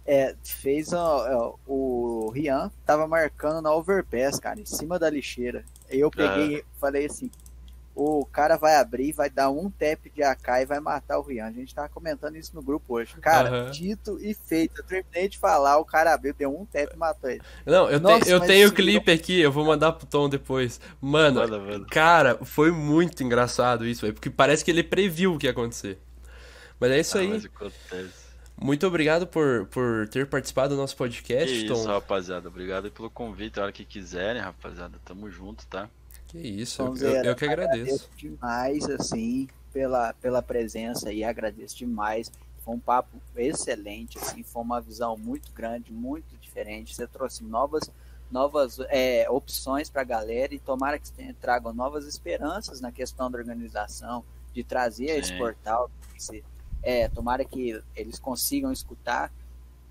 É, 0.04 0.34
fez 0.42 0.92
ó, 0.92 1.56
o 1.66 2.30
Rian 2.30 2.72
tava 2.84 3.06
marcando 3.06 3.62
na 3.62 3.72
overpass, 3.72 4.40
cara, 4.40 4.60
em 4.60 4.64
cima 4.64 4.98
da 4.98 5.08
lixeira. 5.08 5.64
Eu 5.88 6.10
peguei, 6.10 6.64
falei 6.80 7.06
assim, 7.06 7.30
o 7.94 8.24
cara 8.24 8.56
vai 8.56 8.76
abrir, 8.76 9.12
vai 9.12 9.28
dar 9.28 9.50
um 9.50 9.70
tap 9.70 10.10
de 10.14 10.22
AK 10.22 10.48
e 10.62 10.64
vai 10.64 10.80
matar 10.80 11.18
o 11.18 11.22
Rian. 11.22 11.46
A 11.46 11.52
gente 11.52 11.74
tava 11.74 11.88
comentando 11.88 12.36
isso 12.36 12.54
no 12.54 12.62
grupo 12.62 12.94
hoje. 12.94 13.14
Cara, 13.20 13.64
uhum. 13.64 13.70
dito 13.70 14.18
e 14.20 14.34
feito. 14.34 14.80
Eu 14.80 14.84
terminei 14.84 15.28
de 15.28 15.38
falar, 15.38 15.76
o 15.78 15.84
cara 15.84 16.14
abriu, 16.14 16.32
deu 16.32 16.58
um 16.58 16.64
tap 16.64 16.90
e 16.92 16.96
matou 16.96 17.28
ele. 17.28 17.42
Não, 17.66 17.90
eu, 17.90 18.00
Nossa, 18.00 18.24
te, 18.24 18.30
eu 18.30 18.40
tenho 18.40 18.68
o 18.68 18.72
clipe 18.72 19.10
não... 19.10 19.14
aqui, 19.14 19.40
eu 19.40 19.52
vou 19.52 19.64
mandar 19.64 19.92
pro 19.92 20.06
Tom 20.06 20.28
depois. 20.28 20.80
Mano, 21.00 21.40
manda, 21.40 21.58
manda. 21.58 21.86
cara, 21.86 22.38
foi 22.44 22.70
muito 22.70 23.22
engraçado 23.22 23.86
isso, 23.86 24.10
porque 24.12 24.30
parece 24.30 24.64
que 24.64 24.70
ele 24.70 24.82
previu 24.82 25.34
o 25.34 25.38
que 25.38 25.46
ia 25.46 25.52
acontecer. 25.52 25.98
Mas 26.80 26.90
é 26.90 27.00
isso 27.00 27.18
ah, 27.18 27.20
aí. 27.20 28.10
Muito 28.60 28.86
obrigado 28.86 29.26
por, 29.26 29.66
por 29.66 30.08
ter 30.08 30.26
participado 30.26 30.74
do 30.74 30.80
nosso 30.80 30.96
podcast, 30.96 31.60
que 31.60 31.66
Tom. 31.66 31.74
Isso, 31.74 31.88
rapaziada. 31.88 32.48
Obrigado 32.48 32.90
pelo 32.90 33.10
convite. 33.10 33.58
A 33.58 33.64
hora 33.64 33.72
que 33.72 33.84
quiserem, 33.84 34.40
rapaziada. 34.40 34.98
Tamo 35.04 35.28
junto, 35.30 35.66
tá? 35.66 35.88
Que 36.32 36.38
isso, 36.38 36.80
eu, 36.80 36.96
eu, 36.96 37.24
eu, 37.24 37.36
que 37.36 37.44
agradeço. 37.44 38.08
agradeço 38.08 38.10
demais, 38.16 38.88
assim, 38.88 39.46
pela, 39.70 40.14
pela 40.14 40.40
presença 40.40 41.12
e 41.12 41.22
agradeço 41.22 41.76
demais. 41.76 42.32
Foi 42.64 42.74
um 42.74 42.78
papo 42.78 43.20
excelente, 43.36 44.16
assim, 44.16 44.42
foi 44.42 44.62
uma 44.62 44.80
visão 44.80 45.14
muito 45.14 45.52
grande, 45.52 45.92
muito 45.92 46.34
diferente. 46.38 46.94
Você 46.94 47.06
trouxe 47.06 47.44
novas, 47.44 47.90
novas 48.30 48.78
é, 48.88 49.28
opções 49.28 49.90
para 49.90 50.00
a 50.00 50.04
galera 50.06 50.54
e 50.54 50.58
tomara 50.58 50.98
que 50.98 51.10
tragam 51.34 51.74
novas 51.74 52.06
esperanças 52.06 52.80
na 52.80 52.90
questão 52.90 53.30
da 53.30 53.36
organização, 53.36 54.24
de 54.54 54.64
trazer 54.64 55.08
Sim. 55.08 55.18
esse 55.18 55.36
portal. 55.36 55.90
É, 56.82 57.10
tomara 57.10 57.44
que 57.44 57.78
eles 57.94 58.18
consigam 58.18 58.72
escutar 58.72 59.30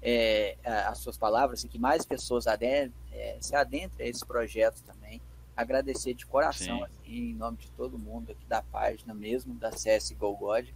é, 0.01 0.57
as 0.63 0.97
suas 0.97 1.19
palavras 1.19 1.63
e 1.63 1.67
que 1.67 1.77
mais 1.77 2.03
pessoas 2.03 2.47
adentrem, 2.47 2.91
é, 3.11 3.37
se 3.39 3.55
adentrem 3.55 4.07
a 4.07 4.09
esse 4.09 4.25
projeto 4.25 4.81
também 4.87 5.21
agradecer 5.61 6.13
de 6.13 6.25
coração, 6.25 6.83
assim, 6.83 6.99
em 7.05 7.33
nome 7.33 7.57
de 7.57 7.69
todo 7.71 7.97
mundo 7.97 8.31
aqui 8.31 8.45
da 8.45 8.61
página 8.61 9.13
mesmo, 9.13 9.53
da 9.55 9.71
CS 9.71 10.11
Go 10.11 10.35
God, 10.35 10.67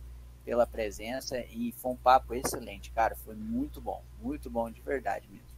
pela 0.46 0.68
presença 0.68 1.40
e 1.50 1.72
foi 1.74 1.92
um 1.92 1.96
papo 1.96 2.34
excelente, 2.34 2.92
cara. 2.92 3.16
Foi 3.16 3.36
muito 3.36 3.82
bom, 3.82 4.04
muito 4.22 4.50
bom 4.50 4.70
de 4.70 4.82
verdade 4.82 5.28
mesmo. 5.30 5.56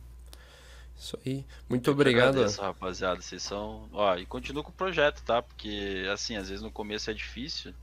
Isso 0.98 1.20
aí. 1.26 1.46
Muito 1.70 1.90
Eu 1.90 1.94
obrigado. 1.94 2.30
Agradeço, 2.30 2.62
rapaziada. 2.62 3.22
Vocês 3.22 3.44
são. 3.44 3.88
Ó, 3.94 4.16
e 4.16 4.26
continua 4.26 4.64
com 4.64 4.72
o 4.72 4.74
projeto, 4.74 5.22
tá? 5.24 5.44
Porque, 5.44 6.08
assim, 6.12 6.36
às 6.36 6.50
vezes 6.50 6.64
no 6.64 6.72
começo 6.72 7.12
é 7.12 7.14
difícil. 7.14 7.74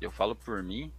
Eu 0.00 0.10
falo 0.12 0.36
por 0.36 0.62
mim. 0.62 0.92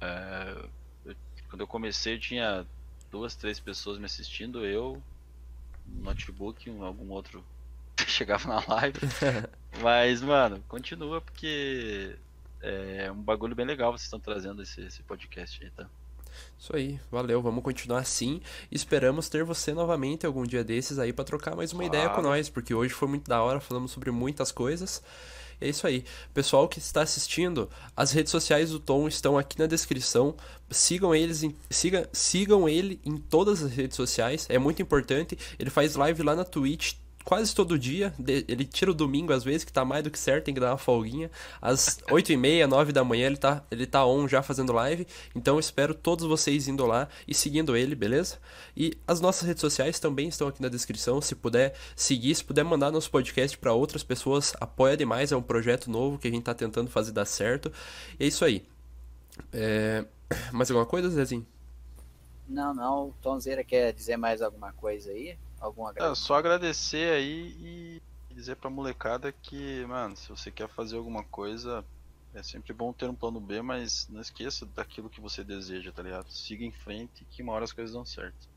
É... 0.00 0.66
Eu... 1.04 1.14
Quando 1.48 1.60
eu 1.60 1.66
comecei, 1.68 2.14
eu 2.14 2.20
tinha 2.20 2.66
duas, 3.10 3.36
três 3.36 3.60
pessoas 3.60 3.98
me 3.98 4.06
assistindo. 4.06 4.66
Eu, 4.66 5.00
um 5.88 6.02
notebook, 6.02 6.68
um, 6.68 6.82
algum 6.82 7.10
outro 7.10 7.44
chegava 8.06 8.48
na 8.48 8.64
live. 8.74 8.98
Mas, 9.82 10.20
mano, 10.20 10.62
continua 10.68 11.20
porque 11.20 12.16
é 12.60 13.10
um 13.10 13.20
bagulho 13.20 13.56
bem 13.56 13.66
legal 13.66 13.92
vocês 13.92 14.04
estão 14.04 14.20
trazendo 14.20 14.62
esse, 14.62 14.80
esse 14.82 15.02
podcast 15.02 15.62
aí, 15.64 15.70
tá? 15.70 15.88
Isso 16.58 16.74
aí, 16.74 17.00
valeu, 17.10 17.42
vamos 17.42 17.62
continuar 17.62 18.00
assim. 18.00 18.40
Esperamos 18.70 19.28
ter 19.28 19.44
você 19.44 19.72
novamente 19.72 20.24
algum 20.24 20.44
dia 20.44 20.62
desses 20.62 20.98
aí 20.98 21.12
para 21.12 21.24
trocar 21.24 21.56
mais 21.56 21.72
uma 21.72 21.84
claro. 21.84 21.96
ideia 21.96 22.14
com 22.14 22.22
nós, 22.22 22.48
porque 22.48 22.72
hoje 22.72 22.94
foi 22.94 23.08
muito 23.08 23.28
da 23.28 23.42
hora, 23.42 23.60
falamos 23.60 23.90
sobre 23.90 24.10
muitas 24.10 24.52
coisas. 24.52 25.02
É 25.60 25.68
isso 25.68 25.86
aí. 25.86 26.04
Pessoal 26.34 26.68
que 26.68 26.78
está 26.78 27.02
assistindo, 27.02 27.70
as 27.96 28.10
redes 28.10 28.32
sociais 28.32 28.70
do 28.70 28.80
Tom 28.80 29.06
estão 29.06 29.38
aqui 29.38 29.58
na 29.58 29.66
descrição. 29.66 30.34
Sigam 30.70 31.14
eles 31.14 31.42
em, 31.42 31.54
siga, 31.70 32.08
sigam 32.12 32.68
ele 32.68 33.00
em 33.04 33.16
todas 33.16 33.62
as 33.62 33.70
redes 33.70 33.96
sociais, 33.96 34.46
é 34.48 34.58
muito 34.58 34.82
importante. 34.82 35.38
Ele 35.58 35.70
faz 35.70 35.94
live 35.94 36.22
lá 36.22 36.34
na 36.34 36.44
Twitch 36.44 36.94
quase 37.24 37.54
todo 37.54 37.78
dia. 37.78 38.14
Ele 38.26 38.64
tira 38.64 38.90
o 38.90 38.94
domingo 38.94 39.32
às 39.32 39.44
vezes, 39.44 39.64
que 39.64 39.72
tá 39.72 39.84
mais 39.84 40.02
do 40.04 40.10
que 40.10 40.18
certo, 40.18 40.44
tem 40.44 40.54
que 40.54 40.60
dar 40.60 40.70
uma 40.70 40.78
folguinha. 40.78 41.30
Às 41.60 42.00
8 42.10 42.32
e 42.32 42.36
meia, 42.36 42.66
9 42.66 42.92
da 42.92 43.04
manhã 43.04 43.26
ele 43.26 43.36
tá, 43.36 43.64
ele 43.70 43.86
tá 43.86 44.06
on 44.06 44.26
já 44.28 44.42
fazendo 44.42 44.72
live. 44.72 45.06
Então 45.34 45.54
eu 45.56 45.60
espero 45.60 45.94
todos 45.94 46.26
vocês 46.26 46.68
indo 46.68 46.86
lá 46.86 47.08
e 47.26 47.34
seguindo 47.34 47.76
ele, 47.76 47.94
beleza? 47.94 48.38
E 48.76 48.96
as 49.06 49.20
nossas 49.20 49.46
redes 49.46 49.60
sociais 49.60 49.98
também 49.98 50.28
estão 50.28 50.48
aqui 50.48 50.60
na 50.62 50.68
descrição. 50.68 51.20
Se 51.20 51.34
puder 51.34 51.74
seguir, 51.94 52.34
se 52.34 52.44
puder 52.44 52.64
mandar 52.64 52.90
nosso 52.90 53.10
podcast 53.10 53.56
para 53.58 53.72
outras 53.72 54.02
pessoas, 54.02 54.54
apoia 54.60 54.96
demais. 54.96 55.32
É 55.32 55.36
um 55.36 55.42
projeto 55.42 55.90
novo 55.90 56.18
que 56.18 56.28
a 56.28 56.30
gente 56.30 56.44
tá 56.44 56.54
tentando 56.54 56.90
fazer 56.90 57.12
dar 57.12 57.24
certo. 57.24 57.72
E 58.18 58.24
é 58.24 58.26
isso 58.26 58.44
aí. 58.44 58.64
É... 59.52 60.04
Mais 60.52 60.70
alguma 60.70 60.86
coisa, 60.86 61.10
Zezinho? 61.10 61.46
Não, 62.48 62.74
não. 62.74 63.08
O 63.08 63.14
Tonzeira 63.22 63.64
quer 63.64 63.92
dizer 63.92 64.16
mais 64.16 64.42
alguma 64.42 64.72
coisa 64.72 65.10
aí? 65.10 65.38
Algum 65.62 65.88
É, 65.88 66.14
só 66.16 66.34
agradecer 66.34 67.12
aí 67.12 67.56
e 67.60 68.02
dizer 68.34 68.56
pra 68.56 68.68
molecada 68.68 69.30
que, 69.30 69.86
mano, 69.86 70.16
se 70.16 70.28
você 70.28 70.50
quer 70.50 70.68
fazer 70.68 70.96
alguma 70.96 71.22
coisa, 71.22 71.84
é 72.34 72.42
sempre 72.42 72.72
bom 72.72 72.92
ter 72.92 73.08
um 73.08 73.14
plano 73.14 73.38
B, 73.38 73.62
mas 73.62 74.08
não 74.08 74.20
esqueça 74.20 74.66
daquilo 74.66 75.08
que 75.08 75.20
você 75.20 75.44
deseja, 75.44 75.92
tá 75.92 76.02
ligado? 76.02 76.32
Siga 76.32 76.64
em 76.64 76.72
frente 76.72 77.24
que 77.30 77.42
uma 77.42 77.52
hora 77.52 77.64
as 77.64 77.72
coisas 77.72 77.94
dão 77.94 78.04
certo. 78.04 78.48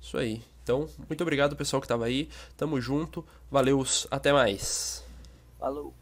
Isso 0.00 0.18
aí. 0.18 0.42
Então, 0.62 0.86
muito 1.08 1.22
obrigado 1.22 1.56
pessoal 1.56 1.80
que 1.80 1.88
tava 1.88 2.04
aí. 2.04 2.28
Tamo 2.56 2.78
junto. 2.78 3.24
Valeu, 3.50 3.82
até 4.10 4.32
mais. 4.32 5.02
Falou. 5.58 5.94